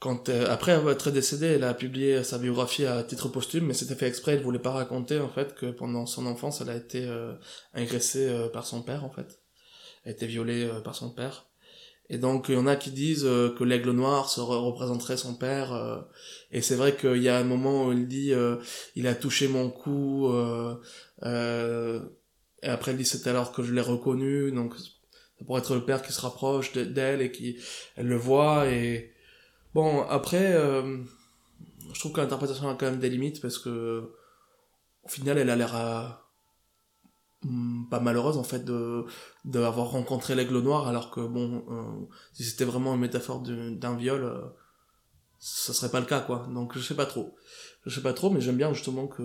quand 0.00 0.28
euh, 0.30 0.46
après 0.50 0.72
être 0.90 1.10
décédée, 1.10 1.46
elle 1.46 1.64
a 1.64 1.74
publié 1.74 2.24
sa 2.24 2.38
biographie 2.38 2.86
à 2.86 3.02
titre 3.04 3.28
posthume, 3.28 3.66
mais 3.66 3.74
c'était 3.74 3.94
fait 3.94 4.08
exprès. 4.08 4.32
Elle 4.32 4.42
voulait 4.42 4.58
pas 4.58 4.72
raconter 4.72 5.20
en 5.20 5.28
fait 5.28 5.54
que 5.54 5.66
pendant 5.70 6.06
son 6.06 6.26
enfance, 6.26 6.60
elle 6.62 6.70
a 6.70 6.76
été 6.76 7.04
euh, 7.06 7.34
agressée 7.74 8.28
euh, 8.28 8.48
par 8.48 8.66
son 8.66 8.82
père 8.82 9.04
en 9.04 9.10
fait. 9.10 9.40
Elle 10.04 10.12
a 10.12 10.14
été 10.14 10.26
violée 10.26 10.64
euh, 10.64 10.80
par 10.80 10.94
son 10.96 11.10
père. 11.10 11.46
Et 12.08 12.18
donc 12.18 12.46
il 12.48 12.54
y 12.56 12.58
en 12.58 12.66
a 12.66 12.76
qui 12.76 12.90
disent 12.90 13.24
euh, 13.26 13.54
que 13.56 13.62
l'aigle 13.62 13.92
noir 13.92 14.28
se 14.30 14.40
re- 14.40 14.64
représenterait 14.64 15.18
son 15.18 15.34
père. 15.36 15.72
euh, 15.74 16.00
et 16.50 16.62
c'est 16.62 16.76
vrai 16.76 16.96
qu'il 16.96 17.22
y 17.22 17.28
a 17.28 17.38
un 17.38 17.44
moment 17.44 17.86
où 17.86 17.92
il 17.92 18.08
dit 18.08 18.32
il 18.96 19.06
a 19.06 19.14
touché 19.14 19.48
mon 19.48 19.70
cou. 19.70 20.32
et 22.62 22.68
après 22.68 22.92
il 22.92 22.96
dit 22.98 23.04
c'est 23.04 23.26
alors 23.26 23.52
que 23.52 23.62
je 23.62 23.72
l'ai 23.72 23.80
reconnu. 23.80 24.50
Donc 24.52 24.74
ça 24.76 25.44
pourrait 25.46 25.60
être 25.60 25.74
le 25.74 25.84
père 25.84 26.02
qui 26.02 26.12
se 26.12 26.20
rapproche 26.20 26.72
de- 26.72 26.84
d'elle 26.84 27.20
et 27.22 27.30
qui 27.32 27.58
elle 27.96 28.06
le 28.08 28.16
voit 28.16 28.68
et 28.70 29.09
Bon, 29.74 30.02
après, 30.08 30.54
euh, 30.54 30.98
je 31.92 32.00
trouve 32.00 32.12
que 32.12 32.20
l'interprétation 32.20 32.68
a 32.68 32.74
quand 32.74 32.86
même 32.86 32.98
des 32.98 33.10
limites 33.10 33.40
parce 33.40 33.58
que, 33.58 34.12
au 35.04 35.08
final, 35.08 35.38
elle 35.38 35.50
a 35.50 35.56
l'air 35.56 35.76
euh, 35.76 36.08
hmm, 37.44 37.88
pas 37.88 38.00
malheureuse 38.00 38.36
en 38.36 38.42
fait 38.44 38.64
de 38.64 39.04
d'avoir 39.44 39.90
rencontré 39.90 40.34
l'aigle 40.34 40.58
noir 40.60 40.88
alors 40.88 41.10
que 41.10 41.20
bon, 41.20 41.64
euh, 41.70 42.06
si 42.32 42.44
c'était 42.44 42.64
vraiment 42.64 42.94
une 42.94 43.00
métaphore 43.00 43.40
d'un 43.42 43.96
viol, 43.96 44.24
euh, 44.24 44.40
ça 45.38 45.72
serait 45.72 45.90
pas 45.90 46.00
le 46.00 46.06
cas 46.06 46.20
quoi. 46.20 46.46
Donc 46.52 46.76
je 46.76 46.82
sais 46.82 46.96
pas 46.96 47.06
trop, 47.06 47.36
je 47.86 47.94
sais 47.94 48.02
pas 48.02 48.12
trop, 48.12 48.30
mais 48.30 48.40
j'aime 48.40 48.56
bien 48.56 48.72
justement 48.74 49.06
que 49.06 49.22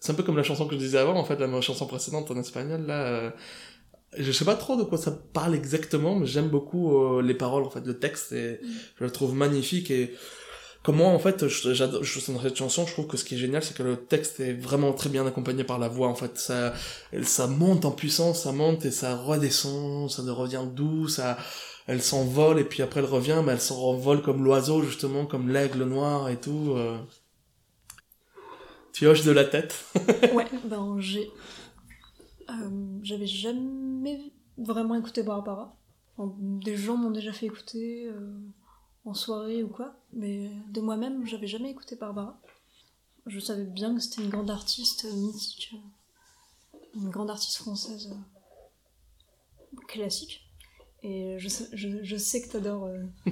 c'est 0.00 0.12
un 0.12 0.14
peu 0.14 0.22
comme 0.22 0.36
la 0.36 0.42
chanson 0.42 0.66
que 0.66 0.74
je 0.74 0.78
disais 0.80 0.98
avant 0.98 1.14
en 1.16 1.24
fait, 1.24 1.38
la 1.38 1.60
chanson 1.60 1.86
précédente 1.86 2.30
en 2.30 2.36
espagnol 2.36 2.82
là. 2.86 3.32
Je 4.16 4.32
sais 4.32 4.44
pas 4.44 4.56
trop 4.56 4.76
de 4.76 4.82
quoi 4.82 4.98
ça 4.98 5.12
parle 5.32 5.54
exactement, 5.54 6.16
mais 6.16 6.26
j'aime 6.26 6.48
beaucoup 6.48 6.96
euh, 6.96 7.22
les 7.22 7.34
paroles, 7.34 7.62
en 7.64 7.70
fait, 7.70 7.84
le 7.86 7.98
texte, 7.98 8.32
et 8.32 8.60
je 8.98 9.04
le 9.04 9.10
trouve 9.10 9.34
magnifique, 9.34 9.90
et 9.90 10.14
comme 10.82 10.96
moi, 10.96 11.08
en 11.08 11.18
fait, 11.18 11.46
je- 11.46 11.74
j'adore, 11.74 12.00
dans 12.00 12.40
cette 12.42 12.56
chanson, 12.56 12.86
je 12.86 12.92
trouve 12.92 13.06
que 13.06 13.16
ce 13.16 13.24
qui 13.24 13.34
est 13.34 13.38
génial, 13.38 13.62
c'est 13.62 13.76
que 13.76 13.82
le 13.82 13.96
texte 13.96 14.40
est 14.40 14.54
vraiment 14.54 14.92
très 14.92 15.10
bien 15.10 15.26
accompagné 15.26 15.62
par 15.62 15.78
la 15.78 15.88
voix, 15.88 16.08
en 16.08 16.14
fait, 16.14 16.38
ça, 16.38 16.72
ça 17.22 17.46
monte 17.46 17.84
en 17.84 17.90
puissance, 17.92 18.42
ça 18.44 18.52
monte 18.52 18.84
et 18.86 18.90
ça 18.90 19.14
redescend, 19.16 20.10
ça 20.10 20.22
revient 20.32 20.64
doux, 20.74 21.06
ça, 21.06 21.36
elle 21.86 22.02
s'envole 22.02 22.58
et 22.60 22.64
puis 22.64 22.82
après 22.82 23.00
elle 23.00 23.06
revient, 23.06 23.42
mais 23.44 23.52
elle 23.52 23.60
s'envole 23.60 24.22
comme 24.22 24.44
l'oiseau 24.44 24.82
justement, 24.82 25.26
comme 25.26 25.50
l'aigle 25.50 25.84
noir 25.84 26.28
et 26.28 26.36
tout. 26.36 26.74
euh. 26.76 26.96
Tu 28.92 29.06
hoches 29.06 29.22
de 29.24 29.30
la 29.32 29.44
tête. 29.44 29.74
Ouais, 30.34 30.46
ben 30.64 30.96
j'ai. 30.98 31.30
Euh, 32.62 32.98
J'avais 33.02 33.26
jamais 33.26 34.32
vraiment 34.58 34.94
écouté 34.94 35.22
Barbara. 35.22 35.76
Enfin, 36.16 36.34
des 36.38 36.76
gens 36.76 36.96
m'ont 36.96 37.10
déjà 37.10 37.32
fait 37.32 37.46
écouter 37.46 38.06
euh, 38.06 38.38
en 39.04 39.14
soirée 39.14 39.62
ou 39.62 39.68
quoi, 39.68 39.94
mais 40.12 40.50
de 40.68 40.80
moi-même, 40.80 41.26
j'avais 41.26 41.46
jamais 41.46 41.70
écouté 41.70 41.96
Barbara. 41.96 42.40
Je 43.26 43.38
savais 43.38 43.64
bien 43.64 43.94
que 43.94 44.00
c'était 44.00 44.22
une 44.22 44.30
grande 44.30 44.50
artiste 44.50 45.04
mythique, 45.12 45.74
une 46.94 47.10
grande 47.10 47.30
artiste 47.30 47.56
française 47.58 48.12
euh, 48.12 49.80
classique. 49.88 50.46
Et 51.02 51.38
je 51.38 51.48
sais, 51.48 51.68
je, 51.72 52.02
je 52.02 52.16
sais 52.16 52.42
que 52.42 52.52
t'adores 52.52 52.84
euh, 52.84 53.02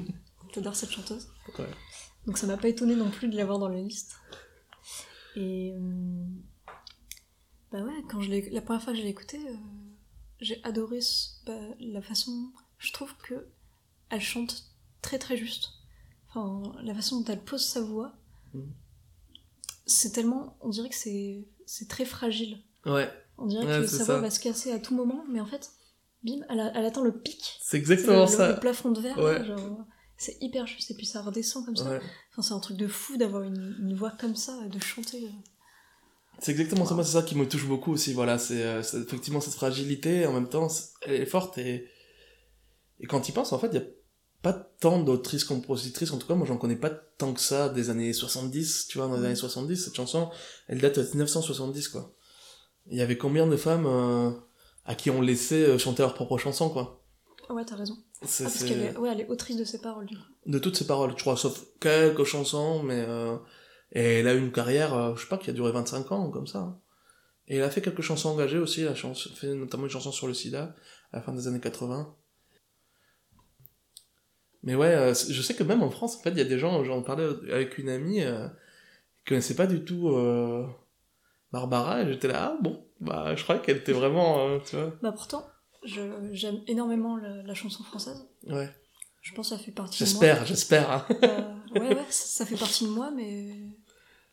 t'adores 0.52 0.76
cette 0.76 0.90
chanteuse. 0.90 1.28
Ouais. 1.58 1.66
Donc 2.26 2.38
ça 2.38 2.46
m'a 2.46 2.56
pas 2.56 2.68
étonné 2.68 2.94
non 2.94 3.10
plus 3.10 3.28
de 3.28 3.36
l'avoir 3.36 3.58
dans 3.58 3.68
la 3.68 3.80
liste. 3.80 4.16
Et 5.36 5.74
bah 7.72 7.82
ouais, 7.82 8.02
quand 8.08 8.20
je 8.20 8.30
la 8.52 8.60
première 8.62 8.82
fois 8.82 8.92
que 8.92 8.98
je 8.98 9.04
l'ai 9.04 9.10
écoutée, 9.10 9.40
euh, 9.48 9.54
j'ai 10.40 10.60
adoré 10.64 11.00
ce- 11.00 11.28
bah, 11.46 11.58
la 11.80 12.00
façon. 12.02 12.50
Je 12.78 12.92
trouve 12.92 13.14
que 13.16 13.46
elle 14.10 14.20
chante 14.20 14.64
très 15.02 15.18
très 15.18 15.36
juste. 15.36 15.70
Enfin, 16.28 16.62
la 16.82 16.94
façon 16.94 17.20
dont 17.20 17.32
elle 17.32 17.42
pose 17.42 17.64
sa 17.64 17.80
voix, 17.82 18.12
Mhm. 18.54 18.72
c'est 19.86 20.12
tellement, 20.12 20.56
on 20.60 20.68
dirait 20.68 20.88
que 20.88 20.94
c'est 20.94 21.46
c'est 21.66 21.88
très 21.88 22.04
fragile. 22.04 22.58
Ouais, 22.86 23.10
On 23.36 23.46
dirait 23.46 23.66
Ouais, 23.66 23.80
que 23.82 23.86
sa 23.86 24.04
voix 24.04 24.20
va 24.20 24.30
se 24.30 24.40
casser 24.40 24.72
à 24.72 24.78
tout 24.78 24.94
moment, 24.96 25.24
mais 25.28 25.40
en 25.40 25.46
fait, 25.46 25.70
bim, 26.24 26.40
elle, 26.48 26.60
a- 26.60 26.72
elle 26.74 26.84
atteint 26.86 27.02
le 27.04 27.12
pic. 27.20 27.58
c'est 27.60 27.76
exactement 27.76 28.22
le, 28.22 28.26
ça. 28.26 28.52
le 28.54 28.58
plafond 28.60 28.90
de 28.90 29.00
verre, 29.00 29.18
Ouais. 29.18 29.44
genre, 29.44 29.84
c'est 30.16 30.36
hyper 30.40 30.66
juste 30.66 30.90
et 30.90 30.94
puis 30.94 31.06
ça 31.06 31.20
redescend 31.22 31.64
comme 31.64 31.76
ça. 31.76 31.90
Ouais. 31.90 32.00
Enfin, 32.32 32.42
c'est 32.42 32.54
un 32.54 32.58
truc 32.60 32.76
de 32.78 32.88
fou 32.88 33.16
d'avoir 33.16 33.42
une, 33.42 33.76
une 33.80 33.94
voix 33.94 34.10
comme 34.12 34.34
ça 34.34 34.58
de 34.66 34.78
chanter. 34.80 35.28
C'est 36.40 36.52
exactement 36.52 36.86
ça, 36.86 36.94
moi 36.94 37.04
c'est 37.04 37.12
ça 37.12 37.22
qui 37.22 37.34
me 37.36 37.48
touche 37.48 37.66
beaucoup 37.66 37.92
aussi, 37.92 38.12
voilà, 38.12 38.38
c'est 38.38 38.62
euh, 38.62 38.80
effectivement 38.80 39.40
cette 39.40 39.54
fragilité, 39.54 40.26
en 40.26 40.32
même 40.32 40.48
temps, 40.48 40.68
elle 41.02 41.22
est 41.22 41.26
forte 41.26 41.58
et, 41.58 41.88
et 43.00 43.06
quand 43.06 43.20
tu 43.20 43.30
y 43.30 43.34
penses, 43.34 43.52
en 43.52 43.58
fait, 43.58 43.68
il 43.68 43.74
y 43.74 43.78
a 43.78 43.86
pas 44.42 44.52
tant 44.52 45.00
d'autrices 45.00 45.42
compositrices, 45.44 46.12
en 46.12 46.18
tout 46.18 46.28
cas, 46.28 46.34
moi 46.36 46.46
j'en 46.46 46.56
connais 46.56 46.76
pas 46.76 46.90
tant 46.90 47.32
que 47.32 47.40
ça 47.40 47.68
des 47.68 47.90
années 47.90 48.12
70, 48.12 48.86
tu 48.88 48.98
vois, 48.98 49.08
dans 49.08 49.16
les 49.16 49.24
années 49.24 49.34
70, 49.34 49.76
cette 49.76 49.96
chanson, 49.96 50.30
elle 50.68 50.80
date 50.80 50.98
de 50.98 51.02
1970, 51.02 51.88
quoi. 51.88 52.14
Il 52.90 52.96
y 52.96 53.02
avait 53.02 53.18
combien 53.18 53.46
de 53.46 53.56
femmes 53.56 53.86
euh, 53.86 54.30
à 54.84 54.94
qui 54.94 55.10
on 55.10 55.20
laissait 55.20 55.64
euh, 55.64 55.78
chanter 55.78 56.02
leurs 56.02 56.14
propres 56.14 56.38
chansons, 56.38 56.70
quoi? 56.70 57.04
Ouais, 57.50 57.64
t'as 57.64 57.76
raison. 57.76 57.96
C'est, 58.24 58.44
Ah, 58.44 58.46
parce 58.48 58.64
qu'elle 58.64 58.80
est, 58.80 58.96
ouais, 58.96 59.10
elle 59.10 59.20
est 59.22 59.28
autrice 59.28 59.56
de 59.56 59.64
ses 59.64 59.80
paroles, 59.80 60.06
du 60.06 60.16
coup. 60.16 60.22
De 60.46 60.58
toutes 60.58 60.76
ses 60.76 60.86
paroles, 60.86 61.10
je 61.16 61.20
crois, 61.20 61.36
sauf 61.36 61.64
quelques 61.80 62.24
chansons, 62.24 62.82
mais... 62.82 63.04
Euh, 63.08 63.36
et 63.92 64.20
elle 64.20 64.28
a 64.28 64.34
eu 64.34 64.38
une 64.38 64.52
carrière, 64.52 64.94
euh, 64.94 65.14
je 65.16 65.22
sais 65.22 65.28
pas, 65.28 65.38
qui 65.38 65.50
a 65.50 65.52
duré 65.52 65.72
25 65.72 66.12
ans, 66.12 66.30
comme 66.30 66.46
ça. 66.46 66.58
hein. 66.60 66.78
Et 67.48 67.56
elle 67.56 67.62
a 67.64 67.70
fait 67.70 67.80
quelques 67.80 68.02
chansons 68.02 68.28
engagées 68.30 68.58
aussi, 68.58 68.82
elle 68.82 68.88
a 68.88 68.94
fait 68.94 69.54
notamment 69.54 69.84
une 69.84 69.90
chanson 69.90 70.12
sur 70.12 70.26
le 70.26 70.34
sida, 70.34 70.74
à 71.12 71.16
la 71.16 71.22
fin 71.22 71.32
des 71.32 71.48
années 71.48 71.60
80. 71.60 72.14
Mais 74.64 74.74
ouais, 74.74 74.94
euh, 74.94 75.14
je 75.14 75.40
sais 75.42 75.54
que 75.54 75.62
même 75.62 75.82
en 75.82 75.90
France, 75.90 76.16
en 76.16 76.20
fait, 76.20 76.30
il 76.30 76.38
y 76.38 76.42
a 76.42 76.44
des 76.44 76.58
gens, 76.58 76.82
j'en 76.84 77.02
parlais 77.02 77.24
avec 77.50 77.78
une 77.78 77.88
amie, 77.88 78.22
euh, 78.22 78.48
qui 79.18 79.24
connaissait 79.26 79.54
pas 79.54 79.66
du 79.66 79.84
tout 79.84 80.08
euh, 80.10 80.66
Barbara, 81.52 82.02
et 82.02 82.12
j'étais 82.12 82.28
là, 82.28 82.52
ah 82.54 82.58
bon, 82.62 82.84
bah 83.00 83.34
je 83.36 83.42
croyais 83.44 83.62
qu'elle 83.62 83.78
était 83.78 83.92
vraiment, 83.92 84.46
euh, 84.48 84.58
tu 84.68 84.76
vois, 84.76 84.92
Bah 85.00 85.12
pourtant, 85.12 85.46
je- 85.84 86.28
j'aime 86.32 86.60
énormément 86.66 87.16
la, 87.16 87.42
la 87.42 87.54
chanson 87.54 87.82
française. 87.84 88.26
ouais. 88.46 88.68
Je 89.28 89.34
pense 89.34 89.50
que 89.50 89.56
ça 89.56 89.62
fait 89.62 89.72
partie 89.72 90.02
de 90.04 90.08
moi. 90.08 90.20
J'espère, 90.20 90.46
j'espère, 90.46 90.90
hein. 90.90 91.06
Euh, 91.22 91.54
ouais, 91.78 91.88
ouais, 91.96 92.06
ça, 92.08 92.24
ça 92.44 92.46
fait 92.46 92.56
partie 92.56 92.84
de 92.84 92.90
moi, 92.90 93.10
mais 93.14 93.52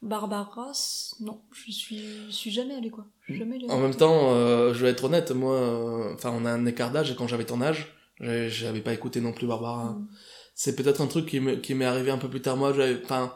Barbara, 0.01 0.73
c- 0.73 1.15
non, 1.19 1.41
je 1.51 1.71
suis, 1.71 1.99
je 2.27 2.31
suis 2.31 2.51
jamais 2.51 2.75
allée, 2.75 2.89
quoi. 2.91 3.05
Jamais 3.27 3.55
allée 3.55 3.69
En 3.69 3.79
même 3.79 3.95
temps, 3.95 4.33
euh, 4.33 4.73
je 4.73 4.85
vais 4.85 4.91
être 4.91 5.03
honnête, 5.03 5.31
moi, 5.31 5.55
euh, 5.55 6.13
enfin, 6.13 6.31
on 6.33 6.45
a 6.45 6.51
un 6.51 6.65
écart 6.65 6.91
d'âge 6.91 7.11
et 7.11 7.15
quand 7.15 7.27
j'avais 7.27 7.45
ton 7.45 7.61
âge, 7.61 7.93
j'avais 8.21 8.81
pas 8.81 8.93
écouté 8.93 9.19
non 9.19 9.33
plus 9.33 9.47
Barbara. 9.47 9.91
Mm. 9.93 10.07
C'est 10.53 10.75
peut-être 10.77 11.01
un 11.01 11.07
truc 11.07 11.25
qui 11.25 11.39
me- 11.41 11.55
qui 11.57 11.73
m'est 11.73 11.85
arrivé 11.85 12.11
un 12.11 12.17
peu 12.17 12.29
plus 12.29 12.41
tard. 12.41 12.55
Moi, 12.55 12.71
j'avais, 12.73 13.01
enfin, 13.03 13.33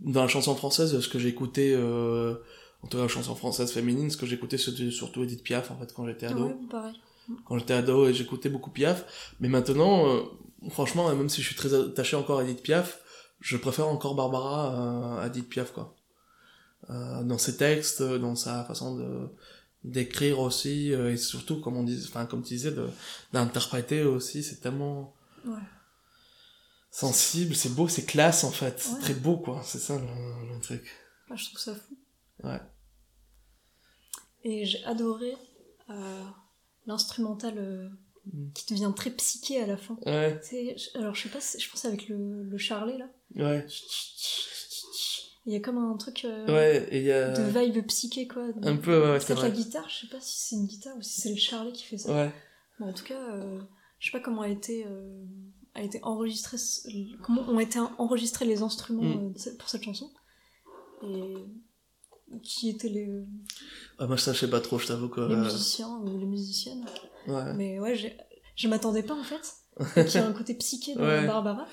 dans 0.00 0.20
la 0.22 0.28
chanson 0.28 0.54
française, 0.54 1.00
ce 1.00 1.08
que 1.08 1.18
j'ai 1.18 1.28
écouté, 1.28 1.72
euh, 1.74 2.34
en 2.82 2.88
tout 2.88 2.96
cas, 2.98 3.04
la 3.04 3.08
chanson 3.08 3.34
française 3.34 3.72
féminine, 3.72 4.10
ce 4.10 4.16
que 4.18 4.26
j'écoutais, 4.26 4.58
c'était 4.58 4.90
surtout 4.90 5.22
Edith 5.22 5.42
Piaf, 5.42 5.70
en 5.70 5.78
fait, 5.78 5.92
quand 5.94 6.06
j'étais 6.06 6.26
ado. 6.26 6.44
Ouais, 6.48 6.56
pareil. 6.70 6.94
Quand 7.46 7.56
j'étais 7.58 7.74
ado, 7.74 8.12
j'écoutais 8.12 8.48
beaucoup 8.48 8.70
Piaf. 8.70 9.34
Mais 9.38 9.48
maintenant, 9.48 10.08
euh, 10.08 10.22
franchement, 10.68 11.14
même 11.14 11.28
si 11.28 11.40
je 11.42 11.46
suis 11.46 11.56
très 11.56 11.72
attaché 11.74 12.16
encore 12.16 12.40
à 12.40 12.44
Edith 12.44 12.62
Piaf, 12.62 13.00
je 13.40 13.56
préfère 13.56 13.88
encore 13.88 14.14
Barbara 14.14 14.74
euh, 15.18 15.22
à 15.22 15.26
Edith 15.28 15.48
Piaf, 15.48 15.72
quoi. 15.72 15.94
Euh, 16.90 17.22
dans 17.24 17.38
ses 17.38 17.56
textes, 17.56 18.02
dans 18.02 18.34
sa 18.36 18.64
façon 18.64 18.96
de 18.96 19.28
d'écrire 19.82 20.40
aussi, 20.40 20.92
euh, 20.92 21.10
et 21.12 21.16
surtout, 21.16 21.58
comme 21.62 21.76
on 21.78 21.84
dit, 21.84 22.04
enfin, 22.06 22.26
comme 22.26 22.42
tu 22.42 22.52
disais, 22.52 22.74
d'interpréter 23.32 24.02
aussi, 24.04 24.42
c'est 24.42 24.60
tellement 24.60 25.14
Ouais. 25.46 25.56
sensible, 26.90 27.54
c'est 27.54 27.70
beau, 27.74 27.88
c'est 27.88 28.04
classe, 28.04 28.44
en 28.44 28.50
fait. 28.50 28.78
C'est 28.78 28.98
très 29.00 29.14
beau, 29.14 29.38
quoi. 29.38 29.62
C'est 29.64 29.78
ça, 29.78 29.98
le, 29.98 30.54
le 30.54 30.60
truc. 30.60 30.86
Je 31.34 31.46
trouve 31.46 31.58
ça 31.58 31.74
fou. 31.74 31.96
Ouais. 32.44 32.60
Et 34.44 34.66
j'ai 34.66 34.84
adoré 34.84 35.34
euh, 35.88 36.24
l'instrumental 36.86 37.54
euh. 37.56 37.88
Qui 38.54 38.72
devient 38.74 38.92
très 38.94 39.10
psyché 39.10 39.60
à 39.62 39.66
la 39.66 39.76
fin. 39.76 39.96
Ouais, 40.06 40.40
je- 40.50 40.98
alors 40.98 41.14
je 41.14 41.22
sais 41.22 41.28
pas, 41.28 41.38
je 41.40 41.68
pense 41.70 41.84
avec 41.84 42.08
le, 42.08 42.42
le 42.44 42.58
charlet 42.58 42.98
là. 42.98 43.06
ouais, 43.36 43.66
Il 45.46 45.52
y 45.54 45.56
a 45.56 45.60
comme 45.60 45.78
un 45.78 45.96
truc 45.96 46.24
euh, 46.24 46.46
ouais, 46.46 46.86
et 46.90 46.98
il 46.98 47.04
y 47.04 47.12
a... 47.12 47.30
de 47.32 47.42
vibe 47.42 47.86
psyché 47.86 48.28
quoi. 48.28 48.46
Un 48.62 48.76
peu, 48.76 49.10
ouais, 49.12 49.20
c'est 49.20 49.28
Peut-être 49.28 49.42
la 49.42 49.48
vrai. 49.48 49.56
guitare, 49.58 49.88
je 49.88 50.00
sais 50.02 50.06
pas 50.08 50.20
si 50.20 50.38
c'est 50.48 50.56
une 50.56 50.66
guitare 50.66 50.96
ou 50.96 51.02
si 51.02 51.20
c'est 51.22 51.30
le 51.30 51.36
charlet 51.36 51.72
qui 51.72 51.84
fait 51.84 51.98
ça. 51.98 52.12
Ouais. 52.14 52.32
Bon, 52.78 52.88
en 52.88 52.92
tout 52.92 53.04
cas, 53.04 53.20
euh, 53.34 53.60
je 53.98 54.06
sais 54.10 54.12
pas 54.12 54.20
comment 54.22 54.42
a 54.42 54.48
été, 54.48 54.84
euh, 54.86 55.24
a 55.74 55.82
été 55.82 55.98
enregistré, 56.02 56.56
comment 57.22 57.42
ont 57.48 57.58
été 57.60 57.78
enregistrés 57.98 58.44
les 58.44 58.62
instruments 58.62 59.02
Mm. 59.02 59.34
euh, 59.46 59.56
pour 59.58 59.68
cette 59.68 59.82
chanson. 59.82 60.10
Et 61.02 61.34
qui 62.42 62.68
étaient 62.68 62.88
les, 62.88 63.10
Ah, 63.98 64.06
moi, 64.06 64.16
ça, 64.18 64.32
je 64.34 64.38
sais 64.40 64.50
pas 64.50 64.60
trop, 64.60 64.78
je 64.78 64.86
t'avoue 64.86 65.08
que... 65.08 65.20
les 65.22 65.36
musiciens 65.36 65.88
ou 66.04 66.18
les 66.18 66.26
musiciennes. 66.26 66.84
Ouais. 67.26 67.52
Mais 67.54 67.78
ouais, 67.78 67.96
je 68.56 68.68
m'attendais 68.68 69.02
pas 69.02 69.14
en 69.14 69.22
fait 69.24 70.04
qu'il 70.04 70.20
y 70.20 70.24
ait 70.24 70.26
un 70.26 70.32
côté 70.32 70.54
psyché 70.54 70.94
dans 70.94 71.02
Ouais. 71.06 71.26
Barbara. 71.26 71.66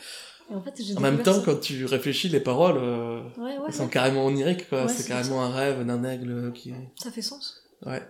Et 0.49 0.55
en 0.55 0.61
fait, 0.61 0.73
En 0.95 1.01
même 1.01 1.21
temps, 1.23 1.33
ça. 1.33 1.41
quand 1.43 1.59
tu 1.59 1.83
réfléchis, 1.85 2.29
les 2.29 2.39
paroles, 2.39 2.77
euh, 2.77 3.21
Ouais, 3.37 3.57
ouais, 3.57 3.65
elles 3.67 3.73
sont 3.73 3.83
ouais. 3.83 3.89
carrément 3.89 4.25
oniriques, 4.25 4.69
quoi. 4.69 4.87
C'est 4.87 5.05
carrément 5.05 5.43
un 5.43 5.49
rêve 5.49 5.85
d'un 5.85 6.03
aigle 6.05 6.53
qui... 6.53 6.73
ça 6.95 7.11
fait 7.11 7.21
sens. 7.21 7.61
Ouais. 7.85 8.01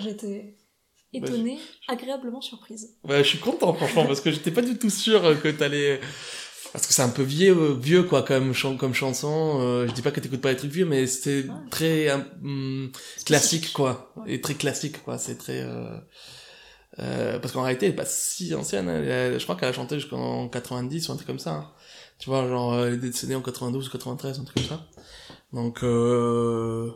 J'étais 0.00 0.56
étonnée, 1.12 1.58
agréablement 1.86 2.40
surprise. 2.40 2.96
Ouais, 3.04 3.22
je 3.22 3.28
suis 3.28 3.38
content, 3.38 3.72
franchement, 3.74 4.06
parce 4.06 4.20
que 4.20 4.32
j'étais 4.32 4.50
pas 4.50 4.62
du 4.62 4.76
tout 4.76 4.90
sûr 4.90 5.40
que 5.40 5.48
t'allais... 5.48 6.00
Parce 6.72 6.86
que 6.86 6.92
c'est 6.92 7.02
un 7.02 7.08
peu 7.08 7.22
vieux, 7.22 7.72
vieux 7.74 8.02
quoi, 8.02 8.22
comme, 8.22 8.52
chan- 8.52 8.76
comme 8.76 8.92
chanson. 8.94 9.58
Euh, 9.60 9.86
je 9.88 9.92
dis 9.94 10.02
pas 10.02 10.10
que 10.10 10.20
t'écoutes 10.20 10.40
pas 10.42 10.50
les 10.50 10.56
trucs 10.56 10.70
vieux, 10.70 10.84
mais 10.86 11.06
c'était 11.06 11.48
Ouais. 11.48 11.54
très 11.70 12.10
hum, 12.42 12.90
classique, 13.24 13.72
quoi. 13.72 14.12
Ouais. 14.16 14.34
Et 14.34 14.40
très 14.40 14.54
classique, 14.54 15.02
quoi. 15.02 15.16
C'est 15.18 15.36
très... 15.36 15.62
Euh... 15.62 15.96
euh, 16.98 17.38
parce 17.38 17.52
qu'en 17.52 17.62
réalité, 17.62 17.86
elle 17.86 17.92
est 17.92 17.96
pas 17.96 18.04
si 18.04 18.54
ancienne. 18.54 18.88
hein. 18.88 19.02
Elle- 19.02 19.38
je 19.38 19.44
crois 19.44 19.56
qu'elle 19.56 19.68
a 19.68 19.72
chanté 19.72 19.96
jusqu'en 19.98 20.48
90 20.48 21.08
ou 21.08 21.12
un 21.12 21.16
truc 21.16 21.26
comme 21.26 21.38
ça. 21.38 21.52
hein. 21.54 21.70
Tu 22.18 22.28
vois, 22.30 22.46
genre, 22.48 22.74
euh, 22.74 22.88
elle 22.88 22.94
est 22.94 22.96
décédée 22.98 23.34
en 23.34 23.42
92 23.42 23.86
ou 23.88 23.90
93, 23.90 24.40
un 24.40 24.44
truc 24.44 24.56
comme 24.68 24.78
ça. 24.78 24.86
Donc, 25.52 25.82
euh... 25.84 26.90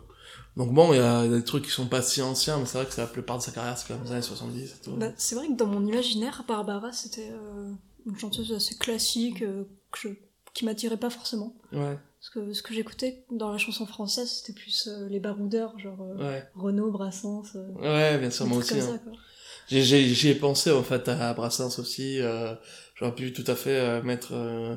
Donc 0.56 0.74
bon, 0.74 0.92
il 0.92 0.96
y 0.98 1.00
a 1.00 1.26
des 1.26 1.42
trucs 1.44 1.64
qui 1.64 1.70
sont 1.70 1.86
pas 1.86 2.02
si 2.02 2.20
anciens, 2.20 2.58
mais 2.58 2.66
c'est 2.66 2.76
vrai 2.76 2.86
que 2.86 2.92
c'est 2.92 3.00
la 3.00 3.06
plupart 3.06 3.38
de 3.38 3.42
sa 3.42 3.52
carrière, 3.52 3.78
c'est 3.78 3.88
quand 3.88 3.94
même 3.94 4.04
les 4.04 4.12
années 4.12 4.20
70 4.20 4.62
et 4.64 4.84
tout. 4.84 4.90
Bah, 4.96 5.06
c'est 5.16 5.34
vrai 5.34 5.46
que 5.48 5.54
dans 5.54 5.66
mon 5.66 5.86
imaginaire, 5.86 6.44
Barbara, 6.46 6.92
c'était 6.92 7.30
euh, 7.32 7.70
une 8.06 8.18
chanteuse 8.18 8.52
assez 8.52 8.76
classique 8.76 9.42
euh, 9.42 9.64
que 9.90 9.98
je- 10.00 10.08
qui 10.54 10.64
m'attirait 10.64 10.96
pas 10.98 11.10
forcément. 11.10 11.54
Ouais, 11.72 11.96
Parce 12.20 12.30
que 12.34 12.52
ce 12.52 12.62
que 12.62 12.74
j'écoutais 12.74 13.24
dans 13.30 13.50
la 13.50 13.58
chanson 13.58 13.86
française, 13.86 14.28
c'était 14.30 14.52
plus 14.58 14.86
euh, 14.88 15.08
les 15.08 15.18
baroudeurs, 15.20 15.78
genre 15.78 16.00
euh, 16.02 16.16
ouais. 16.18 16.44
Renaud, 16.54 16.90
Brassens. 16.90 17.44
euh, 17.56 17.68
Ouais, 17.74 18.18
bien 18.18 18.30
sûr, 18.30 18.46
moi 18.46 18.58
aussi. 18.58 18.74
hein. 18.80 19.00
j'y 19.68 20.28
ai 20.28 20.34
pensé 20.34 20.70
en 20.70 20.82
fait 20.82 21.08
à 21.08 21.32
Brassens 21.34 21.78
aussi. 21.78 22.20
Euh, 22.20 22.54
J'aurais 22.94 23.14
pu 23.14 23.32
tout 23.32 23.44
à 23.46 23.54
fait 23.56 23.78
euh, 23.78 24.02
mettre. 24.02 24.32
euh, 24.34 24.76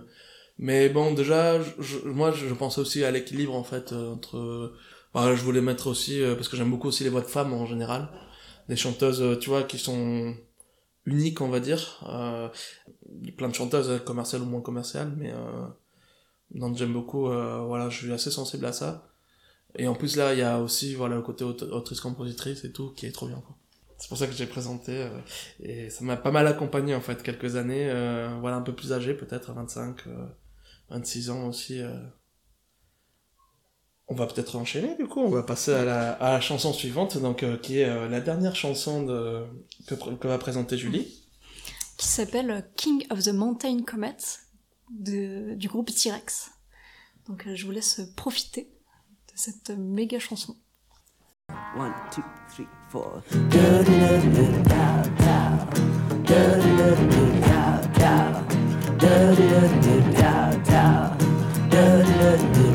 Mais 0.57 0.87
bon, 0.89 1.13
déjà, 1.13 1.61
je, 1.79 1.97
moi, 2.05 2.31
je 2.31 2.53
pensais 2.53 2.79
aussi 2.81 3.03
à 3.03 3.11
l'équilibre 3.11 3.53
en 3.55 3.63
fait 3.63 3.91
euh, 3.91 4.13
entre. 4.13 4.73
Bah, 5.13 5.35
je 5.35 5.41
voulais 5.41 5.61
mettre 5.61 5.87
aussi 5.87 6.21
euh, 6.21 6.35
parce 6.35 6.47
que 6.49 6.57
j'aime 6.57 6.69
beaucoup 6.71 6.87
aussi 6.87 7.03
les 7.03 7.09
voix 7.09 7.21
de 7.21 7.27
femmes 7.27 7.53
en 7.53 7.65
général, 7.65 8.09
des 8.69 8.75
chanteuses, 8.75 9.39
tu 9.39 9.49
vois, 9.49 9.63
qui 9.63 9.77
sont 9.77 10.35
uniques, 11.05 11.41
on 11.41 11.49
va 11.49 11.59
dire. 11.59 12.03
Euh, 12.09 12.49
plein 13.37 13.49
de 13.49 13.53
chanteuses 13.53 13.89
euh, 13.89 13.99
commerciales 13.99 14.41
ou 14.41 14.45
moins 14.45 14.61
commerciales, 14.61 15.13
mais 15.17 15.31
euh, 15.31 15.67
donc 16.51 16.77
j'aime 16.77 16.93
beaucoup. 16.93 17.29
euh, 17.29 17.61
voilà, 17.61 17.89
je 17.89 17.97
suis 17.97 18.13
assez 18.13 18.31
sensible 18.31 18.65
à 18.65 18.73
ça. 18.73 19.11
Et 19.77 19.87
en 19.87 19.95
plus 19.95 20.15
là, 20.15 20.33
il 20.33 20.39
y 20.39 20.43
a 20.43 20.59
aussi 20.61 20.95
voilà 20.95 21.15
le 21.15 21.21
côté 21.21 21.43
autrice-compositrice 21.43 22.63
et 22.63 22.71
tout 22.71 22.91
qui 22.93 23.05
est 23.05 23.11
trop 23.11 23.27
bien. 23.27 23.41
Quoi. 23.45 23.55
C'est 23.97 24.09
pour 24.09 24.17
ça 24.17 24.27
que 24.27 24.33
j'ai 24.33 24.45
présenté 24.45 24.91
euh, 25.03 25.19
et 25.61 25.89
ça 25.89 26.03
m'a 26.03 26.17
pas 26.17 26.31
mal 26.31 26.47
accompagné 26.47 26.95
en 26.95 27.01
fait 27.01 27.23
quelques 27.23 27.55
années, 27.55 27.89
euh, 27.89 28.29
voilà 28.39 28.57
un 28.57 28.61
peu 28.61 28.73
plus 28.73 28.93
âgé 28.93 29.13
peut-être 29.13 29.49
à 29.51 29.53
25, 29.53 30.07
euh, 30.07 30.25
26 30.89 31.29
ans 31.29 31.47
aussi 31.47 31.81
on 34.07 34.15
va 34.15 34.27
peut-être 34.27 34.55
enchaîner 34.55 34.95
du 34.95 35.07
coup, 35.07 35.19
on 35.19 35.29
va 35.29 35.43
passer 35.43 35.73
à 35.73 35.83
la, 35.83 36.41
chanson 36.41 36.73
suivante, 36.73 37.17
donc 37.17 37.43
euh, 37.43 37.57
qui 37.57 37.79
est 37.79 37.89
euh, 37.89 38.07
la 38.07 38.21
dernière 38.21 38.55
chanson 38.55 39.07
que, 39.87 40.27
va 40.27 40.37
présenter 40.37 40.77
Julie. 40.77 41.23
Qui 41.97 42.07
s'appelle 42.07 42.51
euh, 42.51 42.61
King 42.75 43.05
of 43.09 43.23
the 43.23 43.33
Mountain 43.33 43.83
Comet 43.83 44.17
du 44.89 45.67
groupe 45.67 45.91
T-Rex. 45.91 46.51
Donc 47.27 47.47
je 47.51 47.65
vous 47.65 47.71
laisse 47.71 48.01
profiter 48.15 48.63
de 48.63 49.33
cette 49.35 49.71
méga 49.71 50.19
chanson. 50.19 50.55
1, 51.49 51.93
2, 52.15 52.65
3, 52.89 53.23
4. 62.47 62.74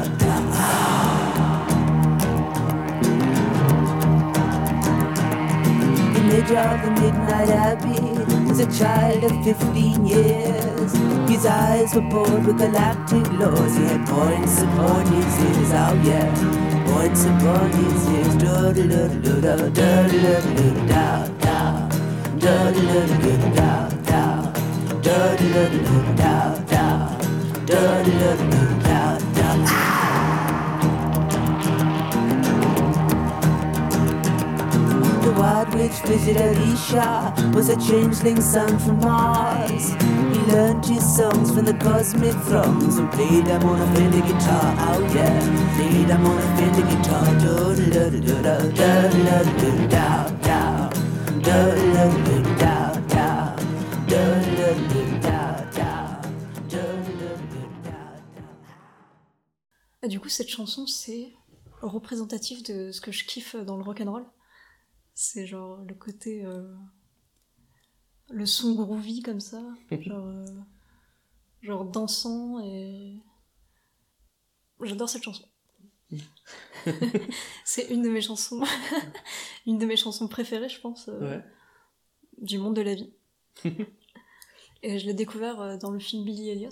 of 6.57 6.81
the 6.83 6.91
midnight 7.01 7.49
abbey 7.49 8.01
was 8.47 8.59
a 8.59 8.71
child 8.71 9.23
of 9.23 9.43
15 9.43 10.05
years. 10.05 10.91
His 11.29 11.45
eyes 11.45 11.93
were 11.95 12.01
bored 12.01 12.45
with 12.45 12.57
galactic 12.57 13.25
laws. 13.39 13.75
He 13.77 13.83
had 13.85 14.05
points 14.07 14.61
upon 14.61 15.05
his 15.07 15.39
ears, 15.45 15.71
oh 15.73 15.93
yeah. 16.03 16.29
Points 16.91 17.23
upon 17.25 17.69
his 17.71 18.09
ears. 18.09 18.35
Do 18.35 18.73
do 18.73 18.87
do 18.87 19.07
do 19.21 19.41
do 19.41 19.69
do 19.69 20.09
do 20.09 20.41
do 20.57 20.87
da 20.87 21.27
da. 21.39 21.89
Do 22.37 22.53
do 22.73 22.81
do 22.81 23.21
do 23.21 23.55
da 23.55 23.89
da. 24.09 24.51
Do 25.05 25.17
do 25.37 25.49
do 25.53 25.79
do 25.87 26.15
da 26.15 26.55
da. 26.71 27.17
Do 27.65 27.79
do 28.03 28.11
do 28.11 28.49
do 28.51 28.83
da. 28.83 28.90
Witch 35.91 36.01
visited 36.07 36.57
Isha 36.57 37.33
was 37.53 37.69
a 37.69 37.75
changeling 37.75 38.41
son 38.41 38.79
from 38.79 38.99
Mars. 38.99 39.93
He 40.33 40.39
learned 40.51 40.85
his 40.85 41.03
songs 41.17 41.51
from 41.51 41.65
the 41.65 41.73
cosmic 41.73 42.35
throngs 42.43 42.97
and 42.97 43.11
played 43.11 43.45
them 43.45 43.63
on 43.63 43.81
a 43.81 43.87
Fender 43.95 44.21
guitar. 44.21 44.75
Oh 44.79 45.01
yeah, 45.13 45.39
played 45.75 46.07
them 46.07 46.25
on 46.25 46.37
a 46.37 46.55
Fender 46.57 46.87
guitar. 46.91 47.25
Do 47.39 47.75
do 47.75 47.85
do 47.91 48.09
do 48.09 48.21
do 48.21 48.57
do 48.71 48.91
do 49.25 49.37
do 49.59 49.87
da 49.87 50.29
da. 50.47 50.89
Do 51.47 51.57
do 51.85 52.05
do 52.25 52.37
da 52.57 52.75
da. 53.07 53.55
Do 54.07 54.23
do 54.57 54.69
do 54.89 55.03
da 55.21 55.45
da. 55.69 56.07
Du 60.07 60.19
coup, 60.19 60.29
cette 60.29 60.49
chanson, 60.49 60.87
c'est 60.87 61.31
représentatif 61.81 62.63
de 62.63 62.91
ce 62.91 63.01
que 63.01 63.11
je 63.11 63.23
kiffe 63.23 63.55
dans 63.55 63.77
le 63.77 63.83
rock'n'roll? 63.83 64.25
C'est 65.13 65.45
genre 65.47 65.81
le 65.83 65.93
côté. 65.95 66.45
euh, 66.45 66.73
le 68.29 68.45
son 68.45 68.75
groovy 68.75 69.21
comme 69.21 69.39
ça. 69.41 69.61
genre, 69.91 70.25
euh, 70.27 70.45
genre 71.61 71.85
dansant 71.85 72.59
et. 72.63 73.17
J'adore 74.83 75.09
cette 75.09 75.23
chanson. 75.23 75.45
c'est 77.65 77.89
une 77.89 78.01
de 78.01 78.09
mes 78.09 78.21
chansons. 78.21 78.63
une 79.67 79.77
de 79.77 79.85
mes 79.85 79.95
chansons 79.95 80.27
préférées, 80.27 80.69
je 80.69 80.79
pense, 80.81 81.07
euh, 81.07 81.19
Ouais. 81.37 81.43
du 82.41 82.57
monde 82.57 82.75
de 82.75 82.81
la 82.81 82.95
vie. 82.95 83.13
et 84.83 84.97
je 84.99 85.05
l'ai 85.05 85.13
découvert 85.13 85.77
dans 85.77 85.91
le 85.91 85.99
film 85.99 86.25
Billy 86.25 86.49
Elliot. 86.49 86.69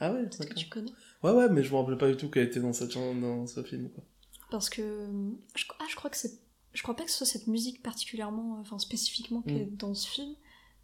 Ah 0.00 0.12
ouais, 0.12 0.24
Peut-être 0.24 0.48
que 0.48 0.54
tu 0.54 0.68
connais. 0.68 0.90
Ouais 1.22 1.30
ouais, 1.30 1.48
mais 1.48 1.62
je 1.62 1.70
me 1.72 1.76
rappelais 1.78 1.96
pas 1.96 2.08
du 2.10 2.16
tout 2.16 2.28
qu'elle 2.28 2.46
était 2.48 2.60
dans 2.60 2.72
cette 2.72 2.94
dans 2.94 3.46
ce 3.46 3.62
film 3.62 3.88
quoi. 3.90 4.02
Parce 4.50 4.68
que 4.68 5.08
je, 5.54 5.64
ah, 5.78 5.84
je 5.88 5.94
crois 5.96 6.10
que 6.10 6.16
c'est, 6.16 6.40
je 6.74 6.82
crois 6.82 6.94
pas 6.96 7.04
que 7.04 7.10
ce 7.10 7.18
soit 7.18 7.26
cette 7.26 7.46
musique 7.46 7.82
particulièrement, 7.82 8.56
euh, 8.56 8.60
enfin 8.60 8.78
spécifiquement 8.78 9.42
qui 9.42 9.54
Mm. 9.54 9.58
est 9.58 9.66
dans 9.76 9.94
ce 9.94 10.08
film, 10.08 10.34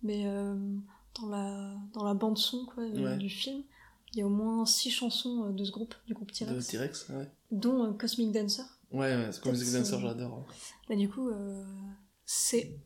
mais 0.02 0.26
euh, 0.26 0.54
dans 1.20 1.28
la 1.28 1.76
dans 1.92 2.04
la 2.04 2.14
bande 2.14 2.38
son 2.38 2.64
quoi 2.66 2.82
euh, 2.84 3.04
Ouais. 3.12 3.16
du 3.18 3.28
film, 3.28 3.62
il 4.12 4.18
y 4.20 4.22
a 4.22 4.26
au 4.26 4.30
moins 4.30 4.64
six 4.66 4.90
chansons 4.90 5.50
de 5.50 5.64
ce 5.64 5.70
groupe, 5.70 5.94
du 6.06 6.14
groupe 6.14 6.32
T-Rex, 6.32 6.66
T-Rex, 6.68 7.08
ouais. 7.10 7.28
dont 7.50 7.84
euh, 7.84 7.92
Cosmic 7.92 8.32
Dancer. 8.32 8.62
Ouais, 8.92 9.14
ouais, 9.14 9.30
Music 9.50 9.72
Dancer, 9.72 10.00
j'adore. 10.00 10.32
hein. 10.34 10.44
Bah, 10.88 10.96
du 10.96 11.08
coup, 11.08 11.28
euh, 11.28 11.62
c'est 12.24 12.76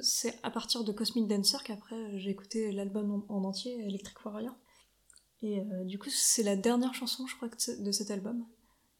c'est 0.00 0.38
à 0.42 0.50
partir 0.50 0.82
de 0.84 0.92
Cosmic 0.92 1.28
Dancer 1.28 1.58
qu'après 1.64 2.18
j'ai 2.18 2.30
écouté 2.30 2.72
l'album 2.72 3.24
en, 3.28 3.34
en 3.34 3.44
entier, 3.44 3.78
Electric 3.86 4.24
Warrior. 4.24 4.54
Et 5.42 5.60
du 5.84 5.98
coup, 5.98 6.08
c'est 6.10 6.42
la 6.42 6.56
dernière 6.56 6.94
chanson, 6.94 7.26
je 7.26 7.36
crois, 7.36 7.48
de 7.48 7.92
cet 7.92 8.10
album. 8.10 8.44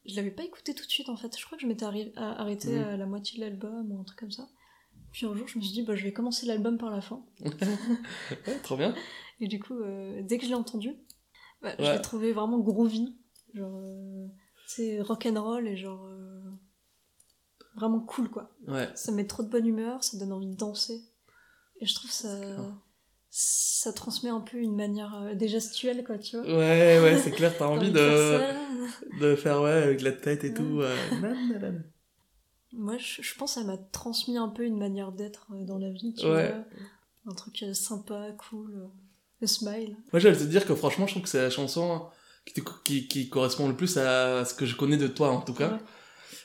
Je 0.09 0.17
l'avais 0.17 0.31
pas 0.31 0.45
écouté 0.45 0.75
tout 0.75 0.85
de 0.85 0.91
suite 0.91 1.09
en 1.09 1.17
fait. 1.17 1.37
Je 1.39 1.45
crois 1.45 1.57
que 1.59 1.63
je 1.63 1.69
m'étais 1.69 1.85
arri- 1.85 2.13
à- 2.17 2.41
arrêté 2.41 2.71
Mhm. 2.79 2.85
à 2.85 2.97
la 2.97 3.07
moitié 3.07 3.39
de 3.39 3.45
l'album 3.45 3.91
ou 3.93 4.01
un 4.01 4.05
truc 4.05 4.19
comme 4.19 4.31
ça. 4.31 4.49
Puis 5.13 5.27
un 5.27 5.35
jour, 5.35 5.49
je 5.49 5.59
me 5.59 5.63
suis 5.63 5.73
dit, 5.73 5.83
bah, 5.83 5.97
je 5.97 6.05
vais 6.05 6.13
commencer 6.13 6.47
l'album 6.47 6.79
par 6.79 6.91
la 6.91 7.01
fin. 7.01 7.25
Ouais, 8.47 8.59
trop 8.63 8.77
bien. 8.77 8.95
Et 9.41 9.49
du 9.49 9.59
coup, 9.61 9.75
euh, 9.79 10.23
dès 10.23 10.39
que 10.39 10.45
je 10.45 10.49
l'ai 10.51 10.55
entendu, 10.55 10.95
bah, 11.63 11.75
je 11.79 11.85
l'ai 11.97 12.03
trouvé 12.03 12.33
vraiment 12.33 12.59
groovy. 12.59 13.17
Genre, 13.55 13.75
euh, 13.83 14.27
c'est 14.67 15.01
rock'n'roll 15.01 15.67
et 15.69 15.77
genre. 15.77 16.05
euh, 16.07 16.43
vraiment 17.77 18.01
cool 18.01 18.31
quoi. 18.31 18.51
Ouais. 18.67 18.89
Ça 18.95 19.13
met 19.13 19.27
trop 19.27 19.43
de 19.43 19.49
bonne 19.49 19.67
humeur, 19.67 20.03
ça 20.03 20.17
donne 20.19 20.33
envie 20.33 20.47
de 20.47 20.57
danser. 20.57 21.03
Et 21.81 21.87
je 21.87 21.95
trouve 21.95 22.11
ça. 22.11 22.29
Ça 23.39 23.93
transmet 23.93 24.31
un 24.31 24.41
peu 24.41 24.57
une 24.57 24.75
manière 24.75 25.15
euh, 25.17 25.35
des 25.35 25.47
gestuelle 25.47 26.03
quoi, 26.05 26.17
tu 26.17 26.39
vois. 26.39 26.47
Ouais, 26.47 26.99
ouais, 27.03 27.19
c'est 27.23 27.33
clair, 27.33 27.53
t'as 27.59 27.67
envie 27.69 27.91
de 27.91 28.41
de, 29.21 29.37
faire 29.37 29.61
ouais, 29.61 29.73
avec 29.73 30.01
la 30.01 30.13
tête 30.13 30.43
et 30.45 30.55
tout. 30.55 30.81
euh. 30.81 30.97
Moi, 32.73 32.97
je, 32.97 33.21
je 33.21 33.35
pense 33.35 33.55
que 33.55 33.61
ça 33.61 33.67
m'a 33.67 33.77
transmis 33.77 34.39
un 34.39 34.49
peu 34.49 34.65
une 34.65 34.79
manière 34.79 35.13
d'être 35.13 35.49
euh, 35.53 35.65
dans 35.65 35.77
la 35.79 35.91
vie, 35.91 36.15
tu 36.15 36.25
Ouais. 36.27 36.49
vois. 36.49 36.65
Un 37.31 37.35
truc 37.35 37.63
euh, 37.63 37.75
sympa, 37.75 38.29
cool. 38.39 38.73
euh, 38.75 38.87
Le 39.43 39.47
smile. 39.47 39.97
Moi, 40.15 40.21
j'allais 40.21 40.37
te 40.39 40.45
dire 40.45 40.65
que 40.67 40.75
franchement, 40.75 41.07
je 41.07 41.13
trouve 41.13 41.23
que 41.25 41.29
c'est 41.29 41.43
la 41.43 41.51
chanson 41.51 42.07
qui, 42.47 42.63
qui, 42.85 43.07
qui 43.09 43.29
correspond 43.29 43.69
le 43.69 43.77
plus 43.77 43.99
à 43.99 44.47
ce 44.47 44.55
que 44.55 44.65
je 44.65 44.77
connais 44.77 44.97
de 44.97 45.09
toi, 45.09 45.31
en 45.31 45.43
tout 45.43 45.53
cas. 45.55 45.73
Ouais. 45.73 45.79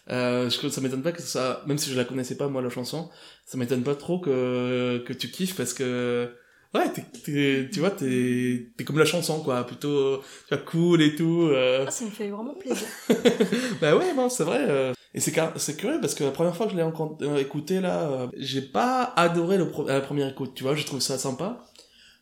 Euh, 0.09 0.49
je, 0.49 0.67
ça 0.67 0.81
m'étonne 0.81 1.03
pas 1.03 1.13
que 1.13 1.21
ça, 1.21 1.63
même 1.67 1.77
si 1.77 1.89
je 1.89 1.95
la 1.95 2.03
connaissais 2.03 2.35
pas, 2.35 2.49
moi, 2.49 2.61
la 2.61 2.69
chanson, 2.69 3.09
ça 3.45 3.57
m'étonne 3.57 3.83
pas 3.83 3.95
trop 3.95 4.19
que, 4.19 5.01
que 5.07 5.13
tu 5.13 5.31
kiffes 5.31 5.55
parce 5.55 5.73
que, 5.73 6.35
ouais, 6.73 6.91
t'es, 6.93 7.03
t'es- 7.23 7.69
tu 7.71 7.79
vois, 7.79 7.91
t'es, 7.91 8.71
t'es 8.77 8.83
comme 8.83 8.99
la 8.99 9.05
chanson, 9.05 9.41
quoi, 9.43 9.65
plutôt, 9.65 10.17
tu 10.47 10.55
vois, 10.55 10.57
cool 10.65 11.01
et 11.01 11.15
tout. 11.15 11.49
euh. 11.51 11.85
Ah, 11.87 11.91
ça 11.91 12.05
me 12.05 12.09
fait 12.11 12.29
vraiment 12.29 12.53
plaisir. 12.55 12.87
bah 13.81 13.95
ouais, 13.95 14.13
non, 14.13 14.29
c'est 14.29 14.43
vrai. 14.43 14.65
euh. 14.69 14.93
Et 15.13 15.19
c'est, 15.19 15.31
curieux 15.75 15.99
parce 15.99 16.15
que 16.15 16.23
la 16.23 16.31
première 16.31 16.55
fois 16.55 16.67
que 16.67 16.71
je 16.71 16.77
l'ai 16.77 16.83
euh, 16.83 17.37
écouté, 17.37 17.81
là, 17.81 18.03
euh, 18.09 18.27
j'ai 18.37 18.61
pas 18.61 19.13
adoré 19.17 19.57
le 19.57 19.69
pro- 19.69 19.85
la 19.87 19.99
première 20.01 20.29
écoute, 20.29 20.53
tu 20.55 20.63
vois, 20.63 20.75
j'ai 20.75 20.85
trouvé 20.85 21.01
ça 21.01 21.17
sympa. 21.17 21.65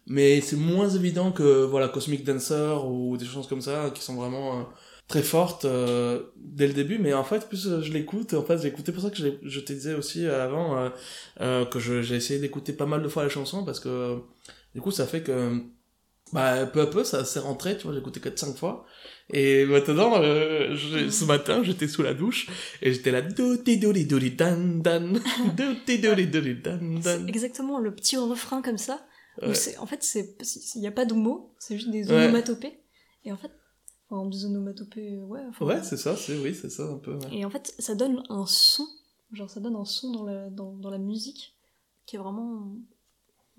Mais 0.07 0.41
c'est 0.41 0.55
moins 0.55 0.89
évident 0.89 1.31
que, 1.31 1.65
voilà, 1.65 1.87
Cosmic 1.87 2.23
Dancer 2.23 2.77
ou 2.85 3.17
des 3.17 3.25
choses 3.25 3.47
comme 3.47 3.61
ça 3.61 3.91
qui 3.93 4.01
sont 4.01 4.15
vraiment 4.15 4.59
euh, 4.59 4.63
très 5.09 5.23
fortes 5.23 5.65
euh, 5.65 6.21
dès 6.37 6.67
le 6.67 6.73
début. 6.73 6.97
Mais 6.99 7.13
en 7.13 7.25
fait, 7.25 7.49
plus 7.49 7.67
euh, 7.67 7.81
je 7.81 7.91
l'écoute, 7.91 8.33
en 8.33 8.43
fait, 8.43 8.59
j'ai 8.61 8.69
écouté 8.69 8.91
pour 8.93 9.03
ça 9.03 9.09
que 9.09 9.17
je, 9.17 9.27
je 9.43 9.59
te 9.59 9.73
disais 9.73 9.95
aussi 9.95 10.25
avant 10.25 10.77
euh, 10.77 10.89
euh, 11.41 11.65
que 11.65 11.79
je- 11.79 12.01
j'ai 12.01 12.15
essayé 12.15 12.39
d'écouter 12.39 12.71
pas 12.73 12.85
mal 12.85 13.03
de 13.03 13.07
fois 13.09 13.23
la 13.23 13.29
chanson 13.29 13.65
parce 13.65 13.81
que, 13.81 14.19
du 14.75 14.79
coup, 14.81 14.91
ça 14.91 15.05
fait 15.07 15.21
que, 15.23 15.59
bah, 16.31 16.67
peu 16.67 16.81
à 16.81 16.85
peu, 16.87 17.03
ça 17.03 17.25
s'est 17.25 17.39
rentré, 17.39 17.75
tu 17.75 17.83
vois, 17.85 17.93
j'ai 17.93 17.99
écouté 17.99 18.19
4-5 18.19 18.55
fois. 18.55 18.85
Et 19.33 19.65
maintenant, 19.65 20.21
euh, 20.21 20.75
ce 21.09 21.25
matin, 21.25 21.63
j'étais 21.63 21.87
sous 21.87 22.03
la 22.03 22.13
douche 22.13 22.47
et 22.83 22.93
j'étais 22.93 23.09
là, 23.11 23.21
doti 23.23 23.77
doli 23.79 24.05
doli 24.05 24.31
dan 24.31 24.79
dan, 24.81 25.19
doti 25.57 25.97
doli 25.99 26.27
doli 26.27 26.55
dan 26.61 26.99
C'est 27.01 27.17
dan. 27.17 27.27
exactement 27.27 27.79
le 27.79 27.93
petit 27.95 28.15
refrain 28.17 28.61
comme 28.61 28.77
ça. 28.77 29.05
où 29.41 29.47
Ouais. 29.47 29.53
c'est- 29.55 29.77
en 29.77 29.85
fait, 29.87 30.03
c'est 30.03 30.35
il 30.75 30.81
n'y 30.81 30.87
a 30.87 30.91
pas 30.91 31.05
de 31.05 31.13
mots, 31.13 31.55
c'est 31.59 31.77
juste 31.77 31.89
des 31.91 32.11
Ouais. 32.11 32.25
onomatopées. 32.25 32.79
Et 33.25 33.31
en 33.31 33.37
fait, 33.37 33.51
enfin, 34.09 34.27
des 34.29 34.45
onomatopées, 34.45 35.15
euh, 35.15 35.23
ouais. 35.25 35.41
enfin, 35.49 35.65
Ouais, 35.65 35.83
c'est 35.83 35.97
ça, 35.97 36.15
c'est, 36.15 36.37
oui, 36.39 36.55
c'est 36.59 36.69
ça, 36.69 36.83
un 36.83 36.97
peu, 36.97 37.13
ouais. 37.15 37.27
Et 37.37 37.45
en 37.45 37.49
fait, 37.49 37.73
ça 37.79 37.95
donne 37.95 38.23
un 38.29 38.45
son, 38.45 38.87
genre 39.33 39.49
ça 39.49 39.59
donne 39.59 39.75
un 39.75 39.85
son 39.85 40.11
dans 40.11 40.23
la, 40.23 40.49
dans, 40.49 40.73
dans 40.73 40.89
la 40.89 40.97
musique 40.97 41.55
qui 42.05 42.15
est 42.15 42.19
vraiment 42.19 42.71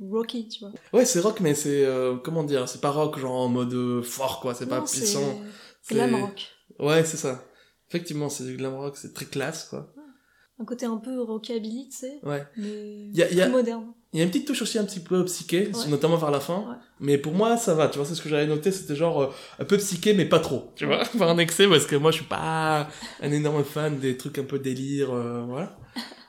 rocky, 0.01 0.48
tu 0.48 0.60
vois. 0.60 0.72
Ouais, 0.93 1.05
c'est 1.05 1.20
rock, 1.20 1.40
mais 1.40 1.55
c'est 1.55 1.85
euh, 1.85 2.16
comment 2.16 2.43
dire, 2.44 2.68
c'est 2.68 2.81
pas 2.81 2.90
rock 2.90 3.18
genre 3.18 3.35
en 3.36 3.48
mode 3.48 3.72
euh, 3.74 4.02
fort 4.02 4.40
quoi, 4.40 4.55
c'est 4.55 4.66
pas 4.66 4.81
Non, 4.81 4.86
c'est 4.86 5.01
puissant. 5.01 5.40
glam 5.89 6.14
rock. 6.14 6.48
Ouais, 6.78 7.05
c'est 7.05 7.16
ça. 7.18 7.44
Effectivement, 7.89 8.28
c'est 8.28 8.44
du 8.44 8.56
glam 8.56 8.74
rock, 8.74 8.97
c'est 8.97 9.12
très 9.12 9.27
classe 9.27 9.64
quoi. 9.68 9.93
Un 10.61 10.65
côté 10.66 10.85
un 10.87 10.99
peu 10.99 11.23
rockabilly, 11.23 11.89
tu 11.89 11.97
sais, 11.97 12.19
Ouais. 12.23 12.45
mais 12.57 13.09
Y 13.15 13.23
a- 13.23 13.32
y 13.32 13.41
a- 13.41 13.49
moderne. 13.49 13.87
Il 14.12 14.19
y 14.19 14.23
a 14.23 14.24
une 14.24 14.31
petite 14.31 14.47
touche 14.47 14.61
aussi 14.62 14.77
un 14.78 14.85
petit 14.85 15.01
peu 15.01 15.24
psyché, 15.24 15.70
Ouais. 15.73 15.89
notamment 15.89 16.16
vers 16.16 16.31
la 16.31 16.41
fin. 16.41 16.59
Ouais. 16.59 16.74
Mais 16.99 17.16
pour 17.16 17.32
moi, 17.32 17.57
ça 17.57 17.74
va, 17.74 17.89
tu 17.89 17.97
vois, 17.99 18.07
c'est 18.07 18.15
ce 18.15 18.20
que 18.20 18.28
j'avais 18.28 18.47
noté, 18.47 18.70
c'était 18.73 18.97
genre 18.97 19.23
euh, 19.23 19.27
un 19.59 19.65
peu 19.65 19.78
psyché, 19.78 20.12
mais 20.15 20.24
pas 20.27 20.41
trop, 20.41 20.73
tu 20.77 20.85
vois, 20.85 21.03
pas 21.19 21.31
un 21.31 21.39
excès, 21.39 21.66
parce 21.69 21.87
que 21.87 21.97
moi, 21.97 22.11
je 22.11 22.16
suis 22.16 22.27
pas 22.27 22.89
un 23.23 23.32
énorme 23.32 23.65
fan 23.65 23.99
des 23.99 24.16
trucs 24.19 24.39
un 24.39 24.45
peu 24.45 24.59
délire, 24.59 25.12
euh, 25.15 25.43
voilà. 25.49 25.78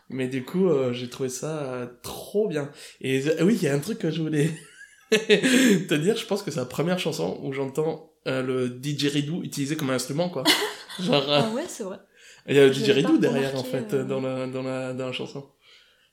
Mais 0.10 0.28
du 0.28 0.44
coup, 0.46 0.68
euh, 0.70 0.94
j'ai 0.94 1.10
trouvé 1.10 1.28
ça 1.30 1.58
euh, 1.64 1.88
trop 2.04 2.48
bien. 2.48 2.70
Et 3.02 3.22
oui, 3.42 3.56
il 3.56 3.64
y 3.64 3.68
a 3.68 3.74
un 3.74 3.80
truc 3.80 3.98
que 4.00 4.12
je 4.12 4.22
voulais 4.22 4.50
te 5.12 5.94
dire, 5.96 6.16
je 6.18 6.26
pense 6.26 6.44
que 6.44 6.52
c'est 6.52 6.60
la 6.60 6.66
première 6.66 7.00
chanson 7.00 7.40
où 7.44 7.52
j'entends 7.54 8.12
le 8.26 8.70
didgeridoo 8.70 9.42
utilisé 9.44 9.76
comme 9.76 9.90
instrument, 9.90 10.30
quoi. 10.30 10.44
Genre, 11.00 11.26
Ah 11.30 11.50
ouais, 11.56 11.64
c'est 11.68 11.84
vrai. 11.84 11.98
Il 12.48 12.56
y 12.56 12.60
a 12.60 12.72
Je 12.72 12.80
didgeridoo 12.80 13.18
derrière, 13.18 13.56
en 13.56 13.64
fait, 13.64 13.94
euh. 13.94 14.04
dans, 14.04 14.22
la, 14.22 14.48
dans, 14.48 14.64
la, 14.64 14.94
dans 14.94 15.06
la 15.08 15.12
chanson. 15.12 15.46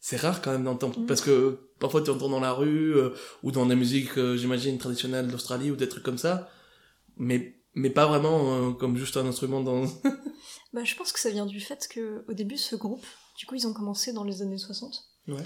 C'est 0.00 0.16
rare 0.16 0.40
quand 0.42 0.52
même 0.52 0.64
d'entendre, 0.64 1.00
Mm. 1.00 1.06
parce 1.06 1.20
que 1.20 1.70
parfois 1.80 2.02
tu 2.02 2.10
entends 2.10 2.28
dans 2.28 2.40
la 2.40 2.52
rue, 2.52 2.96
euh, 2.96 3.10
ou 3.42 3.50
dans 3.50 3.66
des 3.66 3.74
musiques, 3.74 4.16
euh, 4.16 4.36
j'imagine, 4.36 4.78
traditionnelles 4.78 5.28
d'Australie, 5.28 5.70
ou 5.70 5.76
des 5.76 5.88
trucs 5.88 6.04
comme 6.04 6.18
ça, 6.18 6.48
mais, 7.16 7.56
mais 7.74 7.90
pas 7.90 8.06
vraiment 8.06 8.54
euh, 8.54 8.70
comme 8.72 8.96
juste 8.96 9.16
un 9.16 9.26
instrument 9.26 9.60
dans... 9.60 9.84
Bah, 10.74 10.84
je 10.84 10.94
pense 10.96 11.12
que 11.12 11.18
ça 11.18 11.30
vient 11.30 11.46
du 11.46 11.60
fait 11.60 11.88
que 11.88 12.24
au 12.28 12.34
début, 12.34 12.58
ce 12.58 12.76
groupe, 12.76 13.04
du 13.38 13.46
coup, 13.46 13.54
ils 13.54 13.66
ont 13.66 13.72
commencé 13.72 14.12
dans 14.12 14.24
les 14.24 14.42
années 14.42 14.58
60. 14.58 15.02
Ouais. 15.26 15.36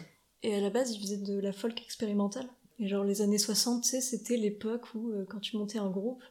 Et 0.43 0.55
à 0.55 0.61
la 0.61 0.69
base, 0.69 0.91
ils 0.91 1.01
faisaient 1.01 1.23
de 1.23 1.39
la 1.39 1.53
folk 1.53 1.81
expérimentale. 1.81 2.49
Et 2.81 2.89
genre, 2.89 3.05
les 3.05 3.23
années 3.23 3.39
60, 3.39 3.85
tu 3.85 3.91
sais, 3.91 4.01
c'était 4.01 4.37
l'époque 4.37 4.95
où, 4.95 5.13
quand 5.31 5.39
tu 5.39 5.57
montais 5.57 5.79
un 5.79 5.91
groupe, 5.91 6.23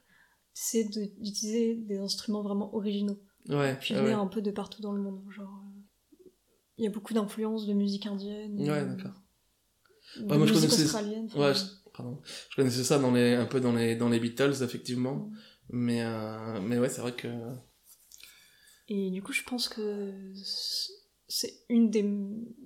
tu 0.53 0.83
d'utiliser 0.83 1.75
des 1.75 1.99
instruments 1.99 2.43
vraiment 2.43 2.75
originaux. 2.75 3.17
Ouais, 3.49 3.77
Puis 3.79 3.95
ouais, 3.95 4.13
un 4.13 4.27
peu 4.27 4.41
de 4.41 4.51
partout 4.51 4.81
dans 4.81 4.93
le 4.93 5.01
monde. 5.01 5.23
Genre, 5.31 5.49
euh, 5.49 6.29
il 6.77 6.85
y 6.85 6.87
a 6.87 6.91
beaucoup 6.91 7.13
d'influences 7.13 7.65
de 7.65 7.73
musique 7.73 8.05
indienne. 8.05 8.59
Ouais, 8.59 8.69
euh, 8.69 8.85
d'accord. 8.85 9.21
Ouais, 10.17 10.37
moi 10.37 10.45
je 10.45 10.53
connaissais... 10.53 10.83
australienne. 10.83 11.29
Ouais, 11.35 11.53
je... 11.53 11.63
Pardon. 11.93 12.21
Je 12.49 12.55
connaissais 12.55 12.83
ça 12.83 12.99
dans 12.99 13.11
les... 13.11 13.35
un 13.35 13.45
peu 13.45 13.59
dans 13.59 13.73
les, 13.73 13.95
dans 13.95 14.09
les 14.09 14.19
Beatles, 14.19 14.63
effectivement. 14.63 15.15
Mm. 15.15 15.35
Mais, 15.69 16.03
euh... 16.03 16.61
mais 16.61 16.77
ouais, 16.79 16.89
c'est 16.89 17.01
vrai 17.01 17.13
que... 17.13 17.27
Et 18.87 19.09
du 19.09 19.23
coup, 19.23 19.31
je 19.31 19.43
pense 19.43 19.69
que 19.69 20.33
c'est 21.27 21.63
une 21.69 21.89
des, 21.89 22.03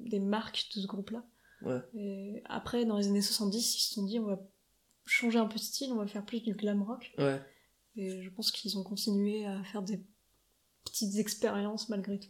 des 0.09 0.19
marques 0.19 0.69
de 0.75 0.81
ce 0.81 0.87
groupe-là. 0.87 1.23
Ouais. 1.61 1.81
Et 1.93 2.41
après, 2.45 2.85
dans 2.85 2.97
les 2.97 3.07
années 3.07 3.21
70, 3.21 3.75
ils 3.75 3.79
se 3.79 3.93
sont 3.93 4.05
dit, 4.05 4.19
on 4.19 4.25
va 4.25 4.39
changer 5.05 5.37
un 5.37 5.45
peu 5.45 5.55
de 5.55 5.63
style, 5.63 5.91
on 5.91 5.97
va 5.97 6.07
faire 6.07 6.25
plus 6.25 6.41
du 6.41 6.53
glam 6.53 6.81
rock. 6.81 7.13
Ouais. 7.19 7.39
Et 7.95 8.23
je 8.23 8.29
pense 8.29 8.51
qu'ils 8.51 8.77
ont 8.77 8.83
continué 8.83 9.45
à 9.45 9.63
faire 9.63 9.83
des 9.83 10.03
petites 10.95 11.17
expériences 11.19 11.89
malgré 11.89 12.19
tout. 12.19 12.29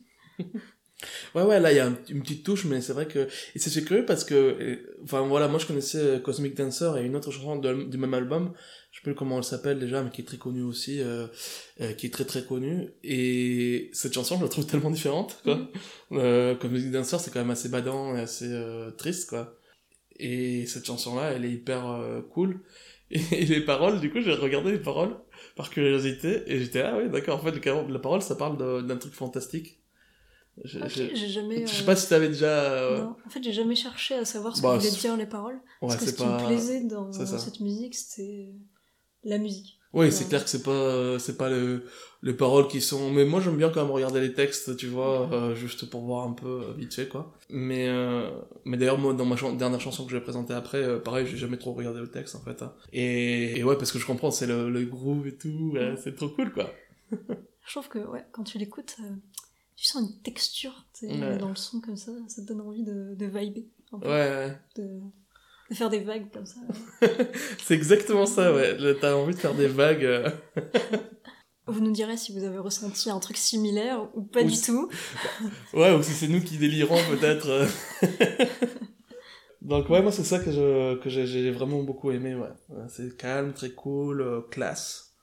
Ouais, 1.36 1.44
ouais, 1.44 1.60
là, 1.60 1.72
il 1.72 1.76
y 1.76 1.80
a 1.80 1.88
un- 1.88 1.98
une 2.10 2.22
petite 2.22 2.46
touche, 2.46 2.66
mais 2.66 2.80
c'est 2.82 2.94
vrai 2.94 3.08
que... 3.08 3.28
Et 3.54 3.60
c'est 3.60 3.84
curieux 3.84 4.06
parce 4.06 4.24
que... 4.24 4.34
euh, 4.34 4.98
Enfin, 5.04 5.22
voilà, 5.28 5.48
moi, 5.48 5.60
je 5.60 5.66
connaissais 5.66 5.98
euh, 6.00 6.20
Cosmic 6.20 6.56
Dancer 6.56 6.92
et 6.98 7.04
une 7.06 7.16
autre 7.16 7.32
chanson 7.32 7.58
de- 7.58 7.84
du 7.84 7.98
même 7.98 8.14
album, 8.14 8.54
je 8.92 9.00
sais 9.00 9.04
plus 9.04 9.14
comment 9.14 9.38
elle 9.38 9.44
s'appelle 9.44 9.78
déjà, 9.78 10.02
mais 10.02 10.10
qui 10.10 10.22
est 10.22 10.26
très 10.26 10.38
connue 10.38 10.64
aussi, 10.64 11.02
euh, 11.02 11.28
euh, 11.82 11.92
qui 11.94 12.08
est 12.08 12.14
très 12.14 12.24
très 12.26 12.44
connue. 12.46 12.90
Et 13.04 13.90
cette 13.94 14.14
chanson, 14.14 14.38
je 14.38 14.44
la 14.44 14.50
trouve 14.50 14.66
tellement 14.66 14.90
différente, 14.90 15.38
quoi. 15.44 15.58
Mhm. 15.58 15.68
Euh, 16.14 16.56
Cosmic 16.56 16.92
Dancer, 16.92 17.20
c'est 17.20 17.32
quand 17.32 17.42
même 17.42 17.52
assez 17.52 17.70
badant 17.70 18.16
et 18.16 18.22
assez 18.22 18.48
euh, 18.50 18.90
triste, 18.92 19.30
quoi. 19.30 19.60
Et 20.18 20.66
cette 20.66 20.86
chanson-là, 20.86 21.32
elle 21.34 21.46
est 21.46 21.52
hyper 21.52 22.00
cool. 22.32 22.62
Et, 23.12 23.20
et 23.34 23.46
les 23.46 23.62
paroles, 23.62 24.00
du 24.00 24.10
coup, 24.12 24.22
j'ai 24.22 24.34
regardé 24.34 24.72
les 24.72 24.80
paroles 24.80 25.16
par 25.56 25.70
curiosité, 25.70 26.44
et 26.48 26.60
j'étais, 26.60 26.82
ah 26.82 26.98
oui, 26.98 27.10
d'accord, 27.10 27.40
en 27.40 27.44
fait, 27.44 27.52
le- 27.52 27.94
la 27.94 28.00
parole, 28.00 28.22
ça 28.22 28.36
parle 28.36 28.86
d'un 28.86 28.98
truc 28.98 29.14
fantastique. 29.14 29.80
J'ai- 30.64 30.82
Ok, 30.82 30.90
j'ai- 30.96 31.28
jamais. 31.28 31.68
je 31.68 31.72
sais 31.72 31.84
euh, 31.84 31.86
pas 31.86 31.96
si 31.96 32.08
t'avais 32.08 32.30
déjà. 32.30 32.46
euh, 32.48 33.04
non, 33.04 33.16
en 33.26 33.30
fait, 33.30 33.44
j'ai 33.44 33.52
jamais 33.52 33.76
cherché 33.76 34.16
à 34.16 34.24
savoir 34.24 34.56
ce 34.56 34.62
Bah, 34.62 34.76
que 34.76 34.84
voulaient 34.84 35.00
dire 35.00 35.18
les 35.18 35.26
paroles. 35.26 35.56
Ouais, 35.82 35.90
parce 35.90 35.98
que 35.98 36.06
ce 36.06 36.16
qui 36.16 36.24
me 36.26 36.46
plaisait 36.46 36.84
dans, 36.86 37.12
cette 37.12 37.60
musique, 37.60 37.96
c'était 37.96 38.54
la 39.24 39.38
musique. 39.38 39.80
Oui, 39.92 40.12
c'est 40.12 40.28
clair 40.28 40.44
que 40.44 40.50
c'est 40.50 40.64
pas, 40.64 40.72
euh, 40.72 41.20
c'est 41.20 41.38
pas 41.38 41.50
le, 41.50 41.86
les 42.26 42.34
paroles 42.34 42.68
qui 42.68 42.82
sont. 42.82 43.10
Mais 43.12 43.24
moi, 43.24 43.40
j'aime 43.40 43.56
bien 43.56 43.70
quand 43.70 43.82
même 43.84 43.92
regarder 43.92 44.20
les 44.20 44.34
textes, 44.34 44.76
tu 44.76 44.88
vois, 44.88 45.30
euh, 45.32 45.56
juste 45.56 45.90
pour 45.90 46.02
voir 46.02 46.28
un 46.28 46.34
peu 46.34 46.48
euh, 46.64 46.74
vite 46.78 46.94
fait, 46.94 47.08
quoi. 47.08 47.34
Mais, 47.50 47.88
euh, 47.88 48.30
mais 48.66 48.76
d'ailleurs, 48.76 48.98
moi, 48.98 49.14
dans 49.14 49.24
ma 49.26 49.38
chan- 49.38 49.54
dernière 49.54 49.80
chanson 49.80 50.04
que 50.06 50.12
je 50.12 50.18
vais 50.18 50.24
présenter 50.24 50.54
après, 50.54 50.80
euh, 50.84 51.00
pareil, 51.00 51.26
j'ai 51.26 51.38
jamais 51.38 51.58
trop 51.58 51.72
regardé 51.74 52.02
le 52.02 52.10
texte, 52.12 52.36
en 52.36 52.42
fait. 52.42 52.62
hein. 52.62 52.74
Et, 52.92 53.58
et 53.60 53.64
ouais, 53.64 53.78
parce 53.78 53.92
que 53.94 54.00
je 54.00 54.06
comprends, 54.06 54.32
c'est 54.32 54.48
le, 54.48 54.70
le 54.70 54.84
groove 54.86 55.26
et 55.28 55.36
tout, 55.38 55.72
ouais, 55.74 55.96
c'est 56.04 56.16
trop 56.16 56.28
cool, 56.30 56.52
quoi. 56.52 56.70
Je 57.12 57.72
trouve 57.72 57.88
que 57.88 58.00
ouais, 58.00 58.26
quand 58.32 58.44
tu 58.44 58.58
l'écoutes, 58.58 58.96
euh, 59.02 59.10
tu 59.76 59.86
sens 59.86 60.02
une 60.10 60.22
texture 60.22 60.86
Ouais. 61.04 61.38
dans 61.38 61.50
le 61.50 61.56
son 61.56 61.80
comme 61.82 61.98
ça, 61.98 62.12
ça 62.28 62.42
te 62.42 62.48
donne 62.48 62.62
envie 62.62 62.84
de, 62.84 63.14
de 63.16 63.26
vibrer. 63.26 63.68
un 63.92 64.00
peu. 64.00 64.08
Ouais, 64.08 64.14
ouais. 64.14 64.58
De, 64.78 65.00
de 65.70 65.76
faire 65.76 65.90
des 65.90 66.00
vagues 66.00 66.32
comme 66.34 66.46
ça. 66.46 66.60
C'est 67.64 67.74
exactement 67.76 68.26
ça, 68.26 68.54
ouais. 68.54 68.78
T'as 69.00 69.14
envie 69.14 69.34
de 69.36 69.40
faire 69.40 69.54
des 69.54 69.68
vagues. 69.68 70.32
Vous 71.68 71.82
nous 71.82 71.92
direz 71.92 72.16
si 72.18 72.32
vous 72.32 72.44
avez 72.44 72.60
ressenti 72.60 73.10
un 73.10 73.20
truc 73.20 73.38
similaire 73.38 74.08
ou 74.16 74.22
pas 74.22 74.42
Ou 74.44 74.48
du 74.50 74.60
tout. 74.62 74.90
Ouais, 75.74 75.94
ou 75.96 76.04
si 76.04 76.12
c'est 76.12 76.28
nous 76.28 76.42
qui 76.42 76.58
délirons 76.58 76.98
peut-être. 77.10 77.68
Donc 79.62 79.90
ouais, 79.90 80.02
moi 80.02 80.12
c'est 80.12 80.24
ça 80.24 80.40
que 80.40 80.52
je 80.52 80.96
que 81.02 81.10
j'ai- 81.10 81.52
vraiment 81.52 81.82
beaucoup 81.82 82.12
aimé. 82.12 82.36
Ouais, 82.36 82.50
c'est 82.88 83.18
calme, 83.18 83.54
très 83.54 83.72
cool, 83.72 84.22
euh, 84.22 84.42
classe. 84.52 85.14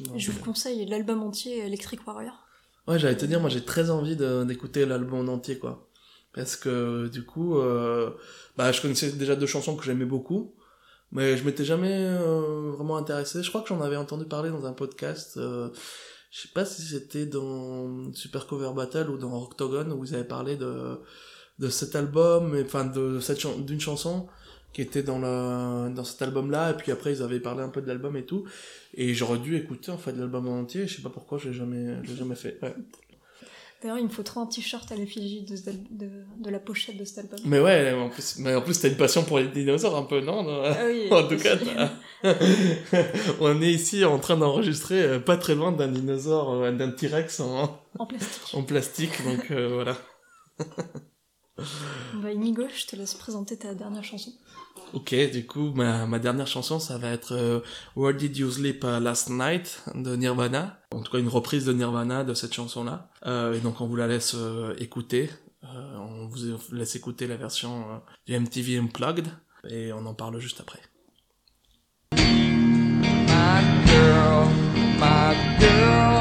Donc, 0.00 0.18
Je 0.18 0.30
vous 0.30 0.40
conseille 0.44 0.84
l'album 0.86 1.22
entier 1.22 1.58
Electric 1.60 2.06
Warrior. 2.06 2.46
Ouais, 2.86 2.98
j'allais 2.98 3.16
te 3.16 3.24
dire, 3.24 3.40
moi 3.40 3.48
j'ai 3.48 3.64
très 3.64 3.88
envie 3.90 4.16
d'écouter 4.16 4.84
l'album 4.84 5.26
en 5.28 5.32
entier, 5.32 5.58
quoi. 5.58 5.88
Parce 6.34 6.56
que 6.56 7.08
du 7.08 7.24
coup, 7.24 7.56
euh, 7.58 8.10
bah, 8.56 8.70
je 8.72 8.82
connaissais 8.82 9.12
déjà 9.12 9.36
deux 9.36 9.46
chansons 9.46 9.76
que 9.76 9.84
j'aimais 9.84 10.04
beaucoup, 10.04 10.54
mais 11.14 11.36
je 11.36 11.44
m'étais 11.44 11.64
jamais 11.64 11.94
euh, 11.94 12.72
vraiment 12.76 12.96
intéressé. 12.96 13.42
Je 13.42 13.48
crois 13.48 13.62
que 13.62 13.68
j'en 13.68 13.80
avais 13.80 13.96
entendu 13.96 14.26
parler 14.26 14.50
dans 14.50 14.66
un 14.66 14.72
podcast. 14.72 15.36
Euh, 15.36 15.70
je 16.30 16.42
sais 16.42 16.48
pas 16.52 16.64
si 16.64 16.82
c'était 16.82 17.26
dans 17.26 18.12
Super 18.12 18.46
Cover 18.46 18.72
Battle 18.74 19.08
ou 19.08 19.16
dans 19.16 19.42
Octagon 19.42 19.90
où 19.92 20.04
ils 20.04 20.14
avaient 20.14 20.24
parlé 20.24 20.56
de 20.56 20.98
de 21.60 21.68
cet 21.68 21.94
album, 21.94 22.60
enfin 22.64 22.84
de 22.84 23.20
cette 23.20 23.46
d'une 23.64 23.80
chanson 23.80 24.28
qui 24.72 24.82
était 24.82 25.04
dans 25.04 25.20
la 25.20 25.88
dans 25.94 26.02
cet 26.02 26.20
album-là, 26.22 26.72
et 26.72 26.74
puis 26.74 26.90
après 26.90 27.12
ils 27.12 27.22
avaient 27.22 27.38
parlé 27.38 27.62
un 27.62 27.68
peu 27.68 27.80
de 27.80 27.86
l'album 27.86 28.16
et 28.16 28.26
tout, 28.26 28.44
et 28.94 29.14
j'aurais 29.14 29.38
dû 29.38 29.56
écouter 29.56 29.92
en 29.92 29.98
fait 29.98 30.12
l'album 30.12 30.48
en 30.48 30.58
entier. 30.60 30.88
Je 30.88 30.96
sais 30.96 31.02
pas 31.02 31.10
pourquoi, 31.10 31.38
je 31.38 31.48
l'ai 31.48 31.54
jamais, 31.54 32.02
je 32.02 32.10
l'ai 32.10 32.16
jamais 32.16 32.34
fait. 32.34 32.58
Ouais. 32.60 32.74
D'ailleurs, 33.84 33.98
il 33.98 34.04
me 34.04 34.08
faut 34.08 34.22
trop 34.22 34.40
un 34.40 34.46
t-shirt 34.46 34.90
à 34.92 34.96
l'effigie 34.96 35.42
de, 35.42 35.56
de, 35.90 36.08
de 36.38 36.50
la 36.50 36.58
pochette 36.58 36.96
de 36.96 37.04
cet 37.04 37.18
album. 37.18 37.38
Mais 37.44 37.60
ouais, 37.60 37.92
en 37.92 38.08
plus, 38.08 38.38
mais 38.38 38.54
en 38.54 38.62
plus 38.62 38.80
t'as 38.80 38.88
une 38.88 38.96
passion 38.96 39.24
pour 39.24 39.38
les 39.38 39.48
dinosaures 39.48 39.94
un 39.94 40.04
peu, 40.04 40.22
non, 40.22 40.42
non 40.42 40.62
Ah 40.64 40.86
oui, 40.86 41.08
En 41.10 41.28
tout 41.28 41.36
cas, 41.36 41.58
on 43.40 43.60
est 43.60 43.70
ici 43.70 44.06
en 44.06 44.18
train 44.18 44.38
d'enregistrer 44.38 45.02
euh, 45.02 45.20
pas 45.20 45.36
très 45.36 45.54
loin 45.54 45.70
d'un 45.70 45.88
dinosaure, 45.88 46.54
euh, 46.54 46.72
d'un 46.72 46.92
T-Rex 46.92 47.40
en, 47.40 47.78
En 47.98 48.06
plastique. 48.06 48.54
en 48.54 48.62
plastique, 48.62 49.22
donc 49.22 49.50
euh, 49.50 49.68
voilà. 49.74 49.98
Bah, 52.14 52.32
Inigo, 52.32 52.62
je 52.74 52.86
te 52.86 52.96
laisse 52.96 53.12
présenter 53.12 53.58
ta 53.58 53.74
dernière 53.74 54.02
chanson. 54.02 54.32
Ok, 54.92 55.14
du 55.32 55.46
coup, 55.46 55.72
ma, 55.74 56.18
dernière 56.18 56.46
chanson, 56.46 56.78
ça 56.78 56.98
va 56.98 57.10
être 57.10 57.32
euh, 57.32 57.60
Where 57.96 58.14
Did 58.14 58.36
You 58.36 58.50
Sleep 58.50 58.84
uh, 58.84 59.00
Last 59.00 59.28
Night 59.30 59.82
de 59.94 60.14
Nirvana. 60.14 60.78
En 60.92 61.00
tout 61.02 61.10
cas, 61.10 61.18
une 61.18 61.28
reprise 61.28 61.64
de 61.64 61.72
Nirvana 61.72 62.22
de 62.22 62.34
cette 62.34 62.54
chanson-là. 62.54 63.10
Euh, 63.26 63.54
et 63.54 63.60
donc, 63.60 63.80
on 63.80 63.86
vous 63.86 63.96
la 63.96 64.06
laisse 64.06 64.34
euh, 64.36 64.74
écouter. 64.78 65.30
Euh, 65.64 65.96
on 65.96 66.26
vous 66.26 66.36
laisse 66.72 66.94
écouter 66.94 67.26
la 67.26 67.36
version 67.36 67.80
euh, 67.90 67.98
du 68.26 68.38
MTV 68.38 68.78
Unplugged. 68.78 69.28
Et 69.68 69.92
on 69.92 70.04
en 70.06 70.14
parle 70.14 70.38
juste 70.38 70.60
après. 70.60 70.80
My 72.12 72.20
girl, 73.86 74.48
my 74.98 75.34
girl, 75.58 76.14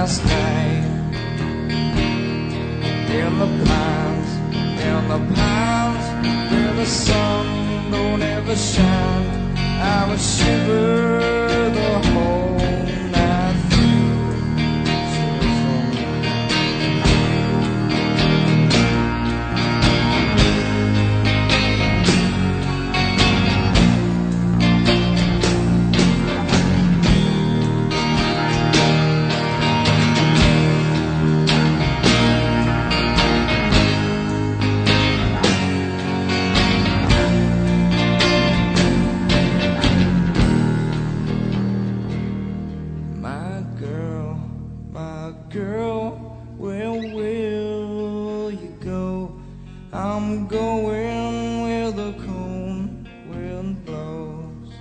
last 0.00 0.24
night? 0.24 0.49
The 5.10 5.34
pines, 5.34 6.06
where 6.52 6.74
the 6.74 6.86
sun 6.86 7.90
don't 7.90 8.22
ever 8.22 8.54
shine. 8.54 9.56
I 9.82 10.06
would 10.08 10.20
shiver 10.20 11.39
girl, 45.48 46.10
where 46.56 46.92
will 46.92 48.50
you 48.50 48.74
go? 48.80 49.40
I'm 49.92 50.46
going 50.46 51.62
where 51.62 51.90
the 51.90 52.12
cold 52.26 53.08
wind 53.28 53.84
blows. 53.84 54.72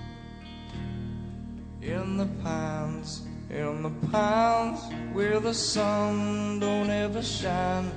In 1.82 2.18
the 2.18 2.28
pines, 2.44 3.24
in 3.50 3.82
the 3.82 4.08
pines, 4.12 4.82
where 5.14 5.40
the 5.40 5.54
sun 5.54 6.60
don't 6.60 6.90
ever 6.90 7.24
shine, 7.24 7.92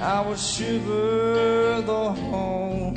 I 0.00 0.20
will 0.20 0.36
shiver 0.36 1.82
the 1.84 2.12
whole 2.12 2.94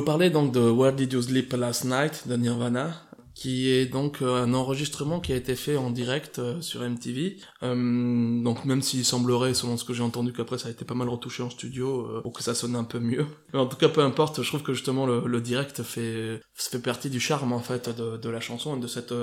vous 0.00 0.06
parler 0.06 0.30
donc 0.30 0.52
de 0.52 0.60
Where 0.60 0.94
Did 0.94 1.12
You 1.12 1.20
Sleep 1.20 1.52
Last 1.52 1.84
Night 1.84 2.26
de 2.26 2.34
Nirvana, 2.34 2.94
qui 3.40 3.70
est 3.70 3.86
donc 3.86 4.20
euh, 4.20 4.44
un 4.44 4.52
enregistrement 4.52 5.18
qui 5.18 5.32
a 5.32 5.36
été 5.36 5.56
fait 5.56 5.78
en 5.78 5.90
direct 5.90 6.38
euh, 6.38 6.60
sur 6.60 6.82
MTV. 6.82 7.38
Euh, 7.62 8.42
donc 8.42 8.66
même 8.66 8.82
s'il 8.82 9.02
semblerait, 9.02 9.54
selon 9.54 9.78
ce 9.78 9.84
que 9.84 9.94
j'ai 9.94 10.02
entendu, 10.02 10.34
qu'après 10.34 10.58
ça 10.58 10.68
a 10.68 10.70
été 10.70 10.84
pas 10.84 10.92
mal 10.92 11.08
retouché 11.08 11.42
en 11.42 11.48
studio 11.48 12.06
euh, 12.06 12.20
pour 12.20 12.34
que 12.34 12.42
ça 12.42 12.54
sonne 12.54 12.76
un 12.76 12.84
peu 12.84 12.98
mieux. 12.98 13.24
En 13.54 13.64
tout 13.64 13.78
cas, 13.78 13.88
peu 13.88 14.02
importe, 14.02 14.42
je 14.42 14.46
trouve 14.46 14.62
que 14.62 14.74
justement 14.74 15.06
le, 15.06 15.40
direct 15.40 15.82
fait 15.82 16.42
fait 16.52 16.82
partie 16.82 17.08
du 17.08 17.18
charme 17.18 17.54
en 17.54 17.60
fait 17.60 17.88
de, 17.88 18.28
la 18.28 18.40
chanson 18.40 18.76
et 18.76 18.80
de 18.80 18.86
cette 18.86 19.14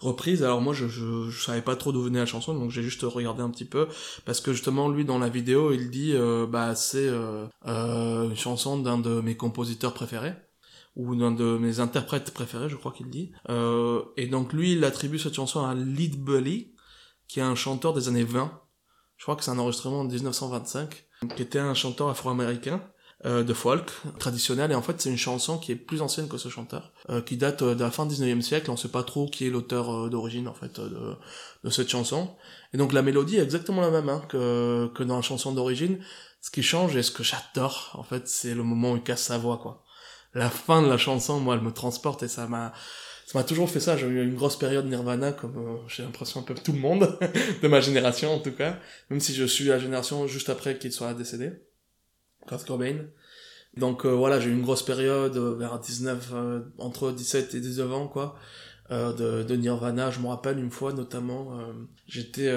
reprise. 0.00 0.42
Alors 0.42 0.60
moi, 0.60 0.74
je, 0.74 0.88
je, 0.88 1.30
je 1.30 1.40
savais 1.40 1.62
pas 1.62 1.76
trop 1.76 1.92
d'où 1.92 2.02
venait 2.02 2.18
la 2.18 2.26
chanson, 2.26 2.52
donc 2.54 2.72
j'ai 2.72 2.82
juste 2.82 3.02
regardé 3.02 3.40
un 3.40 3.50
petit 3.50 3.64
peu 3.64 3.86
parce 4.24 4.40
que 4.40 4.52
justement 4.52 4.88
lui 4.88 5.04
dans 5.04 5.20
la 5.20 5.28
vidéo, 5.28 5.72
il 5.72 5.90
dit 5.90 6.12
bah 6.48 6.74
c'est 6.74 7.08
une 7.64 8.36
chanson 8.36 8.78
d'un 8.78 8.98
de 8.98 9.20
mes 9.20 9.36
compositeurs 9.36 9.94
préférés 9.94 10.34
ou 10.96 11.14
d'un 11.14 11.30
de 11.30 11.56
mes 11.56 11.80
interprètes 11.80 12.32
préférés, 12.32 12.68
je 12.68 12.76
crois 12.76 12.92
qu'il 12.92 13.08
dit. 13.10 13.32
Euh, 13.48 14.02
et 14.16 14.26
donc 14.26 14.52
lui, 14.52 14.72
il 14.72 14.84
attribue 14.84 15.18
cette 15.18 15.34
chanson 15.34 15.64
à 15.64 15.74
Lead 15.74 16.22
Bully, 16.22 16.74
qui 17.28 17.40
est 17.40 17.44
un 17.44 17.54
chanteur 17.54 17.92
des 17.92 18.08
années 18.08 18.24
20. 18.24 18.60
Je 19.16 19.24
crois 19.24 19.36
que 19.36 19.44
c'est 19.44 19.50
un 19.50 19.58
enregistrement 19.58 20.00
en 20.00 20.04
1925, 20.04 21.06
qui 21.36 21.42
était 21.42 21.58
un 21.58 21.74
chanteur 21.74 22.08
afro-américain 22.08 22.82
euh, 23.26 23.44
de 23.44 23.52
folk 23.52 23.92
traditionnel. 24.18 24.72
Et 24.72 24.74
en 24.74 24.82
fait, 24.82 25.00
c'est 25.00 25.10
une 25.10 25.18
chanson 25.18 25.58
qui 25.58 25.72
est 25.72 25.76
plus 25.76 26.00
ancienne 26.00 26.26
que 26.26 26.38
ce 26.38 26.48
chanteur, 26.48 26.92
euh, 27.10 27.20
qui 27.20 27.36
date 27.36 27.62
euh, 27.62 27.74
de 27.74 27.84
la 27.84 27.90
fin 27.90 28.06
du 28.06 28.14
19e 28.14 28.40
siècle. 28.40 28.70
On 28.70 28.76
sait 28.76 28.88
pas 28.88 29.02
trop 29.02 29.26
qui 29.26 29.46
est 29.46 29.50
l'auteur 29.50 29.90
euh, 29.90 30.08
d'origine 30.08 30.48
en 30.48 30.54
fait 30.54 30.78
euh, 30.78 30.88
de, 30.88 31.16
de 31.64 31.70
cette 31.70 31.90
chanson. 31.90 32.34
Et 32.72 32.78
donc 32.78 32.92
la 32.92 33.02
mélodie 33.02 33.36
est 33.36 33.42
exactement 33.42 33.82
la 33.82 33.90
même 33.90 34.08
hein, 34.08 34.22
que, 34.28 34.90
que 34.94 35.02
dans 35.02 35.16
la 35.16 35.22
chanson 35.22 35.52
d'origine. 35.52 36.00
Ce 36.40 36.50
qui 36.50 36.62
change 36.62 36.96
et 36.96 37.02
ce 37.02 37.10
que 37.10 37.22
j'adore, 37.22 37.90
en 37.98 38.02
fait, 38.02 38.26
c'est 38.26 38.54
le 38.54 38.62
moment 38.62 38.92
où 38.92 38.96
il 38.96 39.02
casse 39.02 39.24
sa 39.24 39.36
voix, 39.36 39.58
quoi 39.58 39.84
la 40.34 40.50
fin 40.50 40.82
de 40.82 40.88
la 40.88 40.98
chanson, 40.98 41.40
moi, 41.40 41.54
elle 41.56 41.62
me 41.62 41.72
transporte 41.72 42.22
et 42.22 42.28
ça 42.28 42.46
m'a, 42.46 42.72
ça 43.26 43.38
m'a 43.38 43.44
toujours 43.44 43.68
fait 43.70 43.80
ça. 43.80 43.96
J'ai 43.96 44.06
eu 44.06 44.22
une 44.22 44.34
grosse 44.34 44.56
période 44.58 44.86
Nirvana, 44.86 45.32
comme 45.32 45.56
euh, 45.58 45.76
j'ai 45.88 46.02
l'impression 46.02 46.40
un 46.40 46.42
peu 46.44 46.54
tout 46.54 46.72
le 46.72 46.78
monde, 46.78 47.18
de 47.62 47.68
ma 47.68 47.80
génération 47.80 48.32
en 48.34 48.38
tout 48.40 48.52
cas, 48.52 48.78
même 49.10 49.20
si 49.20 49.34
je 49.34 49.44
suis 49.44 49.64
la 49.64 49.78
génération 49.78 50.26
juste 50.26 50.48
après 50.50 50.78
qu'il 50.78 50.92
soit 50.92 51.14
décédé, 51.14 51.52
Kurt 52.48 52.66
Cobain. 52.66 53.06
Donc 53.76 54.04
euh, 54.04 54.10
voilà, 54.10 54.40
j'ai 54.40 54.50
eu 54.50 54.52
une 54.52 54.62
grosse 54.62 54.82
période 54.84 55.36
euh, 55.36 55.54
vers 55.56 55.78
19, 55.78 56.30
euh, 56.34 56.60
entre 56.78 57.12
17 57.12 57.54
et 57.54 57.60
19 57.60 57.92
ans, 57.92 58.08
quoi, 58.08 58.36
euh, 58.90 59.12
de, 59.12 59.44
de 59.44 59.56
Nirvana. 59.56 60.10
Je 60.10 60.20
me 60.20 60.26
rappelle 60.28 60.58
une 60.58 60.70
fois 60.72 60.92
notamment, 60.92 61.58
j'étais 62.06 62.50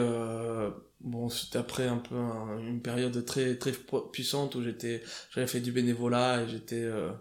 bon 1.01 1.29
c'était 1.29 1.57
après 1.59 1.87
un 1.87 1.97
peu 1.97 2.15
un- 2.15 2.59
une 2.59 2.81
période 2.81 3.25
très 3.25 3.55
très 3.57 3.73
puissante 4.11 4.55
où 4.55 4.63
j'étais 4.63 5.03
j'avais 5.31 5.47
fait 5.47 5.59
du 5.59 5.71
bénévolat 5.71 6.43
et 6.43 6.47
j'étais 6.49 6.81
euh, 6.83 7.11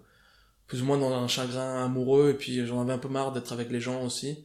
plus 0.72 0.80
ou 0.80 0.86
moins 0.86 0.96
dans 0.96 1.12
un 1.12 1.28
chagrin 1.28 1.84
amoureux 1.84 2.30
et 2.30 2.34
puis 2.34 2.66
j'en 2.66 2.80
avais 2.80 2.94
un 2.94 2.98
peu 2.98 3.10
marre 3.10 3.30
d'être 3.32 3.52
avec 3.52 3.70
les 3.70 3.78
gens 3.78 4.02
aussi 4.06 4.42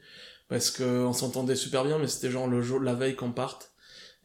parce 0.50 0.72
que 0.72 0.84
on 0.84 1.14
s'entendait 1.14 1.56
super 1.56 1.86
bien 1.86 2.00
mais 2.00 2.08
c'était 2.08 2.30
genre 2.30 2.50
le 2.50 2.62
jour 2.62 2.82
la 2.82 2.94
veille 2.94 3.16
qu'on 3.16 3.32
parte 3.32 3.72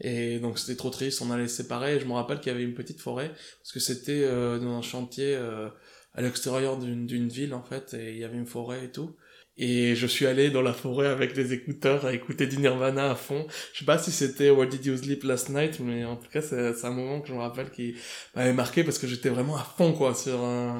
et 0.00 0.40
donc 0.40 0.58
c'était 0.58 0.74
trop 0.74 0.90
triste 0.90 1.22
on 1.22 1.30
allait 1.30 1.46
se 1.46 1.58
séparer 1.62 1.94
et 1.94 2.00
je 2.00 2.06
me 2.06 2.14
rappelle 2.14 2.40
qu'il 2.40 2.50
y 2.50 2.54
avait 2.56 2.64
une 2.64 2.74
petite 2.74 3.00
forêt 3.00 3.28
parce 3.28 3.70
que 3.70 3.78
c'était 3.78 4.24
euh, 4.24 4.58
dans 4.58 4.76
un 4.76 4.82
chantier 4.82 5.36
euh, 5.36 5.68
à 6.14 6.22
l'extérieur 6.22 6.76
d'une 6.76 7.06
d'une 7.06 7.28
ville 7.28 7.54
en 7.54 7.62
fait 7.62 7.94
et 7.94 8.10
il 8.10 8.18
y 8.18 8.24
avait 8.24 8.36
une 8.36 8.46
forêt 8.46 8.86
et 8.86 8.90
tout 8.90 9.14
et 9.58 9.94
je 9.94 10.06
suis 10.06 10.26
allé 10.26 10.50
dans 10.50 10.62
la 10.62 10.72
forêt 10.72 11.08
avec 11.08 11.34
des 11.34 11.52
écouteurs 11.52 12.06
à 12.06 12.14
écouter 12.14 12.46
du 12.46 12.56
Nirvana 12.56 13.10
à 13.10 13.14
fond. 13.14 13.46
Je 13.74 13.80
sais 13.80 13.84
pas 13.84 13.98
si 13.98 14.10
c'était 14.10 14.48
Where 14.50 14.66
Did 14.66 14.86
You 14.86 14.96
Sleep 14.96 15.24
Last 15.24 15.50
Night, 15.50 15.78
mais 15.78 16.04
en 16.04 16.16
tout 16.16 16.30
cas, 16.30 16.40
c'est 16.40 16.72
c'est 16.72 16.86
un 16.86 16.90
moment 16.90 17.20
que 17.20 17.28
je 17.28 17.34
me 17.34 17.38
rappelle 17.38 17.70
qui 17.70 17.94
m'avait 18.34 18.54
marqué 18.54 18.82
parce 18.82 18.98
que 18.98 19.06
j'étais 19.06 19.28
vraiment 19.28 19.56
à 19.56 19.64
fond, 19.76 19.92
quoi, 19.92 20.14
sur 20.14 20.40
un... 20.42 20.78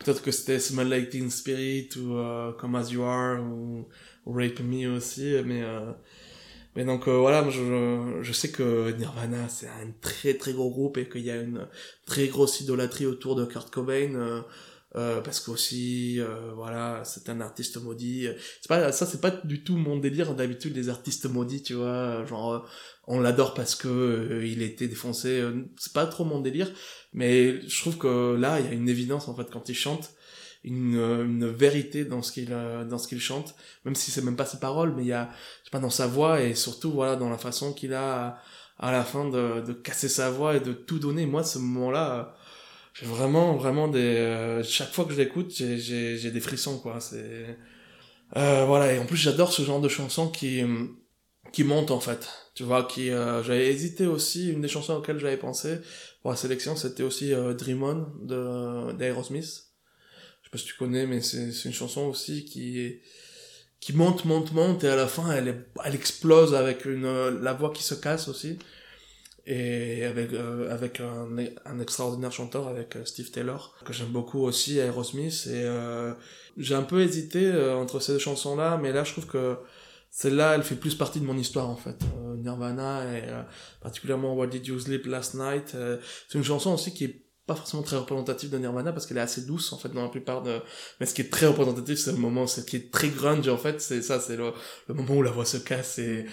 Peut-être 0.00 0.22
que 0.22 0.30
c'était 0.30 0.58
Smell 0.58 0.88
Like 0.88 1.10
Teen 1.10 1.30
Spirit 1.30 1.90
ou 1.96 2.16
euh, 2.16 2.52
Come 2.58 2.74
As 2.74 2.90
You 2.90 3.02
Are 3.02 3.40
ou, 3.40 3.86
ou 4.26 4.32
Rape 4.32 4.60
Me 4.60 4.88
aussi, 4.96 5.34
mais... 5.44 5.62
Euh... 5.62 5.92
Mais 6.76 6.84
donc 6.84 7.08
euh, 7.08 7.18
voilà, 7.18 7.50
je, 7.50 8.20
je 8.22 8.32
sais 8.32 8.52
que 8.52 8.92
Nirvana 8.92 9.48
c'est 9.48 9.66
un 9.66 9.90
très 10.00 10.34
très 10.34 10.52
gros 10.52 10.70
groupe 10.70 10.98
et 10.98 11.08
qu'il 11.08 11.22
y 11.22 11.30
a 11.32 11.40
une 11.40 11.66
très 12.06 12.28
grosse 12.28 12.60
idolâtrie 12.60 13.06
autour 13.06 13.34
de 13.34 13.44
Kurt 13.44 13.74
Cobain 13.74 14.44
euh, 14.96 15.20
parce 15.20 15.40
qu'aussi 15.40 16.16
euh, 16.18 16.52
voilà 16.54 17.02
c'est 17.04 17.28
un 17.28 17.40
artiste 17.40 17.76
maudit. 17.82 18.28
C'est 18.60 18.68
pas 18.68 18.90
ça 18.92 19.06
c'est 19.06 19.20
pas 19.20 19.30
du 19.30 19.62
tout 19.62 19.76
mon 19.76 19.96
délire. 19.98 20.34
D'habitude 20.34 20.74
les 20.76 20.88
artistes 20.88 21.26
maudits 21.26 21.62
tu 21.62 21.74
vois 21.74 22.24
genre 22.26 22.52
euh, 22.54 22.58
on 23.06 23.20
l'adore 23.20 23.54
parce 23.54 23.74
que 23.76 23.88
euh, 23.88 24.46
il 24.46 24.62
était 24.62 24.88
défoncé. 24.88 25.40
Euh, 25.40 25.64
c'est 25.78 25.92
pas 25.92 26.06
trop 26.06 26.24
mon 26.24 26.40
délire. 26.40 26.70
Mais 27.12 27.60
je 27.68 27.80
trouve 27.80 27.98
que 27.98 28.34
là 28.36 28.60
il 28.60 28.66
y 28.66 28.68
a 28.68 28.72
une 28.72 28.88
évidence 28.88 29.28
en 29.28 29.34
fait 29.34 29.48
quand 29.50 29.68
il 29.68 29.74
chante. 29.74 30.10
Une, 30.62 30.96
une 30.96 31.48
vérité 31.48 32.04
dans 32.04 32.20
ce 32.20 32.32
qu'il 32.32 32.48
dans 32.48 32.98
ce 32.98 33.08
qu'il 33.08 33.20
chante. 33.20 33.54
Même 33.84 33.94
si 33.94 34.10
c'est 34.10 34.22
même 34.22 34.36
pas 34.36 34.44
ses 34.44 34.58
paroles 34.60 34.94
mais 34.96 35.04
il 35.04 35.08
y 35.08 35.12
a 35.12 35.30
je 35.60 35.64
sais 35.66 35.70
pas 35.70 35.78
dans 35.78 35.88
sa 35.88 36.06
voix 36.06 36.42
et 36.42 36.54
surtout 36.54 36.90
voilà 36.92 37.16
dans 37.16 37.30
la 37.30 37.38
façon 37.38 37.72
qu'il 37.72 37.94
a 37.94 38.36
à, 38.78 38.88
à 38.88 38.92
la 38.92 39.04
fin 39.04 39.28
de, 39.28 39.62
de 39.62 39.72
casser 39.72 40.08
sa 40.08 40.30
voix 40.30 40.56
et 40.56 40.60
de 40.60 40.72
tout 40.74 40.98
donner. 40.98 41.24
Moi 41.26 41.44
ce 41.44 41.58
moment 41.58 41.90
là 41.90 42.34
vraiment 43.06 43.56
vraiment 43.56 43.88
des 43.88 43.98
euh, 44.00 44.62
chaque 44.62 44.92
fois 44.92 45.04
que 45.04 45.12
je 45.12 45.18
l'écoute 45.18 45.52
j'ai 45.54 45.78
j'ai 45.78 46.18
j'ai 46.18 46.30
des 46.30 46.40
frissons 46.40 46.78
quoi. 46.78 47.00
C'est 47.00 47.56
euh, 48.36 48.64
voilà. 48.66 48.92
Et 48.92 48.98
en 48.98 49.06
plus 49.06 49.16
j'adore 49.16 49.52
ce 49.52 49.62
genre 49.62 49.80
de 49.80 49.88
chansons 49.88 50.28
qui 50.28 50.62
qui 51.52 51.64
montent 51.64 51.90
en 51.90 52.00
fait. 52.00 52.28
Tu 52.54 52.62
vois 52.62 52.84
qui 52.84 53.10
euh, 53.10 53.42
j'avais 53.42 53.70
hésité 53.70 54.06
aussi 54.06 54.50
une 54.50 54.60
des 54.60 54.68
chansons 54.68 54.94
auxquelles 54.94 55.18
j'avais 55.18 55.36
pensé 55.36 55.78
pour 56.22 56.30
la 56.30 56.36
sélection 56.36 56.76
c'était 56.76 57.02
aussi 57.02 57.32
euh, 57.32 57.54
Dream 57.54 57.82
On 57.82 58.06
de 58.26 58.92
d'Aerosmith. 58.92 59.44
Je 59.44 60.46
sais 60.46 60.50
pas 60.52 60.58
si 60.58 60.66
tu 60.66 60.74
connais 60.74 61.06
mais 61.06 61.20
c'est 61.22 61.52
c'est 61.52 61.68
une 61.68 61.74
chanson 61.74 62.02
aussi 62.02 62.44
qui 62.44 63.00
qui 63.80 63.94
monte 63.94 64.24
monte 64.26 64.52
monte 64.52 64.84
et 64.84 64.88
à 64.88 64.96
la 64.96 65.06
fin 65.08 65.32
elle 65.32 65.66
elle 65.84 65.94
explose 65.94 66.54
avec 66.54 66.84
une 66.84 67.28
la 67.40 67.52
voix 67.54 67.72
qui 67.72 67.82
se 67.82 67.94
casse 67.94 68.28
aussi 68.28 68.58
et 69.46 70.04
avec 70.04 70.32
euh, 70.32 70.70
avec 70.72 71.00
un, 71.00 71.28
un 71.64 71.80
extraordinaire 71.80 72.32
chanteur 72.32 72.68
avec 72.68 72.96
euh, 72.96 73.04
Steve 73.04 73.30
Taylor 73.30 73.74
que 73.84 73.92
j'aime 73.92 74.08
beaucoup 74.08 74.40
aussi 74.44 74.78
Aerosmith 74.78 75.46
et 75.46 75.62
euh, 75.64 76.12
j'ai 76.56 76.74
un 76.74 76.82
peu 76.82 77.00
hésité 77.02 77.46
euh, 77.46 77.74
entre 77.76 78.00
ces 78.00 78.12
deux 78.12 78.18
chansons 78.18 78.54
là 78.56 78.78
mais 78.80 78.92
là 78.92 79.02
je 79.04 79.12
trouve 79.12 79.26
que 79.26 79.56
celle-là 80.10 80.54
elle 80.56 80.62
fait 80.62 80.74
plus 80.74 80.94
partie 80.94 81.20
de 81.20 81.24
mon 81.24 81.36
histoire 81.38 81.68
en 81.70 81.76
fait 81.76 81.96
Euh, 82.18 82.36
Nirvana 82.36 83.04
et 83.16 83.22
particulièrement 83.80 84.34
What 84.34 84.48
Did 84.48 84.66
You 84.66 84.78
Sleep 84.78 85.06
Last 85.06 85.34
Night. 85.34 85.74
c'est 86.28 86.38
une 86.38 86.44
chanson 86.44 86.74
aussi 86.74 86.92
qui 86.92 87.04
est 87.04 87.22
pas 87.46 87.54
forcément 87.56 87.82
très 87.82 87.96
représentative 87.96 88.50
de 88.50 88.58
Nirvana 88.58 88.92
parce 88.92 89.06
qu'elle 89.06 89.16
est 89.18 89.22
assez 89.22 89.42
douce 89.42 89.72
en 89.72 89.78
fait 89.78 89.88
dans 89.88 90.02
la 90.02 90.08
plupart 90.08 90.42
de 90.42 90.60
mais 91.00 91.06
ce 91.06 91.14
qui 91.14 91.22
est 91.22 91.30
très 91.32 91.46
représentatif 91.46 91.98
c'est 91.98 92.12
le 92.12 92.18
moment 92.18 92.46
ce 92.46 92.60
qui 92.60 92.76
est 92.76 92.92
très 92.92 93.08
grunge 93.08 93.48
en 93.48 93.56
fait 93.56 93.80
c'est 93.80 94.02
ça 94.02 94.20
c'est 94.20 94.36
le, 94.36 94.52
le 94.88 94.94
moment 94.94 95.14
où 95.16 95.22
la 95.22 95.30
voix 95.32 95.44
se 95.46 95.56
casse 95.56 95.98
et 95.98 96.26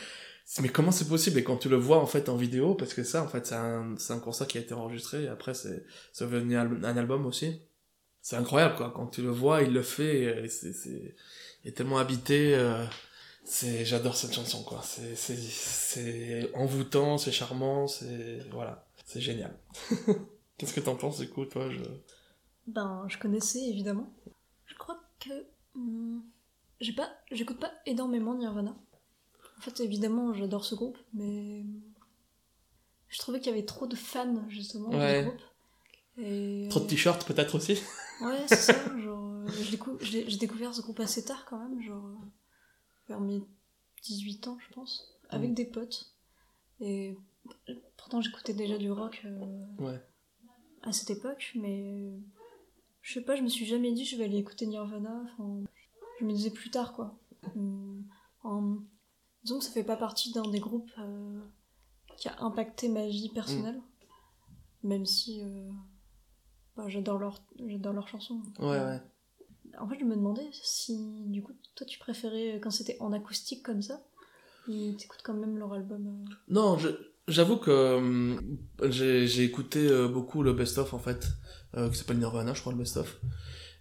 mais 0.61 0.69
comment 0.69 0.91
c'est 0.91 1.07
possible? 1.07 1.39
Et 1.39 1.43
quand 1.43 1.57
tu 1.57 1.69
le 1.69 1.75
vois 1.75 1.99
en 1.99 2.05
fait 2.05 2.29
en 2.29 2.37
vidéo 2.37 2.75
parce 2.75 2.93
que 2.93 3.03
ça 3.03 3.23
en 3.23 3.27
fait 3.27 3.45
c'est 3.45 3.55
un 3.55 3.95
un 4.09 4.19
concert 4.19 4.47
qui 4.47 4.57
a 4.57 4.61
été 4.61 4.73
enregistré 4.73 5.23
et 5.23 5.27
après 5.27 5.53
c'est 5.53 5.83
devenu 6.19 6.57
un 6.57 6.97
album 6.97 7.25
aussi 7.25 7.61
c'est 8.21 8.35
incroyable 8.35 8.75
quoi 8.75 8.91
quand 8.95 9.07
tu 9.07 9.21
le 9.21 9.29
vois 9.29 9.61
il 9.61 9.73
le 9.73 9.83
fait 9.83 10.45
et 10.45 10.49
c'est 10.49 11.15
il 11.63 11.69
est 11.69 11.73
tellement 11.73 11.97
habité 11.97 12.55
euh, 12.55 12.83
c'est 13.43 13.85
j'adore 13.85 14.15
cette 14.15 14.33
chanson 14.33 14.63
quoi 14.63 14.81
c'est 14.83 16.49
envoûtant 16.55 17.17
c'est 17.17 17.31
charmant 17.31 17.87
c'est 17.87 18.39
voilà 18.51 18.87
c'est 19.05 19.21
génial 19.21 19.57
qu'est-ce 20.57 20.73
que 20.73 20.79
t'en 20.79 20.95
penses 20.95 21.19
du 21.19 21.29
coup 21.29 21.45
toi 21.45 21.69
je? 21.69 21.79
Ben, 22.67 23.05
je 23.07 23.17
connaissais 23.17 23.65
évidemment. 23.69 24.13
Je 24.65 24.75
crois 24.75 24.99
que. 25.19 25.45
hmm, 25.75 26.19
j'ai 26.81 26.93
pas, 26.93 27.09
j'écoute 27.31 27.59
pas 27.59 27.71
énormément 27.85 28.35
Nirvana. 28.35 28.75
En 29.57 29.61
fait, 29.61 29.79
évidemment, 29.79 30.33
j'adore 30.33 30.65
ce 30.65 30.75
groupe, 30.75 30.97
mais. 31.13 31.63
Je 33.09 33.19
trouvais 33.19 33.39
qu'il 33.39 33.49
y 33.51 33.53
avait 33.55 33.65
trop 33.65 33.87
de 33.87 33.95
fans, 33.95 34.47
justement, 34.49 34.89
Ouais. 34.89 35.23
du 35.23 35.29
groupe. 35.29 35.41
Et... 36.19 36.67
trop 36.69 36.79
de 36.79 36.87
t-shirts 36.87 37.25
peut-être 37.27 37.55
aussi 37.55 37.73
Ouais, 38.21 38.43
c'est 38.47 38.55
ça, 38.55 38.97
genre. 38.99 39.23
euh, 39.23 39.47
je 39.47 39.71
décou- 39.75 39.97
J'ai 40.01 40.25
découvert 40.37 40.73
ce 40.73 40.81
groupe 40.81 40.99
assez 40.99 41.23
tard 41.23 41.45
quand 41.45 41.57
même, 41.59 41.81
genre. 41.81 42.03
euh, 42.05 42.15
vers 43.07 43.19
mes 43.21 43.41
18 44.03 44.47
ans, 44.47 44.57
je 44.67 44.73
pense, 44.73 45.15
avec 45.29 45.51
Mm. 45.51 45.53
des 45.53 45.65
potes. 45.65 46.11
Et 46.81 47.15
pourtant, 47.97 48.21
j'écoutais 48.21 48.53
déjà 48.53 48.77
du 48.77 48.91
rock. 48.91 49.21
euh, 49.25 49.65
ouais 49.79 50.01
à 50.83 50.91
cette 50.93 51.09
époque, 51.09 51.51
mais 51.55 52.11
je 53.01 53.13
sais 53.13 53.21
pas, 53.21 53.35
je 53.35 53.41
me 53.41 53.49
suis 53.49 53.65
jamais 53.65 53.91
dit 53.91 54.05
je 54.05 54.15
vais 54.15 54.23
aller 54.25 54.37
écouter 54.37 54.65
Nirvana. 54.67 55.21
Enfin, 55.25 55.63
je 56.19 56.25
me 56.25 56.31
disais 56.31 56.51
plus 56.51 56.69
tard 56.71 56.93
quoi. 56.93 57.17
En- 58.43 58.77
Disons 59.43 59.59
que 59.59 59.65
ça 59.65 59.71
fait 59.71 59.83
pas 59.83 59.95
partie 59.97 60.31
d'un 60.33 60.47
des 60.49 60.59
groupes 60.59 60.91
euh, 60.99 61.39
qui 62.17 62.27
a 62.27 62.35
impacté 62.41 62.89
ma 62.89 63.05
vie 63.07 63.29
personnelle, 63.29 63.79
même 64.83 65.05
si 65.05 65.41
euh, 65.43 65.69
bah, 66.75 66.85
j'adore 66.87 67.17
leur 67.19 67.41
j'adore 67.67 67.93
leurs 67.93 68.07
chansons. 68.07 68.41
ouais 68.59 68.79
ouais 68.83 69.01
En 69.79 69.87
fait, 69.87 69.99
je 69.99 70.05
me 70.05 70.15
demandais 70.15 70.47
si 70.51 70.97
du 71.27 71.41
coup 71.43 71.53
toi 71.75 71.85
tu 71.85 71.97
préférais 71.99 72.59
quand 72.61 72.71
c'était 72.71 72.97
en 72.99 73.13
acoustique 73.13 73.63
comme 73.63 73.81
ça, 73.81 74.01
ou 74.67 74.93
t'écoutes 74.93 75.21
quand 75.23 75.33
même 75.35 75.57
leur 75.57 75.71
album. 75.73 76.07
euh, 76.29 76.33
Non, 76.49 76.77
j'avoue 77.27 77.57
que 77.57 77.95
hum, 77.97 78.57
j'ai 78.89 79.43
écouté 79.43 79.87
euh, 79.87 80.07
beaucoup 80.09 80.43
le 80.43 80.51
best-of 80.53 80.93
en 80.93 80.99
fait, 80.99 81.27
euh, 81.75 81.89
qui 81.89 81.97
s'appelle 81.97 82.17
Nirvana, 82.17 82.53
je 82.53 82.61
crois, 82.61 82.73
le 82.73 82.79
best-of. 82.79 83.21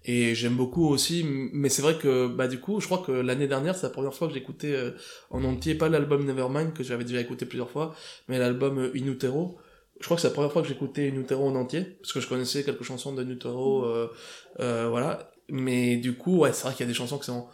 Et 0.08 0.36
j'aime 0.36 0.54
beaucoup 0.56 0.88
aussi, 0.88 1.24
mais 1.52 1.68
c'est 1.68 1.82
vrai 1.82 1.98
que 1.98 2.28
bah 2.28 2.46
du 2.46 2.60
coup, 2.60 2.80
je 2.80 2.86
crois 2.86 3.02
que 3.04 3.10
l'année 3.10 3.48
dernière, 3.48 3.74
c'est 3.74 3.88
la 3.88 3.92
première 3.92 4.14
fois 4.14 4.28
que 4.28 4.36
écouté 4.36 4.72
euh, 4.72 4.92
en 5.30 5.42
entier, 5.42 5.74
pas 5.74 5.88
l'album 5.88 6.24
Nevermind 6.24 6.72
que 6.72 6.84
j'avais 6.84 7.02
déjà 7.02 7.20
écouté 7.20 7.44
plusieurs 7.44 7.70
fois, 7.70 7.92
mais 8.28 8.38
l'album 8.38 8.78
euh, 8.78 8.92
In 8.94 9.06
Utero. 9.08 9.58
Je 9.98 10.04
crois 10.04 10.16
que 10.16 10.20
c'est 10.20 10.28
la 10.28 10.34
première 10.34 10.52
fois 10.52 10.62
que 10.62 10.68
j'écoutais 10.68 11.10
In 11.10 11.20
Utero 11.20 11.44
en 11.48 11.56
entier, 11.56 11.82
parce 12.00 12.12
que 12.12 12.20
je 12.20 12.28
connaissais 12.28 12.62
quelques 12.62 12.84
chansons 12.84 13.14
de 13.14 13.24
In 13.24 13.30
Utero, 13.30 13.84
euh, 13.84 14.08
euh, 14.60 14.88
voilà. 14.88 15.32
Mais 15.48 15.96
du 15.96 16.14
coup, 16.16 16.38
ouais, 16.38 16.52
c'est 16.52 16.64
vrai 16.64 16.72
qu'il 16.74 16.86
y 16.86 16.88
a 16.88 16.92
des 16.92 16.94
chansons 16.94 17.18
qui 17.18 17.26
sont 17.26 17.48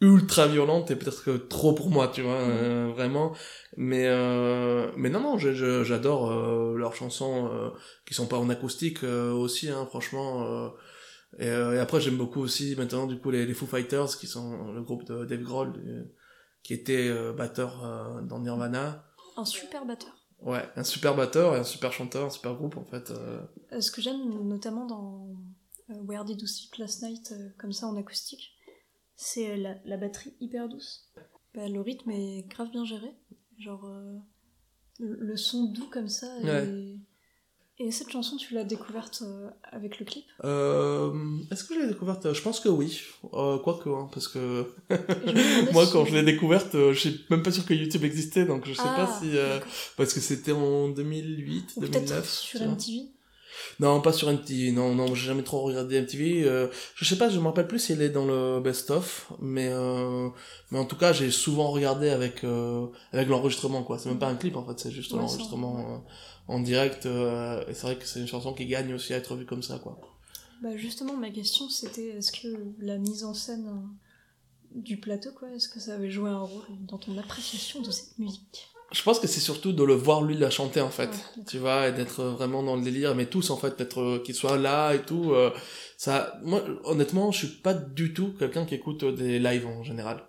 ultra 0.00 0.48
violentes 0.48 0.90
et 0.90 0.96
peut-être 0.96 1.22
que 1.22 1.36
trop 1.36 1.72
pour 1.72 1.88
moi, 1.88 2.08
tu 2.08 2.22
vois, 2.22 2.40
euh, 2.40 2.90
vraiment. 2.92 3.32
Mais 3.76 4.06
euh, 4.08 4.90
mais 4.96 5.08
non 5.10 5.20
non, 5.20 5.38
j'adore 5.38 6.32
euh, 6.32 6.76
leurs 6.76 6.96
chansons 6.96 7.48
euh, 7.52 7.70
qui 8.06 8.14
sont 8.14 8.26
pas 8.26 8.38
en 8.38 8.50
acoustique 8.50 9.04
euh, 9.04 9.30
aussi, 9.32 9.68
hein, 9.68 9.86
franchement. 9.88 10.72
Euh, 11.34 11.38
et, 11.38 11.48
euh, 11.48 11.74
et 11.76 11.78
après 11.78 12.00
j'aime 12.00 12.16
beaucoup 12.16 12.40
aussi 12.40 12.74
maintenant 12.76 13.06
du 13.06 13.18
coup 13.18 13.30
les, 13.30 13.46
les 13.46 13.54
Foo 13.54 13.66
Fighters 13.66 14.16
qui 14.18 14.26
sont 14.26 14.72
le 14.72 14.82
groupe 14.82 15.04
de 15.04 15.24
Dave 15.24 15.42
Grohl 15.42 15.72
euh, 15.86 16.04
qui 16.62 16.74
était 16.74 17.08
euh, 17.08 17.32
batteur 17.32 18.22
dans 18.24 18.38
Nirvana. 18.40 19.04
Un 19.36 19.44
super 19.44 19.84
batteur. 19.86 20.14
Ouais, 20.40 20.68
un 20.76 20.84
super 20.84 21.14
batteur 21.16 21.54
et 21.56 21.60
un 21.60 21.64
super 21.64 21.92
chanteur, 21.92 22.26
un 22.26 22.30
super 22.30 22.54
groupe 22.54 22.76
en 22.76 22.84
fait. 22.84 23.12
Ce 23.78 23.90
que 23.90 24.00
j'aime 24.02 24.28
notamment 24.48 24.86
dans 24.86 25.28
Where 25.88 26.24
Did 26.24 26.40
You 26.40 26.46
Sleep 26.46 26.74
Last 26.76 27.02
Night, 27.02 27.32
comme 27.58 27.72
ça 27.72 27.86
en 27.86 27.96
acoustique, 27.96 28.52
c'est 29.16 29.56
la, 29.56 29.76
la 29.84 29.96
batterie 29.96 30.34
hyper 30.40 30.68
douce. 30.68 31.10
Bah, 31.54 31.68
le 31.68 31.80
rythme 31.80 32.10
est 32.10 32.42
grave 32.48 32.70
bien 32.70 32.84
géré. 32.84 33.12
Genre, 33.58 33.86
le, 34.98 35.14
le 35.14 35.36
son 35.36 35.64
doux 35.66 35.88
comme 35.90 36.08
ça. 36.08 36.26
Et, 36.40 36.44
Ouais. 36.44 36.96
Et 37.78 37.90
cette 37.90 38.10
chanson, 38.10 38.36
tu 38.36 38.54
l'as 38.54 38.64
découverte 38.64 39.22
euh, 39.22 39.48
avec 39.72 39.98
le 39.98 40.04
clip? 40.06 40.24
Euh, 40.44 41.12
Est-ce 41.50 41.64
que 41.64 41.74
je 41.74 41.80
l'ai 41.80 41.88
découverte? 41.88 42.32
Je 42.32 42.42
pense 42.42 42.60
que 42.60 42.68
oui. 42.68 43.00
Euh, 43.34 43.58
Quoique, 43.58 43.88
hein, 43.88 44.08
parce 44.12 44.28
que 44.28 44.66
moi, 45.72 45.84
quand 45.92 46.04
je 46.04 46.14
l'ai 46.14 46.22
découverte, 46.22 46.74
euh, 46.74 46.92
je 46.92 46.98
suis 47.00 47.24
même 47.30 47.42
pas 47.42 47.50
sûr 47.52 47.64
que 47.64 47.74
YouTube 47.74 48.04
existait, 48.04 48.44
donc 48.44 48.66
je 48.66 48.74
sais 48.74 48.82
Ah, 48.84 49.06
pas 49.06 49.18
si... 49.20 49.36
euh, 49.36 49.58
parce 49.96 50.12
que 50.12 50.20
c'était 50.20 50.52
en 50.52 50.88
2008, 50.88 51.72
Ou 51.76 51.80
2009. 51.80 52.04
peut-être 52.08 52.26
sur. 52.26 52.60
MTV. 52.60 53.08
Non, 53.80 54.00
pas 54.00 54.12
sur 54.12 54.30
MTV. 54.32 54.72
Non, 54.72 54.94
non, 54.94 55.14
j'ai 55.14 55.26
jamais 55.26 55.42
trop 55.42 55.60
regardé 55.62 56.00
MTV. 56.00 56.44
Euh, 56.44 56.68
je 56.94 57.04
sais 57.04 57.16
pas, 57.16 57.28
je 57.28 57.38
me 57.38 57.44
rappelle 57.44 57.66
plus 57.68 57.78
si 57.78 57.92
elle 57.92 58.02
est 58.02 58.08
dans 58.10 58.24
le 58.24 58.60
best-of, 58.60 59.30
mais 59.40 59.68
euh, 59.70 60.28
mais 60.70 60.78
en 60.78 60.84
tout 60.86 60.96
cas, 60.96 61.12
j'ai 61.12 61.30
souvent 61.30 61.70
regardé 61.70 62.08
avec 62.10 62.44
euh, 62.44 62.86
avec 63.12 63.28
l'enregistrement, 63.28 63.82
quoi. 63.82 63.98
C'est 63.98 64.08
même 64.08 64.18
pas 64.18 64.28
un 64.28 64.36
clip 64.36 64.56
en 64.56 64.64
fait, 64.66 64.78
c'est 64.78 64.90
juste 64.90 65.12
Ouais, 65.12 65.18
l'enregistrement 65.20 65.78
euh, 65.80 65.98
en 66.48 66.60
direct. 66.60 67.06
euh, 67.06 67.64
et 67.68 67.74
c'est 67.74 67.82
vrai 67.86 67.96
que 67.96 68.04
c'est 68.06 68.20
une 68.20 68.26
chanson 68.28 68.52
qui 68.54 68.66
gagne 68.66 68.92
aussi 68.94 69.14
à 69.14 69.16
être 69.18 69.34
vue 69.36 69.46
comme 69.46 69.62
ça, 69.62 69.78
quoi. 69.78 69.98
Bah, 70.62 70.76
justement, 70.76 71.16
ma 71.16 71.30
question, 71.30 71.68
c'était 71.68 72.08
est-ce 72.18 72.32
que 72.32 72.48
la 72.78 72.96
mise 72.98 73.24
en 73.24 73.34
scène 73.34 73.66
euh, 73.66 74.78
du 74.80 74.96
plateau, 74.98 75.30
quoi, 75.32 75.48
est-ce 75.50 75.68
que 75.68 75.80
ça 75.80 75.94
avait 75.94 76.10
joué 76.10 76.30
un 76.30 76.38
rôle 76.40 76.62
dans 76.88 76.98
ton 76.98 77.16
appréciation 77.18 77.80
de 77.82 77.90
cette 77.90 78.18
musique? 78.18 78.68
Je 78.92 79.02
pense 79.02 79.18
que 79.18 79.26
c'est 79.26 79.40
surtout 79.40 79.72
de 79.72 79.82
le 79.82 79.94
voir 79.94 80.22
lui 80.22 80.36
la 80.36 80.50
chanter 80.50 80.82
en 80.82 80.90
fait, 80.90 81.08
Ouais. 81.08 81.44
tu 81.48 81.56
vois, 81.58 81.88
et 81.88 81.92
d'être 81.92 82.22
vraiment 82.24 82.62
dans 82.62 82.76
le 82.76 82.82
délire, 82.82 83.14
mais 83.14 83.24
tous 83.24 83.48
en 83.50 83.56
fait, 83.56 83.78
d'être 83.78 84.00
euh, 84.00 84.18
qu'ils 84.22 84.34
soient 84.34 84.58
là 84.58 84.92
et 84.94 85.00
tout. 85.02 85.32
euh, 85.32 85.50
ça, 85.96 86.38
moi, 86.42 86.62
honnêtement, 86.84 87.32
je 87.32 87.46
suis 87.46 87.56
pas 87.56 87.72
du 87.72 88.12
tout 88.12 88.34
quelqu'un 88.38 88.66
qui 88.66 88.74
écoute 88.74 89.02
euh, 89.04 89.12
des 89.12 89.38
lives 89.38 89.66
en 89.66 89.82
général. 89.82 90.22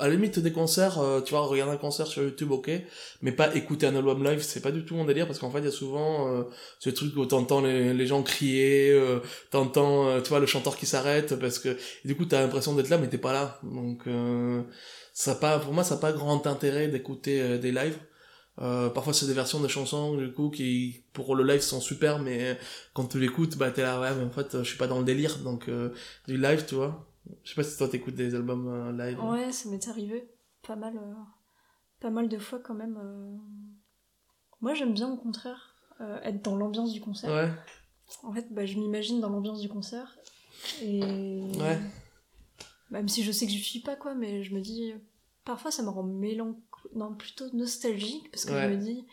À 0.00 0.08
la 0.08 0.14
limite 0.14 0.38
des 0.38 0.52
concerts, 0.52 0.98
euh, 0.98 1.20
tu 1.20 1.30
vois, 1.30 1.46
regarder 1.46 1.72
un 1.72 1.76
concert 1.76 2.06
sur 2.06 2.22
YouTube, 2.22 2.50
ok, 2.50 2.70
mais 3.22 3.32
pas 3.32 3.54
écouter 3.54 3.86
un 3.86 3.96
album 3.96 4.22
live, 4.24 4.42
c'est 4.42 4.60
pas 4.60 4.72
du 4.72 4.84
tout 4.84 4.94
mon 4.94 5.04
délire 5.04 5.26
parce 5.26 5.38
qu'en 5.38 5.50
fait, 5.50 5.58
il 5.60 5.64
y 5.64 5.68
a 5.68 5.72
souvent 5.72 6.28
euh, 6.28 6.44
ce 6.78 6.90
truc 6.90 7.16
où 7.16 7.26
t'entends 7.26 7.60
les, 7.60 8.06
gens 8.06 8.22
crier, 8.22 8.90
euh, 8.92 9.20
t'entends, 9.50 10.08
euh, 10.08 10.20
tu 10.20 10.28
vois, 10.30 10.40
le 10.40 10.46
chanteur 10.46 10.76
qui 10.76 10.86
s'arrête 10.86 11.38
parce 11.38 11.58
que 11.58 11.76
du 12.04 12.16
coup, 12.16 12.24
t'as 12.24 12.40
l'impression 12.40 12.74
d'être 12.74 12.88
là, 12.90 12.98
mais 12.98 13.08
t'es 13.08 13.18
pas 13.18 13.32
là. 13.32 13.60
Donc, 13.62 14.02
euh, 14.06 14.62
ça 15.12 15.34
pas, 15.34 15.58
pour 15.58 15.72
moi, 15.72 15.82
ça 15.84 15.96
n'a 15.96 16.00
pas 16.00 16.12
grand 16.12 16.46
intérêt 16.46 16.88
d'écouter 16.88 17.40
euh, 17.40 17.58
des 17.58 17.72
lives. 17.72 17.98
Euh, 18.60 18.88
parfois 18.90 19.12
c'est 19.12 19.26
des 19.26 19.34
versions 19.34 19.60
de 19.60 19.68
chansons 19.68 20.16
du 20.16 20.32
coup 20.32 20.50
qui 20.50 21.04
pour 21.12 21.36
le 21.36 21.44
live 21.44 21.60
sont 21.60 21.80
super 21.80 22.18
mais 22.18 22.58
quand 22.92 23.06
tu 23.06 23.20
l'écoutes 23.20 23.56
bah 23.56 23.70
t'es 23.70 23.82
là 23.82 24.00
ouais 24.00 24.12
mais 24.16 24.24
en 24.24 24.30
fait 24.30 24.58
je 24.58 24.68
suis 24.68 24.76
pas 24.76 24.88
dans 24.88 24.98
le 24.98 25.04
délire 25.04 25.38
donc 25.38 25.68
euh, 25.68 25.90
du 26.26 26.36
live 26.38 26.64
tu 26.66 26.74
vois 26.74 27.07
je 27.44 27.48
sais 27.50 27.54
pas 27.54 27.62
si 27.62 27.76
toi 27.76 27.88
t'écoutes 27.88 28.14
des 28.14 28.34
albums 28.34 28.68
euh, 28.68 28.92
live 28.92 29.22
Ouais, 29.24 29.52
ça 29.52 29.68
m'est 29.68 29.88
arrivé 29.88 30.28
pas 30.66 30.76
mal, 30.76 30.96
euh, 30.96 31.14
pas 32.00 32.10
mal 32.10 32.28
de 32.28 32.38
fois 32.38 32.58
quand 32.58 32.74
même. 32.74 32.96
euh. 33.02 33.36
Moi, 34.60 34.74
j'aime 34.74 34.92
bien 34.94 35.08
au 35.10 35.16
contraire 35.16 35.74
euh, 36.00 36.20
être 36.22 36.42
dans 36.44 36.56
l'ambiance 36.56 36.92
du 36.92 37.00
concert. 37.00 37.30
ouais 37.30 37.50
En 38.22 38.32
fait, 38.32 38.46
bah, 38.52 38.66
je 38.66 38.76
m'imagine 38.78 39.20
dans 39.20 39.28
l'ambiance 39.30 39.60
du 39.60 39.68
concert. 39.68 40.16
Et. 40.82 41.42
Ouais. 41.58 41.78
Même 42.90 43.08
si 43.08 43.22
je 43.22 43.30
sais 43.32 43.46
que 43.46 43.52
je 43.52 43.58
suis 43.58 43.80
pas, 43.80 43.96
quoi, 43.96 44.14
mais 44.14 44.42
je 44.44 44.54
me 44.54 44.60
dis. 44.60 44.92
Parfois, 45.44 45.70
ça 45.70 45.82
me 45.82 45.88
rend 45.88 46.02
mélancolique. 46.02 46.64
Non, 46.94 47.14
plutôt 47.14 47.44
nostalgique, 47.54 48.30
parce 48.30 48.44
que 48.44 48.52
Ouais. 48.52 48.62
je 48.64 48.68
me 48.68 48.76
dis. 48.76 49.04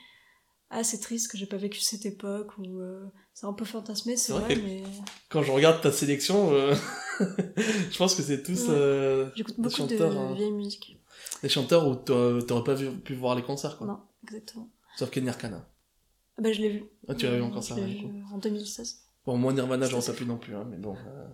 Ah, 0.70 0.84
c'est 0.84 1.00
triste 1.00 1.32
que 1.32 1.38
j'ai 1.38 1.46
pas 1.46 1.58
vécu 1.58 1.80
cette 1.80 2.06
époque, 2.06 2.58
ou. 2.58 2.80
euh, 2.80 3.06
c'est 3.34 3.46
un 3.46 3.54
peu 3.54 3.66
fantasmé, 3.66 4.16
c'est 4.18 4.34
C'est 4.34 4.40
vrai, 4.40 4.56
vrai. 4.56 4.64
mais. 4.64 4.84
quand 5.30 5.44
je 5.44 5.52
regarde 5.52 5.82
ta 5.82 5.92
sélection 5.92 6.52
euh, 6.54 6.74
je 7.92 7.98
pense 7.98 8.16
que 8.16 8.22
c'est 8.22 8.44
tous 8.44 8.66
euh, 8.70 9.30
J'écoute 9.36 9.56
des 9.58 9.62
beaucoup 9.64 9.76
chanteurs 9.76 10.12
de 10.14 10.18
hein. 10.18 10.34
vieille 10.34 10.52
musique. 10.52 11.00
des 11.42 11.50
chanteurs 11.50 11.88
où 11.88 11.96
t'a- 11.96 12.42
t'aurais 12.48 12.64
pas 12.64 12.74
vu- 12.74 12.92
pu 13.00 13.14
voir 13.16 13.36
les 13.36 13.44
concerts 13.44 13.78
quoi 13.78 13.88
Non, 13.88 14.00
exactement. 14.24 14.70
sauf 14.98 15.10
que 15.10 15.20
Nirvana 15.20 15.68
Ah 16.38 16.42
bah, 16.42 16.52
je 16.52 16.62
l'ai 16.62 16.70
vu. 16.70 16.84
Ah, 17.08 17.16
tu 17.16 17.26
l'as 17.26 17.32
vu 17.38 17.42
Euh, 17.42 17.48
ouais, 17.50 17.86
vu 17.86 18.02
cool. 18.02 18.24
En 18.34 18.38
2016. 18.38 19.02
bon 19.26 19.38
moi 19.38 19.54
Nirvana 19.54 19.86
j'en 19.88 20.02
sais 20.02 20.14
plus 20.14 20.26
non 20.26 20.38
plus 20.38 20.56
hein, 20.56 20.66
mais 20.70 20.78
bon 20.78 20.96
euh, 20.96 21.28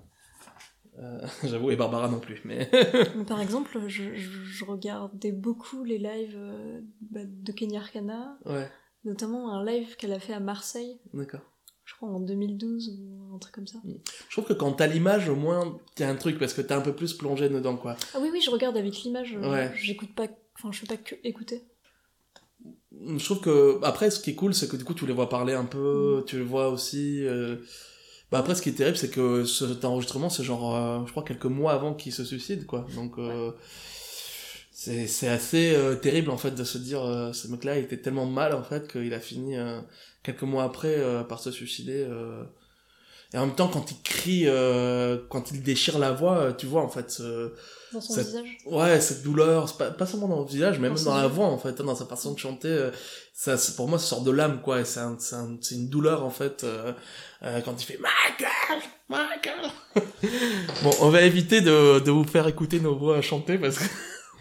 euh, 1.00 1.28
j'avoue 1.46 1.72
et 1.72 1.76
Barbara 1.76 2.08
non 2.10 2.20
plus 2.20 2.42
mais 2.46 2.70
Mais 3.16 3.26
par 3.26 3.40
exemple, 3.42 3.80
je, 3.88 4.16
je- 4.16 4.44
je 4.44 4.66
regardais 4.66 5.32
beaucoup 5.32 5.84
les 5.84 5.98
lives 5.98 6.36
euh, 6.38 6.82
bah, 7.10 7.22
de 7.26 7.52
Kenya 7.52 7.80
Arcana, 7.80 8.38
ouais 8.46 8.70
notamment 9.04 9.52
un 9.56 9.66
live 9.66 9.96
qu'elle 9.96 10.14
a 10.14 10.20
fait 10.20 10.34
à 10.34 10.40
Marseille, 10.40 11.00
d'accord 11.14 11.42
je 11.92 11.96
crois 11.98 12.10
en 12.10 12.20
2012 12.22 12.90
ou 13.00 13.36
un 13.36 13.38
truc 13.40 13.54
comme 13.54 13.68
ça. 13.68 13.80
je 13.86 14.32
trouve 14.34 14.46
que 14.46 14.54
quand 14.54 14.72
t'as 14.72 14.88
l'image 14.88 15.28
au 15.30 15.36
moins 15.36 15.78
t'as 15.96 16.08
un 16.10 16.16
truc 16.16 16.40
parce 16.40 16.54
que 16.54 16.62
t'es 16.62 16.74
un 16.74 16.82
peu 16.82 16.94
plus 16.96 17.14
plongé 17.14 17.50
dedans 17.50 17.76
quoi 17.76 17.96
Ah 18.14 18.20
oui, 18.22 18.30
oui, 18.32 18.42
je 18.42 18.50
regarde 18.50 18.78
avec 18.78 18.96
l'image, 19.04 19.36
euh, 19.36 19.52
Ouais. 19.52 19.72
j'écoute 19.76 20.14
pas, 20.16 20.28
enfin 20.58 20.72
je 20.72 20.80
fais 20.80 20.88
pas 20.88 20.98
que 20.98 21.16
écouter. 21.24 21.64
je 23.18 23.24
trouve 23.26 23.42
que 23.42 23.80
après 23.84 24.10
ce 24.12 24.20
qui 24.20 24.32
est 24.32 24.36
cool 24.36 24.54
c'est 24.54 24.68
que 24.70 24.78
du 24.78 24.84
coup 24.84 24.94
tu 24.94 25.06
les 25.06 25.14
vois 25.14 25.30
parler 25.30 25.54
un 25.54 25.66
peu 25.66 26.24
tu 26.28 26.38
les 26.38 26.44
vois 26.44 26.70
aussi 26.70 27.26
euh, 27.26 27.58
bah 28.32 28.40
après 28.40 28.56
ce 28.56 28.62
qui 28.62 28.70
est 28.70 28.74
terrible 28.74 28.98
c'est 28.98 29.10
que 29.10 29.44
cet 29.46 29.84
enregistrement 29.86 30.30
c'est 30.30 30.44
genre 30.44 30.76
euh, 30.76 31.00
je 31.06 31.12
crois 31.12 31.24
quelques 31.24 31.46
mois 31.46 31.74
avant 31.74 31.94
qu'il 31.94 32.14
se 32.14 32.24
suicide 32.24 32.66
quoi 32.66 32.86
donc 32.96 33.18
euh, 33.18 33.52
c'est 34.84 35.06
c'est 35.08 35.28
assez 35.28 35.76
euh, 35.76 35.94
terrible 35.96 36.32
en 36.32 36.38
fait 36.38 36.52
de 36.52 36.64
se 36.64 36.78
dire 36.80 37.04
euh, 37.04 37.34
ce 37.34 37.48
mec 37.50 37.64
là 37.64 37.78
il 37.78 37.84
était 37.84 38.02
tellement 38.02 38.26
mal 38.26 38.54
en 38.56 38.64
fait 38.64 38.92
qu'il 38.92 39.14
a 39.14 39.20
fini 39.20 39.56
euh, 39.58 39.80
quelques 40.24 40.42
mois 40.42 40.64
après 40.64 40.96
euh, 40.98 41.24
par 41.24 41.40
se 41.40 41.52
suicider 41.52 42.04
euh. 42.10 42.44
et 43.34 43.38
en 43.38 43.46
même 43.46 43.56
temps 43.56 43.68
quand 43.68 43.92
il 43.92 44.02
crie 44.02 44.44
euh, 44.48 45.18
quand 45.30 45.52
il 45.52 45.62
déchire 45.62 46.00
la 46.00 46.12
voix 46.12 46.54
tu 46.54 46.66
vois 46.66 46.82
en 46.82 46.90
fait 46.90 47.12
ce- 47.12 47.54
Dans 47.94 48.02
son 48.02 48.14
cette- 48.16 48.28
visage. 48.28 48.58
ouais 48.66 49.00
cette 49.02 49.22
douleur 49.22 49.72
pas, 49.78 49.92
pas 49.92 50.08
seulement 50.08 50.28
dans 50.28 50.40
le 50.42 50.48
visage 50.48 50.80
même 50.80 50.96
Dans 51.06 51.16
la 51.16 51.28
voix 51.28 51.46
en 51.46 51.60
fait 51.60 51.80
hein, 51.80 51.84
dans 51.84 51.96
sa 51.96 52.06
façon 52.08 52.34
de 52.34 52.40
chanter 52.40 52.90
ça 53.36 53.58
c'est- 53.58 53.76
pour 53.76 53.88
moi 53.88 54.00
ça 54.00 54.06
sort 54.08 54.24
de 54.24 54.32
l'âme 54.32 54.62
quoi 54.64 54.80
et 54.82 54.86
c'est 54.86 55.00
un, 55.02 55.16
c'est 55.20 55.36
un- 55.36 55.58
c'est 55.62 55.76
une 55.76 55.90
douleur 55.90 56.24
en 56.26 56.32
fait 56.32 56.66
quand 57.66 57.76
il 57.80 57.86
fait 57.86 58.00
Michael 58.00 58.82
Michael 59.10 59.62
bon 60.84 60.92
on 61.02 61.10
va 61.10 61.22
éviter 61.22 61.62
de, 61.62 62.00
de 62.00 62.10
vous 62.12 62.24
faire 62.24 62.48
écouter 62.48 62.80
nos 62.80 62.96
voix 62.98 63.22
chanter 63.22 63.60
parce 63.60 63.78
que 63.78 63.84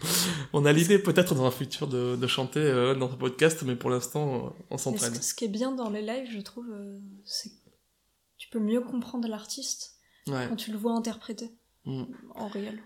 on 0.53 0.65
a 0.65 0.71
l'idée 0.73 0.99
peut-être 0.99 1.35
dans 1.35 1.45
un 1.45 1.51
futur 1.51 1.87
de, 1.87 2.15
de 2.15 2.27
chanter 2.27 2.59
euh, 2.59 2.95
dans 2.95 3.09
ce 3.09 3.15
podcast 3.15 3.63
mais 3.63 3.75
pour 3.75 3.89
l'instant 3.89 4.55
on 4.69 4.77
ce, 4.77 4.83
s'entraîne 4.83 5.15
ce 5.15 5.33
qui 5.33 5.45
est 5.45 5.49
bien 5.49 5.71
dans 5.71 5.89
les 5.89 6.01
lives, 6.01 6.29
je 6.31 6.41
trouve, 6.41 6.65
euh, 6.71 6.99
c'est 7.25 7.49
que 7.49 7.69
tu 8.37 8.49
peux 8.49 8.59
mieux 8.59 8.81
comprendre 8.81 9.27
l'artiste 9.27 9.91
Ouais. 10.27 10.45
quand 10.49 10.55
tu 10.55 10.71
le 10.71 10.77
vois 10.77 10.93
interpréter 10.93 11.49
Mm. 11.85 12.03
en 12.35 12.47
réel. 12.47 12.79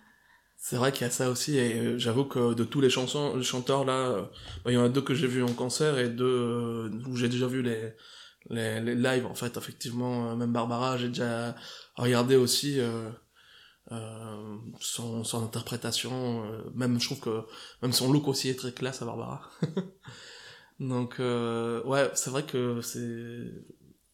C'est 0.58 0.78
vrai 0.78 0.94
qu'il 0.94 1.02
y 1.02 1.04
a 1.04 1.12
ça 1.12 1.30
aussi, 1.30 1.58
et 1.58 1.74
euh, 1.78 2.00
j'avoue 2.00 2.24
que 2.24 2.54
de 2.54 2.64
tous 2.64 2.80
les 2.80 2.90
chansons, 2.90 3.36
les 3.36 3.44
chanteurs 3.44 3.84
là, 3.84 4.30
bah, 4.64 4.72
il 4.72 4.76
y 4.76 4.78
en 4.78 4.86
a 4.86 4.90
deux 4.90 5.02
que 5.02 5.14
j'ai 5.14 5.28
vus 5.28 5.44
en 5.44 5.52
concert 5.54 6.00
et 6.00 6.08
deux 6.08 6.90
où 7.06 7.16
j'ai 7.18 7.28
déjà 7.28 7.46
vu 7.48 7.62
les, 7.62 7.92
les, 8.50 8.80
les 8.80 8.96
lives 8.96 9.26
en 9.26 9.36
fait, 9.36 9.58
effectivement, 9.58 10.34
même 10.38 10.54
Barbara, 10.54 10.98
j'ai 10.98 11.10
déjà 11.10 11.56
regardé 11.98 12.38
aussi 12.38 12.80
euh, 13.92 14.58
son, 14.80 15.24
son 15.24 15.44
interprétation, 15.44 16.44
euh, 16.46 16.64
même 16.74 17.00
je 17.00 17.06
trouve 17.06 17.20
que 17.20 17.44
même 17.82 17.94
son 17.94 18.12
look 18.12 18.28
aussi 18.28 18.50
est 18.50 18.56
très 18.56 18.72
classe 18.74 19.02
à 19.02 19.06
Barbara. 19.06 19.50
Donc 20.80 21.20
euh, 21.20 21.84
ouais, 21.84 22.10
c'est 22.16 22.30
vrai 22.30 22.44
que 22.46 22.82
c'est 22.82 23.52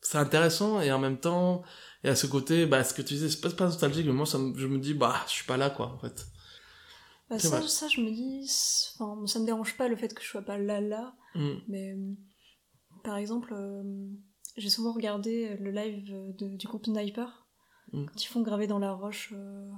c'est 0.01 0.17
intéressant 0.17 0.81
et 0.81 0.91
en 0.91 0.99
même 0.99 1.19
temps 1.19 1.63
et 2.03 2.09
à 2.09 2.15
ce 2.15 2.25
côté 2.27 2.65
bah 2.65 2.83
ce 2.83 2.93
que 2.93 3.01
tu 3.03 3.13
disais 3.13 3.29
c'est 3.29 3.39
pas, 3.41 3.49
pas 3.51 3.65
nostalgique 3.65 4.05
mais 4.07 4.13
moi 4.13 4.25
ça 4.25 4.39
je 4.55 4.65
me 4.65 4.79
dis 4.79 4.95
bah 4.95 5.15
je 5.27 5.31
suis 5.31 5.45
pas 5.45 5.57
là 5.57 5.69
quoi 5.69 5.87
en 5.93 5.99
fait 5.99 6.25
Bah, 7.29 7.37
ça, 7.39 7.59
vrai. 7.59 7.67
ça, 7.67 7.87
je 7.87 8.01
me 8.01 8.11
dis, 8.11 8.41
enfin, 8.99 9.25
ça 9.25 9.39
me 9.39 9.45
dérange 9.45 9.77
pas 9.77 9.87
le 9.87 9.95
fait 9.95 10.13
que 10.13 10.21
je 10.21 10.27
sois 10.27 10.41
pas 10.41 10.57
là 10.57 10.81
là, 10.81 11.15
Mm. 11.33 11.53
mais 11.69 11.95
par 13.05 13.15
exemple, 13.15 13.55
j'ai 14.57 14.69
souvent 14.69 14.91
regardé 14.91 15.55
le 15.57 15.71
live 15.71 16.03
de- 16.37 16.57
du 16.57 16.67
groupe 16.67 16.85
Sniper 16.85 17.40
Mm. 17.93 18.05
quand 18.05 18.23
ils 18.23 18.27
font 18.27 18.41
graver 18.41 18.67
dans 18.67 18.79
la 18.79 18.91
roche. 18.93 19.33
euh, 19.33 19.69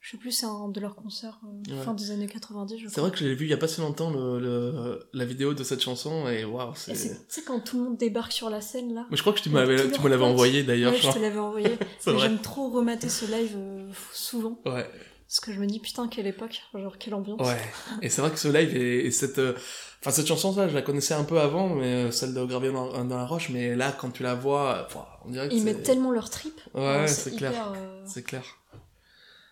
je 0.00 0.10
sais 0.10 0.16
plus, 0.18 0.32
c'est 0.32 0.44
un 0.44 0.68
de 0.68 0.80
leurs 0.80 0.96
concerts 0.96 1.40
euh, 1.44 1.72
Ouais. 1.74 1.82
fin 1.82 1.94
des 1.94 2.10
années 2.10 2.26
90. 2.26 2.76
Je 2.78 2.88
C'est 2.88 3.00
vrai 3.00 3.10
que 3.10 3.16
je 3.16 3.24
l'ai 3.24 3.34
vu 3.34 3.46
il 3.46 3.50
y 3.50 3.54
a 3.54 3.56
pas 3.56 3.68
si 3.68 3.80
longtemps 3.80 4.10
le, 4.10 4.38
le- 4.38 5.08
la 5.14 5.24
vidéo 5.24 5.54
de 5.54 5.64
cette 5.64 5.80
chanson 5.80 6.28
et 6.28 6.44
waouh 6.44 6.72
c'est. 6.74 6.92
Tu 6.92 7.08
sais, 7.28 7.42
quand 7.42 7.60
tout 7.60 7.78
le 7.78 7.84
monde 7.84 7.96
débarque 7.96 8.32
sur 8.32 8.50
la 8.50 8.60
scène 8.60 8.92
là. 8.94 9.06
Mais 9.10 9.16
je 9.16 9.22
crois 9.22 9.32
que 9.32 9.40
tu 9.40 9.48
me 9.48 10.08
l'avais 10.08 10.24
envoyé 10.24 10.62
d'ailleurs. 10.62 10.92
Ouais, 10.92 10.98
je 10.98 11.06
je 11.08 11.12
te 11.12 11.18
l'avais 11.18 11.38
envoyé. 11.38 11.68
C'est 12.00 12.10
Mais 12.10 12.18
vrai. 12.18 12.28
J'aime 12.28 12.38
trop 12.38 12.68
remater 12.70 13.08
ce 13.08 13.24
live 13.24 13.54
euh, 13.56 13.90
souvent. 14.12 14.60
Ouais. 14.66 14.86
Parce 15.34 15.46
que 15.46 15.52
je 15.52 15.58
me 15.58 15.66
dis, 15.66 15.80
putain, 15.80 16.06
quelle 16.06 16.28
époque, 16.28 16.62
genre 16.74 16.96
quelle 16.96 17.12
ambiance. 17.14 17.40
Ouais. 17.40 17.60
Et 18.02 18.08
c'est 18.08 18.20
vrai 18.20 18.30
que 18.30 18.38
ce 18.38 18.46
live 18.46 18.76
et, 18.76 19.06
et 19.06 19.10
cette 19.10 19.40
euh, 19.40 19.54
enfin 20.00 20.12
cette 20.12 20.28
chanson 20.28 20.54
là 20.54 20.68
je 20.68 20.74
la 20.74 20.82
connaissais 20.82 21.14
un 21.14 21.24
peu 21.24 21.40
avant 21.40 21.70
mais 21.74 21.86
euh, 21.86 22.10
celle 22.12 22.34
de 22.34 22.44
Gravier 22.44 22.70
dans, 22.70 23.04
dans 23.04 23.16
la 23.16 23.26
roche 23.26 23.48
mais 23.48 23.74
là 23.74 23.90
quand 23.90 24.10
tu 24.10 24.22
la 24.22 24.36
vois 24.36 24.86
euh, 24.94 24.98
on 25.24 25.30
dirait 25.32 25.48
que 25.48 25.54
Ils 25.54 25.64
mettent 25.64 25.82
tellement 25.82 26.12
leur 26.12 26.30
trip. 26.30 26.54
Ouais 26.74 27.08
c'est 27.08 27.34
clair. 27.34 27.72
euh, 27.74 28.02
C'est 28.06 28.22
clair. 28.22 28.44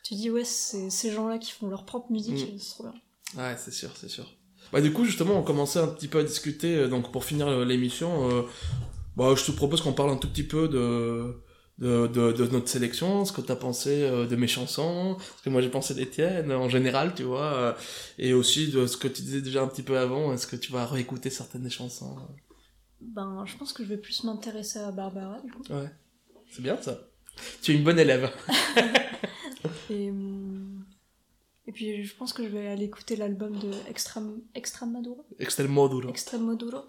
Tu 0.05 0.15
dis, 0.15 0.31
ouais, 0.31 0.45
c'est 0.45 0.89
ces 0.91 1.11
gens-là 1.11 1.39
qui 1.39 1.51
font 1.53 1.69
leur 1.69 1.85
propre 1.85 2.13
musique, 2.13 2.35
Mm. 2.55 2.59
c'est 2.59 2.71
trop 2.71 2.85
bien. 2.85 2.95
Ouais, 3.43 3.57
c'est 3.59 3.73
sûr, 3.73 3.91
c'est 3.97 4.09
sûr. 4.09 4.27
Bah 4.73 4.81
du 4.81 4.93
coup, 4.93 5.05
justement, 5.05 5.37
on 5.39 5.43
commençait 5.43 5.79
un 5.81 5.89
petit 5.89 6.07
peu 6.09 6.19
à 6.21 6.23
discuter, 6.25 6.77
euh, 6.77 6.89
donc 6.89 7.11
pour 7.13 7.25
finir 7.25 7.49
euh, 7.49 7.65
l'émission, 7.65 8.31
euh, 8.31 8.43
bah, 9.17 9.35
je 9.37 9.45
te 9.45 9.51
propose 9.53 9.81
qu'on 9.81 9.93
parle 9.93 10.11
un 10.11 10.17
tout 10.17 10.29
petit 10.29 10.43
peu 10.45 10.69
de, 10.69 11.43
de, 11.83 12.07
de, 12.07 12.31
de 12.31 12.47
notre 12.47 12.69
sélection, 12.69 13.25
ce 13.25 13.33
que 13.33 13.41
t'as 13.41 13.57
pensé 13.57 14.05
euh, 14.05 14.27
de 14.27 14.37
mes 14.37 14.47
chansons, 14.47 15.17
ce 15.37 15.43
que 15.43 15.51
moi 15.51 15.61
j'ai 15.61 15.69
pensé 15.69 15.95
des 15.95 16.09
tiennes 16.09 16.53
en 16.53 16.69
général, 16.69 17.13
tu 17.15 17.25
vois, 17.25 17.53
euh, 17.55 17.73
et 18.19 18.33
aussi 18.35 18.69
de 18.71 18.87
ce 18.87 18.97
que 18.97 19.09
tu 19.09 19.23
disais 19.23 19.43
déjà 19.43 19.63
un 19.63 19.67
petit 19.67 19.83
peu 19.83 19.99
avant, 19.99 20.33
est-ce 20.33 20.47
que 20.47 20.55
tu 20.55 20.71
vas 20.71 20.87
réécouter 20.87 21.29
certaines 21.29 21.65
des 21.65 21.71
chansons? 21.71 22.17
Ben, 23.01 23.45
je 23.47 23.57
pense 23.57 23.73
que 23.73 23.83
je 23.83 23.89
vais 23.89 23.97
plus 23.97 24.23
m'intéresser 24.23 24.79
à 24.79 24.93
Barbara, 24.93 25.41
du 25.41 25.51
coup. 25.51 25.63
Ouais, 25.71 25.91
c'est 26.53 26.63
bien 26.63 26.81
ça. 26.81 27.01
Tu 27.63 27.73
es 27.73 27.75
une 27.75 27.83
bonne 27.83 27.99
élève. 27.99 28.31
Et, 29.91 30.11
hum, 30.11 30.85
et 31.67 31.73
puis, 31.73 32.05
je 32.05 32.15
pense 32.17 32.33
que 32.33 32.43
je 32.43 32.49
vais 32.49 32.67
aller 32.67 32.85
écouter 32.85 33.15
l'album 33.17 33.57
de 33.57 33.71
Extrem, 33.89 34.41
Extremadura. 34.55 35.23
Extremoduro. 35.39 36.09
Extremoduro. 36.09 36.81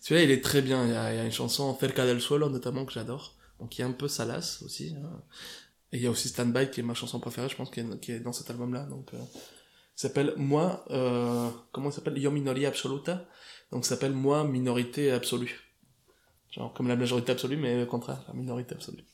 Celui-là, 0.00 0.24
il 0.24 0.30
est 0.30 0.42
très 0.42 0.60
bien. 0.62 0.84
Il 0.86 0.92
y, 0.92 0.96
a, 0.96 1.12
il 1.12 1.16
y 1.16 1.20
a 1.20 1.24
une 1.24 1.32
chanson, 1.32 1.76
Cerca 1.78 2.04
del 2.04 2.20
Suelo, 2.20 2.50
notamment, 2.50 2.84
que 2.84 2.92
j'adore. 2.92 3.34
Donc, 3.60 3.70
qui 3.70 3.82
est 3.82 3.84
un 3.84 3.92
peu 3.92 4.08
salace 4.08 4.62
aussi. 4.62 4.94
hein. 4.96 5.22
Et 5.92 5.96
il 5.98 6.02
y 6.02 6.06
a 6.06 6.10
aussi 6.10 6.28
Stand 6.28 6.52
By, 6.52 6.70
qui 6.70 6.80
est 6.80 6.82
ma 6.84 6.94
chanson 6.94 7.20
préférée, 7.20 7.48
je 7.48 7.56
pense, 7.56 7.70
qui 7.70 7.80
est, 7.80 8.00
qui 8.00 8.12
est 8.12 8.20
dans 8.20 8.32
cet 8.32 8.50
album-là. 8.50 8.84
Donc, 8.84 9.12
euh, 9.14 9.18
il 9.18 10.00
s'appelle 10.00 10.34
Moi, 10.36 10.84
euh, 10.90 11.50
comment 11.72 11.90
il 11.90 11.92
s'appelle? 11.92 12.16
Yo 12.18 12.30
Minoria 12.30 12.68
Absoluta. 12.68 13.26
Donc, 13.72 13.84
s'appelle 13.84 14.12
Moi, 14.12 14.44
minorité 14.44 15.10
absolue. 15.10 15.60
Genre, 16.52 16.72
comme 16.74 16.88
la 16.88 16.96
majorité 16.96 17.32
absolue, 17.32 17.56
mais 17.56 17.82
au 17.82 17.86
contraire, 17.86 18.24
la 18.28 18.34
minorité 18.34 18.74
absolue. 18.74 19.04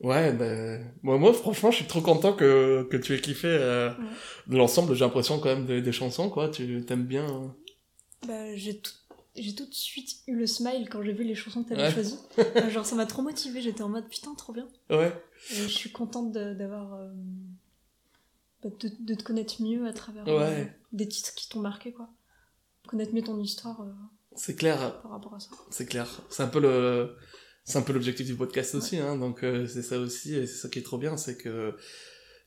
Ouais, 0.00 0.32
ben, 0.32 0.92
moi, 1.02 1.18
moi, 1.18 1.32
franchement, 1.32 1.70
je 1.70 1.76
suis 1.76 1.86
trop 1.86 2.00
content 2.00 2.32
que, 2.32 2.82
que 2.90 2.96
tu 2.96 3.14
aies 3.14 3.20
kiffé 3.20 3.46
euh, 3.48 3.90
de 4.48 4.56
l'ensemble. 4.56 4.94
J'ai 4.94 5.04
l'impression 5.04 5.38
quand 5.38 5.48
même 5.48 5.66
des, 5.66 5.80
des 5.82 5.92
chansons, 5.92 6.28
quoi. 6.30 6.48
Tu 6.48 6.84
t'aimes 6.84 7.06
bien. 7.06 7.54
Bah, 8.26 8.56
j'ai 8.56 8.78
tout, 8.80 8.92
j'ai 9.36 9.54
tout 9.54 9.66
de 9.66 9.74
suite 9.74 10.16
eu 10.26 10.36
le 10.36 10.46
smile 10.46 10.88
quand 10.90 11.02
j'ai 11.02 11.12
vu 11.12 11.24
les 11.24 11.34
chansons 11.34 11.64
que 11.64 11.70
t'avais 11.70 11.82
Ouais. 11.82 11.92
choisies. 11.92 12.18
Genre, 12.70 12.86
ça 12.86 12.94
m'a 12.94 13.06
trop 13.06 13.22
motivée, 13.22 13.60
j'étais 13.60 13.82
en 13.82 13.88
mode 13.88 14.08
putain, 14.08 14.34
trop 14.34 14.52
bien. 14.52 14.68
Ouais. 14.90 15.12
Et 15.50 15.54
je 15.54 15.66
suis 15.68 15.90
contente 15.92 16.32
d'avoir. 16.32 16.94
euh, 16.94 17.12
bah, 18.62 18.70
de, 18.80 18.90
de 19.00 19.14
te 19.14 19.22
connaître 19.22 19.60
mieux 19.62 19.86
à 19.86 19.92
travers 19.92 20.26
Ouais. 20.26 20.32
euh, 20.60 20.64
des 20.92 21.08
titres 21.08 21.34
qui 21.34 21.48
t'ont 21.48 21.60
marqué, 21.60 21.92
quoi. 21.92 22.08
Connaître 22.86 23.14
mieux 23.14 23.22
ton 23.22 23.38
histoire 23.40 23.80
euh, 23.82 23.90
C'est 24.36 24.56
clair. 24.56 25.00
par 25.02 25.10
rapport 25.12 25.34
à 25.34 25.40
ça. 25.40 25.50
C'est 25.70 25.86
clair. 25.86 26.20
C'est 26.30 26.42
un 26.42 26.48
peu 26.48 26.60
le, 26.60 27.16
c'est 27.64 27.78
un 27.78 27.82
peu 27.82 27.92
l'objectif 27.92 28.26
du 28.26 28.34
podcast 28.36 28.74
aussi, 28.74 28.98
hein. 28.98 29.16
Donc 29.16 29.42
euh, 29.42 29.66
c'est 29.66 29.82
ça 29.82 29.98
aussi, 29.98 30.34
et 30.34 30.46
c'est 30.46 30.56
ça 30.62 30.68
qui 30.68 30.78
est 30.78 30.82
trop 30.82 30.98
bien, 30.98 31.16
c'est 31.16 31.36
que. 31.36 31.76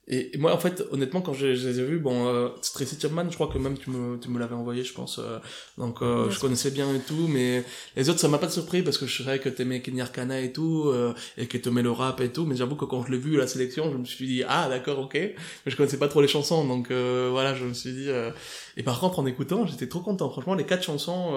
Et, 0.09 0.35
et 0.35 0.37
moi, 0.37 0.53
en 0.53 0.57
fait, 0.57 0.83
honnêtement, 0.91 1.21
quand 1.21 1.33
je, 1.33 1.53
je 1.53 1.67
les 1.67 1.79
ai 1.81 1.85
vus, 1.85 1.99
bon, 1.99 2.27
euh, 2.27 2.49
Tracy 2.73 2.97
Chapman, 2.99 3.25
je 3.29 3.35
crois 3.35 3.47
que 3.47 3.57
même 3.57 3.77
tu 3.77 3.89
me, 3.89 4.17
tu 4.17 4.29
me 4.29 4.39
l'avais 4.39 4.55
envoyé, 4.55 4.83
je 4.83 4.93
pense. 4.93 5.19
euh, 5.19 5.39
donc 5.77 6.01
euh, 6.01 6.29
je 6.29 6.39
connaissais 6.39 6.71
bien 6.71 6.93
et 6.95 6.99
tout, 6.99 7.27
mais 7.27 7.63
les 7.97 8.09
autres, 8.09 8.19
ça 8.19 8.29
m'a 8.29 8.37
pas 8.37 8.49
surpris 8.49 8.81
parce 8.83 8.97
que 8.97 9.05
je 9.05 9.23
savais 9.23 9.39
que 9.39 9.49
t'aimais 9.49 9.81
Kenny 9.81 9.99
Arcana 10.01 10.39
et 10.39 10.53
tout, 10.53 10.85
euh, 10.87 11.13
et 11.37 11.47
que 11.47 11.57
t'aimais 11.57 11.81
le 11.83 11.91
rap 11.91 12.21
et 12.21 12.29
tout. 12.31 12.45
Mais 12.45 12.55
j'avoue 12.55 12.75
que 12.77 12.85
quand 12.85 13.05
je 13.05 13.11
l'ai 13.11 13.17
vu 13.17 13.35
la 13.37 13.47
sélection, 13.47 13.91
je 13.91 13.97
me 13.97 14.05
suis 14.05 14.25
dit 14.27 14.43
ah 14.47 14.69
d'accord, 14.69 14.99
ok. 14.99 15.13
Mais 15.15 15.35
je 15.65 15.75
connaissais 15.75 15.97
pas 15.99 16.07
trop 16.07 16.21
les 16.21 16.27
chansons, 16.29 16.65
donc 16.65 16.89
euh, 16.91 17.27
voilà, 17.31 17.53
je 17.53 17.65
me 17.65 17.73
suis 17.73 17.91
dit. 17.91 18.09
euh, 18.09 18.31
Et 18.77 18.83
par 18.83 18.99
contre, 18.99 19.19
en 19.19 19.25
écoutant, 19.25 19.65
j'étais 19.65 19.87
trop 19.87 19.99
content. 19.99 20.29
Franchement, 20.29 20.55
les 20.55 20.65
quatre 20.65 20.83
chansons. 20.83 21.33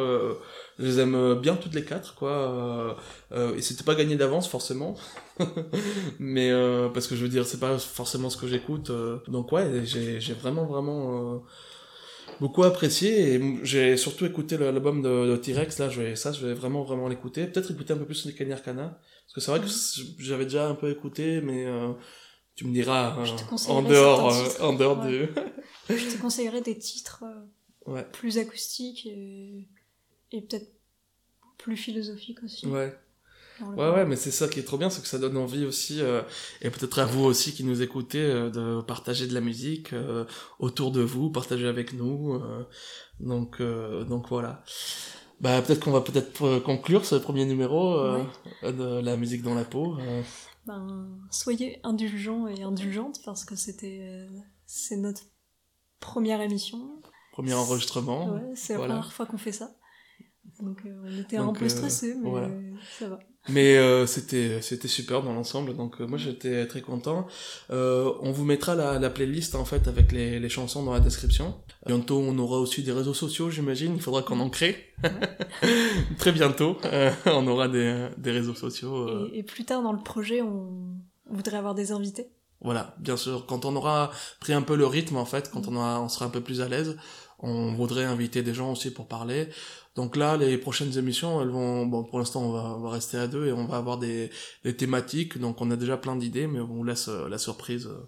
Euh, 0.81 0.85
je 0.85 0.87
les 0.87 0.99
aime 1.01 1.35
bien 1.41 1.57
toutes 1.57 1.75
les 1.75 1.85
quatre, 1.85 2.15
quoi. 2.15 2.31
Euh, 2.31 2.95
euh, 3.33 3.57
et 3.57 3.63
c'était 3.63 3.85
pas 3.85 3.95
gagné 3.95 4.17
d'avance, 4.17 4.49
forcément. 4.49 4.95
Mais 6.19 6.51
euh, 6.51 6.89
parce 6.89 7.07
que 7.07 7.17
je 7.17 7.23
veux 7.23 7.29
dire, 7.29 7.47
c'est 7.47 7.61
pas 7.61 7.79
forcément 7.79 8.31
ce 8.31 8.37
que 8.37 8.47
j'écoute. 8.47 8.91
euh. 8.91 9.19
donc 9.29 9.53
ouais, 9.53 9.85
j'ai 9.85 10.21
j'ai 10.21 10.33
vraiment, 10.35 10.65
vraiment 10.67 11.35
euh, 11.35 11.39
beaucoup 12.41 12.63
apprécié. 12.63 13.35
Et 13.35 13.59
j'ai 13.63 13.97
surtout 13.97 14.27
écouté 14.27 14.57
l'album 14.59 15.03
de, 15.03 15.27
de 15.33 15.37
T-Rex. 15.37 15.79
Là, 15.79 15.89
je 15.89 16.01
vais, 16.01 16.17
ça, 16.17 16.33
je 16.33 16.47
vais 16.47 16.55
vraiment, 16.55 16.83
vraiment 16.83 17.09
l'écouter. 17.09 17.47
Peut-être 17.47 17.71
écouter 17.71 17.93
un 17.93 17.99
peu 17.99 18.07
plus 18.07 18.25
les 18.27 18.35
Kenny 18.35 18.53
Arcana. 18.53 18.99
Parce 19.27 19.35
que 19.35 19.41
c'est 19.41 19.51
vrai 19.51 19.61
que 19.61 19.69
c- 19.69 20.03
j'avais 20.19 20.45
déjà 20.45 20.69
un 20.69 20.75
peu 20.75 20.91
écouté, 20.91 21.41
mais 21.41 21.65
euh, 21.67 21.93
tu 22.57 22.67
me 22.67 22.73
diras 22.73 23.17
te 23.25 23.31
euh, 23.31 23.73
en 23.73 23.83
dehors, 23.83 24.35
euh, 24.35 24.49
en 24.61 24.73
dehors 24.73 24.99
Ouais. 25.05 25.09
du. 25.11 25.29
Je 25.97 26.17
te 26.17 26.21
conseillerais 26.21 26.61
des 26.63 26.79
titres 26.79 27.25
euh, 27.25 27.47
Ouais. 27.87 28.05
plus 28.13 28.39
acoustiques 28.39 29.07
et, 29.07 29.67
et 30.33 30.43
peut-être 30.43 30.71
plus 31.59 31.77
philosophiques 31.77 32.43
aussi. 32.43 32.67
Ouais. 32.67 32.97
Ouais, 33.61 33.91
ouais, 33.91 34.07
mais 34.07 34.17
c'est 34.17 34.31
ça 34.31 34.49
qui 34.49 34.59
est 34.59 34.63
trop 34.63 34.79
bien, 34.79 34.89
c'est 34.89 35.03
que 35.03 35.09
ça 35.09 35.19
donne 35.19 35.37
envie 35.37 35.67
aussi, 35.67 36.01
euh, 36.01 36.23
et 36.63 36.71
peut-être 36.71 36.99
à 36.99 37.05
vous 37.05 37.25
aussi 37.25 37.53
qui 37.53 37.63
nous 37.63 37.83
écoutez, 37.83 38.23
euh, 38.23 38.49
de 38.49 38.81
partager 38.81 39.27
de 39.27 39.35
la 39.35 39.43
musique 39.43 39.93
euh, 39.93 40.25
autour 40.59 40.93
de 40.93 41.03
vous, 41.03 41.31
partager 41.31 41.67
avec 41.67 41.93
nous. 41.93 42.41
donc, 43.21 43.61
donc 43.61 44.29
voilà. 44.29 44.65
Bah, 45.41 45.61
peut-être 45.63 45.81
qu'on 45.81 45.91
va 45.91 46.01
peut-être 46.01 46.61
conclure 46.61 47.05
ce 47.05 47.17
premier 47.17 47.45
numéro 47.45 47.99
de 48.63 49.01
la 49.01 49.17
musique 49.17 49.43
dans 49.43 49.55
la 49.55 49.65
peau. 49.65 49.97
Ben, 50.67 51.09
soyez 51.31 51.81
indulgents 51.83 52.47
et 52.47 52.63
indulgentes 52.63 53.21
parce 53.25 53.45
que 53.45 53.57
c'était 53.57 54.27
c'est 54.67 54.97
notre 54.97 55.23
première 55.99 56.41
émission 56.41 57.01
Premier 57.33 57.55
enregistrement. 57.55 58.35
Ouais, 58.35 58.53
c'est 58.55 58.75
la 58.75 58.79
Voilà. 58.79 58.95
première 58.95 59.13
fois 59.13 59.27
qu'on 59.27 59.39
fait 59.39 59.53
ça. 59.53 59.71
Donc 60.61 60.83
euh, 60.85 60.91
on 61.05 61.19
était 61.21 61.37
Donc, 61.39 61.57
un 61.57 61.59
peu 61.59 61.65
euh, 61.67 61.69
stressés, 61.69 62.15
mais 62.23 62.29
voilà. 62.29 62.49
ça 62.99 63.09
va. 63.09 63.19
Mais 63.49 63.77
euh, 63.79 64.07
c'était 64.07 64.61
c'était 64.61 64.89
super 64.89 65.23
dans 65.23 65.33
l'ensemble, 65.33 65.75
donc 65.75 66.01
euh, 66.01 66.07
moi 66.07 66.19
j'étais 66.19 66.67
très 66.67 66.83
content. 66.83 67.27
Euh, 67.71 68.13
on 68.21 68.33
vous 68.33 68.45
mettra 68.45 68.75
la, 68.75 68.99
la 68.99 69.09
playlist 69.09 69.55
en 69.55 69.65
fait 69.65 69.89
avec 69.89 70.13
les, 70.13 70.39
les 70.39 70.49
chansons 70.51 70.83
dans 70.83 70.93
la 70.93 71.01
description. 71.01 71.55
Bientôt 71.87 72.19
on 72.19 72.39
aura 72.39 72.59
aussi 72.59 72.83
des 72.83 72.93
réseaux 72.93 73.15
sociaux, 73.15 73.49
j'imagine. 73.51 73.95
Il 73.95 74.03
faudra 74.03 74.23
qu'on 74.23 74.41
en 74.41 74.51
crée. 74.51 74.93
très 76.19 76.33
bientôt, 76.33 76.77
euh, 76.85 77.11
on 77.27 77.47
aura 77.47 77.69
des, 77.69 78.09
des 78.19 78.31
réseaux 78.31 78.55
sociaux. 78.55 79.29
Et, 79.33 79.39
et 79.39 79.43
plus 79.43 79.65
tard 79.65 79.83
dans 79.83 79.93
le 79.93 80.03
projet, 80.03 80.43
on, 80.43 80.69
on 81.31 81.35
voudrait 81.35 81.57
avoir 81.57 81.75
des 81.75 81.93
invités. 81.93 82.29
Voilà, 82.61 82.95
bien 82.99 83.17
sûr. 83.17 83.47
Quand 83.47 83.65
on 83.65 83.75
aura 83.75 84.11
pris 84.41 84.53
un 84.53 84.61
peu 84.61 84.77
le 84.77 84.87
rythme, 84.87 85.17
en 85.17 85.25
fait, 85.25 85.51
quand 85.51 85.67
on, 85.67 85.77
aura, 85.77 86.03
on 86.03 86.11
sera 86.11 86.27
un 86.27 86.31
peu 86.31 86.43
plus 86.43 86.61
à 86.61 86.69
l'aise, 86.69 86.99
on 87.39 87.73
voudrait 87.73 88.05
inviter 88.05 88.43
des 88.43 88.53
gens 88.53 88.73
aussi 88.73 88.91
pour 88.91 89.09
parler. 89.09 89.49
Donc 89.97 90.17
là, 90.17 90.37
les 90.37 90.57
prochaines 90.57 90.97
émissions, 90.97 91.43
elles 91.43 91.49
vont, 91.49 91.85
bon, 91.87 92.05
pour 92.05 92.19
l'instant, 92.21 92.43
on 92.43 92.53
va, 92.53 92.75
on 92.77 92.81
va 92.81 92.91
rester 92.91 93.17
à 93.19 93.27
deux 93.27 93.47
et 93.49 93.53
on 93.53 93.67
va 93.67 93.77
avoir 93.77 93.99
des, 93.99 94.31
des 94.65 94.75
thématiques. 94.77 95.39
Donc 95.39 95.61
on 95.61 95.71
a 95.71 95.77
déjà 95.77 95.97
plein 95.97 96.15
d'idées, 96.17 96.47
mais 96.47 96.61
on 96.61 96.67
vous 96.67 96.85
laisse 96.85 97.09
euh, 97.09 97.29
la 97.29 97.39
surprise 97.39 97.87
euh, 97.87 97.99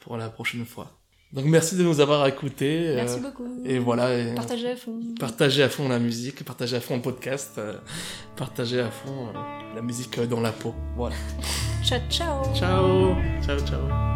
pour 0.00 0.16
la 0.16 0.28
prochaine 0.30 0.64
fois. 0.64 0.90
Donc 1.32 1.44
merci 1.46 1.76
de 1.76 1.82
nous 1.82 2.00
avoir 2.00 2.26
écoutés. 2.26 2.92
Merci 2.94 3.18
euh, 3.18 3.22
beaucoup. 3.22 3.62
Et 3.64 3.78
voilà. 3.78 4.16
et- 4.16 4.34
Partagez 4.34 4.70
à 4.70 4.76
fond. 4.76 4.98
Partagez 5.20 5.62
à 5.62 5.68
fond 5.68 5.88
la 5.88 5.98
musique, 5.98 6.44
partagez 6.44 6.76
à 6.76 6.80
fond 6.80 6.96
le 6.96 7.02
podcast, 7.02 7.52
euh, 7.58 7.76
partagez 8.36 8.80
à 8.80 8.90
fond 8.90 9.28
euh, 9.28 9.74
la 9.74 9.82
musique 9.82 10.18
dans 10.20 10.40
la 10.40 10.52
peau. 10.52 10.74
Voilà. 10.96 11.16
Ciao, 11.84 12.00
ciao. 12.08 12.42
Ciao, 12.54 13.14
ciao, 13.44 13.58
ciao. 13.58 14.15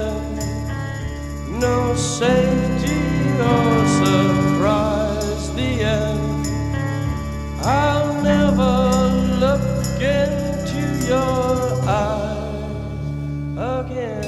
no 1.61 1.93
safety 1.93 2.97
or 3.37 3.85
surprise. 4.01 5.53
The 5.53 5.71
end. 5.85 6.47
I'll 7.61 8.13
never 8.23 8.73
look 9.37 9.61
into 10.01 10.81
your 11.05 11.53
eyes 11.85 12.65
again. 13.77 14.25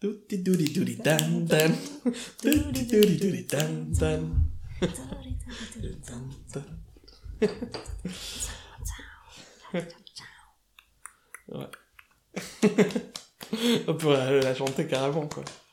Doody 0.00 0.36
doody 0.42 0.66
doody 0.72 0.96
dan 0.96 1.44
dan. 1.44 1.76
Doody 2.40 2.82
doody 2.88 3.16
doody 3.20 3.42
dan 3.44 3.92
dan. 3.92 4.48
Dan, 6.08 6.24
dan. 6.52 6.68
On 13.88 13.94
la, 14.10 14.30
la 14.40 14.54
chanter 14.54 14.86
carrément 14.86 15.26
quoi. 15.26 15.44